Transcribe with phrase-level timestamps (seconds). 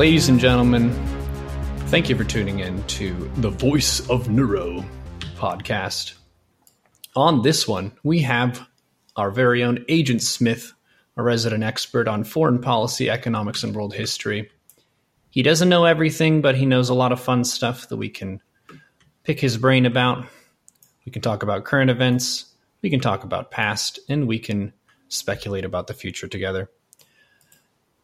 [0.00, 0.90] Ladies and gentlemen,
[1.88, 4.82] thank you for tuning in to the Voice of Neuro
[5.36, 6.14] podcast.
[7.14, 8.66] On this one, we have
[9.16, 10.72] our very own Agent Smith,
[11.18, 14.50] a resident expert on foreign policy, economics, and world history.
[15.28, 18.40] He doesn't know everything, but he knows a lot of fun stuff that we can
[19.24, 20.24] pick his brain about.
[21.04, 22.46] We can talk about current events,
[22.80, 24.72] we can talk about past, and we can
[25.08, 26.70] speculate about the future together.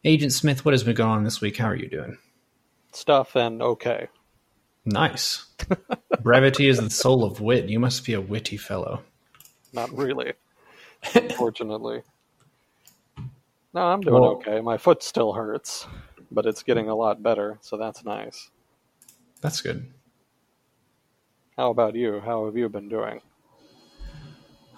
[0.03, 1.57] Agent Smith, what has been going on this week?
[1.57, 2.17] How are you doing?
[2.93, 4.07] Stuff and okay.
[4.85, 5.45] Nice.
[6.21, 7.67] Brevity is the soul of wit.
[7.67, 9.03] You must be a witty fellow.
[9.73, 10.33] Not really,
[11.13, 12.01] unfortunately.
[13.73, 14.61] No, I'm doing Well- okay.
[14.61, 15.85] My foot still hurts,
[16.31, 18.49] but it's getting a lot better, so that's nice.
[19.41, 19.91] That's good.
[21.57, 22.21] How about you?
[22.21, 23.21] How have you been doing?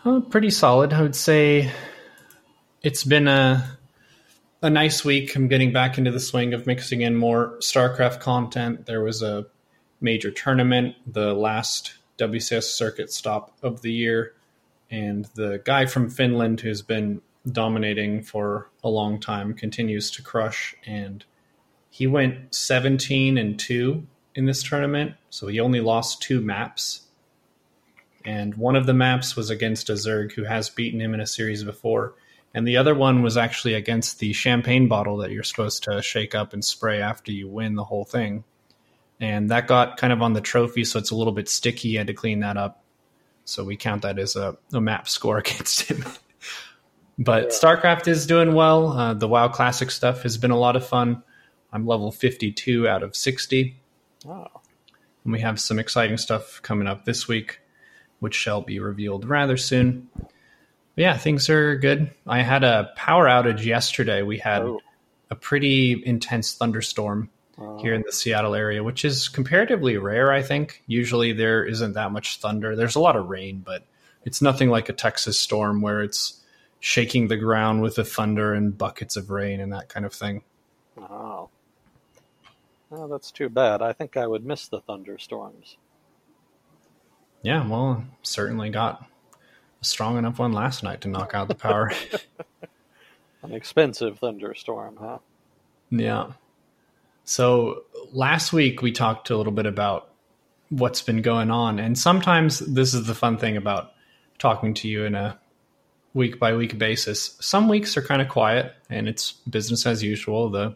[0.04, 0.94] Uh, pretty solid.
[0.94, 1.72] I would say
[2.82, 3.78] it's been a
[4.62, 5.36] a nice week.
[5.36, 8.86] I'm getting back into the swing of mixing in more StarCraft content.
[8.86, 9.46] There was a
[10.02, 14.34] major tournament, the last WCS circuit stop of the year,
[14.92, 20.76] and the guy from Finland who's been dominating for a long time continues to crush
[20.86, 21.24] and
[21.90, 27.08] he went 17 and 2 in this tournament, so he only lost two maps
[28.26, 31.28] and one of the maps was against a Zerg who has beaten him in a
[31.28, 32.16] series before,
[32.54, 36.34] and the other one was actually against the champagne bottle that you're supposed to shake
[36.34, 38.44] up and spray after you win the whole thing.
[39.20, 41.90] And that got kind of on the trophy, so it's a little bit sticky.
[41.90, 42.84] You had to clean that up.
[43.46, 46.06] So we count that as a, a map score against him.
[47.18, 47.50] but Yeah.
[47.50, 48.90] StarCraft is doing well.
[48.94, 51.24] Uh, the WoW Classic stuff has been a lot of fun.
[51.72, 53.80] I'm level 52 out of 60.
[54.28, 54.48] Oh,
[55.24, 57.60] And we have some exciting stuff coming up this week,
[58.20, 60.10] which shall be revealed rather soon.
[61.00, 62.12] Yeah, things are good.
[62.28, 64.22] I had a power outage yesterday.
[64.22, 64.82] We had oh.
[65.30, 67.30] a pretty intense thunderstorm
[67.80, 70.84] here in the Seattle area, which is comparatively rare, I think.
[70.88, 72.76] Usually there isn't that much thunder.
[72.76, 73.86] There's a lot of rain, but
[74.26, 76.42] it's nothing like a Texas storm where it's
[76.82, 80.44] shaking the ground with the thunder and buckets of rain and that kind of thing.
[80.98, 81.50] oh.
[82.92, 83.82] Oh, that's too bad.
[83.82, 85.78] I think I would miss the thunderstorms.
[87.42, 89.06] Yeah, well, certainly got
[89.82, 91.92] a strong enough one last night to knock out the power.
[93.44, 95.20] An expensive thunderstorm, huh?
[95.90, 96.34] yeah.
[97.24, 100.10] So last week we talked a little bit about
[100.70, 103.94] what's been going on, and sometimes this is the fun thing about
[104.40, 105.40] talking to you in a
[106.14, 107.38] week by week basis.
[107.40, 110.50] Some weeks are kind of quiet and it's business as usual.
[110.50, 110.76] The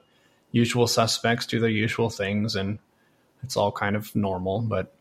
[0.52, 2.80] usual suspects do their usual things and
[3.42, 4.62] it's all kind of normal.
[4.62, 4.94] But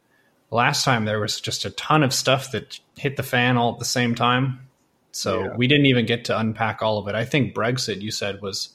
[0.55, 3.79] last time there was just a ton of stuff that hit the fan all at
[3.79, 4.69] the same time.
[5.13, 5.57] So Yeah.
[5.57, 7.15] we didn't even get to unpack all of it.
[7.15, 8.71] I think Brexit, you said, was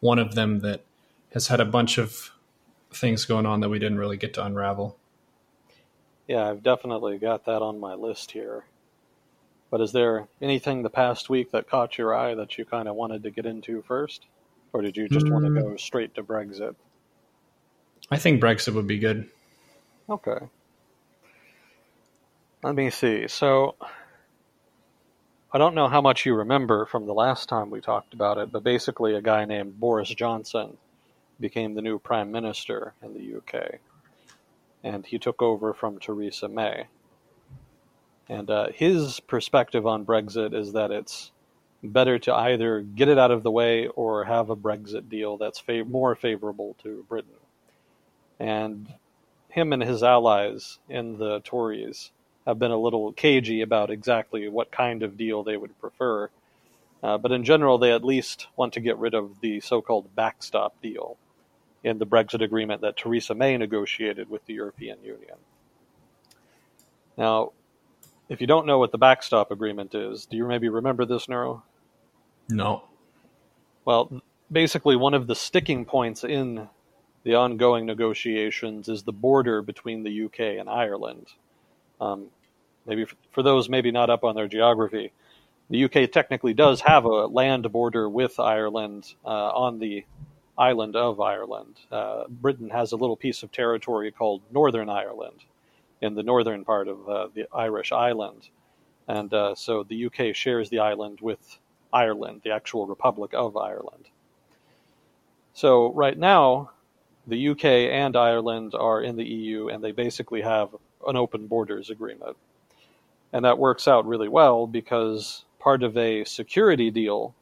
[0.00, 0.82] one of them that
[1.32, 2.30] has had a bunch of
[2.90, 4.96] things going on that we didn't really get to unravel.
[6.26, 8.64] Yeah, I've definitely got that on my list here.
[9.70, 12.94] But is there anything the past week that caught your eye that you kind of
[12.96, 14.26] wanted to get into first?
[14.72, 15.62] Or did you just want to Mm.
[15.62, 16.74] go straight to Brexit?
[18.10, 19.28] I think Brexit would be good.
[20.08, 20.38] Okay.
[22.62, 23.28] Let me see.
[23.28, 23.76] So,
[25.52, 28.50] I don't know how much you remember from the last time we talked about it,
[28.50, 30.76] but basically, a guy named Boris Johnson
[31.38, 33.78] became the new prime minister in the UK.
[34.82, 36.88] And he took over from Theresa May.
[38.28, 41.30] And uh, his perspective on Brexit is that it's
[41.84, 45.60] better to either get it out of the way or have a Brexit deal that's
[45.60, 47.30] fa- more favorable to Britain.
[48.40, 48.92] And
[49.48, 52.10] him and his allies in the Tories
[52.48, 56.30] have been a little cagey about exactly what kind of deal they would prefer.
[57.02, 60.16] Uh, but in general, they at least want to get rid of the so called
[60.16, 61.18] backstop deal
[61.84, 65.36] in the Brexit agreement that Theresa May negotiated with the European Union.
[67.18, 67.52] Now,
[68.30, 71.62] if you don't know what the backstop agreement is, do you maybe remember this, Neuro?
[72.48, 72.84] No.
[73.84, 76.66] Well, basically, one of the sticking points in
[77.24, 81.26] the ongoing negotiations is the border between the UK and Ireland.
[82.00, 82.28] Um,
[82.88, 85.12] maybe for those maybe not up on their geography,
[85.70, 90.04] the UK technically does have a land border with Ireland uh, on the
[90.56, 91.76] island of Ireland.
[91.92, 95.44] Uh, Britain has a little piece of territory called Northern Ireland
[96.00, 98.48] in the northern part of uh, the Irish island.
[99.06, 101.58] And uh, so the UK shares the island with
[101.92, 104.06] Ireland, the actual Republic of Ireland.
[105.54, 106.70] So right now,
[107.26, 110.70] the UK and Ireland are in the EU, and they basically have
[111.06, 112.36] an open borders agreement.
[113.32, 117.34] And that works out really well because part of a security deal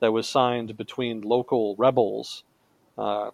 [0.00, 2.44] that was signed between local rebels
[2.96, 3.30] uh,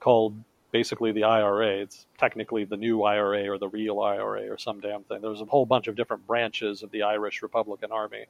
[0.00, 0.36] called
[0.72, 1.82] basically the IRA.
[1.82, 5.20] It's technically the new IRA or the real IRA or some damn thing.
[5.22, 8.26] There's a whole bunch of different branches of the Irish Republican Army.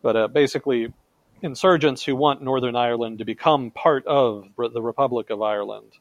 [0.00, 0.92] But uh, basically,
[1.42, 5.92] insurgents who want Northern Ireland to become part of the Republic of Ireland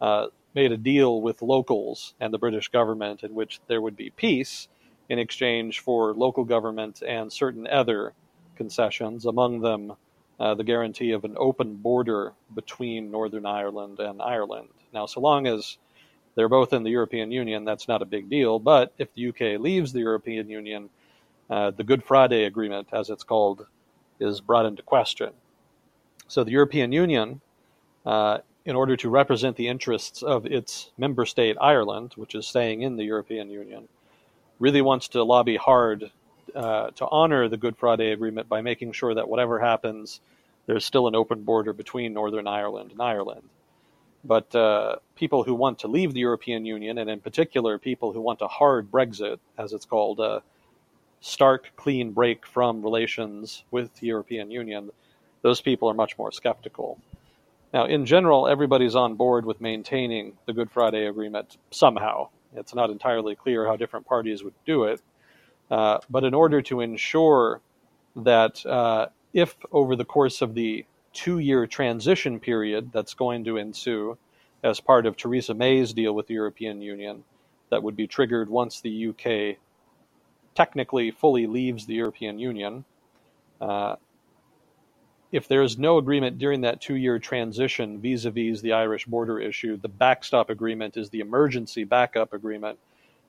[0.00, 4.10] uh, made a deal with locals and the British government in which there would be
[4.10, 4.68] peace
[5.08, 8.12] in exchange for local government and certain other
[8.56, 9.94] concessions, among them
[10.40, 14.68] uh, the guarantee of an open border between Northern Ireland and Ireland.
[14.92, 15.78] Now, so long as
[16.34, 18.58] they're both in the European Union, that's not a big deal.
[18.58, 20.90] But if the UK leaves the European Union,
[21.50, 23.66] uh, the Good Friday Agreement, as it's called,
[24.20, 25.30] is brought into question.
[26.28, 27.40] So the European Union,
[28.06, 32.82] uh, in order to represent the interests of its member state Ireland, which is staying
[32.82, 33.88] in the European Union,
[34.58, 36.10] really wants to lobby hard
[36.54, 40.20] uh, to honor the Good Friday Agreement by making sure that whatever happens,
[40.66, 43.48] there's still an open border between Northern Ireland and Ireland.
[44.24, 48.20] But uh, people who want to leave the European Union, and in particular people who
[48.20, 50.42] want a hard Brexit, as it's called, a
[51.20, 54.90] stark, clean break from relations with the European Union,
[55.42, 56.98] those people are much more skeptical.
[57.72, 62.30] Now, in general, everybody's on board with maintaining the Good Friday Agreement somehow.
[62.54, 65.00] It's not entirely clear how different parties would do it.
[65.70, 67.60] Uh, but in order to ensure
[68.16, 73.56] that uh, if over the course of the two year transition period that's going to
[73.56, 74.16] ensue
[74.62, 77.24] as part of Theresa May's deal with the European Union,
[77.70, 79.58] that would be triggered once the UK
[80.54, 82.84] technically fully leaves the European Union.
[83.60, 83.96] Uh,
[85.30, 89.06] if there is no agreement during that two year transition vis a vis the Irish
[89.06, 92.78] border issue, the backstop agreement is the emergency backup agreement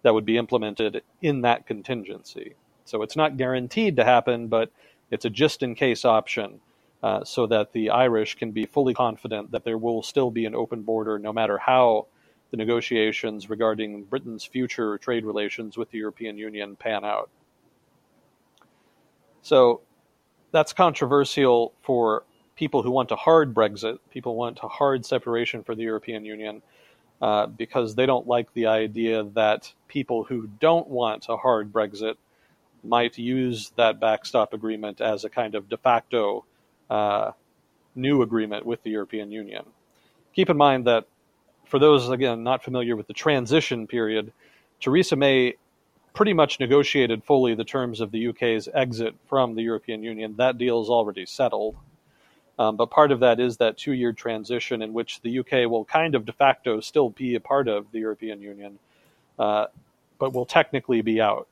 [0.04, 2.56] that would be implemented in that contingency.
[2.86, 4.72] So it's not guaranteed to happen, but
[5.12, 6.62] it's a just in case option
[7.04, 10.56] uh, so that the Irish can be fully confident that there will still be an
[10.56, 12.08] open border no matter how
[12.52, 17.30] the negotiations regarding Britain's future trade relations with the European Union pan out.
[19.42, 19.82] So
[20.52, 22.24] that's controversial for
[22.56, 26.62] people who want a hard Brexit, people want a hard separation for the European Union,
[27.22, 32.16] uh, because they don't like the idea that people who don't want a hard Brexit
[32.84, 36.46] might use that backstop agreement as a kind of de facto
[36.90, 37.32] uh,
[37.96, 39.64] new agreement with the European Union.
[40.34, 41.06] Keep in mind that
[41.66, 44.32] for those, again, not familiar with the transition period,
[44.80, 45.56] Theresa May
[46.14, 50.36] pretty much negotiated fully the terms of the UK's exit from the European Union.
[50.38, 51.76] That deal is already settled.
[52.58, 55.86] Um, but part of that is that two year transition in which the UK will
[55.86, 58.80] kind of de facto still be a part of the European Union,
[59.38, 59.68] uh,
[60.18, 61.48] but will technically be out.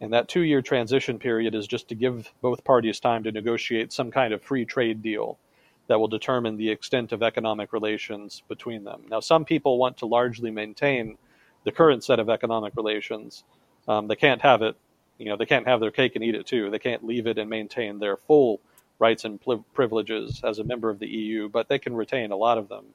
[0.00, 3.92] And that two year transition period is just to give both parties time to negotiate
[3.92, 5.38] some kind of free trade deal
[5.86, 9.02] that will determine the extent of economic relations between them.
[9.08, 11.16] Now, some people want to largely maintain
[11.64, 13.44] the current set of economic relations.
[13.86, 14.76] Um, they can't have it,
[15.18, 16.70] you know, they can't have their cake and eat it too.
[16.70, 18.60] They can't leave it and maintain their full
[18.98, 19.40] rights and
[19.74, 22.86] privileges as a member of the EU, but they can retain a lot of them,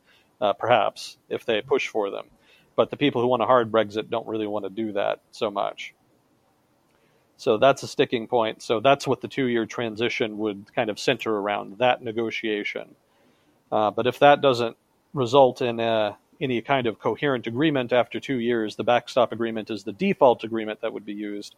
[0.42, 2.26] uh, perhaps, if they push for them.
[2.76, 5.52] But the people who want a hard Brexit don't really want to do that so
[5.52, 5.94] much.
[7.38, 8.62] So that's a sticking point.
[8.62, 12.96] So that's what the two year transition would kind of center around that negotiation.
[13.72, 14.76] Uh, but if that doesn't
[15.14, 19.84] result in uh, any kind of coherent agreement after two years, the backstop agreement is
[19.84, 21.56] the default agreement that would be used.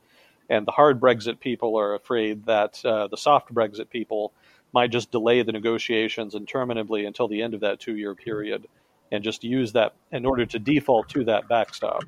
[0.49, 4.33] And the hard Brexit people are afraid that uh, the soft Brexit people
[4.73, 8.67] might just delay the negotiations interminably until the end of that two year period
[9.11, 12.03] and just use that in order to default to that backstop.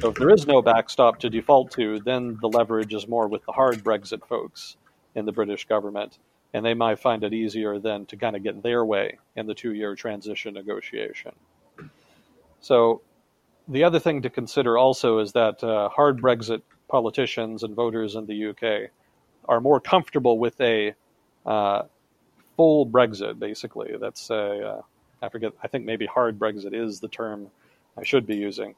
[0.00, 3.44] So if there is no backstop to default to, then the leverage is more with
[3.44, 4.76] the hard Brexit folks
[5.16, 6.18] in the British government,
[6.54, 9.54] and they might find it easier then to kind of get their way in the
[9.54, 11.32] two year transition negotiation.
[12.60, 13.02] So
[13.68, 18.26] the other thing to consider also is that uh, hard Brexit politicians and voters in
[18.26, 18.90] the UK
[19.48, 20.94] are more comfortable with a
[21.46, 21.82] uh,
[22.56, 23.96] full Brexit, basically.
[24.00, 24.82] That's a, uh,
[25.22, 27.48] I forget, I think maybe hard Brexit is the term
[27.96, 28.74] I should be using.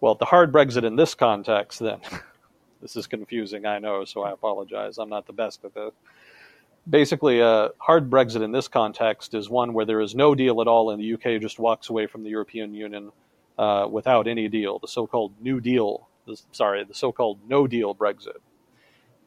[0.00, 2.00] Well, the hard Brexit in this context, then,
[2.82, 4.98] this is confusing, I know, so I apologize.
[4.98, 5.92] I'm not the best at this.
[6.88, 10.60] Basically, a uh, hard Brexit in this context is one where there is no deal
[10.60, 13.12] at all and the UK just walks away from the European Union
[13.56, 17.94] uh, without any deal, the so called New Deal the, sorry, the so-called no deal
[17.94, 18.38] Brexit.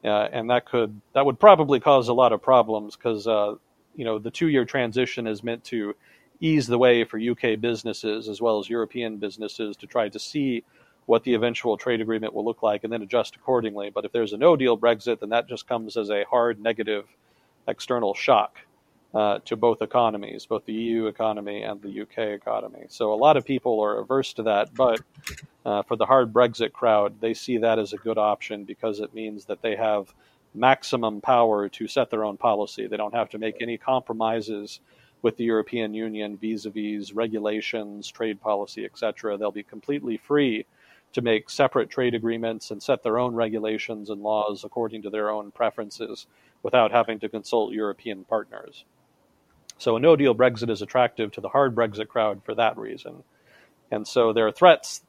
[0.04, 3.54] Uh, and that could that would probably cause a lot of problems because uh,
[3.94, 5.96] you know the two-year transition is meant to
[6.38, 10.62] ease the way for UK businesses as well as European businesses to try to see
[11.06, 13.90] what the eventual trade agreement will look like and then adjust accordingly.
[13.90, 17.06] But if there's a no deal Brexit, then that just comes as a hard negative
[17.68, 18.58] external shock
[19.14, 22.84] uh, to both economies, both the EU economy and the UK economy.
[22.88, 25.00] So a lot of people are averse to that, but
[25.64, 29.14] uh, for the hard Brexit crowd, they see that as a good option because it
[29.14, 30.12] means that they have
[30.54, 32.86] maximum power to set their own policy.
[32.86, 34.80] They don't have to make any compromises
[35.22, 39.36] with the European Union vis-a-vis regulations, trade policy, etc.
[39.36, 40.66] They'll be completely free
[41.12, 45.30] to make separate trade agreements and set their own regulations and laws according to their
[45.30, 46.26] own preferences
[46.66, 48.84] without having to consult European partners.
[49.78, 53.22] So a no deal Brexit is attractive to the hard Brexit crowd for that reason.
[53.92, 55.00] And so there are threats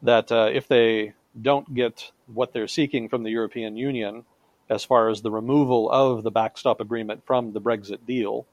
[0.00, 4.24] that uh, if they don't get what they're seeking from the European Union,
[4.70, 8.46] as far as the removal of the backstop agreement from the Brexit deal,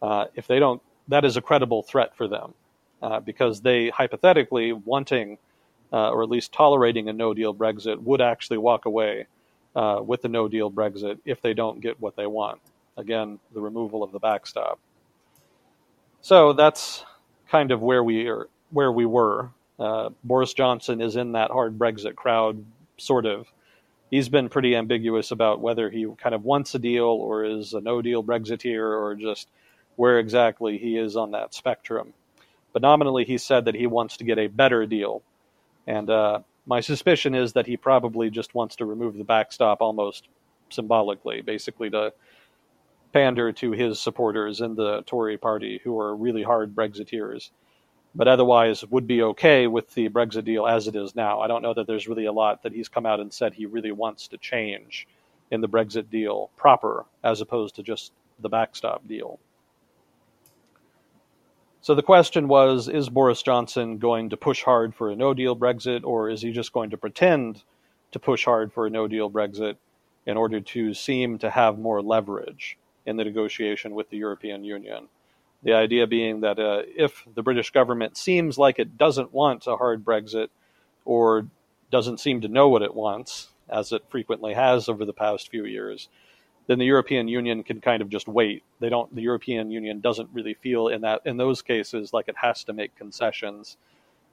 [0.00, 2.54] uh, if they don't, that is a credible threat for them
[3.02, 5.36] uh, because they hypothetically wanting
[5.92, 9.26] uh, or at least tolerating a no deal Brexit would actually walk away
[9.74, 12.60] uh, with the no deal Brexit if they don't get what they want.
[12.96, 14.78] Again, the removal of the backstop.
[16.22, 17.04] So that's
[17.48, 19.50] kind of where we are, where we were.
[19.78, 22.64] Uh, Boris Johnson is in that hard Brexit crowd,
[22.98, 23.46] sort of.
[24.10, 27.80] He's been pretty ambiguous about whether he kind of wants a deal or is a
[27.80, 29.48] no deal Brexiteer or just
[29.96, 32.12] where exactly he is on that spectrum.
[32.72, 35.22] But nominally, he said that he wants to get a better deal.
[35.86, 40.28] And uh, my suspicion is that he probably just wants to remove the backstop almost
[40.68, 42.12] symbolically, basically to
[43.12, 47.50] pander to his supporters in the Tory party who are really hard Brexiteers,
[48.14, 51.40] but otherwise would be okay with the Brexit deal as it is now.
[51.40, 53.66] I don't know that there's really a lot that he's come out and said he
[53.66, 55.08] really wants to change
[55.50, 59.40] in the Brexit deal proper, as opposed to just the backstop deal.
[61.82, 65.56] So the question was Is Boris Johnson going to push hard for a no deal
[65.56, 67.62] Brexit, or is he just going to pretend
[68.12, 69.76] to push hard for a no deal Brexit
[70.26, 75.08] in order to seem to have more leverage in the negotiation with the European Union?
[75.62, 79.76] The idea being that uh, if the British government seems like it doesn't want a
[79.76, 80.48] hard Brexit
[81.06, 81.46] or
[81.90, 85.64] doesn't seem to know what it wants, as it frequently has over the past few
[85.64, 86.08] years,
[86.70, 88.62] then the European Union can kind of just wait.
[88.78, 89.12] They don't.
[89.12, 92.72] The European Union doesn't really feel in that in those cases like it has to
[92.72, 93.76] make concessions,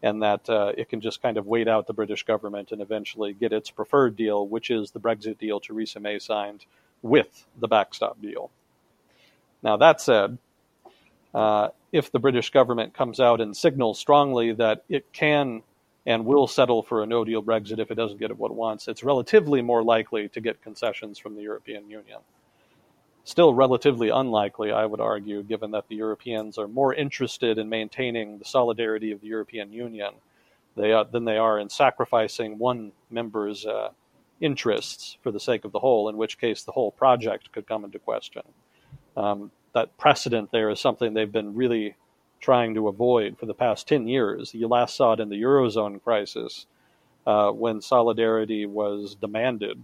[0.04, 3.34] and that uh, it can just kind of wait out the British government and eventually
[3.34, 6.68] get its preferred deal, which is the Brexit deal Theresa May signed
[7.02, 8.52] with the backstop deal.
[9.64, 10.38] Now that said,
[11.34, 15.64] uh, if the British government comes out and signals strongly that it can
[16.08, 18.88] and will settle for a no deal Brexit if it doesn't get what it wants,
[18.88, 22.20] it's relatively more likely to get concessions from the European Union.
[23.26, 28.40] Still relatively unlikely, I would argue, given that the Europeans are more interested in maintaining
[28.40, 30.14] the solidarity of the European Union
[30.78, 33.90] they, uh, than they are in sacrificing one member's uh,
[34.40, 37.84] interests for the sake of the whole, in which case the whole project could come
[37.84, 38.44] into question.
[39.18, 41.98] Um, that precedent there is something they've been really
[42.40, 44.54] trying to avoid for the past 10 years.
[44.54, 46.66] You last saw it in the Eurozone crisis
[47.26, 49.84] uh, when solidarity was demanded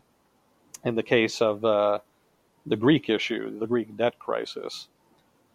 [0.83, 1.99] in the case of uh,
[2.65, 4.87] the Greek issue, the Greek debt crisis.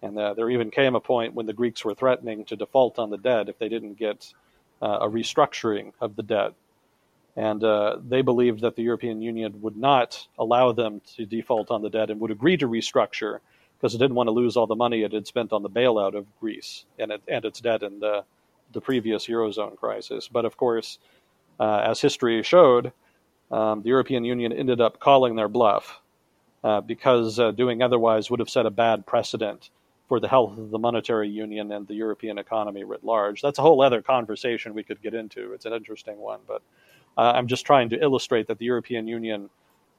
[0.02, 3.10] And uh, there even came a point when the Greeks were threatening to default on
[3.10, 4.32] the debt if they didn't get
[4.80, 6.52] uh, a restructuring of the debt.
[7.36, 11.82] And uh, they believed that the European Union would not allow them to default on
[11.82, 13.38] the debt and would agree to restructure
[13.78, 16.14] because it didn't want to lose all the money it had spent on the bailout
[16.14, 18.24] of Greece and, it, and its debt in the,
[18.72, 20.28] the previous Eurozone crisis.
[20.28, 20.98] But of course,
[21.60, 22.92] uh, as history showed,
[23.50, 26.00] um, the European Union ended up calling their bluff
[26.64, 29.70] uh, because uh, doing otherwise would have set a bad precedent
[30.08, 33.42] for the health of the monetary union and the European economy writ large.
[33.42, 35.52] That's a whole other conversation we could get into.
[35.52, 36.62] It's an interesting one, but
[37.16, 39.50] uh, I'm just trying to illustrate that the European Union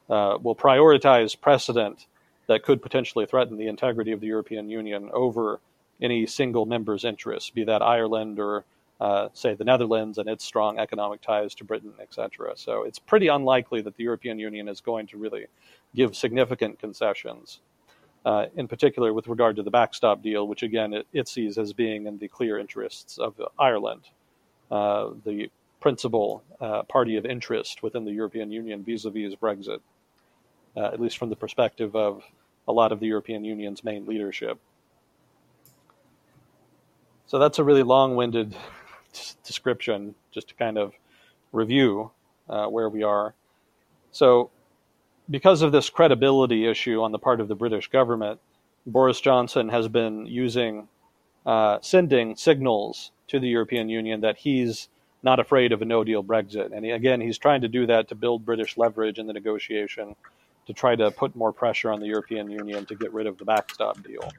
[0.08, 2.06] uh, will prioritize precedent
[2.50, 5.60] that could potentially threaten the integrity of the European Union over
[6.02, 8.64] any single member's interests, be that Ireland or,
[9.00, 12.54] uh, say, the Netherlands and its strong economic ties to Britain, etc.
[12.56, 15.46] So it's pretty unlikely that the European Union is going to really
[15.94, 17.60] give significant concessions,
[18.24, 21.72] uh, in particular with regard to the backstop deal, which again it, it sees as
[21.72, 24.08] being in the clear interests of Ireland,
[24.72, 29.78] uh, the principal uh, party of interest within the European Union vis a vis Brexit.
[30.76, 32.22] Uh, at least from the perspective of
[32.68, 34.58] a lot of the European Union's main leadership.
[37.26, 38.56] So that's a really long winded
[39.44, 40.92] description just to kind of
[41.52, 42.10] review
[42.48, 43.34] uh, where we are.
[44.12, 44.50] So,
[45.28, 48.40] because of this credibility issue on the part of the British government,
[48.84, 50.88] Boris Johnson has been using,
[51.46, 54.88] uh, sending signals to the European Union that he's
[55.22, 56.74] not afraid of a no deal Brexit.
[56.74, 60.16] And he, again, he's trying to do that to build British leverage in the negotiation
[60.66, 63.44] to try to put more pressure on the European Union to get rid of the
[63.44, 64.30] backstop deal.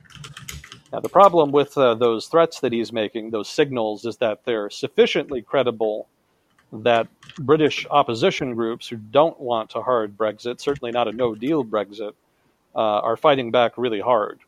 [0.91, 4.69] Now, the problem with uh, those threats that he's making, those signals, is that they're
[4.69, 6.07] sufficiently credible
[6.73, 7.07] that
[7.39, 12.13] British opposition groups who don't want a hard Brexit, certainly not a no deal Brexit,
[12.75, 14.39] uh, are fighting back really hard,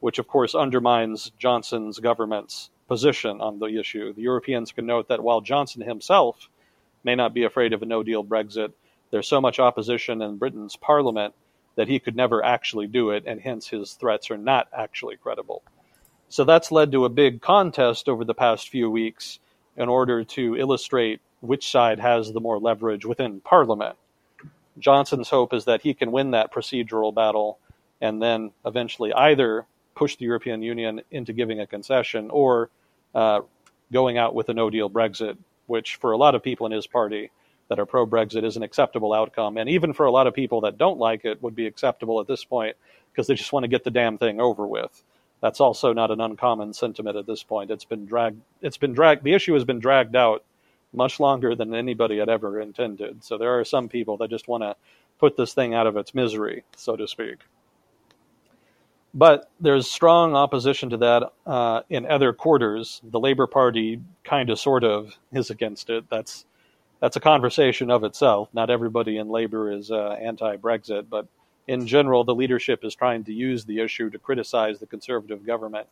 [0.00, 4.12] which of course undermines Johnson's government's position on the issue.
[4.12, 6.48] The Europeans can note that while Johnson himself
[7.04, 8.72] may not be afraid of a no deal Brexit,
[9.10, 11.34] there's so much opposition in Britain's parliament
[11.76, 15.62] that he could never actually do it, and hence his threats are not actually credible.
[16.28, 19.38] So that's led to a big contest over the past few weeks
[19.76, 23.96] in order to illustrate which side has the more leverage within Parliament.
[24.78, 27.58] Johnson's hope is that he can win that procedural battle
[28.00, 32.70] and then eventually either push the European Union into giving a concession or
[33.14, 33.40] uh,
[33.92, 36.86] going out with a no deal Brexit, which for a lot of people in his
[36.86, 37.30] party
[37.68, 39.56] that are pro Brexit is an acceptable outcome.
[39.56, 42.26] And even for a lot of people that don't like it, would be acceptable at
[42.26, 42.76] this point
[43.10, 45.02] because they just want to get the damn thing over with.
[45.40, 47.70] That's also not an uncommon sentiment at this point.
[47.70, 48.40] It's been dragged.
[48.62, 49.24] It's been dragged.
[49.24, 50.44] The issue has been dragged out
[50.92, 53.24] much longer than anybody had ever intended.
[53.24, 54.76] So there are some people that just want to
[55.18, 57.38] put this thing out of its misery, so to speak.
[59.12, 63.00] But there's strong opposition to that uh, in other quarters.
[63.04, 66.04] The Labour Party kind of, sort of, is against it.
[66.10, 66.46] That's
[67.04, 68.48] that's a conversation of itself.
[68.54, 71.26] Not everybody in Labour is uh, anti-Brexit, but
[71.68, 75.86] in general, the leadership is trying to use the issue to criticize the Conservative government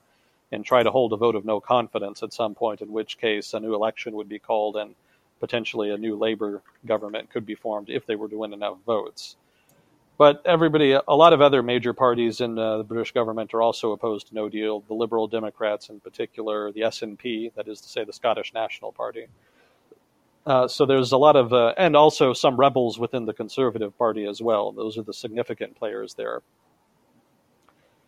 [0.52, 3.52] and try to hold a vote of no confidence at some point, in which case
[3.52, 4.94] a new election would be called and
[5.38, 9.36] potentially a new Labour government could be formed if they were to win enough votes.
[10.16, 13.92] But everybody, a lot of other major parties in uh, the British government are also
[13.92, 14.80] opposed to No Deal.
[14.88, 19.26] The Liberal Democrats, in particular, the SNP, that is to say, the Scottish National Party.
[20.44, 24.26] Uh, so there's a lot of, uh, and also some rebels within the Conservative Party
[24.26, 24.72] as well.
[24.72, 26.42] Those are the significant players there.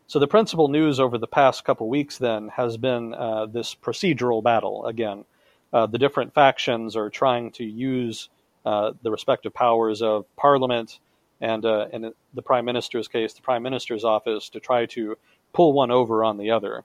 [0.07, 4.43] So the principal news over the past couple weeks then has been uh, this procedural
[4.43, 5.25] battle again.
[5.73, 8.29] Uh, the different factions are trying to use
[8.67, 10.99] uh, the respective powers of Parliament
[11.41, 15.17] and, in the Prime Minister's case, the Prime Minister's office to try to
[15.53, 16.85] pull one over on the other.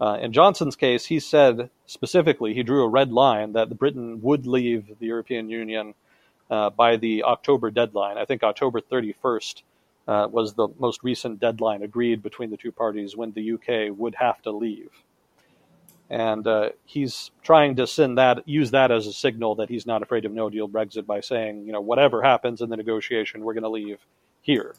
[0.00, 4.46] Uh, in Johnson's case, he said specifically, he drew a red line that Britain would
[4.46, 5.94] leave the European Union
[6.50, 8.16] uh, by the October deadline.
[8.16, 9.62] I think October 31st
[10.08, 14.14] uh, was the most recent deadline agreed between the two parties when the UK would
[14.14, 14.90] have to leave.
[16.08, 20.02] And uh, he's trying to send that, use that as a signal that he's not
[20.02, 23.54] afraid of no deal Brexit by saying, you know, whatever happens in the negotiation, we're
[23.54, 23.98] going to leave
[24.40, 24.74] here.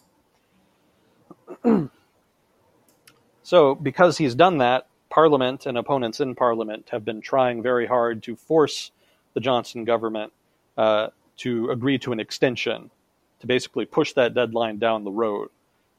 [3.43, 8.23] so, because he's done that, Parliament and opponents in Parliament have been trying very hard
[8.23, 8.91] to force
[9.33, 10.31] the Johnson government
[10.77, 12.89] uh, to agree to an extension
[13.41, 15.49] to basically push that deadline down the road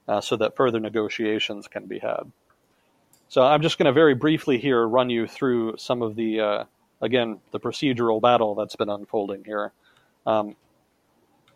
[0.09, 2.33] uh, so that further negotiations can be had.
[3.29, 6.65] So I'm just going to very briefly here run you through some of the, uh,
[7.01, 9.73] again, the procedural battle that's been unfolding here.
[10.27, 10.57] Um,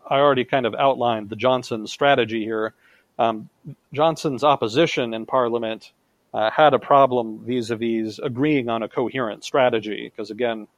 [0.09, 2.75] I already kind of outlined the Johnson strategy here.
[3.19, 3.49] Um,
[3.93, 5.93] Johnson's opposition in Parliament
[6.37, 10.69] uh, had a problem vis a vis agreeing on a coherent strategy, because again,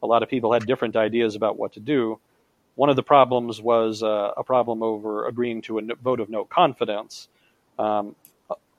[0.00, 2.20] a lot of people had different ideas about what to do.
[2.76, 6.44] One of the problems was uh, a problem over agreeing to a vote of no
[6.44, 7.28] confidence.
[7.80, 8.14] Um,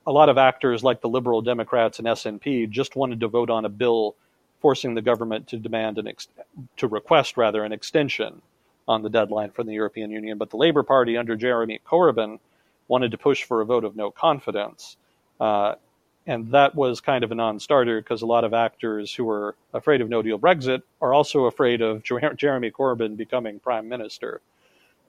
[0.06, 3.66] a lot of actors, like the Liberal Democrats and SNP, just wanted to vote on
[3.66, 4.16] a bill
[4.60, 6.28] forcing the government to demand an ex-
[6.78, 8.40] to request rather an extension
[8.88, 10.38] on the deadline from the European Union.
[10.38, 12.38] But the Labour Party under Jeremy Corbyn
[12.88, 14.96] wanted to push for a vote of no confidence.
[15.38, 15.74] Uh,
[16.30, 20.00] and that was kind of a non-starter because a lot of actors who were afraid
[20.00, 24.40] of no deal Brexit are also afraid of Jeremy Corbyn becoming prime minister.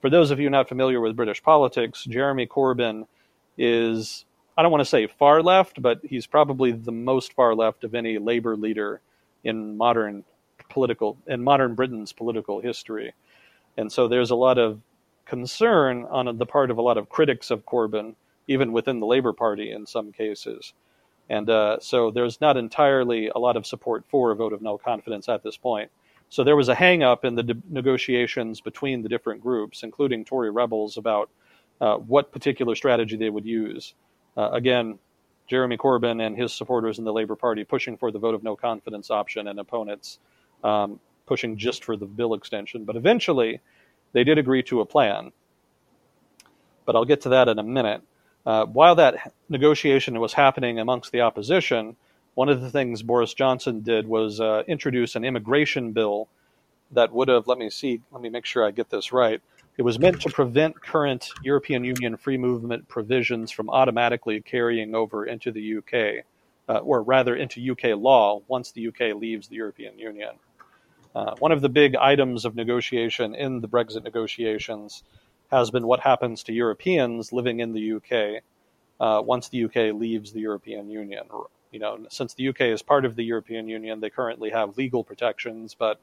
[0.00, 3.06] For those of you not familiar with British politics, Jeremy Corbyn
[3.56, 4.24] is
[4.58, 7.94] I don't want to say far left, but he's probably the most far left of
[7.94, 9.00] any Labour leader
[9.44, 10.24] in modern
[10.70, 13.14] political in modern Britain's political history.
[13.76, 14.80] And so there's a lot of
[15.24, 18.16] concern on the part of a lot of critics of Corbyn,
[18.48, 20.74] even within the Labour Party in some cases.
[21.32, 24.76] And uh, so there's not entirely a lot of support for a vote of no
[24.76, 25.90] confidence at this point.
[26.28, 30.50] So there was a hang-up in the de- negotiations between the different groups, including Tory
[30.50, 31.30] rebels, about
[31.80, 33.94] uh, what particular strategy they would use.
[34.36, 34.98] Uh, again,
[35.48, 38.54] Jeremy Corbyn and his supporters in the Labour Party pushing for the vote of no
[38.54, 40.18] confidence option, and opponents
[40.62, 42.84] um, pushing just for the bill extension.
[42.84, 43.60] But eventually,
[44.12, 45.32] they did agree to a plan.
[46.84, 48.02] But I'll get to that in a minute.
[48.44, 51.96] Uh, while that negotiation was happening amongst the opposition,
[52.34, 56.28] one of the things Boris Johnson did was uh, introduce an immigration bill
[56.92, 59.40] that would have, let me see, let me make sure I get this right,
[59.78, 65.24] It was meant to prevent current European Union free movement provisions from automatically carrying over
[65.24, 66.24] into the UK,
[66.68, 70.34] uh, or rather into UK law once the UK leaves the European Union.
[71.14, 75.02] Uh, one of the big items of negotiation in the Brexit negotiations
[75.52, 78.42] has been what happens to Europeans living in the UK
[78.98, 81.24] uh, once the UK leaves the European Union.
[81.70, 85.04] You know, since the UK is part of the European Union, they currently have legal
[85.04, 86.00] protections, but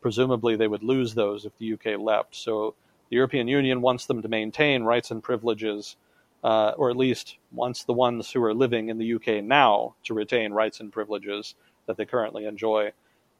[0.00, 2.36] presumably they would lose those if the UK left.
[2.36, 2.74] So
[3.08, 5.96] the European Union wants them to maintain rights and privileges,
[6.44, 10.14] uh, or at least wants the ones who are living in the UK now to
[10.14, 11.54] retain rights and privileges
[11.86, 12.92] that they currently enjoy.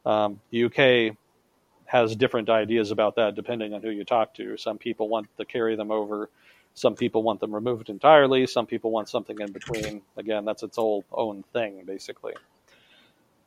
[0.05, 1.15] Um, the UK
[1.91, 4.55] has different ideas about that depending on who you talk to.
[4.55, 6.29] Some people want to carry them over.
[6.73, 8.47] Some people want them removed entirely.
[8.47, 10.01] Some people want something in between.
[10.15, 12.31] Again, that's its old own thing, basically.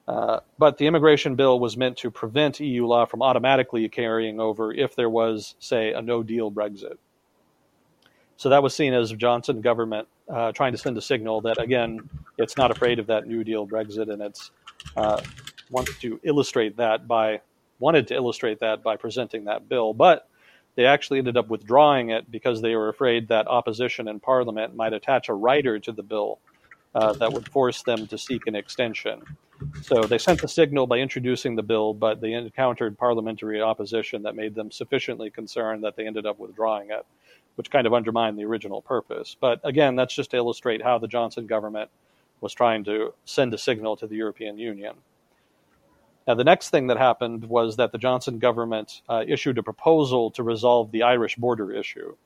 [0.07, 4.75] Uh, but the immigration bill was meant to prevent EU law from automatically carrying over
[4.75, 6.99] if there was, say, a no deal Brexit.
[8.37, 12.11] So that was seen as Johnson government uh, trying to send a signal that, again,
[12.37, 14.51] it's not afraid of that New Deal Brexit, and it's
[14.99, 15.23] uh,
[15.71, 17.41] wants to illustrate that by
[17.85, 20.27] wanted to illustrate that by presenting that bill, but
[20.75, 24.95] they actually ended up withdrawing it because they were afraid that opposition in Parliament might
[24.95, 26.39] attach a rider to the bill
[26.95, 29.23] uh, that would force them to seek an extension.
[29.83, 34.35] So they sent the signal by introducing the bill, but they encountered parliamentary opposition that
[34.35, 37.05] made them sufficiently concerned that they ended up withdrawing it,
[37.57, 39.37] which kind of undermined the original purpose.
[39.39, 41.91] But again, that's just to illustrate how the Johnson government
[42.41, 44.95] was trying to send a signal to the European Union.
[46.27, 50.31] Now, the next thing that happened was that the Johnson government uh, issued a proposal
[50.33, 52.17] to resolve the Irish border issue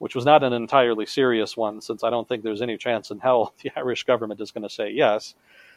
[0.00, 3.18] which was not an entirely serious one, since I don't think there's any chance in
[3.18, 5.34] hell the Irish government is going to say yes.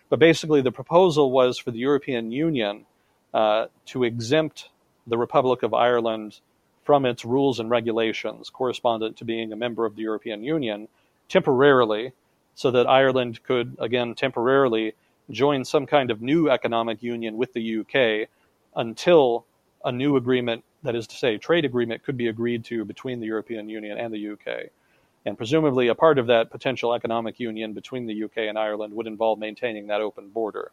[0.10, 2.86] But basically, the proposal was for the European Union
[3.34, 4.70] uh, to exempt
[5.06, 6.40] the Republic of Ireland
[6.84, 10.88] from its rules and regulations correspondent to being a member of the European Union
[11.28, 12.14] temporarily,
[12.56, 14.94] so that Ireland could, again, temporarily
[15.30, 18.30] join some kind of new economic union with the UK
[18.76, 19.46] until
[19.86, 23.28] a new agreement that is to say, trade agreement could be agreed to between the
[23.28, 24.70] European Union and the UK.
[25.26, 29.08] And presumably, a part of that potential economic union between the UK and Ireland would
[29.08, 30.72] involve maintaining that open border.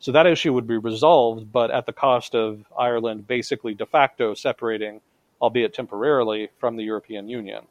[0.00, 4.34] So that issue would be resolved, but at the cost of Ireland basically de facto
[4.34, 5.00] separating,
[5.40, 7.66] albeit temporarily, from the European Union.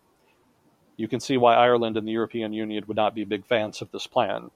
[0.95, 3.91] You can see why Ireland and the European Union would not be big fans of
[3.91, 4.49] this plan.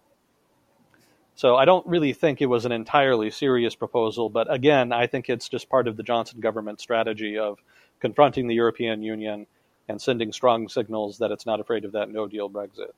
[1.37, 5.29] So I don't really think it was an entirely serious proposal, but again, I think
[5.29, 7.59] it's just part of the Johnson government strategy of
[7.99, 9.45] confronting the European Union
[9.87, 12.89] and sending strong signals that it's not afraid of that no deal Brexit.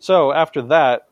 [0.00, 1.08] So after that,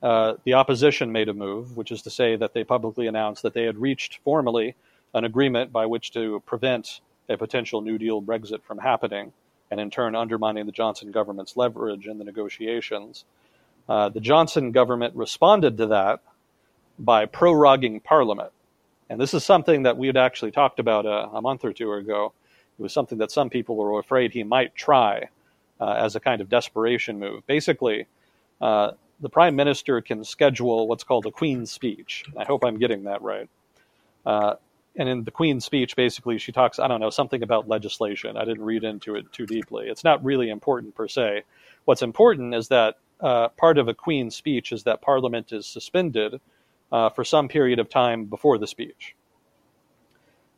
[0.00, 3.54] uh, the opposition made a move, which is to say that they publicly announced that
[3.54, 4.76] they had reached formally
[5.12, 9.32] an agreement by which to prevent a potential New Deal Brexit from happening,
[9.72, 13.24] and in turn undermining the Johnson government's leverage in the negotiations.
[13.88, 16.20] Uh, the Johnson government responded to that
[16.98, 18.52] by proroguing Parliament.
[19.08, 21.92] And this is something that we had actually talked about a, a, month or two
[21.92, 22.32] ago.
[22.78, 25.28] It was something that some people were afraid he might try
[25.80, 27.46] uh, as a kind of desperation move.
[27.46, 28.06] Basically,
[28.60, 32.24] uh, the prime minister can schedule what's called a Queen's speech.
[32.36, 33.48] I hope I'm getting that right.
[34.24, 34.54] Uh,
[34.96, 38.36] and in the Queen's speech, basically, she talks, I don't know, something about legislation.
[38.36, 39.88] I didn't read into it too deeply.
[39.88, 41.42] It's not really important per se.
[41.84, 46.40] What's important is that uh, part of a Queen's speech is that Parliament is suspended
[46.92, 49.14] uh, for some period of time before the speech.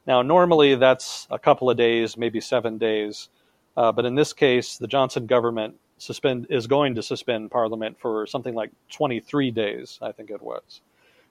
[0.07, 3.29] Now, normally that's a couple of days, maybe seven days,
[3.77, 8.27] uh, but in this case, the Johnson government suspend is going to suspend Parliament for
[8.27, 10.81] something like 23 days, I think it was,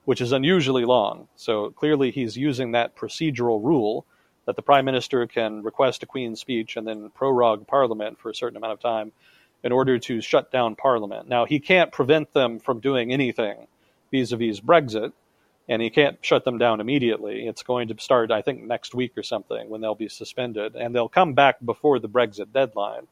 [0.05, 1.27] which is unusually long.
[1.35, 4.05] So clearly, he's using that procedural rule
[4.45, 8.35] that the Prime Minister can request a Queen's speech and then prorogue Parliament for a
[8.35, 9.11] certain amount of time
[9.63, 11.27] in order to shut down Parliament.
[11.27, 13.67] Now, he can't prevent them from doing anything
[14.11, 15.11] vis a vis Brexit,
[15.67, 17.47] and he can't shut them down immediately.
[17.47, 20.95] It's going to start, I think, next week or something when they'll be suspended, and
[20.95, 23.07] they'll come back before the Brexit deadline.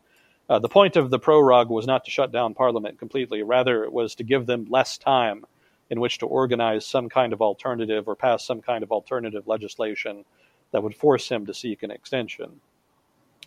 [0.48, 3.92] Uh, the point of the prorogue was not to shut down Parliament completely, rather, it
[3.92, 5.44] was to give them less time
[5.90, 10.24] in which to organize some kind of alternative or pass some kind of alternative legislation
[10.72, 12.62] that would force him to seek an extension.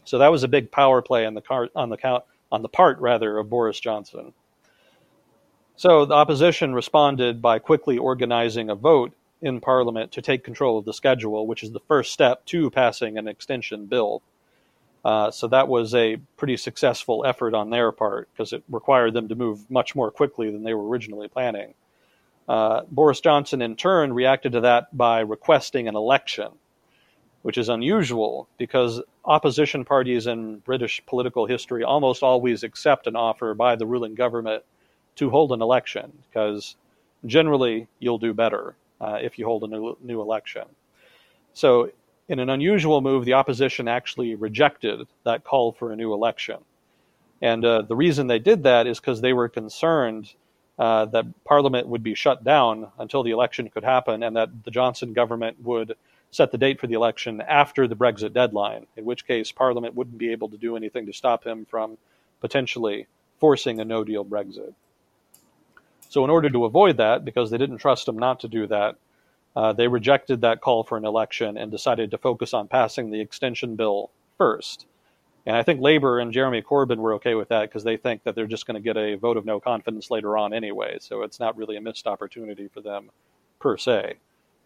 [0.05, 2.69] So that was a big power play on the, car- on the count on the
[2.69, 4.33] part, rather, of Boris Johnson.
[5.77, 10.85] So the opposition responded by quickly organizing a vote in Parliament to take control of
[10.85, 14.23] the schedule, which is the first step to passing an extension bill.
[15.05, 19.29] Uh, so that was a pretty successful effort on their part because it required them
[19.29, 21.75] to move much more quickly than they were originally planning.
[22.49, 26.49] Uh, Boris Johnson, in turn, reacted to that by requesting an election.
[27.43, 33.55] Which is unusual because opposition parties in British political history almost always accept an offer
[33.55, 34.63] by the ruling government
[35.17, 36.77] to hold an election because
[37.27, 40.65] generally you'll do better uh, if you hold a new, new election.
[41.53, 41.91] So,
[42.29, 46.59] in an unusual move, the opposition actually rejected that call for a new election.
[47.41, 50.35] And uh, the reason they did that is because they were concerned
[50.79, 54.71] uh, that Parliament would be shut down until the election could happen, and that the
[54.71, 55.97] Johnson government would
[56.31, 60.19] set the date for the election after the Brexit deadline, in which case Parliament wouldn't
[60.19, 61.99] be able to do anything to stop him from
[62.41, 63.07] potentially
[63.39, 64.75] forcing a no deal Brexit.
[66.09, 68.97] So, in order to avoid that, because they didn't trust him not to do that,
[69.55, 73.21] uh, they rejected that call for an election and decided to focus on passing the
[73.21, 74.87] extension bill first.
[75.47, 78.35] And I think Labour and Jeremy Corbyn were okay with that because they think that
[78.35, 80.99] they're just going to get a vote of no confidence later on anyway.
[81.01, 83.11] So it's not really a missed opportunity for them
[83.59, 84.17] per se.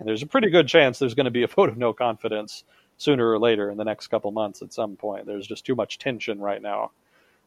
[0.02, 2.64] And there's a pretty good chance there's going to be a vote of no confidence
[2.98, 5.26] sooner or later in the next couple months at some point.
[5.26, 6.90] There's just too much tension right now.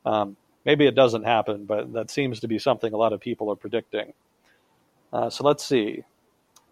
[0.06, 3.52] Um, maybe it doesn't happen, but that seems to be something a lot of people
[3.52, 4.14] are predicting.
[5.12, 6.04] Uh, so let's see.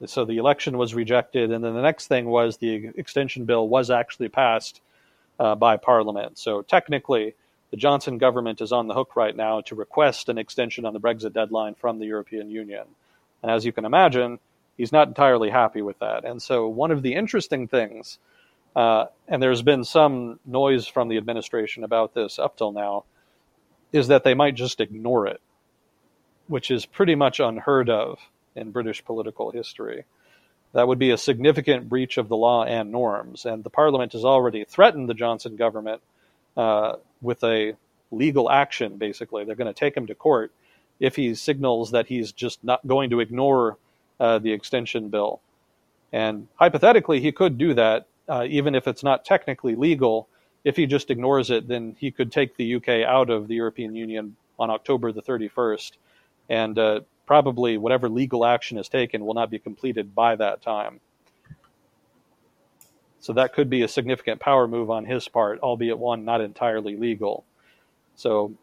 [0.06, 3.92] So the election was rejected, and then the next thing was the extension bill was
[3.92, 4.80] actually passed
[5.38, 6.38] uh, by Parliament.
[6.38, 7.36] So technically,
[7.72, 11.00] the Johnson government is on the hook right now to request an extension on the
[11.00, 12.86] Brexit deadline from the European Union.
[13.42, 14.40] And as you can imagine,
[14.78, 16.26] he's not entirely happy with that.
[16.26, 18.20] And so, one of the interesting things,
[18.76, 23.06] uh, and there's been some noise from the administration about this up till now,
[23.92, 25.42] is that they might just ignore it,
[26.48, 28.20] which is pretty much unheard of
[28.56, 30.06] in British political history.
[30.74, 33.46] That would be a significant breach of the law and norms.
[33.46, 36.02] And the Parliament has already threatened the Johnson government
[36.58, 37.74] uh, with a
[38.10, 39.46] legal action, basically.
[39.46, 40.52] They're going to take him to court
[41.00, 43.78] if he signals that he's just not going to ignore
[44.24, 45.42] uh, the extension bill.
[46.14, 50.30] And hypothetically, he could do that, uh, even if it's not technically legal.
[50.64, 53.94] If he just ignores it, then he could take the UK out of the European
[53.96, 55.92] Union on October the 31st
[56.50, 61.02] and uh, probably whatever legal action is taken will not be completed by that time.
[63.20, 66.96] So that could be a significant power move on his part, albeit one not entirely
[66.96, 67.44] legal.
[68.16, 68.54] So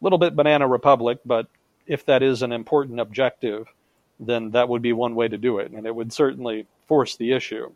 [0.00, 1.46] a little bit banana republic, but
[1.86, 3.66] if that is an important objective,
[4.20, 7.32] then that would be one way to do it, and it would certainly force the
[7.32, 7.72] issue.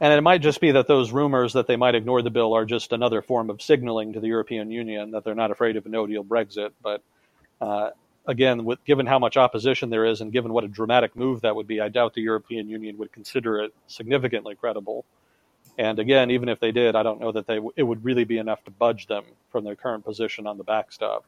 [0.00, 2.64] And it might just be that those rumors that they might ignore the bill are
[2.64, 5.88] just another form of signaling to the European Union that they're not afraid of a
[5.88, 6.70] no deal Brexit.
[6.82, 7.02] But
[7.60, 7.90] uh,
[8.24, 11.56] again, with, given how much opposition there is and given what a dramatic move that
[11.56, 15.04] would be, I doubt the European Union would consider it significantly credible.
[15.76, 18.38] And again, even if they did, I don't know that they it would really be
[18.38, 21.24] enough to budge them from their current position on the backstop.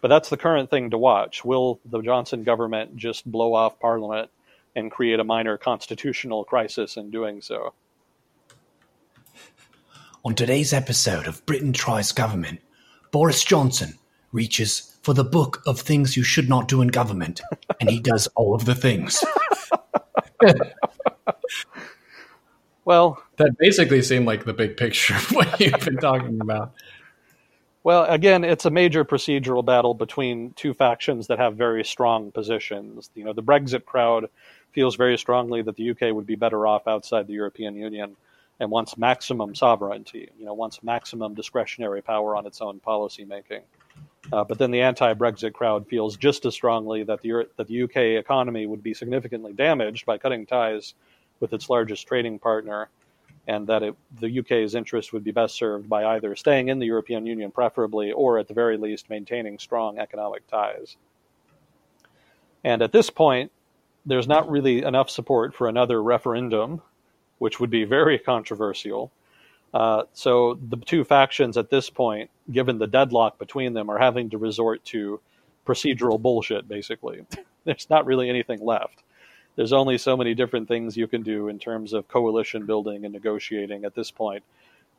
[0.00, 1.44] But that's the current thing to watch.
[1.44, 4.30] Will the Johnson government just blow off Parliament
[4.76, 7.74] and create a minor constitutional crisis in doing so?
[10.24, 12.60] On today's episode of Britain Tries Government,
[13.10, 13.94] Boris Johnson
[14.32, 17.40] reaches for the book of things you should not do in government,
[17.80, 19.24] and he does all of the things.
[22.84, 26.74] well, that basically seemed like the big picture of what you've been talking about.
[27.88, 33.08] Well, again, it's a major procedural battle between two factions that have very strong positions.
[33.14, 34.28] You know, the Brexit crowd
[34.72, 38.14] feels very strongly that the UK would be better off outside the European Union
[38.60, 43.62] and wants maximum sovereignty, you know, wants maximum discretionary power on its own policy making.
[44.30, 48.20] Uh, but then the anti-Brexit crowd feels just as strongly that the that the UK
[48.22, 50.92] economy would be significantly damaged by cutting ties
[51.40, 52.90] with its largest trading partner,
[53.48, 56.86] and that it, the UK's interest would be best served by either staying in the
[56.86, 60.96] European Union, preferably, or at the very least maintaining strong economic ties.
[62.62, 63.50] And at this point,
[64.04, 66.82] there's not really enough support for another referendum,
[67.38, 69.10] which would be very controversial.
[69.72, 74.28] Uh, so the two factions at this point, given the deadlock between them, are having
[74.30, 75.20] to resort to
[75.66, 77.24] procedural bullshit, basically.
[77.64, 79.02] There's not really anything left.
[79.58, 83.12] There's only so many different things you can do in terms of coalition building and
[83.12, 84.44] negotiating at this point.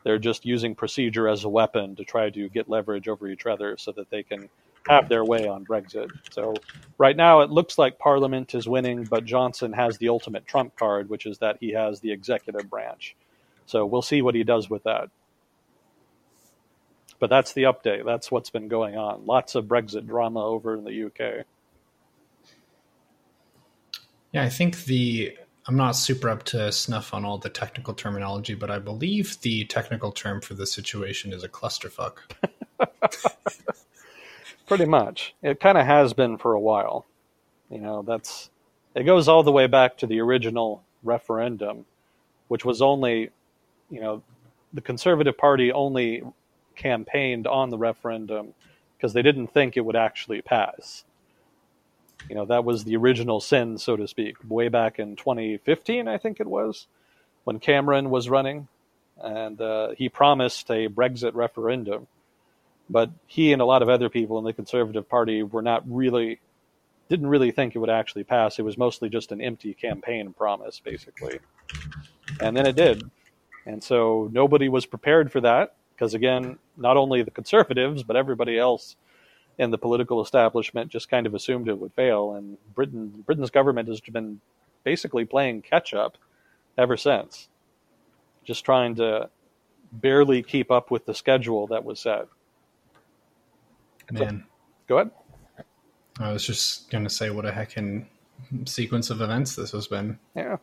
[0.03, 3.77] They're just using procedure as a weapon to try to get leverage over each other
[3.77, 4.49] so that they can
[4.85, 6.09] have their way on Brexit.
[6.31, 6.55] So
[6.97, 11.09] right now it looks like Parliament is winning, but Johnson has the ultimate trump card,
[11.09, 13.15] which is that he has the executive branch.
[13.65, 15.07] So we'll see what he does with that.
[17.17, 18.03] But that's the update.
[18.03, 19.25] That's what's been going on.
[19.25, 21.45] Lots of Brexit drama over in the UK.
[24.31, 25.37] Yeah, I think the
[25.67, 29.65] I'm not super up to snuff on all the technical terminology, but I believe the
[29.65, 32.17] technical term for the situation is a clusterfuck.
[34.67, 35.35] Pretty much.
[35.43, 37.05] It kind of has been for a while.
[37.69, 38.49] You know, that's
[38.95, 41.85] it goes all the way back to the original referendum,
[42.47, 43.29] which was only,
[43.89, 44.23] you know,
[44.73, 46.23] the Conservative Party only
[46.75, 48.53] campaigned on the referendum
[48.97, 51.03] because they didn't think it would actually pass.
[52.27, 56.17] You know, that was the original sin, so to speak, way back in 2015, I
[56.17, 56.87] think it was,
[57.43, 58.67] when Cameron was running.
[59.21, 62.07] And uh, he promised a Brexit referendum.
[62.89, 66.39] But he and a lot of other people in the Conservative Party were not really,
[67.07, 68.57] didn't really think it would actually pass.
[68.57, 71.39] It was mostly just an empty campaign promise, basically.
[72.41, 73.03] And then it did.
[73.65, 78.57] And so nobody was prepared for that because, again, not only the conservatives, but everybody
[78.57, 78.95] else
[79.59, 82.33] in the political establishment just kind of assumed it would fail.
[82.33, 84.39] And Britain, Britain's government has been
[84.83, 86.17] basically playing catch up
[86.77, 87.49] ever since,
[88.45, 89.29] just trying to
[89.91, 92.27] barely keep up with the schedule that was set.
[94.09, 94.45] Man, so,
[94.87, 95.11] go ahead.
[96.19, 98.05] I was just going to say what a heckin'
[98.65, 100.19] sequence of events this has been.
[100.35, 100.57] Yeah.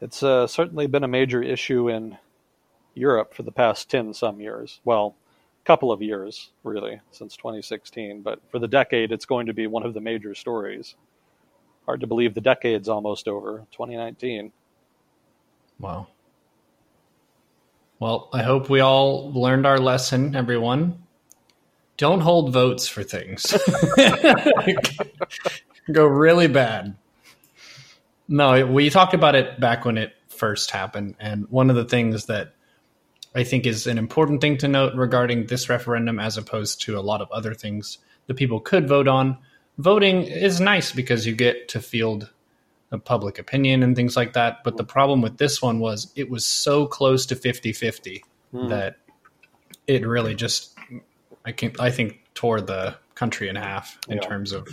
[0.00, 2.18] It's uh, certainly been a major issue in
[2.94, 4.80] Europe for the past 10 some years.
[4.84, 5.14] Well,
[5.66, 8.22] couple of years, really, since 2016.
[8.22, 10.94] But for the decade, it's going to be one of the major stories.
[11.84, 14.52] Hard to believe the decade's almost over, 2019.
[15.80, 16.06] Wow.
[17.98, 21.02] Well, I hope we all learned our lesson, everyone.
[21.96, 23.56] Don't hold votes for things.
[25.92, 26.96] Go really bad.
[28.28, 31.14] No, we talked about it back when it first happened.
[31.18, 32.55] And one of the things that
[33.36, 37.02] I think is an important thing to note regarding this referendum, as opposed to a
[37.02, 39.36] lot of other things that people could vote on,
[39.76, 42.30] voting is nice because you get to field
[42.90, 44.64] a public opinion and things like that.
[44.64, 48.68] But the problem with this one was it was so close to 50 50 mm.
[48.70, 48.96] that
[49.86, 50.74] it really just,
[51.44, 54.22] I, can, I think, tore the country in half in yeah.
[54.26, 54.66] terms of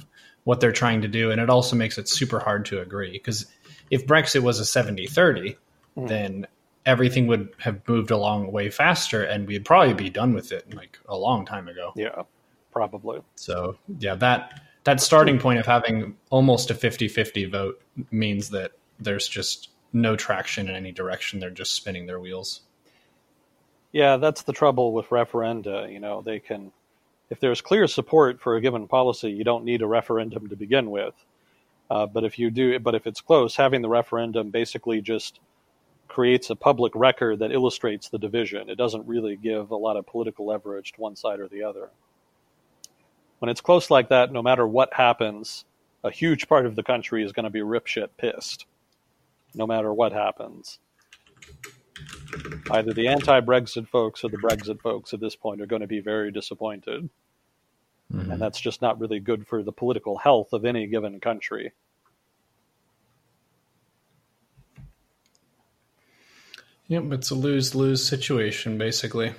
[0.45, 1.31] what they're trying to do.
[1.31, 3.45] And it also makes it super hard to agree because
[3.91, 5.57] if Brexit was a 70 30,
[5.97, 6.07] mm.
[6.07, 6.47] then
[6.85, 10.99] everything would have moved along way faster and we'd probably be done with it like
[11.07, 11.93] a long time ago.
[11.95, 12.23] Yeah,
[12.71, 13.21] probably.
[13.35, 19.27] So, yeah, that that starting point of having almost a 50-50 vote means that there's
[19.27, 21.39] just no traction in any direction.
[21.39, 22.61] They're just spinning their wheels.
[23.93, 26.71] Yeah, that's the trouble with referenda, you know, they can
[27.29, 30.91] if there's clear support for a given policy, you don't need a referendum to begin
[30.91, 31.15] with.
[31.89, 35.39] Uh, but if you do, but if it's close, having the referendum basically just
[36.13, 38.69] creates a public record that illustrates the division.
[38.69, 41.89] It doesn't really give a lot of political leverage to one side or the other.
[43.39, 45.65] When it's close like that, no matter what happens,
[46.03, 48.67] a huge part of the country is going to be ripshit pissed,
[49.55, 50.77] no matter what happens.
[52.69, 55.87] Either the anti Brexit folks or the Brexit folks at this point are going to
[55.87, 57.09] be very disappointed.
[58.13, 58.31] Mm-hmm.
[58.31, 61.73] And that's just not really good for the political health of any given country.
[66.93, 69.33] Yep, it's a lose lose situation, basically.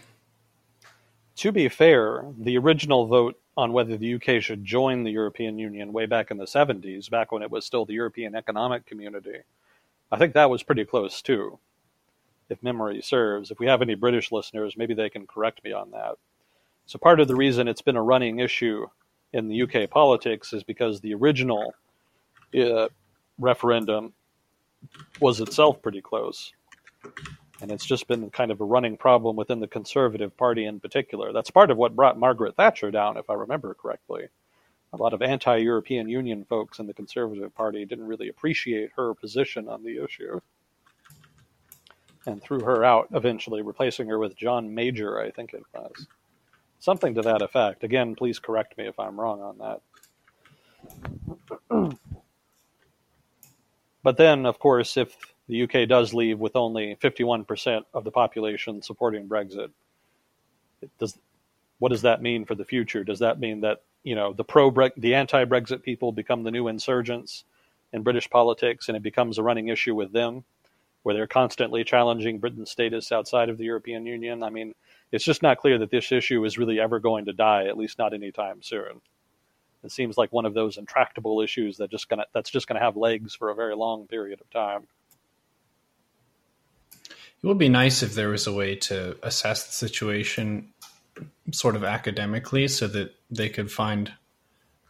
[1.36, 5.92] To be fair, the original vote on whether the UK should join the European Union
[5.92, 9.38] way back in the 70s, back when it was still the European Economic Community,
[10.10, 11.60] I think that was pretty close too,
[12.48, 13.52] if memory serves.
[13.52, 16.16] If we have any British listeners, maybe they can correct me on that.
[16.86, 18.88] So part of the reason it's been a running issue
[19.32, 21.72] in the UK politics is because the original
[22.58, 22.88] uh,
[23.38, 24.12] referendum
[25.20, 26.52] was itself pretty close.
[27.64, 31.32] And it's just been kind of a running problem within the Conservative Party in particular.
[31.32, 34.26] That's part of what brought Margaret Thatcher down, if I remember correctly.
[34.92, 39.14] A lot of anti European Union folks in the Conservative Party didn't really appreciate her
[39.14, 40.42] position on the issue
[42.26, 46.06] and threw her out eventually, replacing her with John Major, I think it was.
[46.80, 47.82] Something to that effect.
[47.82, 49.80] Again, please correct me if I'm wrong on
[51.70, 51.96] that.
[54.02, 55.16] but then, of course, if
[55.48, 59.70] the UK does leave with only 51% of the population supporting Brexit,
[60.98, 61.18] does
[61.78, 63.04] what does that mean for the future?
[63.04, 67.44] Does that mean that you know the pro the anti-Brexit people become the new insurgents
[67.92, 70.44] in British politics, and it becomes a running issue with them,
[71.02, 74.42] where they're constantly challenging Britain's status outside of the European Union?
[74.42, 74.74] I mean,
[75.12, 77.98] it's just not clear that this issue is really ever going to die, at least
[77.98, 79.00] not anytime soon.
[79.84, 82.96] It seems like one of those intractable issues that just gonna that's just gonna have
[82.96, 84.86] legs for a very long period of time.
[87.44, 90.72] It would be nice if there was a way to assess the situation
[91.52, 94.10] sort of academically so that they could find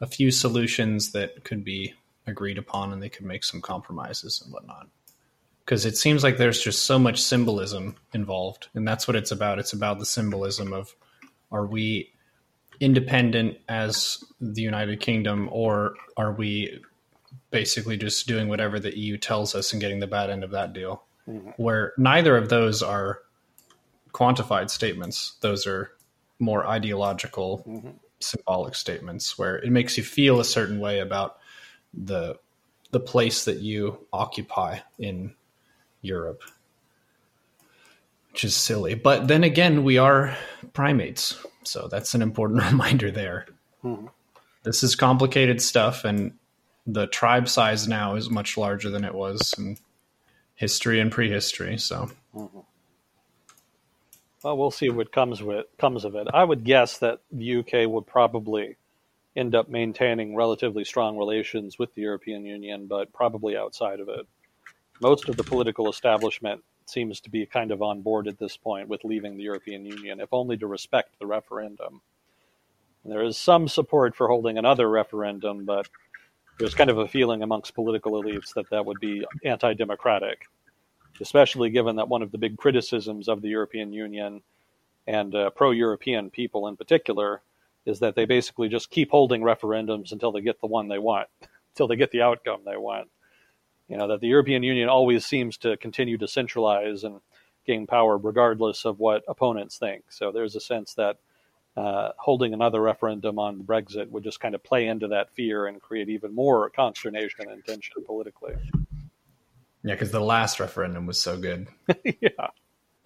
[0.01, 1.95] a few solutions that could be
[2.29, 4.87] agreed upon and they could make some compromises and whatnot
[5.65, 9.59] because it seems like there's just so much symbolism involved and that's what it's about
[9.59, 10.95] it's about the symbolism of
[11.51, 12.13] are we
[12.79, 16.81] independent as the united kingdom or are we
[17.51, 20.73] basically just doing whatever the EU tells us and getting the bad end of that
[20.73, 21.05] deal.
[21.29, 21.51] Mm-hmm.
[21.57, 23.21] Where neither of those are
[24.13, 25.91] quantified statements; those are
[26.39, 27.91] more ideological, mm-hmm.
[28.21, 31.39] symbolic statements where it makes you feel a certain way about
[31.93, 32.39] the
[32.91, 35.35] the place that you occupy in
[36.01, 36.43] Europe,
[38.31, 38.95] which is silly.
[38.95, 40.37] But then again, we are
[40.73, 43.47] primates, so that's an important reminder there.
[43.83, 44.07] Mm-hmm.
[44.63, 46.35] This is complicated stuff, and
[46.87, 49.55] the tribe size now is much larger than it was
[50.55, 51.79] history and prehistory.
[51.79, 52.11] So.
[52.35, 52.61] Mm-hmm.
[54.43, 56.29] Well, we'll see what comes with comes of it.
[56.33, 58.77] I would guess that the UK would probably
[59.37, 64.27] end up maintaining relatively strong relations with the European Union, but probably outside of it.
[65.01, 68.89] Most of the political establishment seems to be kind of on board at this point
[68.89, 72.03] with leaving the European Union, if only to respect the referendum.
[73.05, 75.89] There is some support for holding another referendum, but
[76.59, 80.47] there's kind of a feeling amongst political elites that that would be anti democratic
[81.21, 84.43] especially given that one of the big criticisms of the European Union
[85.07, 87.43] and uh, pro European people in particular
[87.87, 91.29] is that they basically just keep holding referendums until they get the one they want,
[91.73, 93.09] until they get the outcome they want.
[93.89, 97.21] You know, that the European Union always seems to continue to centralize and
[97.67, 100.05] gain power regardless of what opponents think.
[100.09, 101.19] So there's a sense that
[101.77, 105.81] uh, holding another referendum on Brexit would just kind of play into that fear and
[105.81, 108.55] create even more consternation and tension politically.
[109.83, 111.69] Yeah, because the last referendum was so good.
[112.05, 112.49] yeah.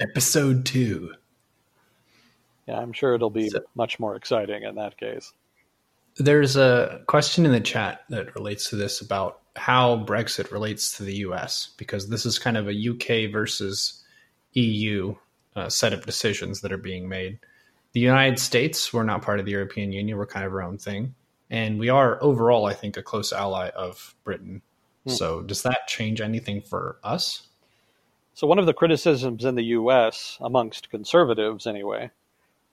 [0.01, 1.13] Episode two.
[2.69, 5.33] Yeah, I'm sure it'll be so, much more exciting in that case.
[6.17, 11.05] There's a question in the chat that relates to this about how Brexit relates to
[11.05, 14.05] the US, because this is kind of a UK versus
[14.53, 15.15] EU
[15.57, 17.39] uh, set of decisions that are being made.
[17.93, 20.79] The United States, we're not part of the European Union, we're kind of our own
[20.79, 21.15] thing.
[21.51, 24.63] And we are overall, I think, a close ally of Britain
[25.09, 25.15] Hmm.
[25.15, 27.49] So, does that change anything for us?
[28.35, 32.11] So, one of the criticisms in the US, amongst conservatives anyway,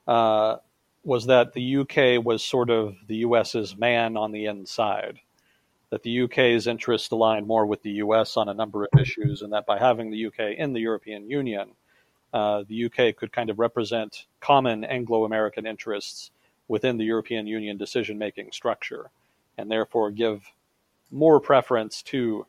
[0.07, 0.57] uh,
[1.03, 5.19] was that the UK was sort of the US's man on the inside.
[5.91, 9.53] That the UK's interests aligned more with the US on a number of issues, and
[9.53, 11.71] that by having the UK in the European Union,
[12.35, 16.31] uh, the UK could kind of represent common Anglo American interests
[16.67, 19.09] within the European Union decision making structure,
[19.57, 20.51] and therefore give
[21.09, 22.45] more preference to,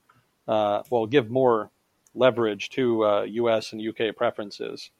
[0.48, 1.70] uh, well, give more
[2.16, 3.70] leverage to uh, U.S.
[3.70, 4.10] and U.K.
[4.10, 4.90] preferences.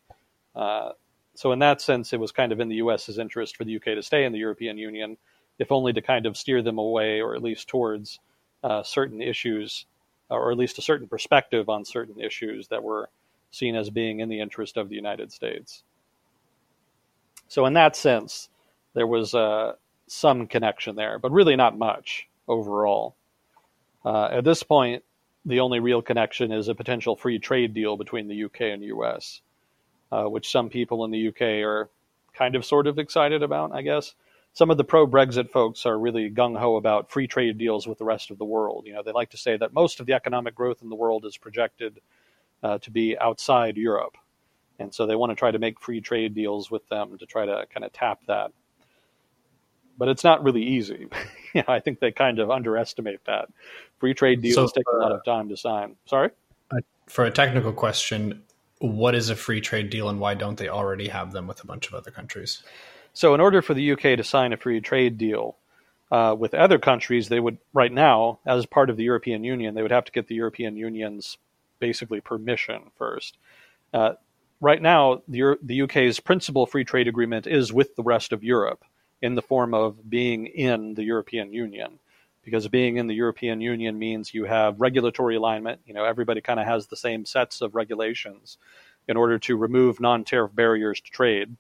[0.55, 0.91] Uh,
[1.35, 3.97] so in that sense, it was kind of in the U.S.'s interest for the U.K.
[3.97, 5.17] to stay in the European Union,
[5.59, 8.21] if only to kind of steer them away, or at least towards
[8.63, 9.85] uh, certain issues,
[10.31, 13.11] or at least a certain perspective on certain issues that were
[13.51, 15.83] seen as being in the interest of the United States.
[17.49, 18.49] So in that sense,
[18.95, 19.75] there was uh,
[20.07, 23.15] some connection there, but really not much overall.
[24.05, 25.03] Uh, at this point,
[25.45, 29.41] the only real connection is a potential free trade deal between the UK and US,
[30.11, 31.89] uh, which some people in the UK are
[32.35, 34.15] kind of sort of excited about, I guess.
[34.53, 37.99] Some of the pro Brexit folks are really gung ho about free trade deals with
[37.99, 38.87] the rest of the world.
[38.87, 41.25] You know, they like to say that most of the economic growth in the world
[41.27, 42.01] is projected
[42.63, 44.17] uh, to be outside Europe.
[44.79, 47.47] And so they want to try to make free trade deals with them to try
[47.47, 48.53] to kind of tap that
[49.99, 51.09] but it's not really easy.
[51.55, 53.49] you know, I think they kind of underestimate that.
[53.99, 55.97] Free trade deals so, take a lot of time to sign.
[56.07, 56.31] Sorry?
[57.07, 58.43] For a technical question,
[58.79, 61.67] what is a free trade deal and why don't they already have them with a
[61.67, 62.63] bunch of other countries?
[63.13, 65.57] So, in order for the UK to sign a free trade deal
[66.11, 69.83] uh, with other countries, they would, right now, as part of the European Union, they
[69.83, 71.39] would have to get the European Union's
[71.79, 73.39] basically permission first.
[73.93, 74.13] Uh,
[74.61, 78.85] right now, the, the UK's principal free trade agreement is with the rest of Europe
[79.23, 81.99] in the form of being in the European Union.
[82.45, 85.81] Because being in the European Union means you have regulatory alignment.
[85.85, 88.59] You know, everybody kind of has the same sets of regulations
[89.09, 91.57] in order to remove non tariff barriers to trade.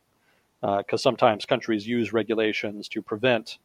[0.61, 3.59] Because uh, sometimes countries use regulations to prevent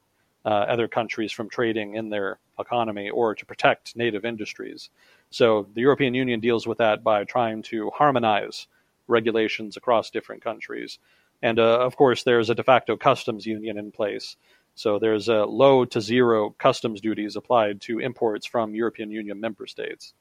[0.45, 4.89] uh, other countries from trading in their economy or to protect native industries.
[5.31, 8.67] So the European Union deals with that by trying to harmonize
[9.07, 10.99] regulations across different countries.
[11.41, 14.35] And uh, of course, there's a de facto customs union in place.
[14.75, 19.67] So there's a low to zero customs duties applied to imports from European Union member
[19.67, 20.13] states.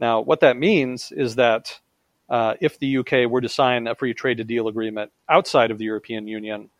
[0.00, 1.80] Now, what that means is that
[2.28, 5.84] uh, if the UK were to sign a free trade deal agreement outside of the
[5.84, 6.70] European Union,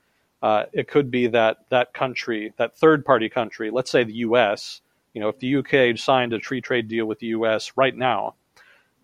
[0.43, 4.81] uh, it could be that that country, that third party country, let's say the US,
[5.15, 8.35] you know, if the UK signed a free trade deal with the US right now,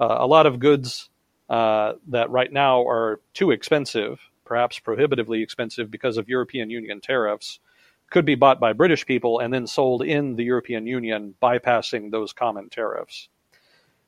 [0.00, 1.10] uh, a lot of goods
[1.48, 7.60] uh, that right now are too expensive, perhaps prohibitively expensive because of European Union tariffs,
[8.10, 12.32] could be bought by British people and then sold in the European Union, bypassing those
[12.32, 13.28] common tariffs.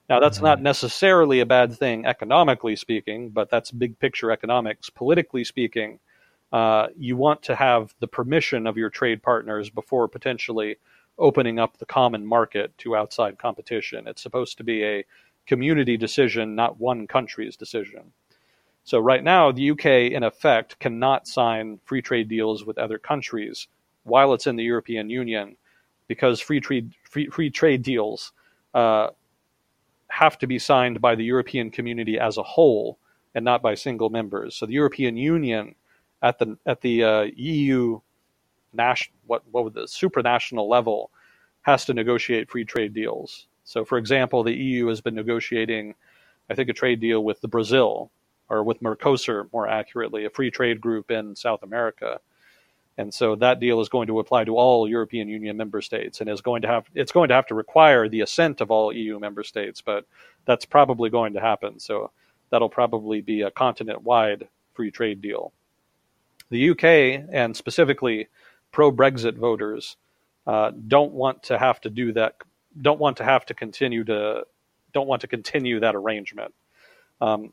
[0.08, 0.46] Now, that's mm-hmm.
[0.46, 4.90] not necessarily a bad thing economically speaking, but that's big picture economics.
[4.90, 6.00] Politically speaking,
[6.52, 10.78] uh, you want to have the permission of your trade partners before potentially
[11.20, 14.08] opening up the common market to outside competition.
[14.08, 15.04] It's supposed to be a
[15.46, 18.12] community decision, not one country's decision.
[18.84, 23.68] So, right now, the UK, in effect, cannot sign free trade deals with other countries
[24.04, 25.56] while it's in the European Union
[26.08, 28.32] because free trade, free, free trade deals
[28.74, 29.10] uh,
[30.08, 32.98] have to be signed by the European community as a whole
[33.34, 34.56] and not by single members.
[34.56, 35.74] So the European Union
[36.22, 38.00] at the at the uh, EU
[38.72, 41.10] national what what would the supranational level
[41.62, 43.46] has to negotiate free trade deals.
[43.64, 45.94] So for example, the EU has been negotiating
[46.48, 48.10] I think a trade deal with the Brazil
[48.48, 52.20] or with Mercosur more accurately, a free trade group in South America.
[52.98, 56.28] And so that deal is going to apply to all European Union member states and
[56.28, 59.18] is going to have it's going to have to require the assent of all EU
[59.18, 60.04] member states, but
[60.44, 61.78] that's probably going to happen.
[61.78, 62.10] So
[62.50, 65.52] that'll probably be a continent wide free trade deal.
[66.50, 66.84] The UK
[67.32, 68.28] and specifically
[68.72, 69.96] pro Brexit voters
[70.46, 72.36] uh, don't want to have to do that
[72.80, 74.44] don't want to have to continue to
[74.92, 76.52] don't want to continue that arrangement.
[77.20, 77.52] Um,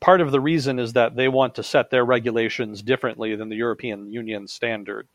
[0.00, 3.56] part of the reason is that they want to set their regulations differently than the
[3.56, 5.06] European Union standard.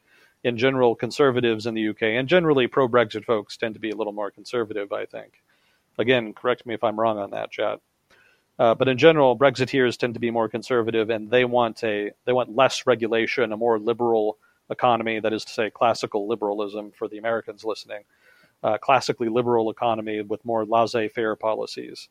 [0.44, 3.96] In general, conservatives in the UK and generally pro Brexit folks tend to be a
[3.96, 5.42] little more conservative, I think.
[5.98, 7.80] Again, correct me if I'm wrong on that, Chad.
[8.58, 12.34] Uh, but in general, Brexiteers tend to be more conservative, and they want a they
[12.34, 14.38] want less regulation, a more liberal
[14.72, 15.20] economy.
[15.20, 18.04] That is to say, classical liberalism for the Americans listening,
[18.64, 22.10] uh, classically liberal economy with more laissez-faire policies.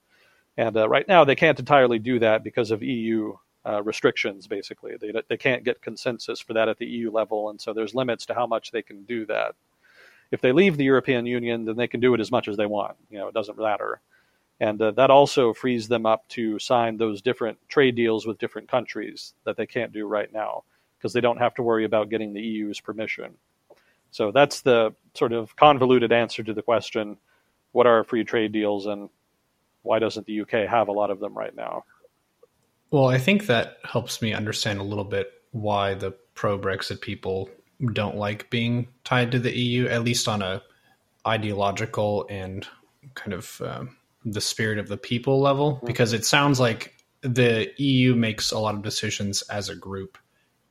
[0.56, 3.34] And uh, right now, they can't entirely do that because of EU
[3.66, 4.46] uh, restrictions.
[4.46, 7.94] Basically, they they can't get consensus for that at the EU level, and so there's
[7.94, 9.54] limits to how much they can do that.
[10.30, 12.66] If they leave the European Union, then they can do it as much as they
[12.66, 12.96] want.
[13.10, 14.00] You know, it doesn't matter.
[14.60, 18.68] And uh, that also frees them up to sign those different trade deals with different
[18.68, 20.64] countries that they can't do right now
[21.00, 23.34] because they don't have to worry about getting the EU's permission.
[24.10, 27.16] So that's the sort of convoluted answer to the question
[27.72, 29.08] what are free trade deals and
[29.82, 31.84] why doesn't the UK have a lot of them right now?
[32.90, 37.48] Well, I think that helps me understand a little bit why the pro Brexit people
[37.92, 40.62] don't like being tied to the EU, at least on a
[41.26, 42.66] ideological and
[43.14, 45.86] kind of um, the spirit of the people level, mm-hmm.
[45.86, 50.18] because it sounds like the EU makes a lot of decisions as a group,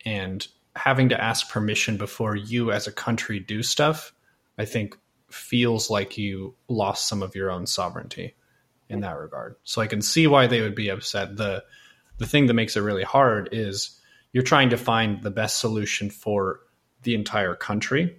[0.05, 4.13] and having to ask permission before you as a country do stuff,
[4.57, 4.95] I think
[5.29, 8.35] feels like you lost some of your own sovereignty
[8.89, 9.55] in that regard.
[9.63, 11.37] So I can see why they would be upset.
[11.37, 11.63] The
[12.17, 13.99] the thing that makes it really hard is
[14.33, 16.59] you're trying to find the best solution for
[17.03, 18.17] the entire country.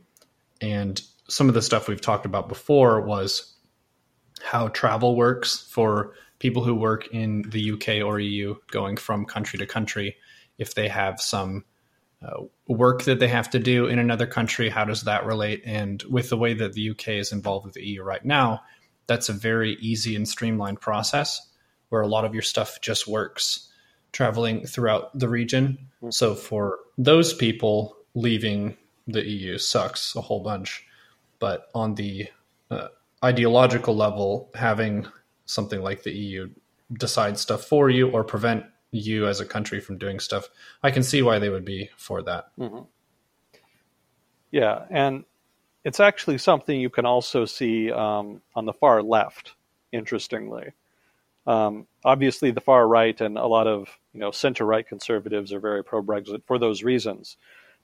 [0.61, 3.55] And some of the stuff we've talked about before was
[4.43, 9.59] how travel works for people who work in the UK or EU going from country
[9.59, 10.17] to country.
[10.57, 11.65] If they have some
[12.23, 15.63] uh, work that they have to do in another country, how does that relate?
[15.65, 18.61] And with the way that the UK is involved with the EU right now,
[19.07, 21.49] that's a very easy and streamlined process
[21.89, 23.69] where a lot of your stuff just works
[24.13, 25.79] traveling throughout the region.
[25.97, 26.11] Mm-hmm.
[26.11, 30.87] So for those people, leaving the EU sucks a whole bunch.
[31.39, 32.29] But on the
[32.71, 32.89] uh,
[33.25, 35.07] ideological level, having
[35.47, 36.51] something like the EU
[36.93, 40.49] decide stuff for you or prevent you as a country from doing stuff,
[40.83, 42.49] I can see why they would be for that.
[42.59, 42.85] Mm-hmm.
[44.51, 45.25] Yeah, and
[45.85, 49.55] it's actually something you can also see um, on the far left.
[49.93, 50.73] Interestingly,
[51.47, 55.61] um, obviously the far right and a lot of you know center right conservatives are
[55.61, 57.37] very pro Brexit for those reasons.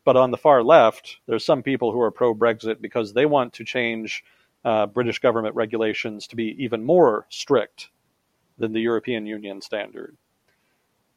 [0.04, 3.54] But on the far left, there's some people who are pro Brexit because they want
[3.54, 4.22] to change
[4.64, 7.90] uh, British government regulations to be even more strict
[8.57, 10.16] than the European Union standard.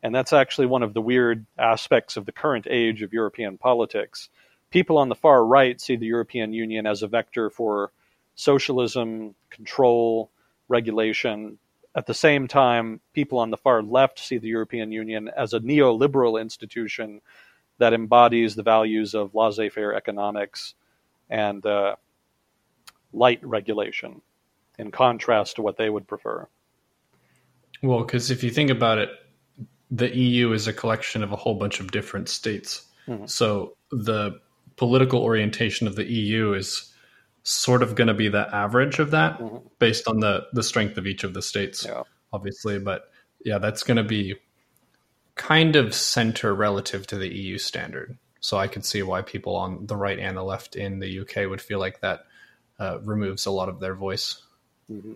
[0.01, 4.29] And that's actually one of the weird aspects of the current age of European politics
[4.69, 7.91] people on the far right see the European Union as a vector for
[8.35, 10.31] socialism, control,
[10.67, 11.57] regulation.
[11.95, 15.59] At the same time, people on the far left see the European Union as a
[15.59, 17.21] neoliberal institution
[17.79, 20.75] that embodies the values of laissez faire economics
[21.29, 21.95] and uh,
[23.13, 24.21] light regulation,
[24.77, 26.47] in contrast to what they would prefer.
[27.81, 29.09] Well, because if you think about it,
[29.91, 32.85] the EU is a collection of a whole bunch of different states.
[33.07, 33.25] Mm-hmm.
[33.25, 34.39] So the
[34.75, 36.93] political orientation of the EU is
[37.43, 39.57] sort of going to be the average of that mm-hmm.
[39.79, 42.03] based on the the strength of each of the states yeah.
[42.33, 43.09] obviously but
[43.43, 44.35] yeah that's going to be
[45.35, 49.85] kind of center relative to the EU standard So I could see why people on
[49.85, 52.21] the right and the left in the UK would feel like that
[52.79, 54.41] uh, removes a lot of their voice.
[54.89, 55.13] Mm-hmm.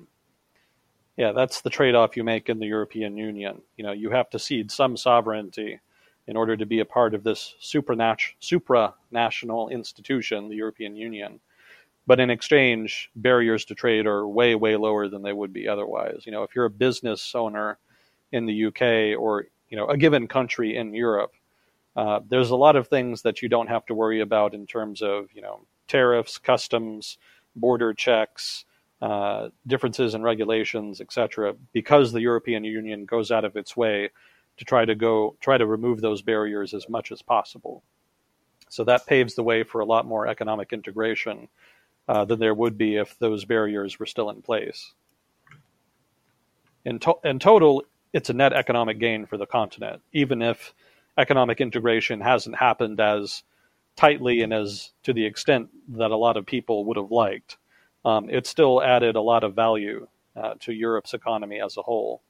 [1.17, 3.61] Yeah, that's the trade-off you make in the European Union.
[3.77, 5.79] You know, you have to cede some sovereignty
[6.25, 11.39] in order to be a part of this supranational institution, the European Union.
[12.07, 16.23] But in exchange, barriers to trade are way, way lower than they would be otherwise.
[16.25, 17.77] You know, if you're a business owner
[18.31, 21.33] in the UK or you know a given country in Europe,
[21.95, 25.01] uh, there's a lot of things that you don't have to worry about in terms
[25.01, 27.17] of you know tariffs, customs,
[27.55, 28.65] border checks,
[29.03, 31.55] uh, differences in regulations, etc.
[31.73, 34.09] Because the European Union goes out of its way
[34.55, 37.83] to try to go try to remove those barriers as much as possible.
[38.69, 41.49] So that paves the way for a lot more economic integration
[42.07, 44.93] uh, than there would be if those barriers were still in place.
[46.85, 47.83] In, to- in total,
[48.13, 50.73] it's a net economic gain for the continent, even if
[51.17, 53.43] economic integration hasn't happened as
[53.97, 57.57] tightly and as to the extent that a lot of people would have liked.
[58.05, 62.21] Um, it still added a lot of value uh, to Europe's economy as a whole.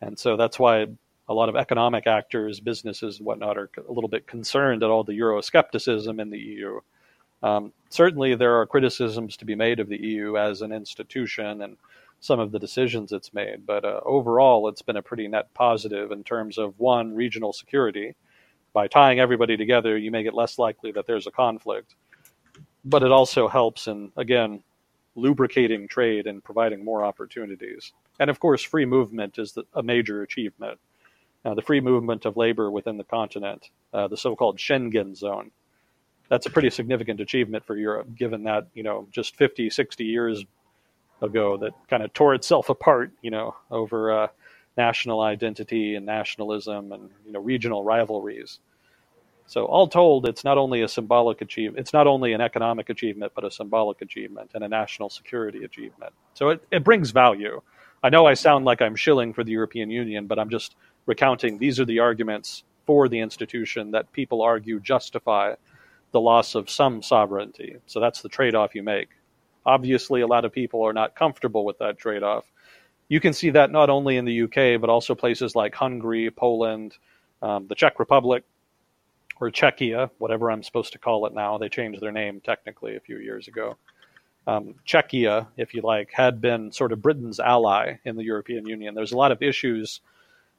[0.00, 0.86] And so that's why
[1.28, 5.04] a lot of economic actors, businesses, and whatnot are a little bit concerned at all
[5.04, 6.80] the Euroscepticism in the EU.
[7.42, 11.76] Um, certainly, there are criticisms to be made of the EU as an institution and
[12.20, 16.10] some of the decisions it's made, but uh, overall, it's been a pretty net positive
[16.12, 18.14] in terms of one, regional security.
[18.72, 21.94] By tying everybody together, you make it less likely that there's a conflict.
[22.84, 24.62] But it also helps in, again,
[25.20, 27.92] lubricating trade and providing more opportunities.
[28.18, 30.78] And of course, free movement is the, a major achievement
[31.44, 35.50] uh, the free movement of labor within the continent, uh, the so-called Schengen zone.
[36.28, 40.44] That's a pretty significant achievement for Europe, given that, you know, just 50, 60 years
[41.22, 44.26] ago that kind of tore itself apart, you know, over uh,
[44.76, 48.60] national identity and nationalism and, you know, regional rivalries.
[49.50, 53.32] So all told, it's not only a symbolic achievement, it's not only an economic achievement,
[53.34, 56.12] but a symbolic achievement and a national security achievement.
[56.34, 57.60] So it, it brings value.
[58.00, 61.58] I know I sound like I'm shilling for the European Union, but I'm just recounting
[61.58, 65.56] these are the arguments for the institution that people argue justify
[66.12, 67.78] the loss of some sovereignty.
[67.86, 69.08] So that's the trade off you make.
[69.66, 72.44] Obviously, a lot of people are not comfortable with that trade off.
[73.08, 76.96] You can see that not only in the UK, but also places like Hungary, Poland,
[77.42, 78.44] um, the Czech Republic,
[79.40, 81.58] or Czechia, whatever I'm supposed to call it now.
[81.58, 83.76] They changed their name technically a few years ago.
[84.46, 88.94] Um, Czechia, if you like, had been sort of Britain's ally in the European Union.
[88.94, 90.00] There's a lot of issues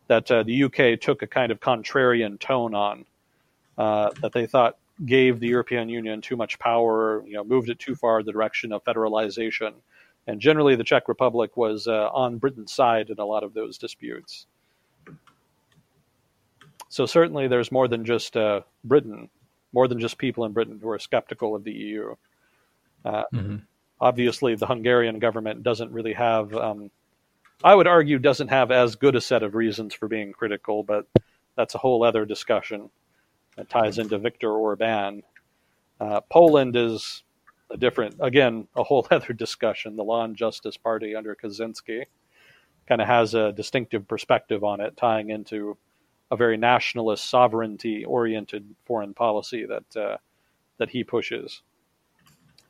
[0.08, 3.06] that uh, the UK took a kind of contrarian tone on,
[3.78, 7.80] uh, that they thought gave the European Union too much power, you know, moved it
[7.80, 9.74] too far the direction of federalization.
[10.28, 13.78] And generally, the Czech Republic was uh, on Britain's side in a lot of those
[13.78, 14.46] disputes.
[16.92, 19.30] So certainly, there's more than just uh, Britain,
[19.72, 22.16] more than just people in Britain who are skeptical of the EU.
[23.06, 23.56] Uh, mm-hmm.
[24.00, 26.92] Obviously, the Hungarian government doesn't really have um,
[27.64, 31.06] I would argue doesn't have as good a set of reasons for being critical, but
[31.56, 32.90] that's a whole other discussion
[33.56, 35.22] that ties into Viktor Orban.
[36.00, 37.24] Uh, Poland is
[37.70, 39.96] a different, again, a whole other discussion.
[39.96, 42.06] The Law and Justice Party under Kaczynski
[42.88, 45.78] kind of has a distinctive perspective on it, tying into
[46.32, 50.18] a very nationalist, sovereignty-oriented foreign policy that uh,
[50.78, 51.62] that he pushes.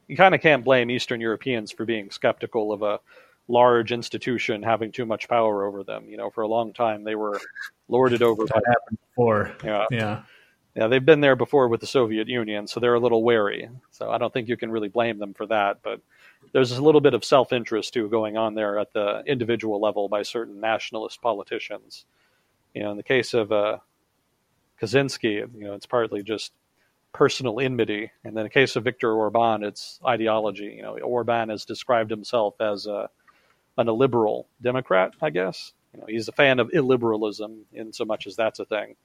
[0.08, 3.00] You kind of can't blame Eastern Europeans for being skeptical of a
[3.48, 6.10] large institution having too much power over them.
[6.10, 7.40] You know, for a long time they were
[7.88, 8.46] lorded over.
[8.46, 9.56] That by, happened before.
[9.64, 10.22] Yeah, yeah,
[10.76, 10.88] yeah.
[10.88, 13.70] They've been there before with the Soviet Union, so they're a little wary.
[13.92, 15.78] So I don't think you can really blame them for that.
[15.84, 16.02] But
[16.52, 20.24] there's a little bit of self-interest too going on there at the individual level by
[20.24, 22.06] certain nationalist politicians.
[22.74, 23.78] You know, in the case of uh,
[24.82, 26.54] Kaczynski, you know, it's partly just
[27.14, 30.74] personal enmity, and then in the case of Viktor Orban, it's ideology.
[30.78, 33.10] You know, Orban has described himself as a
[33.78, 35.74] an illiberal Democrat, I guess.
[35.94, 38.96] You know, he's a fan of illiberalism in so much as that's a thing.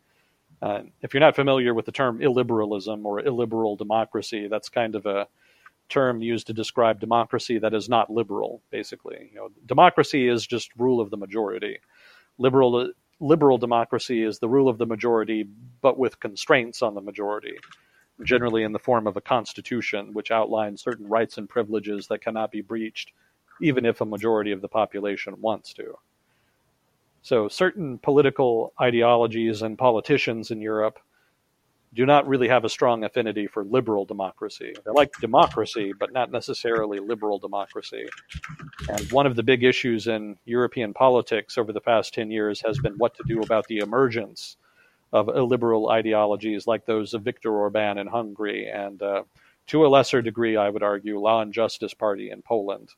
[0.62, 5.06] Uh, if you're not familiar with the term illiberalism or illiberal democracy, that's kind of
[5.06, 5.26] a
[5.88, 8.62] term used to describe democracy that is not liberal.
[8.70, 11.78] Basically, you know, democracy is just rule of the majority.
[12.38, 15.46] Liberal liberal democracy is the rule of the majority,
[15.80, 17.56] but with constraints on the majority,
[18.22, 22.50] generally in the form of a constitution, which outlines certain rights and privileges that cannot
[22.50, 23.12] be breached
[23.60, 25.96] even if a majority of the population wants to.
[27.22, 30.98] So, certain political ideologies and politicians in Europe
[31.96, 34.74] do not really have a strong affinity for liberal democracy.
[34.84, 38.06] They like democracy, but not necessarily liberal democracy.
[38.90, 42.78] And one of the big issues in European politics over the past 10 years has
[42.78, 44.58] been what to do about the emergence
[45.10, 49.22] of illiberal ideologies like those of Viktor Orban in Hungary, and uh,
[49.68, 52.90] to a lesser degree, I would argue, Law and Justice Party in Poland.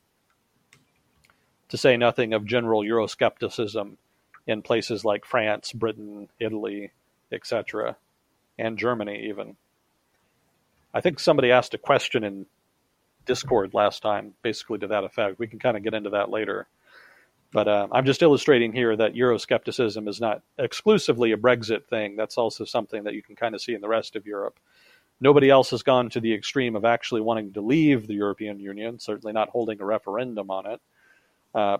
[1.69, 3.97] To say nothing of general Euroscepticism
[4.47, 6.91] in places like France, Britain, Italy,
[7.31, 7.97] etc.,
[8.59, 9.57] and Germany, even.
[10.93, 12.47] I think somebody asked a question in
[13.27, 15.39] Discord last time, basically to that effect.
[15.39, 16.67] We can kind of get into that later.
[17.53, 22.17] But uh, I'm just illustrating here that Euroscepticism is not exclusively a Brexit thing.
[22.17, 24.59] That's also something that you can kind of see in the rest of Europe.
[25.21, 28.99] Nobody else has gone to the extreme of actually wanting to leave the European Union,
[28.99, 30.81] certainly not holding a referendum on it.
[31.55, 31.79] Uh,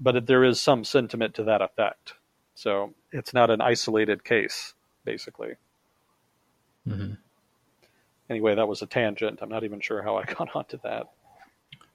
[0.00, 2.14] but there is some sentiment to that effect.
[2.54, 4.74] So it's not an isolated case,
[5.04, 5.54] basically.
[6.88, 7.14] Mm-hmm.
[8.30, 9.40] Anyway, that was a tangent.
[9.42, 11.10] I'm not even sure how I got onto that.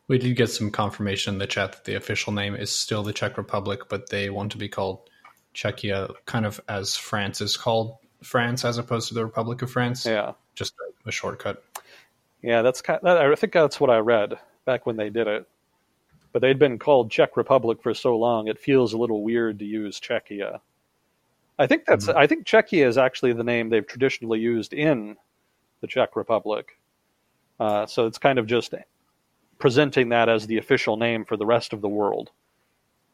[0.07, 3.13] We did get some confirmation in the chat that the official name is still the
[3.13, 5.07] Czech Republic, but they want to be called
[5.53, 10.05] Czechia, kind of as France is called France, as opposed to the Republic of France.
[10.05, 10.73] Yeah, just
[11.05, 11.63] a, a shortcut.
[12.41, 12.99] Yeah, that's kind.
[13.03, 15.47] Of, I think that's what I read back when they did it.
[16.31, 19.65] But they'd been called Czech Republic for so long, it feels a little weird to
[19.65, 20.61] use Czechia.
[21.60, 22.07] I think that's.
[22.07, 22.18] Mm-hmm.
[22.18, 25.18] I think Czechia is actually the name they've traditionally used in
[25.82, 26.80] the Czech Republic.
[27.60, 28.74] Uh, so it's kind of just
[29.60, 32.32] presenting that as the official name for the rest of the world.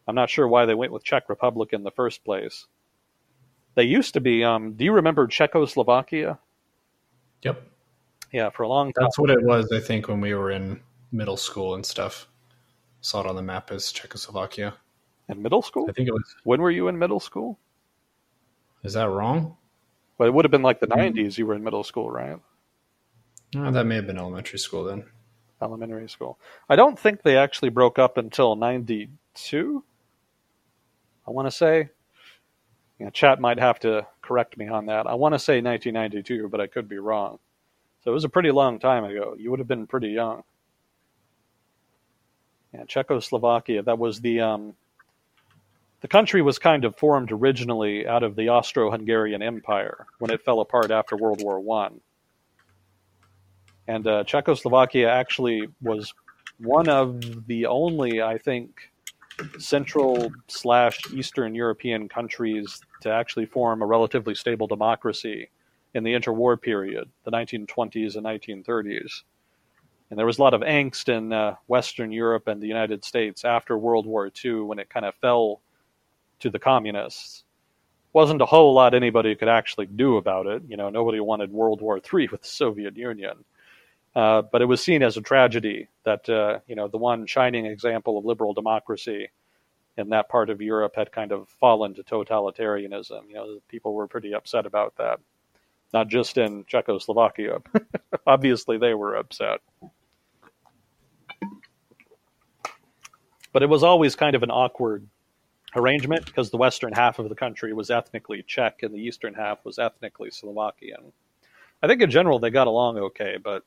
[0.08, 2.68] I'm not sure why they went with Czech Republic in the first place.
[3.74, 4.44] They used to be.
[4.44, 6.38] Um, do you remember Czechoslovakia?
[7.42, 7.64] Yep.
[8.32, 9.06] Yeah, for a long time.
[9.06, 9.72] That's what it was.
[9.72, 10.82] I think when we were in
[11.12, 12.28] middle school and stuff,
[13.02, 14.76] saw it on the map as Czechoslovakia.
[15.30, 15.88] In middle school?
[15.90, 16.36] I think it was.
[16.44, 17.58] When were you in middle school?
[18.86, 19.58] Is that wrong?
[20.18, 21.18] But it would have been like the mm-hmm.
[21.18, 21.38] 90s.
[21.38, 22.40] You were in middle school, right?
[23.58, 25.06] Oh, that may have been elementary school then
[25.62, 26.40] elementary school.
[26.70, 29.84] I don't think they actually broke up until 92.
[31.28, 31.90] I want to say.
[33.00, 35.06] You know, chat might have to correct me on that.
[35.06, 37.40] I want to say 1992, but I could be wrong.
[38.02, 39.36] So it was a pretty long time ago.
[39.38, 40.44] You would have been pretty young.
[42.74, 43.84] Yeah, Czechoslovakia.
[43.84, 44.76] That was the um,
[46.02, 50.60] the country was kind of formed originally out of the Austro-Hungarian Empire when it fell
[50.60, 52.00] apart after World War One.
[53.88, 56.14] And uh, Czechoslovakia actually was
[56.58, 58.92] one of the only, I think,
[59.60, 65.50] Central slash Eastern European countries to actually form a relatively stable democracy
[65.94, 69.24] in the interwar period, the 1920s and 1930s.
[70.10, 73.44] And there was a lot of angst in uh, Western Europe and the United States
[73.44, 75.62] after World War II when it kind of fell
[76.40, 77.44] to the communists.
[78.14, 80.64] Wasn't a whole lot anybody could actually do about it.
[80.68, 83.44] You know, nobody wanted World War III with the Soviet Union.
[84.16, 87.66] Uh, but it was seen as a tragedy that uh, you know the one shining
[87.66, 89.30] example of liberal democracy
[89.98, 93.28] in that part of Europe had kind of fallen to totalitarianism.
[93.28, 95.20] You know, people were pretty upset about that.
[95.94, 97.60] Not just in Czechoslovakia.
[98.28, 99.62] Obviously, they were upset.
[103.54, 105.08] But it was always kind of an awkward
[105.76, 109.64] arrangement because the western half of the country was ethnically Czech and the eastern half
[109.66, 111.12] was ethnically Slovakian.
[111.82, 113.64] I think in general they got along okay, but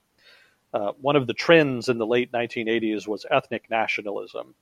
[0.72, 4.54] uh, one of the trends in the late 1980s was ethnic nationalism.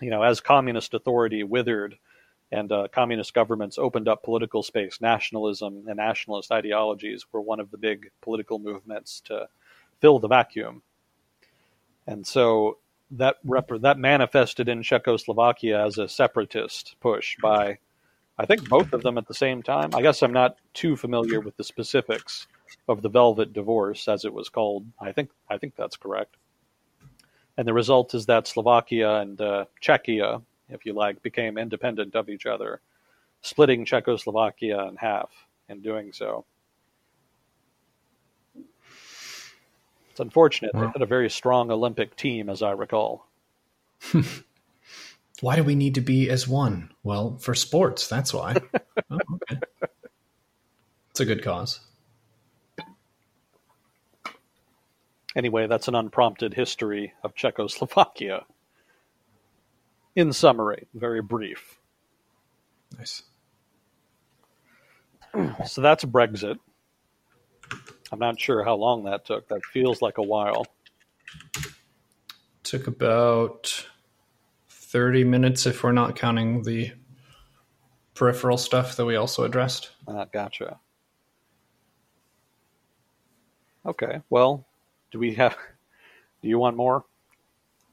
[0.00, 1.96] You know, as communist authority withered
[2.50, 7.70] and uh, communist governments opened up political space, nationalism and nationalist ideologies were one of
[7.70, 9.48] the big political movements to
[10.00, 10.82] fill the vacuum.
[12.06, 12.78] And so
[13.16, 17.78] that rep- that manifested in Czechoslovakia as a separatist push by,
[18.38, 19.90] I think, both of them at the same time.
[19.94, 22.46] I guess I'm not too familiar with the specifics
[22.88, 24.86] of the Velvet Divorce, as it was called.
[25.00, 26.36] I think I think that's correct.
[27.56, 32.28] And the result is that Slovakia and uh, Czechia, if you like, became independent of
[32.28, 32.80] each other,
[33.42, 35.30] splitting Czechoslovakia in half
[35.68, 36.44] in doing so.
[40.14, 40.70] It's unfortunate.
[40.74, 43.26] They had a very strong Olympic team, as I recall.
[45.40, 46.92] why do we need to be as one?
[47.02, 48.54] Well, for sports, that's why.
[49.10, 49.18] oh,
[49.50, 49.58] okay.
[51.10, 51.80] It's a good cause.
[55.34, 58.42] Anyway, that's an unprompted history of Czechoslovakia.
[60.14, 61.80] In summary, very brief.
[62.96, 63.24] Nice.
[65.66, 66.60] So that's Brexit.
[68.14, 69.48] I'm not sure how long that took.
[69.48, 70.68] That feels like a while.
[72.62, 73.86] Took about
[74.68, 76.92] 30 minutes if we're not counting the
[78.14, 79.90] peripheral stuff that we also addressed.
[80.06, 80.78] Uh, gotcha.
[83.84, 84.64] Okay, well,
[85.10, 85.56] do we have?
[86.42, 87.04] Do you want more?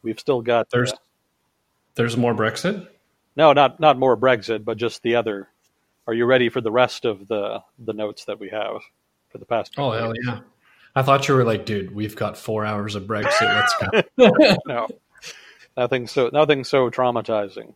[0.04, 0.70] We've still got.
[0.70, 0.94] There's.
[0.94, 0.98] Uh,
[1.96, 2.88] there's more Brexit.
[3.36, 5.48] No, not not more Brexit, but just the other.
[6.06, 8.82] are you ready for the rest of the the notes that we have
[9.32, 9.74] for the past?
[9.78, 10.40] Oh hell yeah!
[10.96, 13.42] I thought you were like, dude, we've got four hours of Brexit.
[13.42, 14.58] Let's go.
[14.66, 14.88] no,
[15.78, 17.74] nothing so nothing so traumatizing.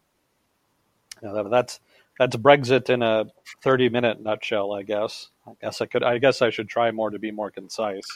[1.22, 1.80] No, that's
[2.20, 3.26] that's Brexit in a
[3.64, 4.74] thirty minute nutshell.
[4.74, 5.30] I guess.
[5.48, 6.04] I guess I could.
[6.04, 8.08] I guess I should try more to be more concise.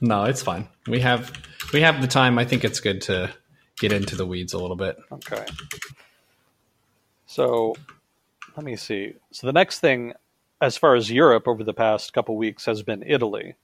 [0.00, 0.68] No, it's fine.
[0.86, 1.32] We have
[1.72, 2.38] we have the time.
[2.38, 3.30] I think it's good to
[3.78, 4.96] get into the weeds a little bit.
[5.12, 5.44] Okay.
[7.26, 7.74] So,
[8.56, 9.14] let me see.
[9.32, 10.14] So the next thing,
[10.60, 13.54] as far as Europe over the past couple weeks, has been Italy.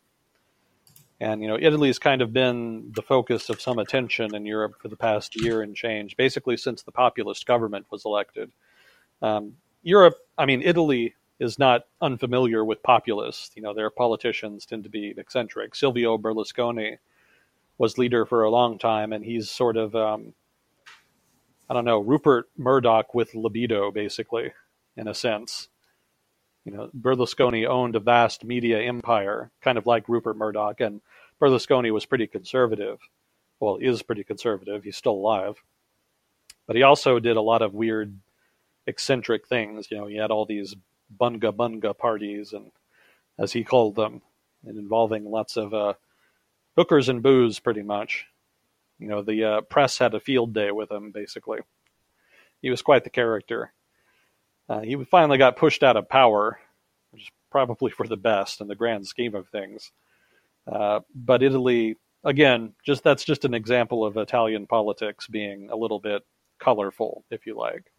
[1.21, 4.89] And you know, Italy's kind of been the focus of some attention in Europe for
[4.89, 8.51] the past year and change, basically since the populist government was elected.
[9.23, 13.53] Um, Europe, I mean, Italy is not unfamiliar with populists.
[13.57, 15.75] You know, their politicians tend to be eccentric.
[15.75, 16.99] Silvio Berlusconi
[17.79, 20.33] was leader for a long time, and he's sort of, um,
[21.69, 24.53] I don't know, Rupert Murdoch with libido, basically,
[24.97, 25.69] in a sense.
[26.65, 31.01] You know, Berlusconi owned a vast media empire, kind of like Rupert Murdoch, and
[31.41, 32.99] Berlusconi was pretty conservative.
[33.61, 34.83] Well, is pretty conservative.
[34.83, 35.63] He's still alive.
[36.67, 38.19] But he also did a lot of weird,
[38.87, 39.91] eccentric things.
[39.91, 40.75] You know, he had all these
[41.21, 42.71] bunga bunga parties, and
[43.39, 44.23] as he called them,
[44.67, 45.95] involving lots of uh,
[46.77, 48.27] hookers and booze, pretty much.
[48.99, 51.61] You know, the uh, press had a field day with him, basically.
[52.63, 53.73] He was quite the character.
[54.69, 56.59] Uh, he finally got pushed out of power,
[57.11, 59.93] which is probably for the best in the grand scheme of things.
[60.67, 66.01] Uh, but Italy, again, just that's just an example of Italian politics being a little
[66.01, 66.23] bit
[66.59, 67.93] colorful, if you like.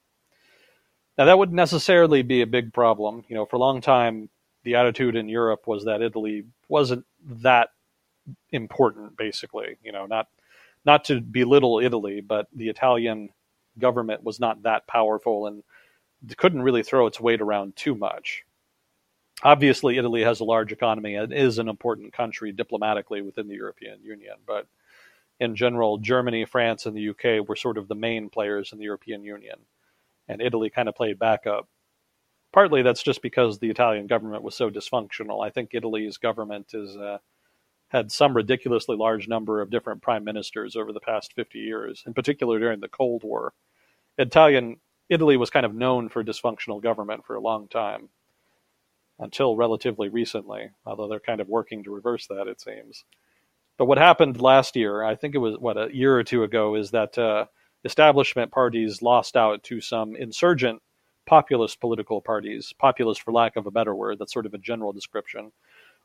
[1.18, 3.24] Now, that wouldn't necessarily be a big problem.
[3.30, 4.30] You know, for a long time,
[4.64, 7.06] the attitude in Europe was that Italy wasn't
[7.42, 7.70] that
[8.52, 9.78] important, basically.
[9.84, 10.28] You know, not
[10.84, 13.30] not to belittle Italy, but the Italian
[13.80, 15.64] government was not that powerful and
[16.38, 18.44] couldn't really throw its weight around too much.
[19.44, 24.02] Obviously, Italy has a large economy and is an important country diplomatically within the European
[24.02, 24.68] Union, but
[25.40, 28.86] in general, Germany, France, and the UK were sort of the main players in the
[28.86, 29.58] European Union
[30.28, 31.68] and Italy kind of played backup.
[32.54, 35.46] Partly that's just because the Italian government was so dysfunctional.
[35.46, 37.18] I think Italy's government is uh,
[37.90, 42.14] had some ridiculously large number of different prime ministers over the past 50 years, in
[42.14, 43.54] particular during the Cold War.
[44.18, 44.78] Italian
[45.10, 48.10] Italy was kind of known for dysfunctional government for a long time,
[49.20, 53.06] until relatively recently, although they're kind of working to reverse that, it seems.
[53.78, 56.76] But what happened last year, I think it was, what, a year or two ago,
[56.76, 57.46] is that uh,
[57.84, 60.82] establishment parties lost out to some insurgent
[61.26, 64.94] populist political parties, populist for lack of a better word, that's sort of a general
[64.94, 65.52] description.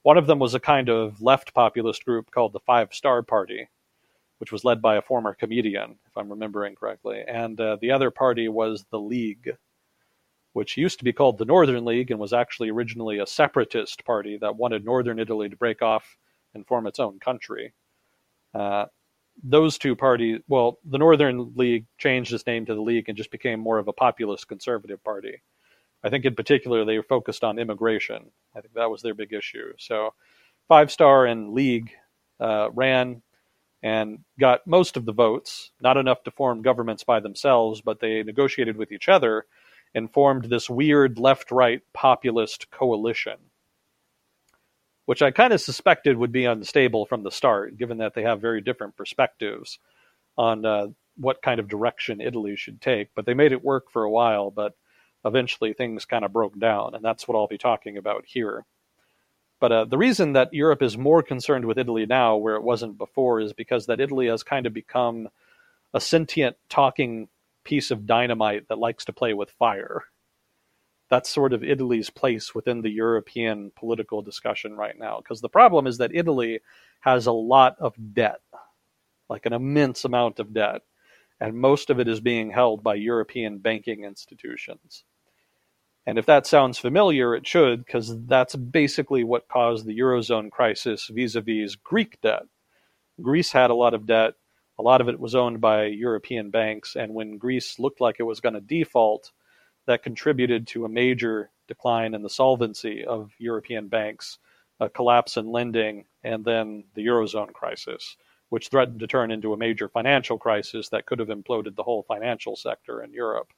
[0.02, 3.68] One of them was a kind of left populist group called the Five Star Party,
[4.40, 7.22] which was led by a former comedian, if I'm remembering correctly.
[7.28, 9.54] And uh, the other party was the League,
[10.54, 14.38] which used to be called the Northern League and was actually originally a separatist party
[14.38, 16.16] that wanted northern Italy to break off
[16.54, 17.74] and form its own country.
[18.54, 18.86] Uh,
[19.42, 23.30] those two parties, well, the Northern League changed its name to the League and just
[23.30, 25.42] became more of a populist conservative party.
[26.02, 28.30] I think in particular they focused on immigration.
[28.56, 29.74] I think that was their big issue.
[29.78, 30.14] So
[30.66, 31.90] Five Star and League
[32.40, 33.20] uh, ran
[33.82, 38.22] and got most of the votes, not enough to form governments by themselves, but they
[38.22, 39.46] negotiated with each other
[39.94, 43.38] and formed this weird left right populist coalition
[45.10, 48.40] which I kind of suspected would be unstable from the start, given that they have
[48.40, 49.80] very different perspectives
[50.38, 53.08] on uh, what kind of direction Italy should take.
[53.16, 54.74] But they made it work for a while, but
[55.24, 58.64] eventually things kind of broke down, and that's what I'll be talking about here.
[59.60, 62.98] But uh, the reason that Europe is more concerned with Italy now, where it wasn't
[62.98, 65.28] before, is because that Italy has kind of become
[65.92, 67.28] a sentient talking
[67.62, 70.04] piece of dynamite that likes to play with fire
[71.10, 75.18] that's sort of Italy's place within the European political discussion right now.
[75.18, 76.60] Because the problem is that Italy
[77.00, 78.40] has a lot of debt,
[79.28, 80.82] like an immense amount of debt,
[81.40, 85.04] and most of it is being held by European banking institutions.
[86.06, 91.08] And if that sounds familiar, it should, because that's basically what caused the Eurozone crisis
[91.12, 92.44] vis a vis Greek debt.
[93.20, 94.34] Greece had a lot of debt.
[94.78, 96.96] A lot of it was owned by European banks.
[96.96, 99.30] And when Greece looked like it was going to default,
[99.86, 104.38] that contributed to a major decline in the solvency of European banks,
[104.78, 108.16] a collapse in lending, and then the Eurozone crisis,
[108.48, 112.02] which threatened to turn into a major financial crisis that could have imploded the whole
[112.02, 113.52] financial sector in Europe.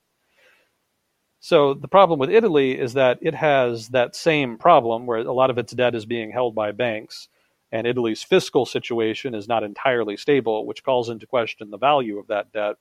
[1.45, 5.51] So the problem with Italy is that it has that same problem where a lot
[5.51, 7.27] of its debt is being held by banks,
[7.73, 12.29] and Italy's fiscal situation is not entirely stable, which calls into question the value of
[12.29, 12.77] that debt.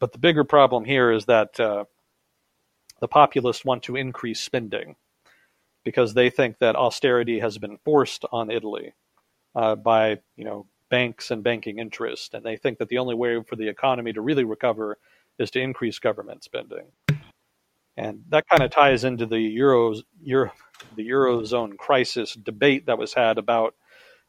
[0.00, 1.84] But the bigger problem here is that uh,
[2.98, 4.96] the populists want to increase spending
[5.84, 8.94] because they think that austerity has been forced on Italy
[9.54, 13.40] uh, by you know banks and banking interest, and they think that the only way
[13.44, 14.98] for the economy to really recover
[15.38, 16.86] is to increase government spending.
[17.96, 20.52] And that kind of ties into the Euro, Euro,
[20.96, 23.74] the Eurozone crisis debate that was had about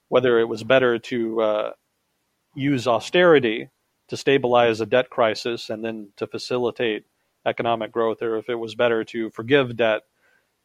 [0.09, 1.71] whether it was better to uh,
[2.55, 3.69] use austerity
[4.09, 7.05] to stabilize a debt crisis and then to facilitate
[7.45, 10.03] economic growth, or if it was better to forgive debt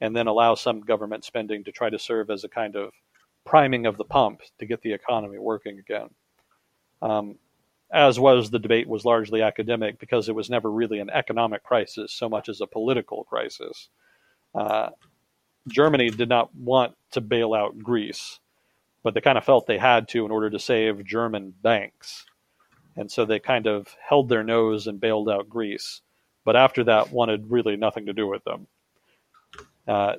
[0.00, 2.90] and then allow some government spending to try to serve as a kind of
[3.44, 6.08] priming of the pump to get the economy working again.
[7.00, 7.38] Um,
[7.92, 12.12] as was the debate was largely academic because it was never really an economic crisis
[12.12, 13.88] so much as a political crisis.
[14.54, 14.90] Uh,
[15.68, 18.40] Germany did not want to bail out Greece,
[19.02, 22.24] but they kind of felt they had to in order to save German banks.
[22.96, 26.02] And so they kind of held their nose and bailed out Greece.
[26.44, 28.66] But after that, wanted really nothing to do with them.
[29.86, 30.14] Uh,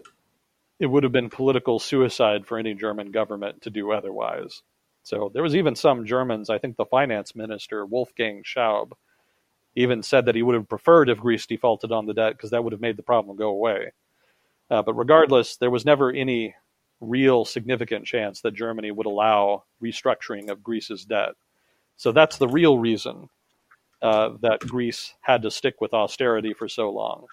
[0.80, 4.64] it would have been political suicide for any German government to do otherwise.
[5.10, 8.92] So there was even some Germans, I think the finance minister, Wolfgang Schäuble,
[9.76, 12.64] even said that he would have preferred if Greece defaulted on the debt because that
[12.64, 13.92] would have made the problem go away.
[14.70, 16.54] Uh, but regardless, there was never any
[17.02, 21.32] real significant chance that Germany would allow restructuring of Greece's debt.
[21.96, 23.30] So that's the real reason
[24.04, 27.26] uh, that Greece had to stick with austerity for so long.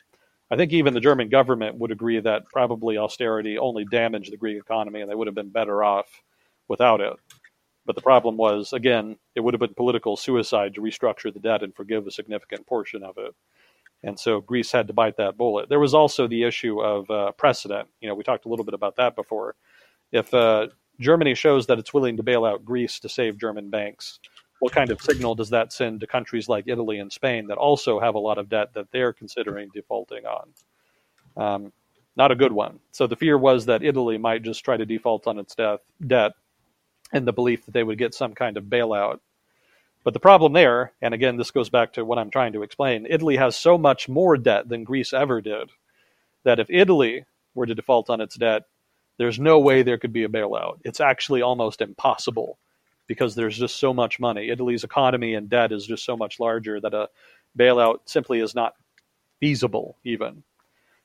[0.51, 4.57] I think even the German government would agree that probably austerity only damaged the Greek
[4.57, 6.22] economy and they would have been better off
[6.68, 7.12] without it.
[7.87, 11.62] But the problem was, again, it would have been political suicide to restructure the debt
[11.62, 13.34] and forgive a significant portion of it.
[14.03, 15.68] And so Greece had to bite that bullet.
[15.68, 17.89] There was also the issue of uh, precedent.
[18.01, 19.55] You know, we talked a little bit about that before.
[20.12, 20.68] If uh,
[21.01, 24.18] Germany shows that it's willing to bail out Greece to save German banks,
[24.59, 28.01] what kind of signal does that send to countries like Italy and Spain that also
[28.01, 30.49] have a lot of debt that they're considering defaulting on?
[31.37, 31.72] Um,
[32.16, 32.80] not a good one.
[32.93, 36.32] So the fear was that Italy might just try to default on its debt, debt
[37.12, 39.20] and the belief that they would get some kind of bailout.
[40.04, 43.07] But the problem there, and again, this goes back to what I'm trying to explain
[43.09, 45.70] Italy has so much more debt than Greece ever did
[46.44, 48.64] that if Italy were to default on its debt,
[49.18, 50.78] there's no way there could be a bailout.
[50.84, 52.59] It's actually almost impossible
[53.07, 54.50] because there's just so much money.
[54.50, 57.09] Italy's economy and debt is just so much larger that a
[57.59, 58.74] bailout simply is not
[59.40, 60.42] feasible, even.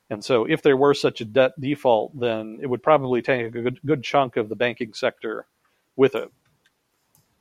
[0.09, 3.49] And so, if there were such a debt default, then it would probably take a
[3.49, 5.45] good, good chunk of the banking sector
[5.95, 6.29] with it.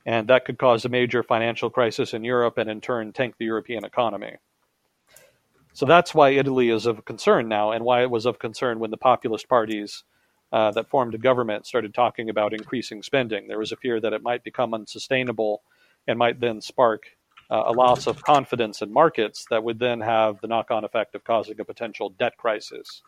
[0.05, 3.45] And that could cause a major financial crisis in Europe and in turn tank the
[3.45, 4.37] European economy.
[5.73, 8.91] So that's why Italy is of concern now, and why it was of concern when
[8.91, 10.03] the populist parties
[10.51, 13.47] uh, that formed a government started talking about increasing spending.
[13.47, 15.61] There was a fear that it might become unsustainable
[16.07, 17.03] and might then spark
[17.49, 21.15] uh, a loss of confidence in markets that would then have the knock on effect
[21.15, 23.01] of causing a potential debt crisis.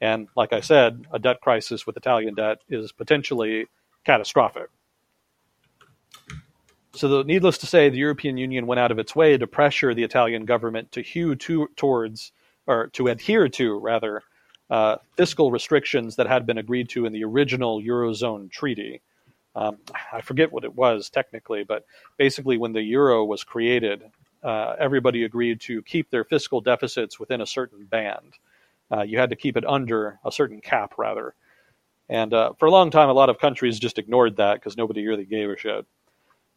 [0.00, 3.66] And like I said, a debt crisis with Italian debt is potentially
[4.04, 4.68] catastrophic.
[6.94, 9.94] So, the, needless to say, the European Union went out of its way to pressure
[9.94, 12.30] the Italian government to hew to, towards,
[12.66, 14.22] or to adhere to, rather,
[14.70, 19.02] uh, fiscal restrictions that had been agreed to in the original Eurozone treaty.
[19.56, 19.78] Um,
[20.12, 21.84] I forget what it was technically, but
[22.16, 24.02] basically, when the euro was created,
[24.42, 28.34] uh, everybody agreed to keep their fiscal deficits within a certain band.
[28.92, 31.34] Uh, you had to keep it under a certain cap, rather.
[32.08, 35.06] And uh, for a long time, a lot of countries just ignored that because nobody
[35.06, 35.86] really gave a shit.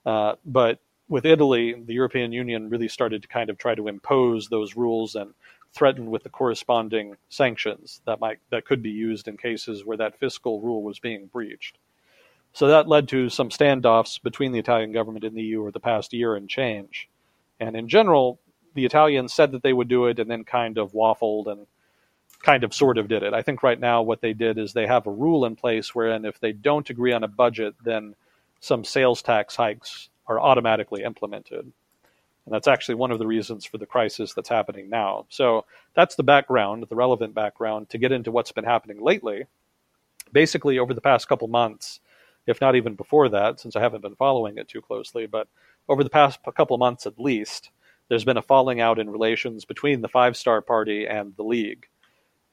[0.08, 0.80] Uh, but
[1.10, 5.16] with Italy, the European Union really started to kind of try to impose those rules
[5.16, 5.34] and
[5.74, 10.18] threaten with the corresponding sanctions that might that could be used in cases where that
[10.18, 11.78] fiscal rule was being breached.
[12.54, 15.80] So that led to some standoffs between the Italian government and the EU over the
[15.82, 17.10] past year and change.
[17.60, 18.40] And in general,
[18.76, 21.68] the Italians said that they would do it and then kind of waffled and
[22.44, 23.34] kind of sort of did it.
[23.34, 26.24] I think right now what they did is they have a rule in place wherein
[26.24, 28.16] if they don't agree on a budget, then
[28.60, 31.72] some sales tax hikes are automatically implemented.
[32.46, 35.26] And that's actually one of the reasons for the crisis that's happening now.
[35.30, 39.46] So that's the background, the relevant background, to get into what's been happening lately.
[40.32, 42.00] Basically, over the past couple months,
[42.46, 45.48] if not even before that, since I haven't been following it too closely, but
[45.90, 47.72] over the past couple months at least,
[48.08, 51.88] there's been a falling out in relations between the Five Star Party and the League.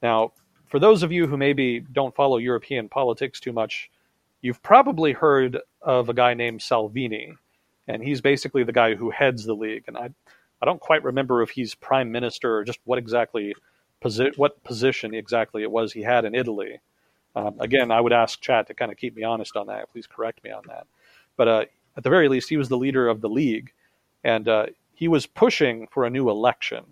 [0.03, 0.33] Now,
[0.67, 3.91] for those of you who maybe don't follow European politics too much,
[4.45, 7.33] You've probably heard of a guy named Salvini,
[7.89, 9.85] and he's basically the guy who heads the league.
[9.87, 10.11] And I,
[10.61, 13.55] I don't quite remember if he's prime minister or just what exactly,
[14.05, 16.81] posi- what position exactly it was he had in Italy.
[17.35, 19.91] Um, again, I would ask chat to kind of keep me honest on that.
[19.91, 20.87] Please correct me on that.
[21.39, 21.65] But uh,
[21.97, 23.73] at the very least, he was the leader of the league,
[24.25, 26.85] and uh, he was pushing for a new election.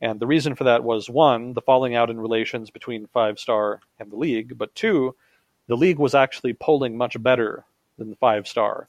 [0.00, 3.80] And the reason for that was one, the falling out in relations between Five Star
[4.00, 5.14] and the League, but two,
[5.72, 7.64] the League was actually polling much better
[7.96, 8.88] than the Five Star.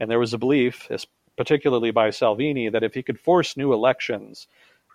[0.00, 0.88] And there was a belief,
[1.36, 4.48] particularly by Salvini, that if he could force new elections,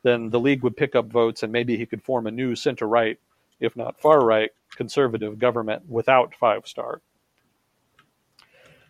[0.03, 2.85] then the League would pick up votes and maybe he could form a new center
[2.85, 3.17] right,
[3.61, 6.99] if not far right, conservative government without Five Star.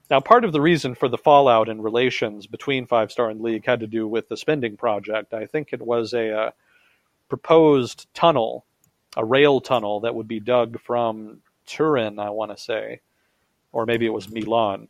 [0.09, 3.67] Now, part of the reason for the fallout in relations between Five Star and League
[3.67, 5.35] had to do with the spending project.
[5.35, 6.51] I think it was a uh,
[7.29, 8.65] proposed tunnel,
[9.15, 13.01] a rail tunnel that would be dug from Turin, I want to say,
[13.71, 14.87] or maybe it was Milan,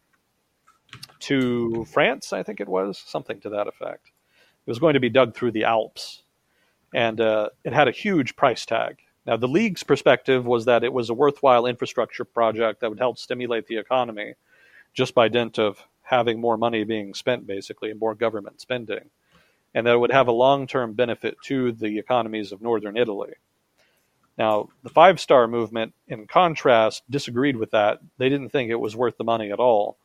[1.19, 4.11] to France, I think it was, something to that effect.
[4.65, 6.23] It was going to be dug through the Alps,
[6.93, 8.97] and uh, it had a huge price tag.
[9.25, 13.17] Now, the League's perspective was that it was a worthwhile infrastructure project that would help
[13.17, 14.33] stimulate the economy
[14.93, 19.09] just by dint of having more money being spent, basically, and more government spending,
[19.73, 23.33] and that it would have a long term benefit to the economies of northern Italy.
[24.37, 27.99] Now, the Five Star Movement, in contrast, disagreed with that.
[28.17, 29.97] They didn't think it was worth the money at all.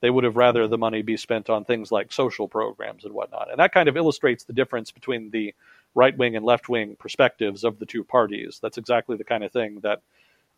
[0.00, 3.50] They would have rather the money be spent on things like social programs and whatnot.
[3.50, 5.54] And that kind of illustrates the difference between the
[5.94, 8.58] right wing and left wing perspectives of the two parties.
[8.62, 10.00] That's exactly the kind of thing that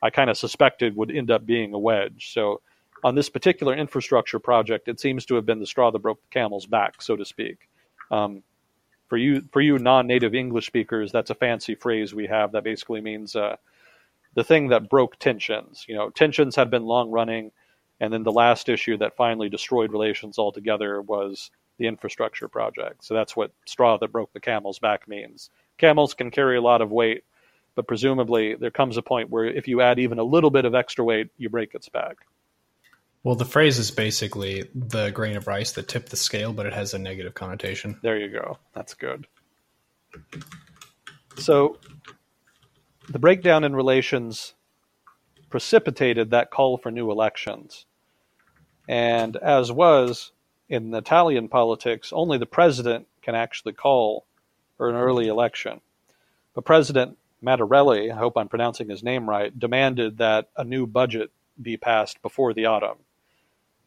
[0.02, 2.32] I kind of suspected would end up being a wedge.
[2.32, 2.60] So,
[3.02, 6.28] on this particular infrastructure project, it seems to have been the straw that broke the
[6.28, 7.68] camel's back, so to speak.
[8.10, 8.42] Um,
[9.08, 13.00] for you, for you non-native English speakers, that's a fancy phrase we have that basically
[13.00, 13.56] means uh,
[14.34, 15.84] the thing that broke tensions.
[15.88, 17.52] You know, tensions had been long running,
[18.00, 23.04] and then the last issue that finally destroyed relations altogether was the infrastructure project.
[23.04, 25.50] So that's what straw that broke the camel's back means.
[25.78, 27.24] Camels can carry a lot of weight,
[27.74, 30.74] but presumably there comes a point where if you add even a little bit of
[30.74, 32.16] extra weight, you break its back.
[33.24, 36.74] Well, the phrase is basically the grain of rice that tipped the scale, but it
[36.74, 37.98] has a negative connotation.
[38.02, 38.58] There you go.
[38.74, 39.26] That's good.
[41.38, 41.78] So,
[43.08, 44.52] the breakdown in relations
[45.48, 47.86] precipitated that call for new elections.
[48.86, 50.32] And as was
[50.68, 54.26] in Italian politics, only the president can actually call
[54.76, 55.80] for an early election.
[56.54, 61.30] But President Mattarelli, I hope I'm pronouncing his name right, demanded that a new budget
[61.60, 62.98] be passed before the autumn.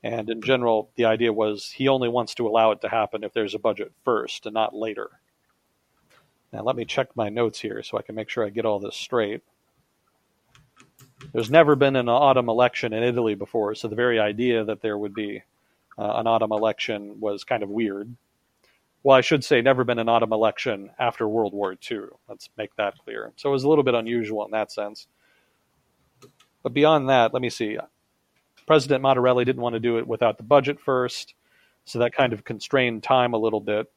[0.08, 3.34] And in general, the idea was he only wants to allow it to happen if
[3.34, 5.10] there's a budget first and not later.
[6.54, 8.80] Now, let me check my notes here so I can make sure I get all
[8.80, 9.42] this straight.
[11.34, 14.98] There's never been an autumn election in Italy before, so the very idea that there
[14.98, 15.44] would be
[15.98, 18.16] uh, an autumn election was kind of weird.
[19.04, 22.04] Well, I should say, never been an autumn election after World War II.
[22.30, 23.34] Let's make that clear.
[23.36, 25.08] So it was a little bit unusual in that sense.
[26.64, 27.78] But beyond that, let me see.
[28.68, 31.34] President Mattarelli didn't want to do it without the budget first,
[31.86, 33.92] so that kind of constrained time a little bit.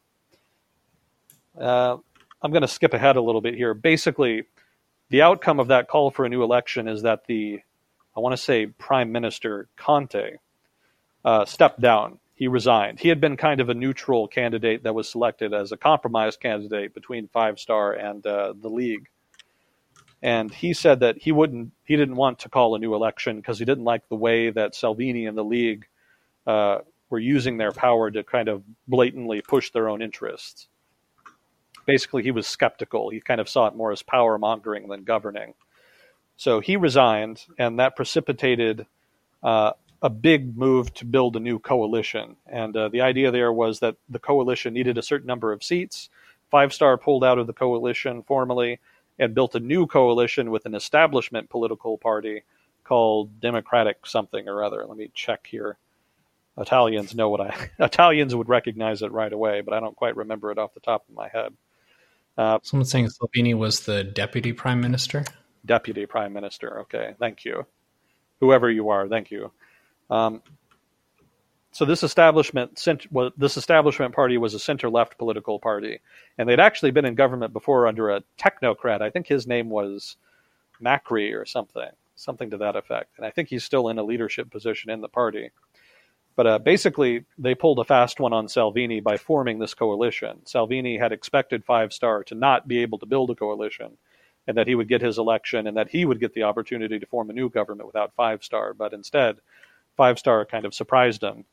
[1.61, 1.97] Uh,
[2.41, 3.75] I'm going to skip ahead a little bit here.
[3.75, 4.45] Basically,
[5.11, 7.61] the outcome of that call for a new election is that the,
[8.17, 10.37] I want to say, Prime Minister Conte
[11.25, 12.21] uh, stepped down.
[12.35, 13.01] He resigned.
[13.01, 16.95] He had been kind of a neutral candidate that was selected as a compromise candidate
[16.95, 19.09] between Five Star and uh, the League
[20.23, 23.59] and he said that he wouldn't he didn't want to call a new election because
[23.59, 25.87] he didn't like the way that Salvini and the League
[26.47, 26.79] uh,
[27.09, 30.69] were using their power to kind of blatantly push their own interests.
[31.87, 33.11] Basically, he was skeptical.
[33.11, 35.55] He kind of saw it more as power mongering than governing.
[36.37, 38.87] So he resigned, and that precipitated
[39.43, 39.73] uh,
[40.03, 42.37] a big move to build a new coalition.
[42.47, 46.09] And uh, the idea there was that the coalition needed a certain number of seats.
[46.51, 48.79] Five Star pulled out of the coalition formally
[49.21, 52.43] and built a new coalition with an establishment political party
[52.83, 54.85] called Democratic something or other.
[54.87, 55.77] Let me check here.
[56.59, 60.51] Italians know what I Italians would recognize it right away, but I don't quite remember
[60.51, 61.53] it off the top of my head.
[62.37, 65.25] Uh, Someone's saying Salvini was the deputy prime minister.
[65.65, 66.81] Deputy prime minister.
[66.81, 67.67] Okay, thank you.
[68.41, 69.53] Whoever you are, thank you.
[70.09, 70.43] Um,
[71.73, 72.85] so this establishment,
[73.37, 76.01] this establishment party was a center-left political party,
[76.37, 79.03] and they'd actually been in government before under a technocrat.
[79.03, 80.17] I think his name was
[80.83, 83.13] Macri or something, something to that effect.
[83.17, 85.51] And I think he's still in a leadership position in the party.
[86.35, 90.45] But uh, basically, they pulled a fast one on Salvini by forming this coalition.
[90.47, 93.99] Salvini had expected Five Star to not be able to build a coalition,
[94.47, 97.07] and that he would get his election, and that he would get the opportunity to
[97.07, 98.75] form a new government without Five Star.
[98.75, 99.37] But instead,
[99.97, 101.45] Five Star kind of surprised him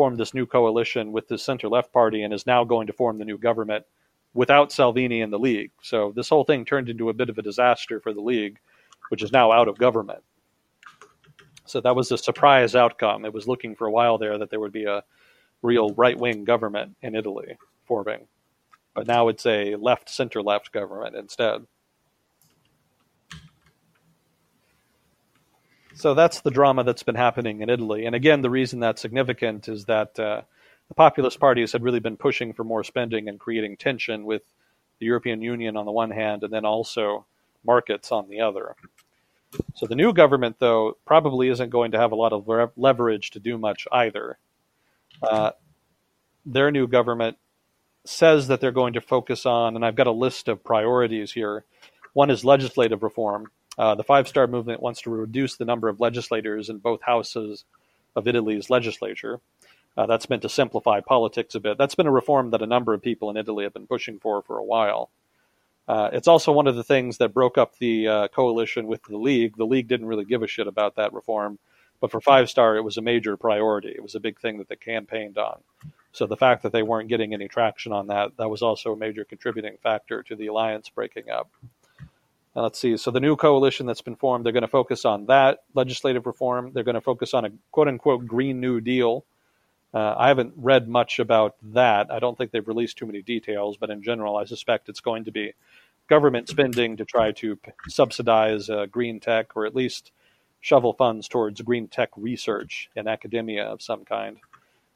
[0.00, 3.18] formed this new coalition with the center left party and is now going to form
[3.18, 3.84] the new government
[4.32, 5.72] without Salvini in the league.
[5.82, 8.58] So this whole thing turned into a bit of a disaster for the league,
[9.10, 10.22] which is now out of government.
[11.66, 13.26] So that was a surprise outcome.
[13.26, 15.04] It was looking for a while there that there would be a
[15.60, 18.26] real right wing government in Italy forming.
[18.94, 21.66] but now it's a left center left government instead.
[26.00, 28.06] So that's the drama that's been happening in Italy.
[28.06, 30.40] And again, the reason that's significant is that uh,
[30.88, 34.40] the populist parties had really been pushing for more spending and creating tension with
[34.98, 37.26] the European Union on the one hand, and then also
[37.66, 38.76] markets on the other.
[39.74, 42.48] So the new government, though, probably isn't going to have a lot of
[42.78, 44.38] leverage to do much either.
[45.22, 45.50] Uh,
[46.46, 47.36] their new government
[48.06, 51.64] says that they're going to focus on, and I've got a list of priorities here.
[52.14, 53.50] One is legislative reform.
[53.78, 57.64] Uh, the Five Star Movement wants to reduce the number of legislators in both houses
[58.16, 59.40] of Italy's legislature.
[59.96, 61.78] Uh, that's meant to simplify politics a bit.
[61.78, 64.42] That's been a reform that a number of people in Italy have been pushing for
[64.42, 65.10] for a while.
[65.88, 69.16] Uh, it's also one of the things that broke up the uh, coalition with the
[69.16, 69.56] League.
[69.56, 71.58] The League didn't really give a shit about that reform,
[72.00, 73.90] but for Five Star, it was a major priority.
[73.90, 75.60] It was a big thing that they campaigned on.
[76.12, 78.96] So the fact that they weren't getting any traction on that, that was also a
[78.96, 81.50] major contributing factor to the alliance breaking up.
[82.54, 82.96] Now, let's see.
[82.96, 86.72] So the new coalition that's been formed, they're going to focus on that legislative reform.
[86.72, 89.24] They're going to focus on a quote unquote Green New Deal.
[89.92, 92.10] Uh, I haven't read much about that.
[92.10, 95.24] I don't think they've released too many details, but in general, I suspect it's going
[95.24, 95.52] to be
[96.08, 97.58] government spending to try to
[97.88, 100.12] subsidize uh, green tech or at least
[100.60, 104.36] shovel funds towards green tech research and academia of some kind.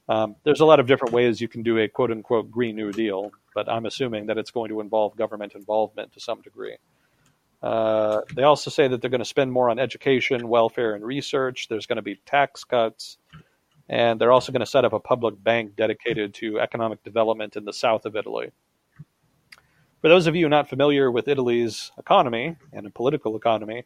[0.09, 2.93] Um, there's a lot of different ways you can do a quote unquote Green New
[2.93, 6.77] Deal, but I'm assuming that it's going to involve government involvement to some degree.
[7.65, 11.67] Uh, they also say that they're going to spend more on education, welfare, and research.
[11.69, 13.17] There's going to be tax cuts.
[13.89, 17.65] And they're also going to set up a public bank dedicated to economic development in
[17.65, 18.51] the south of Italy.
[20.03, 23.85] For those of you not familiar with Italy's economy and political economy,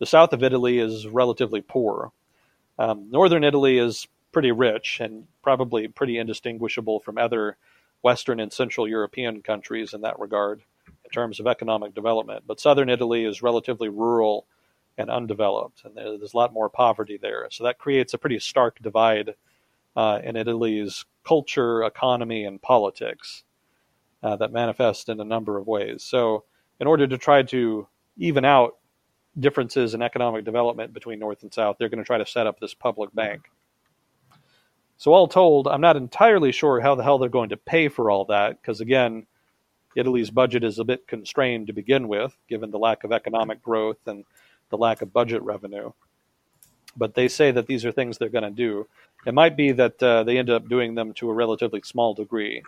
[0.00, 2.10] the south of Italy is relatively poor.
[2.80, 7.58] Um, northern Italy is pretty rich and probably pretty indistinguishable from other
[8.02, 10.62] Western and Central European countries in that regard
[11.10, 12.44] terms of economic development.
[12.46, 14.46] But southern Italy is relatively rural
[14.98, 17.46] and undeveloped, and there's a lot more poverty there.
[17.50, 19.34] So that creates a pretty stark divide
[19.96, 23.44] uh, in Italy's culture, economy, and politics
[24.22, 26.02] uh, that manifest in a number of ways.
[26.02, 26.44] So,
[26.78, 28.76] in order to try to even out
[29.38, 32.58] differences in economic development between North and South, they're going to try to set up
[32.58, 33.50] this public bank.
[34.96, 38.10] So, all told, I'm not entirely sure how the hell they're going to pay for
[38.10, 39.26] all that, because again,
[39.96, 43.98] Italy's budget is a bit constrained to begin with, given the lack of economic growth
[44.06, 44.24] and
[44.70, 45.92] the lack of budget revenue.
[46.96, 48.86] But they say that these are things they're going to do.
[49.26, 52.62] It might be that uh, they end up doing them to a relatively small degree,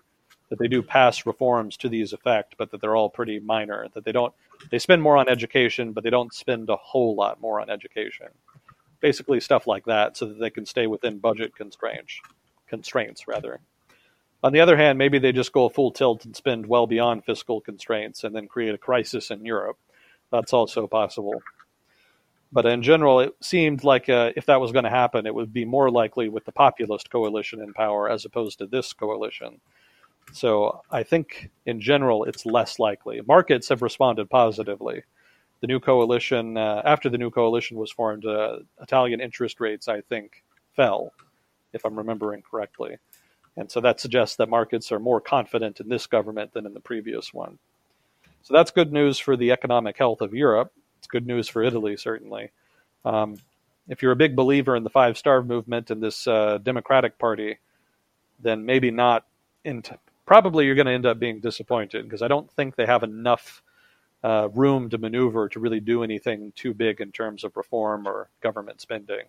[0.50, 3.86] that they do pass reforms to these effect, but that they're all pretty minor.
[3.94, 4.34] That they don't
[4.70, 8.28] they spend more on education, but they don't spend a whole lot more on education.
[9.00, 12.20] Basically, stuff like that, so that they can stay within budget constraints.
[12.68, 13.60] Constraints, rather.
[14.42, 17.60] On the other hand, maybe they just go full tilt and spend well beyond fiscal
[17.60, 19.78] constraints and then create a crisis in Europe.
[20.30, 21.42] That's also possible.
[22.52, 25.52] But in general, it seemed like uh, if that was going to happen, it would
[25.52, 29.60] be more likely with the populist coalition in power as opposed to this coalition.
[30.32, 33.20] So I think in general, it's less likely.
[33.26, 35.04] Markets have responded positively.
[35.60, 40.00] The new coalition, uh, after the new coalition was formed, uh, Italian interest rates, I
[40.00, 40.42] think,
[40.74, 41.12] fell,
[41.72, 42.96] if I'm remembering correctly.
[43.56, 46.80] And so that suggests that markets are more confident in this government than in the
[46.80, 47.58] previous one.
[48.42, 50.72] So that's good news for the economic health of Europe.
[50.98, 52.50] It's good news for Italy, certainly.
[53.04, 53.36] Um,
[53.88, 57.58] if you're a big believer in the Five Star Movement and this uh, Democratic Party,
[58.40, 59.26] then maybe not.
[60.24, 63.62] Probably you're going to end up being disappointed because I don't think they have enough
[64.24, 68.28] uh, room to maneuver to really do anything too big in terms of reform or
[68.40, 69.24] government spending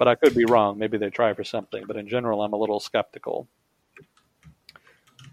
[0.00, 0.78] but I could be wrong.
[0.78, 3.46] Maybe they try for something, but in general, I'm a little skeptical.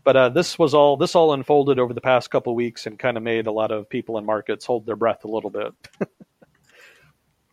[0.04, 3.16] But uh, this was all this all unfolded over the past couple weeks and kind
[3.16, 5.74] of made a lot of people in markets hold their breath a little bit.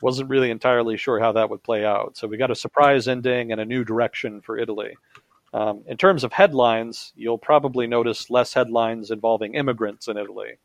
[0.03, 2.17] Wasn't really entirely sure how that would play out.
[2.17, 4.97] So we got a surprise ending and a new direction for Italy.
[5.53, 10.59] Um, in terms of headlines, you'll probably notice less headlines involving immigrants in Italy.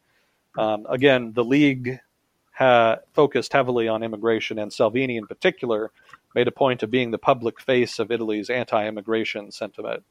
[0.58, 2.00] Um, again, the League
[2.54, 5.92] ha- focused heavily on immigration, and Salvini in particular
[6.36, 10.04] made a point of being the public face of Italy's anti-immigration sentiment.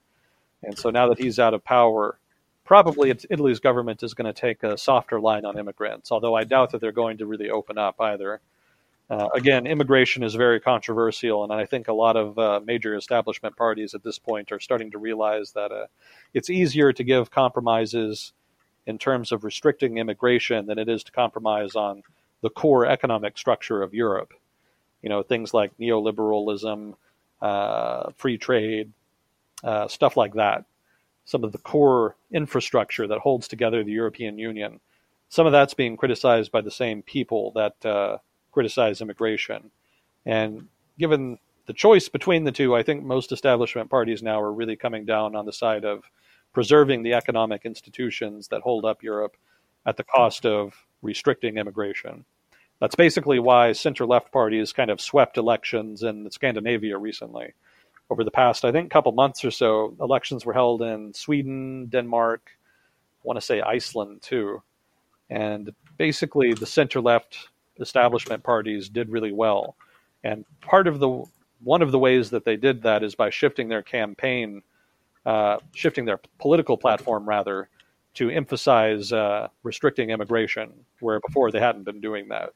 [0.63, 2.19] And so now that he's out of power,
[2.65, 6.73] probably Italy's government is going to take a softer line on immigrants, although I doubt
[6.73, 8.41] that they're going to really open up either.
[9.11, 13.57] Uh, again, immigration is very controversial, and I think a lot of uh, major establishment
[13.57, 15.87] parties at this point are starting to realize that uh,
[16.35, 18.35] it's easier to give compromises
[18.87, 22.03] in terms of restricting immigration than it is to compromise on
[22.43, 24.35] the core economic structure of Europe
[25.03, 26.95] you know things like neoliberalism,
[27.43, 28.93] uh, free trade,
[29.65, 30.65] uh, stuff like that.
[31.29, 34.81] some of the core infrastructure that holds together the European Union.
[35.29, 38.17] Some of that's being criticized by the same people that uh,
[38.51, 39.71] criticize immigration.
[40.25, 40.69] And
[40.99, 45.05] given the choice between the two, I think most establishment parties now are really coming
[45.05, 46.03] down on the side of
[46.55, 49.37] preserving the economic institutions that hold up Europe
[49.85, 52.25] at the cost of restricting immigration.
[52.81, 57.55] That's basically why center left parties kind of swept elections in Scandinavia recently.
[58.11, 62.51] Over the past, I think, couple months or so, elections were held in Sweden, Denmark,
[63.19, 64.63] I want to say Iceland too.
[65.29, 67.49] And basically, the center left
[67.81, 69.77] establishment parties did really well.
[70.25, 71.25] And part of the
[71.61, 74.63] one of the ways that they did that is by shifting their campaign,
[75.27, 77.69] uh, shifting their political platform rather,
[78.15, 82.51] to emphasize uh, restricting immigration, where before they hadn't been doing that.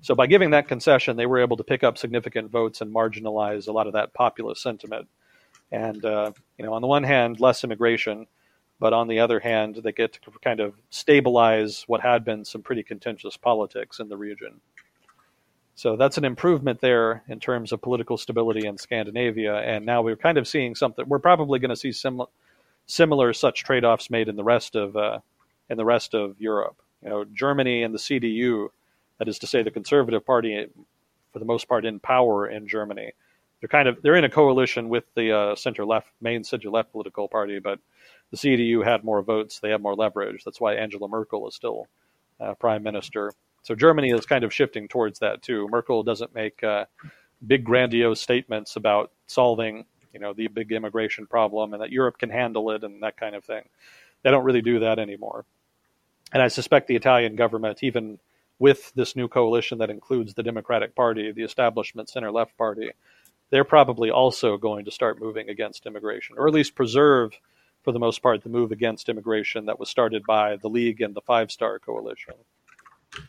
[0.00, 3.68] So by giving that concession, they were able to pick up significant votes and marginalize
[3.68, 5.08] a lot of that populist sentiment.
[5.70, 8.26] And uh, you know, on the one hand, less immigration,
[8.80, 12.62] but on the other hand, they get to kind of stabilize what had been some
[12.62, 14.60] pretty contentious politics in the region.
[15.74, 19.54] So that's an improvement there in terms of political stability in Scandinavia.
[19.54, 21.04] And now we're kind of seeing something.
[21.08, 22.26] We're probably going to see similar
[22.86, 25.18] similar such trade-offs made in the rest of uh,
[25.68, 26.76] in the rest of Europe.
[27.02, 28.68] You know, Germany and the CDU,
[29.18, 30.66] that is to say, the Conservative Party,
[31.32, 33.12] for the most part, in power in Germany.
[33.60, 36.92] They're kind of they're in a coalition with the uh, center left, main center left
[36.92, 37.78] political party, but
[38.30, 39.60] the CDU had more votes.
[39.60, 40.42] They have more leverage.
[40.44, 41.86] That's why Angela Merkel is still
[42.40, 43.32] uh, prime minister.
[43.62, 45.68] So Germany is kind of shifting towards that too.
[45.70, 46.86] Merkel doesn't make uh,
[47.46, 52.30] big grandiose statements about solving you know the big immigration problem and that Europe can
[52.30, 53.62] handle it and that kind of thing.
[54.22, 55.44] They don't really do that anymore.
[56.32, 58.18] And I suspect the Italian government, even
[58.58, 62.92] with this new coalition that includes the Democratic Party, the establishment center left party,
[63.50, 67.32] they're probably also going to start moving against immigration, or at least preserve,
[67.82, 71.14] for the most part, the move against immigration that was started by the League and
[71.14, 72.34] the Five Star Coalition.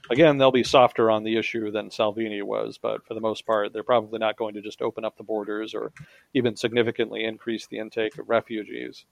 [0.10, 3.74] Again, they'll be softer on the issue than Salvini was, but for the most part,
[3.74, 5.92] they're probably not going to just open up the borders or
[6.34, 9.06] even significantly increase the intake of refugees.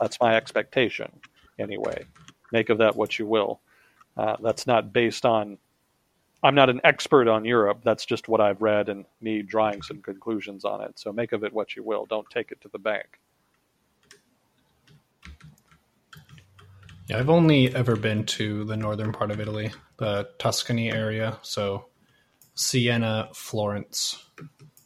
[0.00, 1.10] That's my expectation,
[1.58, 2.04] anyway.
[2.52, 3.60] Make of that what you will.
[4.16, 5.58] Uh, that's not based on.
[6.44, 7.80] I'm not an expert on Europe.
[7.84, 10.98] That's just what I've read and me drawing some conclusions on it.
[10.98, 12.04] So make of it what you will.
[12.06, 13.20] Don't take it to the bank.
[17.08, 21.38] Yeah, I've only ever been to the northern part of Italy, the Tuscany area.
[21.42, 21.86] So
[22.54, 24.24] Siena, Florence,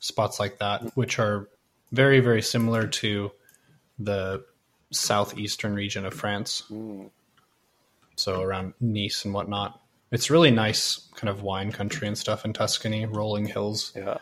[0.01, 1.49] spots like that, which are
[1.93, 3.33] very, very similar to
[3.99, 4.45] the
[4.93, 6.63] southeastern region of France.
[6.71, 7.11] Mm.
[8.17, 9.81] So around Nice and whatnot.
[10.11, 13.93] It's really nice kind of wine country and stuff in Tuscany, rolling hills.
[13.95, 14.19] Yeah.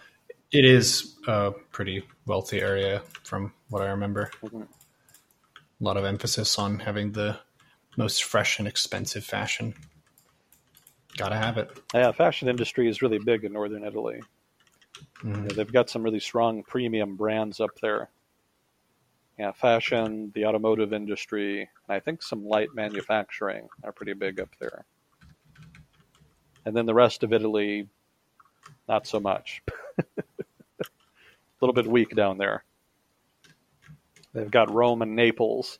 [0.51, 4.31] It is a pretty wealthy area from what I remember.
[4.43, 4.63] Mm-hmm.
[4.63, 7.39] A lot of emphasis on having the
[7.97, 9.75] most fresh and expensive fashion.
[11.17, 11.71] Gotta have it.
[11.95, 14.21] Yeah, fashion industry is really big in northern Italy.
[15.23, 15.49] Mm-hmm.
[15.49, 18.11] they've got some really strong premium brands up there.
[19.39, 24.51] Yeah, fashion, the automotive industry, and I think some light manufacturing are pretty big up
[24.61, 24.85] there.
[26.65, 27.89] And then the rest of Italy,
[28.89, 29.63] not so much.
[30.19, 30.85] A
[31.61, 32.65] little bit weak down there.
[34.33, 35.79] They've got Rome and Naples,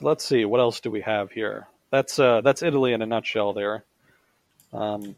[0.00, 1.68] So let's see, what else do we have here?
[1.90, 3.52] That's uh, that's Italy in a nutshell.
[3.52, 3.84] There.
[4.72, 5.14] Um,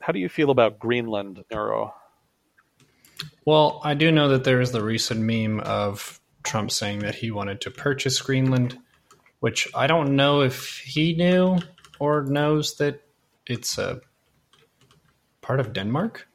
[0.00, 1.92] how do you feel about Greenland, Neuro?
[3.44, 7.32] Well, I do know that there is the recent meme of Trump saying that he
[7.32, 8.78] wanted to purchase Greenland,
[9.40, 11.58] which I don't know if he knew
[11.98, 13.00] or knows that
[13.46, 14.02] it's a
[15.40, 16.28] part of Denmark.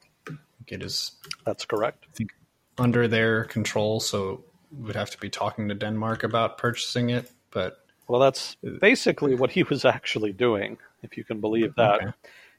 [0.67, 1.13] It is.
[1.45, 2.05] That's correct.
[2.11, 2.31] I think
[2.77, 7.31] under their control, so would have to be talking to Denmark about purchasing it.
[7.51, 12.01] But well, that's basically what he was actually doing, if you can believe that.
[12.01, 12.11] Okay.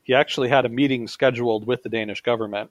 [0.03, 2.71] He actually had a meeting scheduled with the Danish government.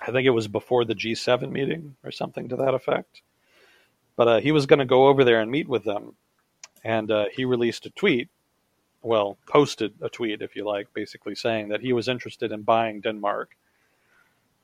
[0.00, 3.22] I think it was before the G7 meeting or something to that effect.
[4.16, 6.14] But uh, he was going to go over there and meet with them.
[6.84, 8.28] And uh, he released a tweet,
[9.02, 13.00] well, posted a tweet, if you like, basically saying that he was interested in buying
[13.00, 13.50] Denmark.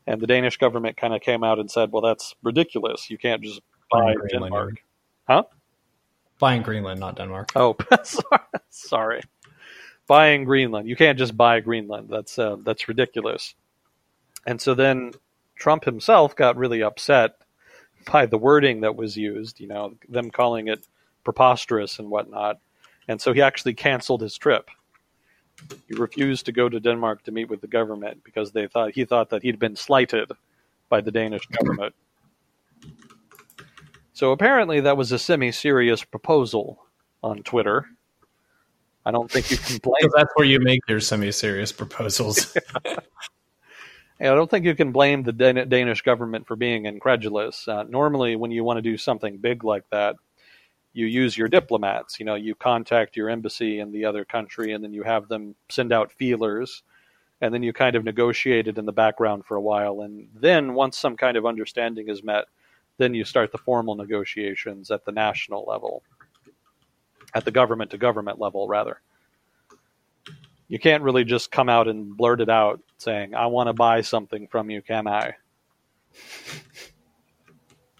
[0.06, 3.10] And the Danish government kind of came out and said, well, that's ridiculous.
[3.10, 3.60] You can't just
[3.90, 4.82] buy Denmark.
[5.26, 5.44] Huh?
[6.38, 7.50] Buying Greenland, not Denmark.
[7.56, 7.76] Oh,
[8.70, 9.22] sorry.
[10.06, 10.88] Buying Greenland.
[10.88, 12.08] You can't just buy Greenland.
[12.08, 13.54] That's uh, that's ridiculous.
[14.46, 15.12] And so then
[15.56, 17.36] Trump himself got really upset
[18.10, 19.60] by the wording that was used.
[19.60, 20.86] You know, them calling it
[21.24, 22.58] preposterous and whatnot.
[23.08, 24.70] And so he actually canceled his trip.
[25.88, 29.04] He refused to go to Denmark to meet with the government because they thought he
[29.04, 30.30] thought that he'd been slighted
[30.88, 31.94] by the Danish government.
[34.18, 36.84] So apparently that was a semi-serious proposal
[37.22, 37.86] on Twitter.
[39.06, 40.10] I don't think you can blame.
[40.12, 42.56] that's where you make your semi-serious proposals.
[42.84, 47.68] I don't think you can blame the Danish government for being incredulous.
[47.68, 50.16] Uh, normally, when you want to do something big like that,
[50.92, 52.18] you use your diplomats.
[52.18, 55.54] You know, you contact your embassy in the other country, and then you have them
[55.68, 56.82] send out feelers,
[57.40, 60.74] and then you kind of negotiate it in the background for a while, and then
[60.74, 62.46] once some kind of understanding is met,
[62.98, 66.02] then you start the formal negotiations at the national level,
[67.34, 69.00] at the government to government level, rather.
[70.68, 74.02] You can't really just come out and blurt it out saying, I want to buy
[74.02, 75.34] something from you, can I?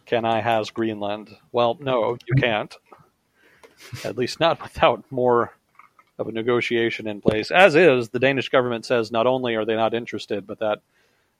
[0.07, 1.29] Can I has Greenland?
[1.53, 2.75] Well, no, you can't.
[4.05, 5.53] At least not without more
[6.19, 7.51] of a negotiation in place.
[7.51, 10.81] As is, the Danish government says not only are they not interested, but that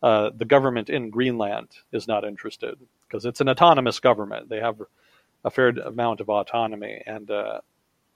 [0.03, 4.49] uh, the government in Greenland is not interested because it's an autonomous government.
[4.49, 4.81] They have
[5.45, 7.61] a fair amount of autonomy, and uh,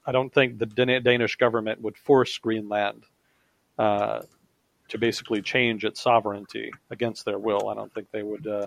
[0.06, 3.04] I don't think the Danish government would force Greenland
[3.78, 4.22] uh,
[4.88, 7.68] to basically change its sovereignty against their will.
[7.68, 8.66] I don't think they would uh,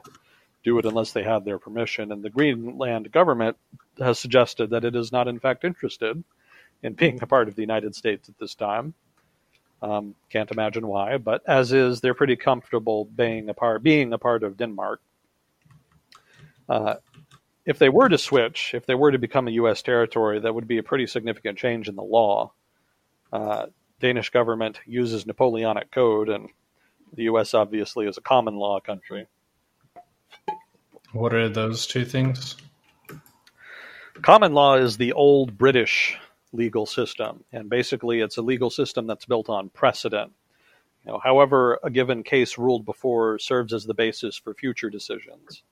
[0.64, 2.12] do it unless they had their permission.
[2.12, 3.58] And the Greenland government
[4.00, 6.24] has suggested that it is not, in fact, interested
[6.82, 8.94] in being a part of the United States at this time.
[9.86, 14.18] Um, can't imagine why, but as is, they're pretty comfortable being a part being a
[14.18, 15.00] part of Denmark.
[16.68, 16.96] Uh,
[17.68, 19.84] if they were to switch, if they were to become a U.S.
[19.84, 22.52] territory, that would be a pretty significant change in the law.
[23.32, 23.68] Uh,
[24.00, 26.50] Danish government uses Napoleonic Code, and
[27.14, 27.54] the U.S.
[27.54, 29.28] obviously is a common law country.
[31.12, 32.56] What are those two things?
[34.24, 36.18] Common law is the old British
[36.56, 40.32] legal system, and basically it's a legal system that's built on precedent.
[41.06, 45.64] You know, however, a given case ruled before serves as the basis for future decisions.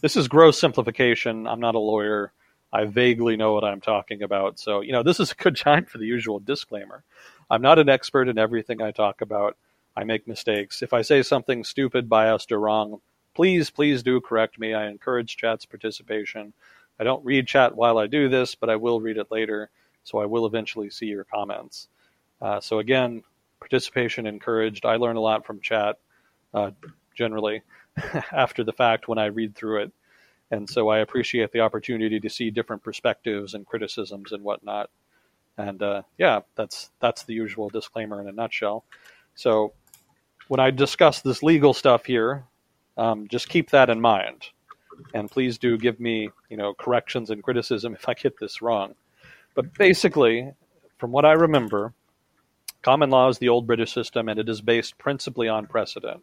[0.00, 1.46] This is gross simplification.
[1.46, 2.32] I'm not a lawyer.
[2.72, 4.58] I vaguely know what I'm talking about.
[4.58, 7.04] So, you know, this is a good time for the usual disclaimer.
[7.50, 9.56] I'm not an expert in everything I talk about.
[9.94, 10.82] I make mistakes.
[10.82, 13.00] If I say something stupid, biased, or wrong,
[13.34, 14.72] please, please do correct me.
[14.72, 16.54] I encourage chat's participation.
[16.98, 19.70] I don't read chat while I do this, but I will read it later,
[20.04, 21.88] so I will eventually see your comments.
[22.40, 23.22] Uh, so again,
[23.60, 24.84] participation encouraged.
[24.84, 25.98] I learn a lot from chat,
[26.52, 26.72] uh,
[27.14, 27.62] generally,
[28.32, 29.92] after the fact when I read through it.
[30.50, 34.90] And so I appreciate the opportunity to see different perspectives and criticisms and whatnot.
[35.56, 38.84] And uh, yeah, that's that's the usual disclaimer in a nutshell.
[39.34, 39.72] So
[40.48, 42.44] when I discuss this legal stuff here,
[42.96, 44.46] um, just keep that in mind,
[45.14, 48.94] and please do give me you know corrections and criticism if I get this wrong.
[49.54, 50.52] But basically,
[50.98, 51.92] from what I remember,
[52.80, 56.22] common law is the old British system, and it is based principally on precedent.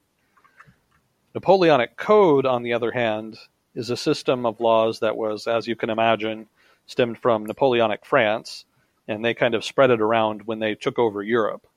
[1.35, 3.37] Napoleonic Code, on the other hand,
[3.75, 6.47] is a system of laws that was, as you can imagine,
[6.87, 8.65] stemmed from Napoleonic France,
[9.07, 11.67] and they kind of spread it around when they took over Europe.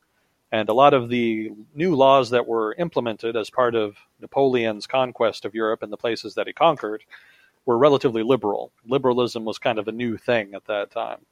[0.50, 5.44] And a lot of the new laws that were implemented as part of Napoleon's conquest
[5.44, 7.04] of Europe and the places that he conquered
[7.64, 8.72] were relatively liberal.
[8.86, 11.24] Liberalism was kind of a new thing at that time.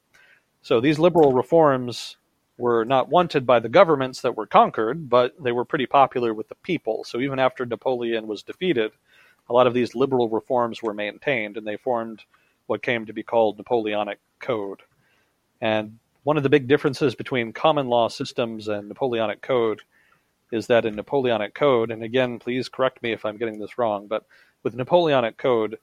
[0.61, 2.17] So these liberal reforms
[2.57, 6.47] were not wanted by the governments that were conquered, but they were pretty popular with
[6.47, 7.03] the people.
[7.03, 8.91] So even after Napoleon was defeated,
[9.49, 12.23] a lot of these liberal reforms were maintained and they formed
[12.67, 14.81] what came to be called Napoleonic Code.
[15.59, 19.81] And one of the big differences between common law systems and Napoleonic Code
[20.51, 24.07] is that in Napoleonic Code, and again, please correct me if I'm getting this wrong,
[24.07, 24.25] but
[24.63, 25.79] with Napoleonic Code,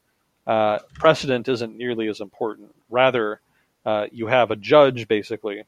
[0.47, 2.75] uh, precedent isn't nearly as important.
[2.89, 3.41] Rather,
[3.89, 5.65] uh, you have a judge basically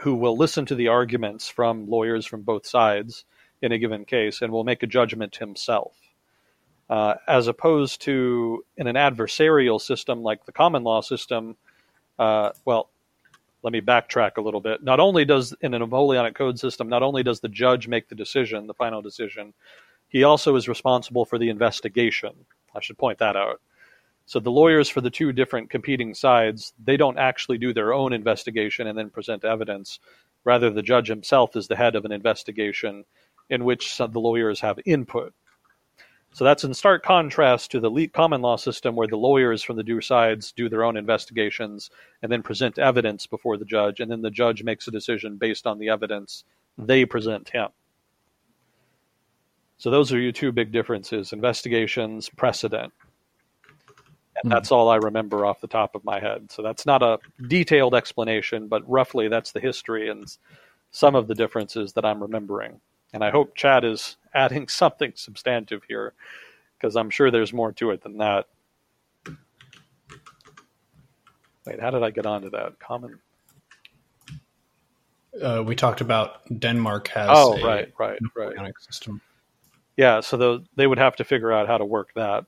[0.00, 3.26] who will listen to the arguments from lawyers from both sides
[3.60, 5.94] in a given case and will make a judgment himself.
[6.88, 11.56] Uh, as opposed to in an adversarial system like the common law system,
[12.18, 12.88] uh, well,
[13.62, 14.82] let me backtrack a little bit.
[14.82, 18.14] Not only does in a Napoleonic code system, not only does the judge make the
[18.14, 19.52] decision, the final decision,
[20.08, 22.32] he also is responsible for the investigation.
[22.74, 23.60] I should point that out.
[24.26, 28.12] So the lawyers for the two different competing sides, they don't actually do their own
[28.12, 30.00] investigation and then present evidence.
[30.44, 33.04] Rather, the judge himself is the head of an investigation
[33.50, 35.34] in which the lawyers have input.
[36.32, 39.84] So that's in stark contrast to the common law system where the lawyers from the
[39.84, 41.90] two sides do their own investigations
[42.22, 45.64] and then present evidence before the judge, and then the judge makes a decision based
[45.64, 46.42] on the evidence
[46.76, 47.68] they present him.
[49.76, 52.92] So those are your two big differences investigations, precedent.
[54.42, 56.50] And that's all I remember off the top of my head.
[56.50, 60.26] So that's not a detailed explanation, but roughly that's the history and
[60.90, 62.80] some of the differences that I'm remembering.
[63.12, 66.14] And I hope Chad is adding something substantive here,
[66.76, 68.46] because I'm sure there's more to it than that.
[71.66, 72.78] Wait, how did I get onto that?
[72.78, 73.18] Common.
[75.40, 78.74] Uh, we talked about Denmark has Oh, a right, right, right.
[78.80, 79.20] System.
[79.96, 82.44] Yeah, so those, they would have to figure out how to work that.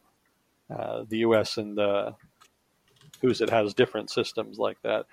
[0.70, 1.58] Uh, the U.S.
[1.58, 2.14] and the
[3.20, 5.06] who's it has different systems like that.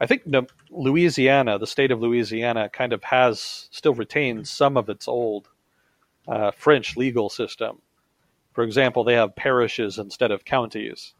[0.00, 4.88] I think the, Louisiana, the state of Louisiana, kind of has still retains some of
[4.88, 5.48] its old
[6.26, 7.80] uh, French legal system.
[8.52, 11.14] For example, they have parishes instead of counties.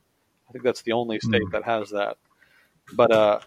[0.48, 1.52] I think that's the only state Hmm.
[1.52, 2.18] that has that.
[2.94, 3.40] But uh,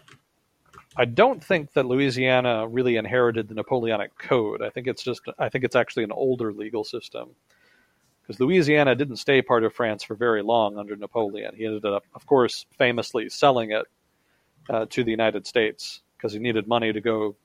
[0.96, 4.62] I don't think that Louisiana really inherited the Napoleonic Code.
[4.62, 7.30] I think it's just I think it's actually an older legal system.
[8.26, 11.54] Because Louisiana didn't stay part of France for very long under Napoleon.
[11.54, 13.86] He ended up, of course, famously selling it
[14.68, 17.36] uh, to the United States because he needed money to go,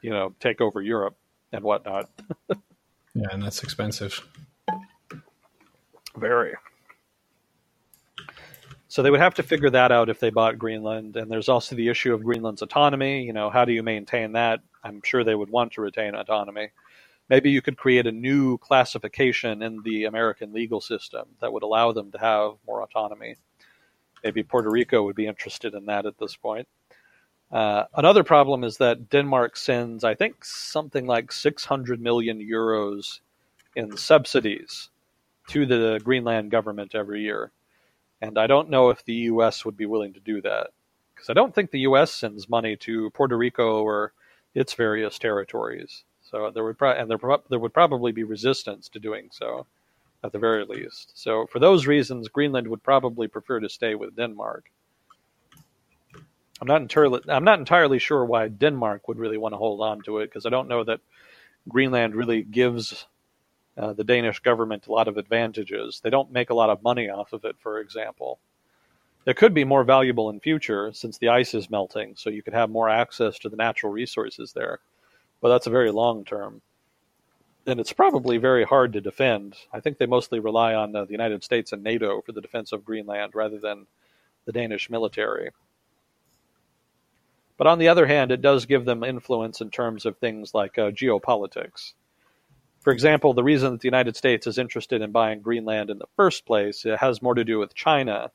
[0.00, 1.16] you know, take over Europe
[1.52, 2.08] and whatnot.
[3.14, 4.26] Yeah, and that's expensive.
[6.16, 6.54] Very.
[8.88, 11.16] So they would have to figure that out if they bought Greenland.
[11.16, 13.22] And there's also the issue of Greenland's autonomy.
[13.22, 14.60] You know, how do you maintain that?
[14.84, 16.70] I'm sure they would want to retain autonomy.
[17.32, 21.90] Maybe you could create a new classification in the American legal system that would allow
[21.90, 23.36] them to have more autonomy.
[24.22, 26.68] Maybe Puerto Rico would be interested in that at this point.
[27.50, 33.20] Uh, another problem is that Denmark sends, I think, something like 600 million euros
[33.74, 34.90] in subsidies
[35.48, 37.50] to the Greenland government every year.
[38.20, 39.64] And I don't know if the U.S.
[39.64, 40.66] would be willing to do that.
[41.14, 42.12] Because I don't think the U.S.
[42.12, 44.12] sends money to Puerto Rico or
[44.54, 46.04] its various territories.
[46.32, 49.66] So there would pro- and there, pro- there would probably be resistance to doing so,
[50.24, 51.12] at the very least.
[51.14, 54.64] So for those reasons, Greenland would probably prefer to stay with Denmark.
[56.60, 60.00] I'm not entirely I'm not entirely sure why Denmark would really want to hold on
[60.02, 61.00] to it because I don't know that
[61.68, 63.06] Greenland really gives
[63.76, 66.00] uh, the Danish government a lot of advantages.
[66.02, 68.38] They don't make a lot of money off of it, for example.
[69.26, 72.54] It could be more valuable in future since the ice is melting, so you could
[72.54, 74.80] have more access to the natural resources there.
[75.42, 76.62] But that's a very long term.
[77.66, 79.56] And it's probably very hard to defend.
[79.72, 82.72] I think they mostly rely on uh, the United States and NATO for the defense
[82.72, 83.86] of Greenland rather than
[84.46, 85.50] the Danish military.
[87.58, 90.78] But on the other hand, it does give them influence in terms of things like
[90.78, 91.92] uh, geopolitics.
[92.80, 96.08] For example, the reason that the United States is interested in buying Greenland in the
[96.16, 98.32] first place it has more to do with China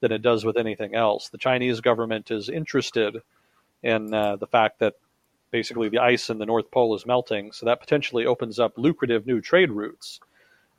[0.00, 1.30] than it does with anything else.
[1.30, 3.22] The Chinese government is interested
[3.82, 4.94] in uh, the fact that
[5.50, 9.26] basically the ice in the North Pole is melting, so that potentially opens up lucrative
[9.26, 10.20] new trade routes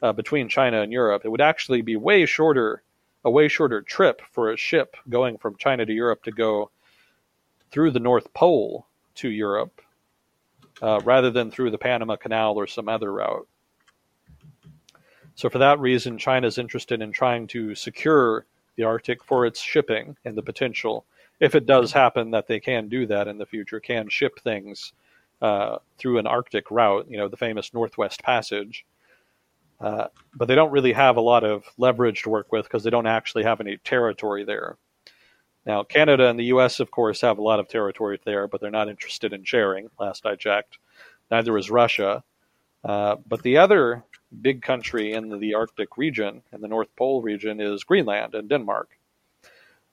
[0.02, 1.24] uh, between China and Europe.
[1.26, 2.84] It would actually be way shorter,
[3.24, 6.72] a way shorter trip for a ship going from China to Europe to go
[7.72, 9.82] through the North Pole to Europe
[10.82, 13.48] uh, rather than through the Panama Canal or some other route.
[15.36, 19.62] So, for that reason, China is interested in trying to secure the Arctic for its
[19.62, 21.06] shipping and the potential,
[21.40, 24.94] if it does happen that they can do that in the future, can ship things
[25.42, 28.86] uh, through an Arctic route, you know, the famous Northwest Passage.
[29.80, 32.90] Uh, but they don't really have a lot of leverage to work with because they
[32.90, 34.78] don't actually have any territory there.
[35.66, 38.72] Now, Canada and the U.S., of course, have a lot of territory there, but they're
[38.72, 40.80] not interested in sharing, last I checked.
[41.32, 42.24] Neither is Russia.
[42.84, 44.04] Uh, but the other
[44.42, 48.99] big country in the Arctic region, in the North Pole region, is Greenland and Denmark.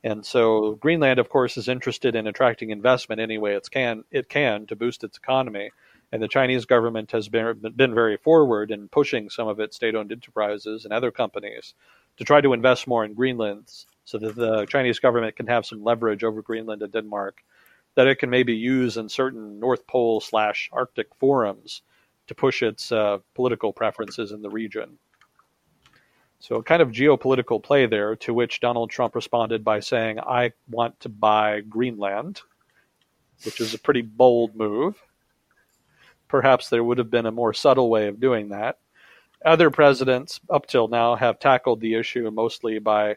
[0.07, 4.28] And so Greenland, of course, is interested in attracting investment any way it can, it
[4.28, 5.73] can to boost its economy.
[6.12, 9.97] And the Chinese government has been, been very forward in pushing some of its state
[9.97, 11.74] owned enterprises and other companies
[12.19, 13.65] to try to invest more in Greenland
[14.05, 17.43] so that the Chinese government can have some leverage over Greenland and Denmark
[17.97, 21.83] that it can maybe use in certain North Pole slash Arctic forums
[22.28, 24.99] to push its uh, political preferences in the region.
[26.38, 30.52] So, a kind of geopolitical play there, to which Donald Trump responded by saying, I
[30.70, 32.40] want to buy Greenland,
[33.44, 35.02] which is a pretty bold move.
[36.28, 38.78] Perhaps there would have been a more subtle way of doing that.
[39.44, 43.16] Other presidents up till now have tackled the issue mostly by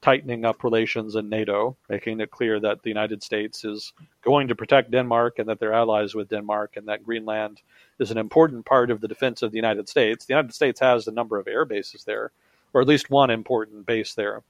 [0.00, 3.92] tightening up relations in NATO, making it clear that the United States is
[4.22, 7.60] going to protect Denmark and that they're allies with Denmark and that Greenland
[7.98, 10.24] is an important part of the defense of the United States.
[10.24, 12.32] The United States has a number of air bases there,
[12.72, 14.42] or at least one important base there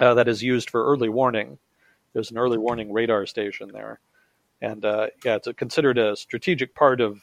[0.00, 1.58] uh, that is used for early warning.
[2.12, 4.00] There's an early warning radar station there.
[4.60, 7.20] And uh, yeah, it's a, considered a strategic part of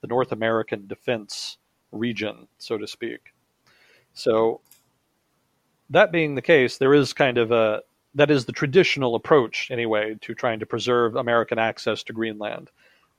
[0.00, 1.58] the North American defense
[1.92, 3.32] region, so to speak.
[4.12, 4.60] So
[5.90, 7.82] that being the case, there is kind of a
[8.14, 12.70] that is the traditional approach anyway to trying to preserve American access to Greenland.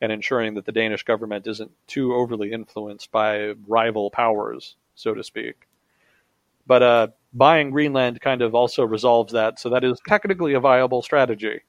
[0.01, 5.23] and ensuring that the Danish government isn't too overly influenced by rival powers, so to
[5.23, 5.66] speak.
[6.67, 11.01] But uh, buying Greenland kind of also resolves that, so that is technically a viable
[11.01, 11.61] strategy.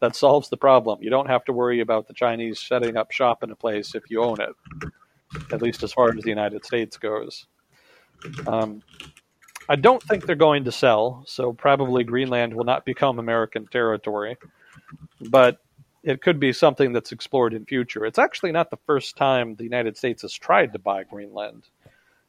[0.00, 1.02] That solves the problem.
[1.02, 4.02] You don't have to worry about the Chinese setting up shop in a place if
[4.10, 4.54] you own it,
[5.52, 7.46] at least as far as the United States goes.
[8.46, 8.82] Um,
[9.68, 14.36] I don't think they're going to sell, so probably Greenland will not become American territory.
[15.20, 15.58] But
[16.02, 18.04] it could be something that's explored in future.
[18.04, 21.68] It's actually not the first time the United States has tried to buy Greenland.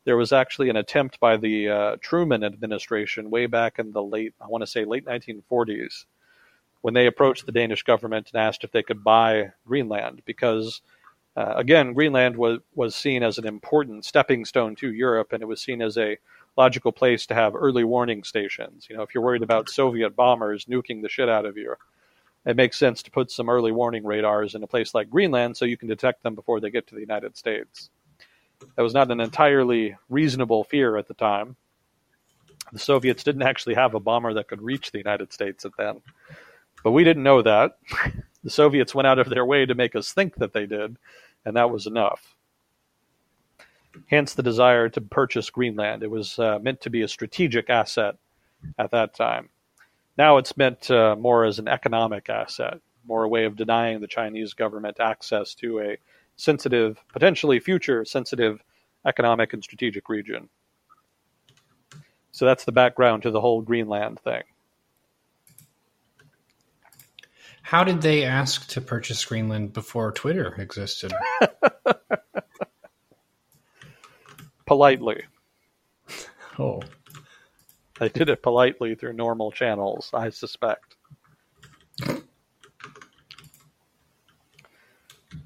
[0.05, 4.33] There was actually an attempt by the uh, Truman administration way back in the late,
[4.41, 6.05] I want to say late 1940s,
[6.81, 10.81] when they approached the Danish government and asked if they could buy Greenland because,
[11.37, 15.47] uh, again, Greenland was was seen as an important stepping stone to Europe, and it
[15.47, 16.17] was seen as a
[16.57, 18.87] logical place to have early warning stations.
[18.89, 21.75] You know, if you're worried about Soviet bombers nuking the shit out of you,
[22.45, 25.65] it makes sense to put some early warning radars in a place like Greenland so
[25.65, 27.89] you can detect them before they get to the United States.
[28.75, 31.55] That was not an entirely reasonable fear at the time.
[32.71, 36.01] The Soviets didn't actually have a bomber that could reach the United States at then.
[36.83, 37.77] But we didn't know that.
[38.43, 40.97] The Soviets went out of their way to make us think that they did,
[41.45, 42.35] and that was enough.
[44.07, 46.03] Hence the desire to purchase Greenland.
[46.03, 48.17] It was uh, meant to be a strategic asset
[48.77, 49.47] at that time.
[50.17, 54.07] Now it's meant uh, more as an economic asset, more a way of denying the
[54.07, 55.97] Chinese government access to a
[56.35, 58.63] sensitive, potentially future sensitive
[59.05, 60.49] economic and strategic region.
[62.31, 64.43] So that's the background to the whole Greenland thing.
[67.61, 71.13] How did they ask to purchase Greenland before Twitter existed?
[74.65, 75.23] Politely.
[76.59, 76.81] Oh.
[77.99, 80.95] They did it politely through normal channels, I suspect.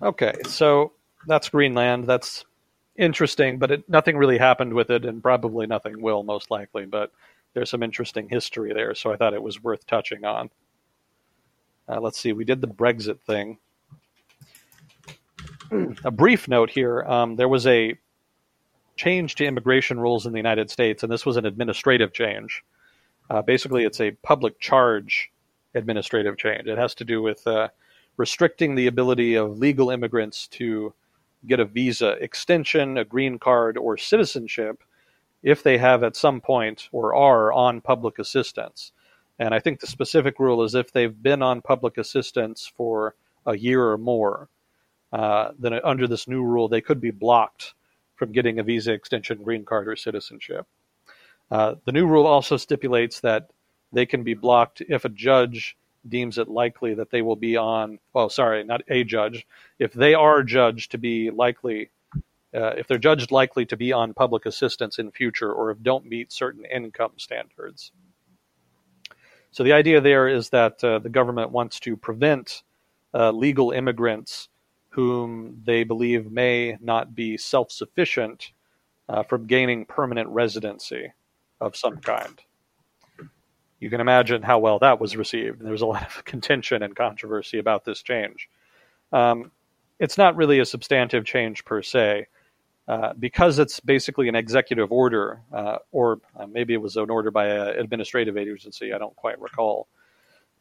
[0.01, 0.93] Okay, so
[1.25, 2.05] that's Greenland.
[2.05, 2.45] That's
[2.95, 6.85] interesting, but it, nothing really happened with it, and probably nothing will, most likely.
[6.85, 7.11] But
[7.53, 10.49] there's some interesting history there, so I thought it was worth touching on.
[11.89, 13.57] Uh, let's see, we did the Brexit thing.
[16.03, 17.97] a brief note here um, there was a
[18.95, 22.63] change to immigration rules in the United States, and this was an administrative change.
[23.29, 25.31] Uh, basically, it's a public charge
[25.75, 26.67] administrative change.
[26.67, 27.69] It has to do with uh,
[28.17, 30.93] restricting the ability of legal immigrants to
[31.45, 34.83] get a visa extension, a green card, or citizenship
[35.43, 38.91] if they have at some point or are on public assistance.
[39.39, 43.15] And I think the specific rule is if they've been on public assistance for
[43.45, 44.49] a year or more,
[45.13, 47.75] uh, then under this new rule, they could be blocked
[48.15, 50.65] from getting a visa extension, green card, or citizenship.
[51.51, 53.51] Uh, the new rule also stipulates that
[53.93, 55.77] they can be blocked if a judge
[56.09, 59.45] deems it likely that they will be on, well, sorry, not a judge,
[59.79, 61.89] if they are judged to be likely,
[62.53, 66.05] uh, if they're judged likely to be on public assistance in future or if don't
[66.05, 67.91] meet certain income standards.
[69.51, 72.63] So the idea there is that uh, the government wants to prevent
[73.13, 74.49] uh, legal immigrants
[74.89, 78.51] whom they believe may not be self sufficient
[79.09, 81.13] uh, from gaining permanent residency
[81.61, 82.41] of some kind.
[83.79, 85.61] You can imagine how well that was received.
[85.61, 88.49] There was a lot of contention and controversy about this change.
[89.11, 89.51] Um,
[89.99, 92.27] it's not really a substantive change per se.
[92.87, 97.29] Uh, because it's basically an executive order, uh, or uh, maybe it was an order
[97.29, 99.89] by an administrative agency, I don't quite recall.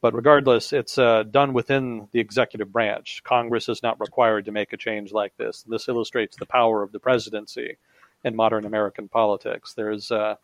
[0.01, 3.23] But regardless, it's uh, done within the executive branch.
[3.23, 5.65] Congress is not required to make a change like this.
[5.69, 7.77] This illustrates the power of the presidency
[8.25, 9.75] in modern American politics.
[9.75, 10.35] There's uh,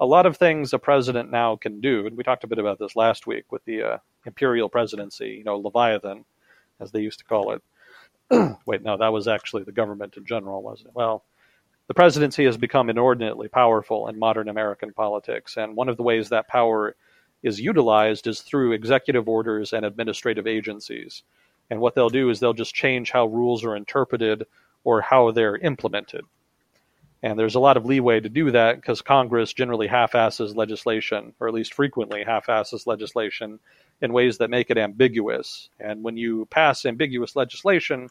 [0.00, 2.78] a lot of things a president now can do, and we talked a bit about
[2.78, 6.24] this last week with the uh, imperial presidency, you know, Leviathan,
[6.80, 7.62] as they used to call it.
[8.66, 10.94] Wait, no, that was actually the government in general, wasn't it?
[10.94, 11.24] Well,
[11.88, 16.28] the presidency has become inordinately powerful in modern American politics, and one of the ways
[16.28, 16.94] that power
[17.42, 21.22] is utilized is through executive orders and administrative agencies.
[21.70, 24.44] And what they'll do is they'll just change how rules are interpreted
[24.84, 26.24] or how they're implemented.
[27.22, 31.32] And there's a lot of leeway to do that because Congress generally half asses legislation,
[31.40, 33.58] or at least frequently half asses legislation
[34.00, 35.68] in ways that make it ambiguous.
[35.80, 38.08] And when you pass ambiguous legislation,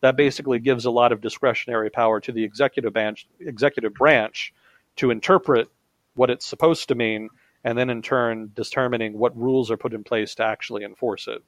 [0.00, 4.52] that basically gives a lot of discretionary power to the executive branch, executive branch
[4.96, 5.68] to interpret
[6.14, 7.28] what it's supposed to mean
[7.64, 11.42] and then in turn determining what rules are put in place to actually enforce it.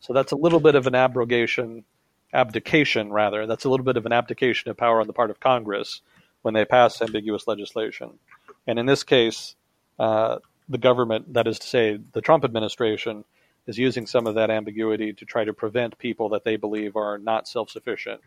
[0.00, 1.84] So that's a little bit of an abrogation,
[2.32, 3.46] abdication rather.
[3.46, 6.00] That's a little bit of an abdication of power on the part of Congress
[6.42, 8.18] when they pass ambiguous legislation.
[8.66, 9.54] And in this case,
[9.98, 10.38] uh,
[10.68, 13.24] the government, that is to say, the Trump administration,
[13.66, 17.18] is using some of that ambiguity to try to prevent people that they believe are
[17.18, 18.20] not self sufficient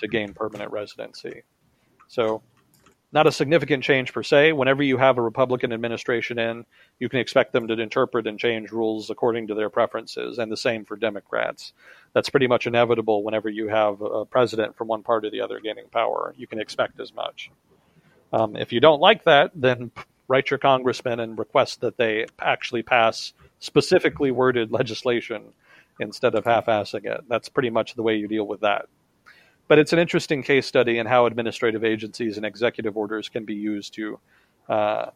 [0.00, 1.42] to gain permanent residency.
[2.08, 2.42] So,
[3.12, 4.52] not a significant change per se.
[4.52, 6.64] Whenever you have a Republican administration in,
[6.98, 10.56] you can expect them to interpret and change rules according to their preferences, and the
[10.56, 11.72] same for Democrats.
[12.12, 15.60] That's pretty much inevitable whenever you have a president from one part or the other
[15.60, 16.34] gaining power.
[16.36, 17.50] You can expect as much.
[18.32, 19.90] Um, if you don't like that, then
[20.28, 25.52] write your congressman and request that they actually pass specifically worded legislation
[25.98, 27.24] instead of half-assing it.
[27.28, 28.86] That's pretty much the way you deal with that.
[29.70, 33.54] But it's an interesting case study in how administrative agencies and executive orders can be
[33.54, 34.18] used to,
[34.68, 35.10] uh,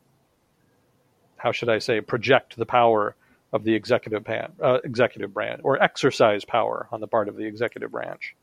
[1.37, 3.17] how should I say, project the power
[3.53, 7.43] of the executive, pan, uh, executive branch or exercise power on the part of the
[7.45, 8.37] executive branch.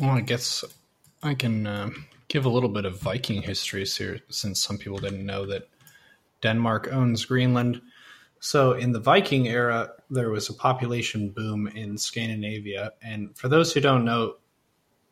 [0.00, 0.64] Well, I guess
[1.22, 1.90] I can uh,
[2.26, 5.68] give a little bit of Viking history here, since some people didn't know that
[6.42, 7.80] Denmark owns Greenland.
[8.46, 12.92] So, in the Viking era, there was a population boom in Scandinavia.
[13.02, 14.36] And for those who don't know,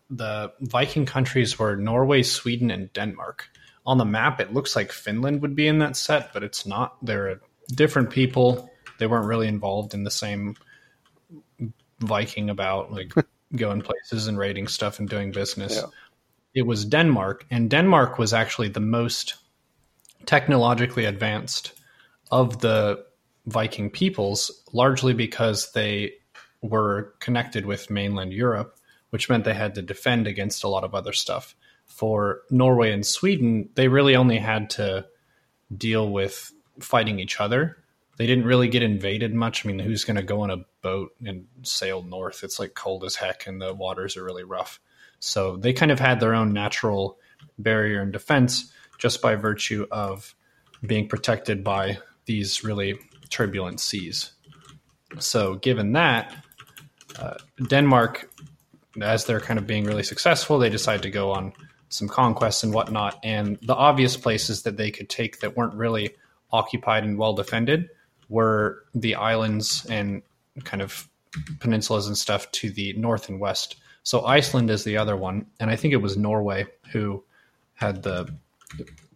[0.09, 3.49] the Viking countries were Norway, Sweden, and Denmark.
[3.87, 6.97] On the map, it looks like Finland would be in that set, but it's not.
[7.05, 8.71] They're different people.
[8.99, 10.55] They weren't really involved in the same
[11.99, 13.13] Viking about like
[13.57, 15.75] going places and raiding stuff and doing business.
[15.77, 15.87] Yeah
[16.55, 19.35] it was Denmark, and Denmark was actually the most
[20.25, 21.73] technologically advanced
[22.31, 23.05] of the
[23.47, 26.15] Viking peoples, largely because they
[26.63, 28.79] were connected with mainland Europe,
[29.11, 31.55] which meant they had to defend against a lot of other stuff.
[31.87, 35.07] For Norway and Sweden, they really only had to
[35.77, 37.77] deal with fighting each other.
[38.17, 39.65] They didn't really get invaded much.
[39.65, 42.45] I mean, who's going to go on a boat and sail north?
[42.45, 44.81] It's like cold as heck and the waters are really rough.
[45.21, 47.19] So they kind of had their own natural
[47.59, 50.35] barrier and defense just by virtue of
[50.85, 52.99] being protected by these really
[53.35, 54.33] turbulent seas.
[55.19, 56.35] So, given that,
[57.19, 57.35] uh,
[57.69, 58.31] Denmark,
[59.01, 61.53] as they're kind of being really successful, they decide to go on
[61.89, 63.19] some conquests and whatnot.
[63.23, 66.15] And the obvious places that they could take that weren't really
[66.53, 67.89] occupied and well defended
[68.29, 70.23] were the islands and
[70.65, 71.09] kind of
[71.59, 75.71] peninsulas and stuff to the north and west so Iceland is the other one, and
[75.71, 77.25] I think it was Norway who
[77.73, 78.33] had the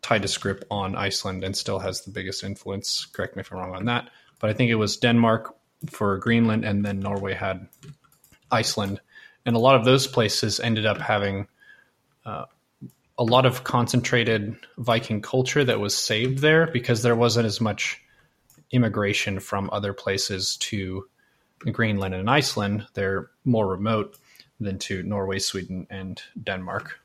[0.09, 3.05] tightest grip on Iceland and still has the biggest influence.
[3.12, 4.09] Correct me if I'm wrong on that,
[4.40, 5.55] but I think it was Denmark
[5.90, 7.68] for Greenland, and then Norway had
[8.51, 9.01] Iceland,
[9.44, 11.47] and a lot of those places ended up having
[12.24, 12.47] uh,
[13.18, 18.01] a lot of concentrated Viking culture that was saved there because there wasn't as much
[18.70, 21.06] immigration from other places to
[21.70, 22.86] Greenland and Iceland.
[22.94, 24.16] They're more remote
[24.59, 26.98] than to Norway, Sweden, and Denmark.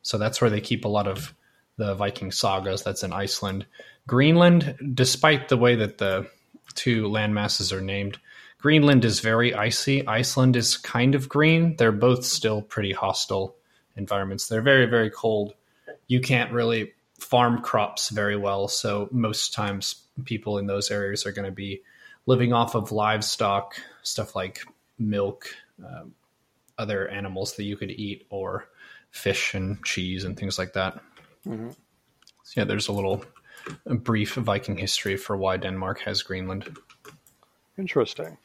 [0.00, 1.34] So that's where they keep a lot of
[1.78, 2.82] the Viking sagas.
[2.82, 3.64] That's in Iceland.
[4.06, 6.28] Greenland, despite the way that the
[6.74, 8.18] two land masses are named,
[8.58, 10.06] Greenland is very icy.
[10.06, 11.76] Iceland is kind of green.
[11.76, 13.56] They're both still pretty hostile
[13.96, 14.48] environments.
[14.48, 15.54] They're very, very cold.
[16.08, 18.68] You can't really farm crops very well.
[18.68, 21.82] So most times people in those areas are going to be
[22.26, 24.64] living off of livestock, stuff like
[24.98, 26.14] milk, um,
[26.78, 28.68] other animals that you could eat or
[29.10, 31.00] fish and cheese and things like that.
[31.46, 31.70] Mm-hmm.
[32.42, 33.24] So yeah, there's a little
[33.86, 36.76] a brief Viking history for why Denmark has Greenland.
[37.76, 38.36] Interesting.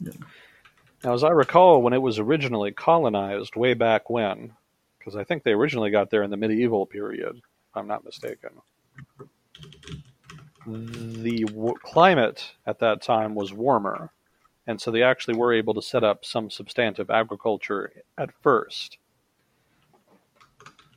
[0.00, 0.12] Yeah.
[1.02, 4.52] Now, as I recall, when it was originally colonized way back when,
[4.98, 8.50] because I think they originally got there in the medieval period, if I'm not mistaken,
[10.66, 14.12] the w- climate at that time was warmer
[14.70, 18.98] and so they actually were able to set up some substantive agriculture at first.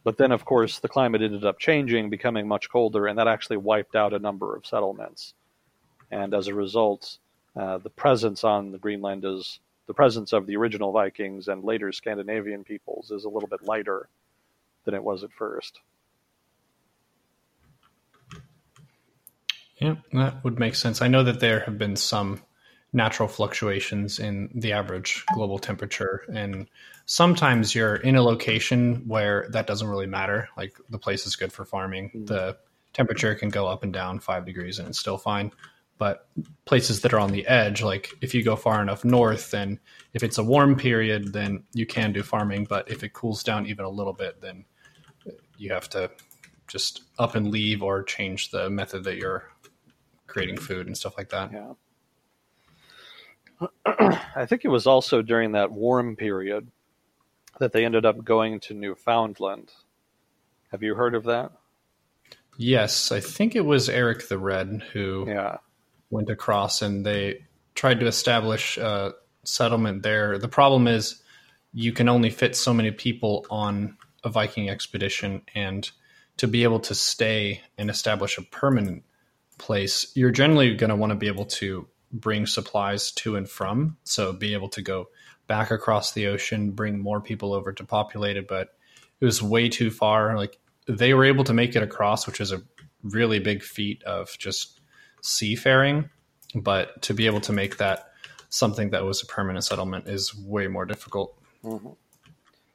[0.04, 3.58] But then, of course, the climate ended up changing, becoming much colder, and that actually
[3.58, 5.34] wiped out a number of settlements.
[6.12, 7.18] And as a result,
[7.56, 11.92] uh, the presence on the Greenland is the presence of the original Vikings and later
[11.92, 14.08] Scandinavian peoples is a little bit lighter
[14.86, 15.80] than it was at first.
[19.78, 21.02] Yeah, that would make sense.
[21.02, 22.42] I know that there have been some
[22.94, 26.22] natural fluctuations in the average global temperature.
[26.32, 26.70] And
[27.06, 30.48] sometimes you're in a location where that doesn't really matter.
[30.56, 32.10] Like the place is good for farming.
[32.10, 32.26] Mm-hmm.
[32.26, 32.58] The
[32.94, 35.52] temperature can go up and down five degrees and it's still fine.
[35.98, 36.28] But
[36.66, 39.80] places that are on the edge, like if you go far enough north, then
[40.14, 42.66] if it's a warm period, then you can do farming.
[42.70, 44.66] But if it cools down even a little bit, then
[45.58, 46.12] you have to
[46.68, 49.50] just up and leave or change the method that you're
[50.28, 51.52] creating food and stuff like that.
[51.52, 51.74] Yeah.
[53.86, 56.70] I think it was also during that warm period
[57.60, 59.72] that they ended up going to Newfoundland.
[60.72, 61.52] Have you heard of that?
[62.58, 65.58] Yes, I think it was Eric the Red who Yeah.
[66.10, 69.14] went across and they tried to establish a
[69.44, 70.38] settlement there.
[70.38, 71.22] The problem is
[71.74, 75.90] you can only fit so many people on a Viking expedition, and
[76.38, 79.04] to be able to stay and establish a permanent
[79.58, 83.98] place, you're generally going to want to be able to bring supplies to and from.
[84.04, 85.10] So be able to go
[85.48, 88.76] back across the ocean, bring more people over to populate it, but
[89.20, 90.38] it was way too far.
[90.38, 90.58] Like
[90.88, 92.62] they were able to make it across, which is a
[93.02, 94.80] really big feat of just
[95.22, 96.10] seafaring,
[96.56, 98.12] but to be able to make that
[98.50, 101.36] something that was a permanent settlement is way more difficult.
[101.64, 101.98] Mhm.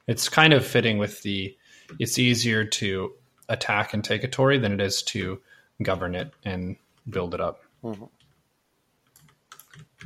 [0.07, 1.55] It's kind of fitting with the
[1.97, 3.13] it's easier to
[3.47, 5.41] attack and take a Tory than it is to
[5.81, 6.75] govern it and
[7.09, 7.63] build it up.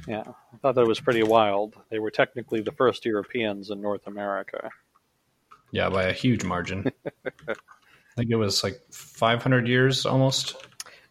[0.08, 0.24] Yeah.
[0.28, 1.76] I thought that was pretty wild.
[1.90, 4.70] They were technically the first Europeans in North America.
[5.72, 6.92] Yeah, by a huge margin.
[7.48, 10.56] I think it was like 500 years almost.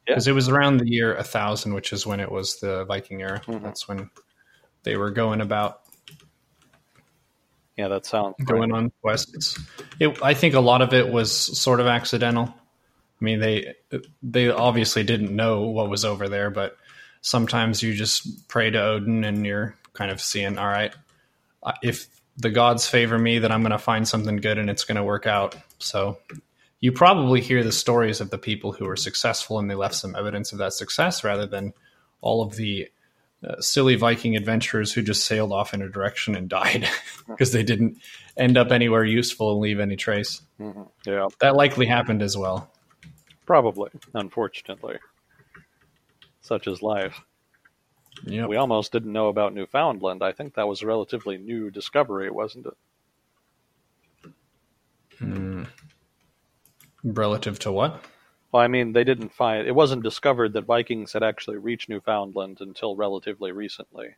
[0.07, 0.15] Yeah.
[0.15, 3.41] Because it was around the year 1000, which is when it was the Viking era.
[3.47, 3.63] Mhm.
[3.63, 4.11] That's when
[4.85, 5.81] they were going about
[7.77, 8.47] Yeah, that sounds right.
[8.49, 9.59] going on quests.
[9.99, 12.47] It, I think a lot of it was sort of accidental.
[12.49, 13.75] I mean, they
[14.23, 16.77] they obviously didn't know what was over there, but
[17.23, 20.95] sometimes you just pray to Odin and you're kind of seeing, all right,
[21.83, 24.97] if the gods favor me, then I'm going to find something good and it's going
[24.97, 25.57] to work out.
[25.79, 26.19] So
[26.81, 30.15] you probably hear the stories of the people who were successful and they left some
[30.17, 31.73] evidence of that success rather than
[32.21, 32.89] all of the
[33.47, 36.89] uh, silly Viking adventurers who just sailed off in a direction and died
[37.29, 37.99] because they didn't
[38.37, 40.41] end up anywhere useful and leave any trace.
[40.61, 40.89] Mhm.
[41.07, 42.71] Yeah, That likely happened as well.
[43.47, 44.97] probably, unfortunately.
[46.43, 47.23] Such is life.
[48.25, 48.49] Yep.
[48.49, 50.23] We almost didn't know about Newfoundland.
[50.23, 54.33] I think that was a relatively new discovery, wasn't it?
[55.19, 55.65] Hmm.
[57.05, 58.05] Relative to what?
[58.53, 62.59] Well, I mean, they didn't find it wasn't discovered that Vikings had actually reached Newfoundland
[62.61, 64.17] until relatively recently.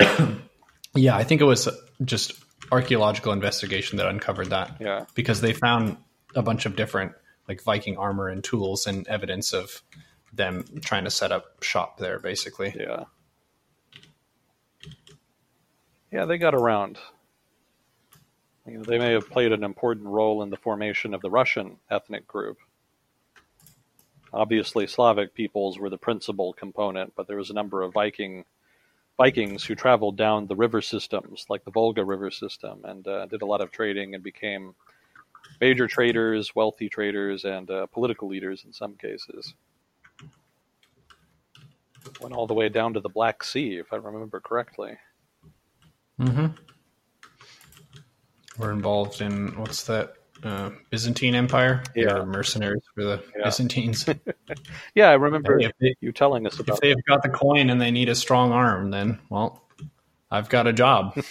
[0.94, 1.68] Yeah, I think it was
[2.04, 2.32] just
[2.72, 5.96] archaeological investigation that uncovered that Yeah, because they found
[6.34, 7.12] a bunch of different
[7.46, 9.82] like Viking armor and tools and evidence of
[10.32, 12.74] them trying to set up shop there basically.
[12.78, 13.04] yeah.
[16.10, 16.98] Yeah, they got around.
[18.66, 21.76] You know, they may have played an important role in the formation of the Russian
[21.90, 22.58] ethnic group.
[24.32, 28.44] Obviously, Slavic peoples were the principal component, but there was a number of Viking
[29.16, 33.42] Vikings who traveled down the river systems, like the Volga River system, and uh, did
[33.42, 34.74] a lot of trading and became
[35.60, 39.54] major traders, wealthy traders, and uh, political leaders in some cases.
[42.20, 44.96] Went all the way down to the Black Sea, if I remember correctly.
[46.20, 46.46] Mm-hmm.
[48.58, 50.14] We're involved in what's that?
[50.42, 51.82] Uh, Byzantine Empire.
[51.96, 52.22] Yeah.
[52.24, 53.44] mercenaries for the Yeah.
[53.44, 54.06] Byzantines.
[54.94, 56.76] Yeah, I remember they, you telling us about.
[56.76, 59.64] if they've got the coin and they need a strong arm, then well,
[60.30, 61.16] I've got a job.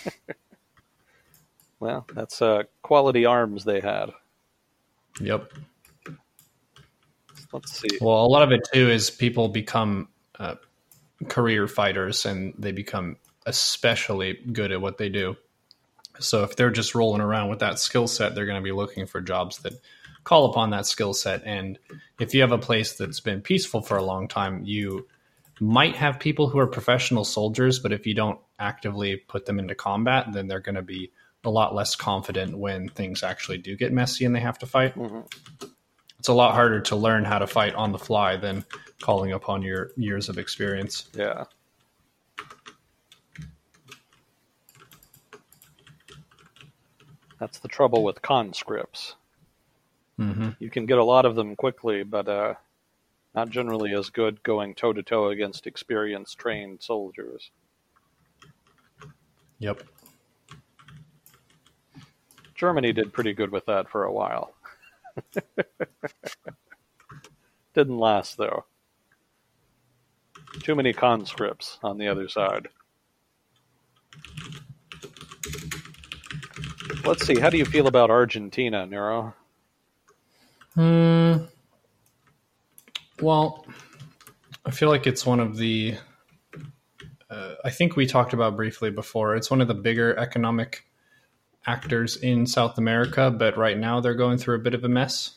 [1.79, 4.09] Well, that's uh, quality arms they had.
[5.21, 5.53] yep.
[7.53, 7.87] Let's see.
[8.01, 10.09] Well, a lot of it too is people become
[10.39, 10.55] uh,
[11.27, 15.35] career fighters and they become especially good at what they do.
[16.19, 19.05] So if they're just rolling around with that skill set, they're going to be looking
[19.05, 19.73] for jobs that
[20.23, 21.43] call upon that skill set.
[21.45, 21.79] And
[22.19, 25.07] if you have a place that's been peaceful for a long time, you
[25.59, 29.75] might have people who are professional soldiers, but if you don't actively put them into
[29.75, 31.11] combat, then they're going to be
[31.43, 34.95] a lot less confident when things actually do get messy and they have to fight
[34.95, 35.25] Mhm.
[36.19, 38.65] It's a lot harder to learn how to fight on the fly than
[39.01, 41.09] calling upon your years of experience.
[41.13, 41.45] Yeah.
[47.39, 49.15] That's the trouble with conscripts.
[50.19, 50.49] Mm-hmm.
[50.59, 52.55] You can get a lot of them quickly, but uh,
[53.35, 57.51] not generally as good going toe to toe against experienced, trained soldiers.
[59.59, 59.83] Yep.
[62.55, 64.55] Germany did pretty good with that for a while.
[67.73, 68.65] Didn't last, though.
[70.61, 72.67] Too many conscripts on the other side.
[77.05, 79.33] Let's see, how do you feel about Argentina, Neuro?
[80.73, 81.45] Hmm.
[83.21, 83.65] Well,
[84.65, 85.95] I feel like it's one of the.
[87.29, 89.35] Uh, I think we talked about briefly before.
[89.35, 90.86] It's one of the bigger economic
[91.67, 95.35] actors in South America, but right now they're going through a bit of a mess.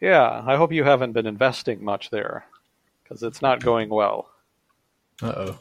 [0.00, 2.46] Yeah, I hope you haven't been investing much there,
[3.02, 4.30] because it's not going well.
[5.22, 5.58] Uh oh.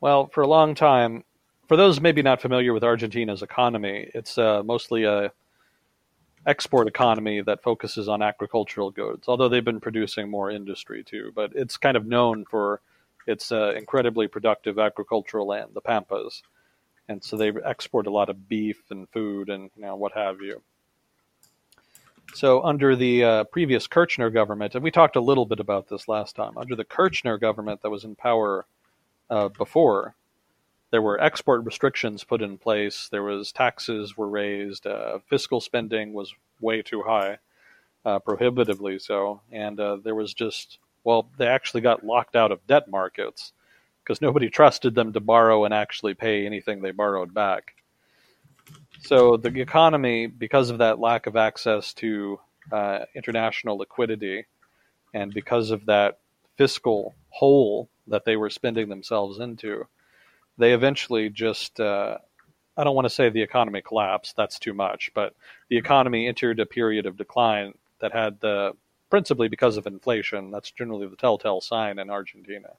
[0.00, 1.24] Well, for a long time,
[1.66, 5.32] for those maybe not familiar with Argentina's economy, it's uh, mostly a
[6.46, 11.32] export economy that focuses on agricultural goods, although they've been producing more industry too.
[11.34, 12.82] But it's kind of known for
[13.26, 16.42] its uh, incredibly productive agricultural land, the Pampas.
[17.08, 20.40] And so they export a lot of beef and food and you know, what have
[20.40, 20.62] you.
[22.34, 26.08] So under the uh, previous Kirchner government, and we talked a little bit about this
[26.08, 28.66] last time, under the Kirchner government that was in power
[29.30, 30.14] uh, before,
[30.90, 33.08] there were export restrictions put in place.
[33.10, 34.86] There was taxes were raised.
[34.86, 37.38] Uh, fiscal spending was way too high,
[38.04, 42.66] uh, prohibitively so, and uh, there was just well, they actually got locked out of
[42.66, 43.52] debt markets
[44.04, 47.74] because nobody trusted them to borrow and actually pay anything they borrowed back.
[49.00, 52.38] So the economy, because of that lack of access to
[52.70, 54.46] uh, international liquidity,
[55.12, 56.18] and because of that
[56.56, 59.86] fiscal hole that they were spending themselves into,
[60.58, 62.18] they eventually just uh,
[62.76, 64.36] I don't want to say the economy collapsed.
[64.36, 65.34] That's too much, but
[65.68, 68.72] the economy entered a period of decline that had the
[69.10, 70.50] principally because of inflation.
[70.50, 72.70] That's generally the telltale sign in Argentina,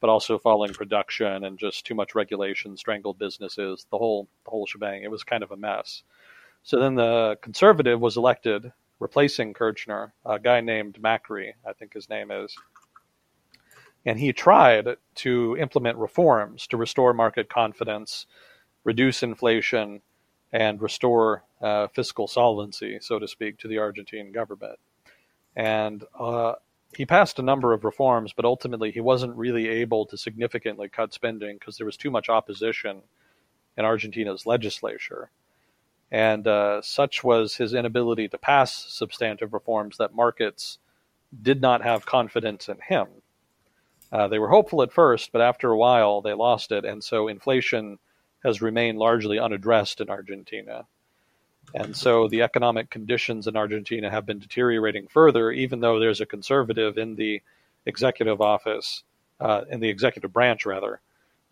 [0.00, 4.66] but also falling production and just too much regulation, strangled businesses, the whole the whole
[4.66, 5.02] shebang.
[5.02, 6.02] It was kind of a mess.
[6.62, 12.08] So then the conservative was elected, replacing Kirchner, a guy named Macri, I think his
[12.08, 12.56] name is
[14.06, 18.26] and he tried to implement reforms to restore market confidence,
[18.84, 20.00] reduce inflation,
[20.52, 24.78] and restore uh, fiscal solvency, so to speak, to the Argentine government.
[25.56, 26.54] And uh,
[26.94, 31.12] he passed a number of reforms, but ultimately he wasn't really able to significantly cut
[31.12, 33.02] spending because there was too much opposition
[33.76, 35.30] in Argentina's legislature.
[36.10, 40.78] And uh, such was his inability to pass substantive reforms that markets
[41.42, 43.08] did not have confidence in him.
[44.12, 47.26] Uh, they were hopeful at first, but after a while they lost it, and so
[47.26, 47.98] inflation
[48.44, 50.86] has remained largely unaddressed in Argentina.
[51.74, 56.26] And so the economic conditions in Argentina have been deteriorating further, even though there's a
[56.26, 57.42] conservative in the
[57.84, 59.02] executive office,
[59.40, 61.00] uh, in the executive branch rather,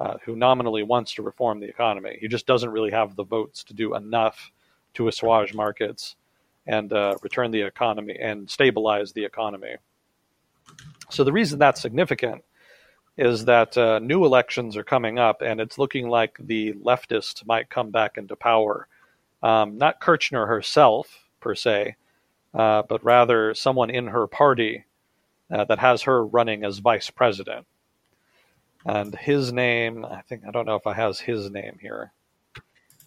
[0.00, 2.16] uh, who nominally wants to reform the economy.
[2.20, 4.50] He just doesn't really have the votes to do enough
[4.94, 6.16] to assuage markets
[6.66, 9.76] and uh, return the economy and stabilize the economy.
[11.10, 12.42] So the reason that's significant
[13.16, 17.70] is that uh, new elections are coming up, and it's looking like the leftists might
[17.70, 18.88] come back into power.
[19.44, 21.96] Um, not Kirchner herself, per se,
[22.54, 24.86] uh, but rather someone in her party
[25.52, 27.66] uh, that has her running as vice president.
[28.86, 32.12] And his name, I think, I don't know if I has his name here.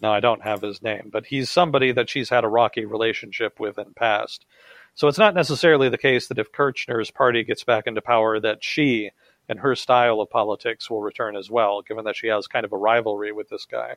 [0.00, 3.58] No, I don't have his name, but he's somebody that she's had a rocky relationship
[3.58, 4.46] with in past.
[4.94, 8.62] So it's not necessarily the case that if Kirchner's party gets back into power, that
[8.62, 9.10] she
[9.48, 12.72] and her style of politics will return as well, given that she has kind of
[12.72, 13.96] a rivalry with this guy.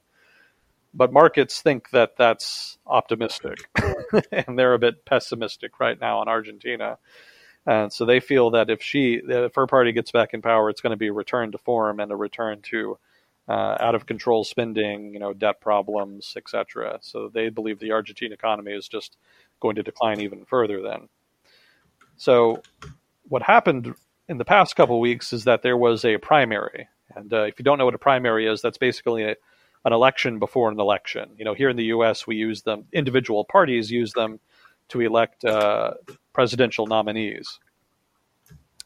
[0.94, 3.70] But markets think that that's optimistic,
[4.32, 6.98] and they're a bit pessimistic right now in Argentina.
[7.66, 10.82] And so they feel that if she, if her party gets back in power, it's
[10.82, 12.98] going to be a return to form and a return to
[13.48, 17.00] uh, out of control spending, you know, debt problems, etc.
[17.02, 19.18] So they believe the Argentine economy is just
[19.60, 21.10] going to decline even further then.
[22.18, 22.62] So,
[23.28, 23.94] what happened
[24.28, 26.88] in the past couple weeks is that there was a primary.
[27.16, 29.36] And uh, if you don't know what a primary is, that's basically a,
[29.86, 31.32] an election before an election.
[31.38, 34.40] You know, here in the U.S., we use them, individual parties use them
[34.90, 35.94] to elect uh,
[36.34, 37.60] presidential nominees.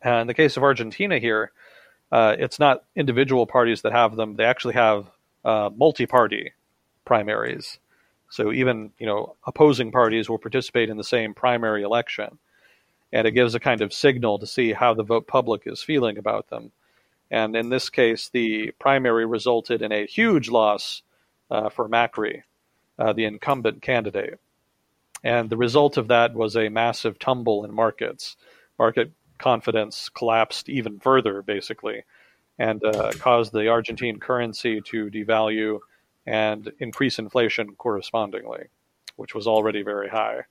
[0.02, 1.52] And in the case of Argentina here,
[2.12, 5.10] uh, it's not individual parties that have them, they actually have
[5.44, 6.52] uh, multi party
[7.06, 7.80] primaries.
[8.30, 12.38] So even you know opposing parties will participate in the same primary election,
[13.14, 16.18] and it gives a kind of signal to see how the vote public is feeling
[16.18, 16.72] about them.
[17.32, 21.02] And in this case, the primary resulted in a huge loss
[21.50, 22.44] uh, for Macri,
[23.00, 24.40] uh, the incumbent candidate.
[25.24, 28.38] And the result of that was a massive tumble in markets.
[28.78, 32.04] Market confidence collapsed even further, basically,
[32.60, 35.80] and uh, caused the Argentine currency to devalue
[36.28, 38.66] and increase inflation correspondingly,
[39.16, 40.42] which was already very high.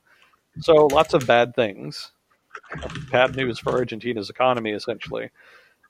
[0.60, 2.12] So lots of bad things.
[3.10, 5.30] Bad news for Argentina's economy, essentially.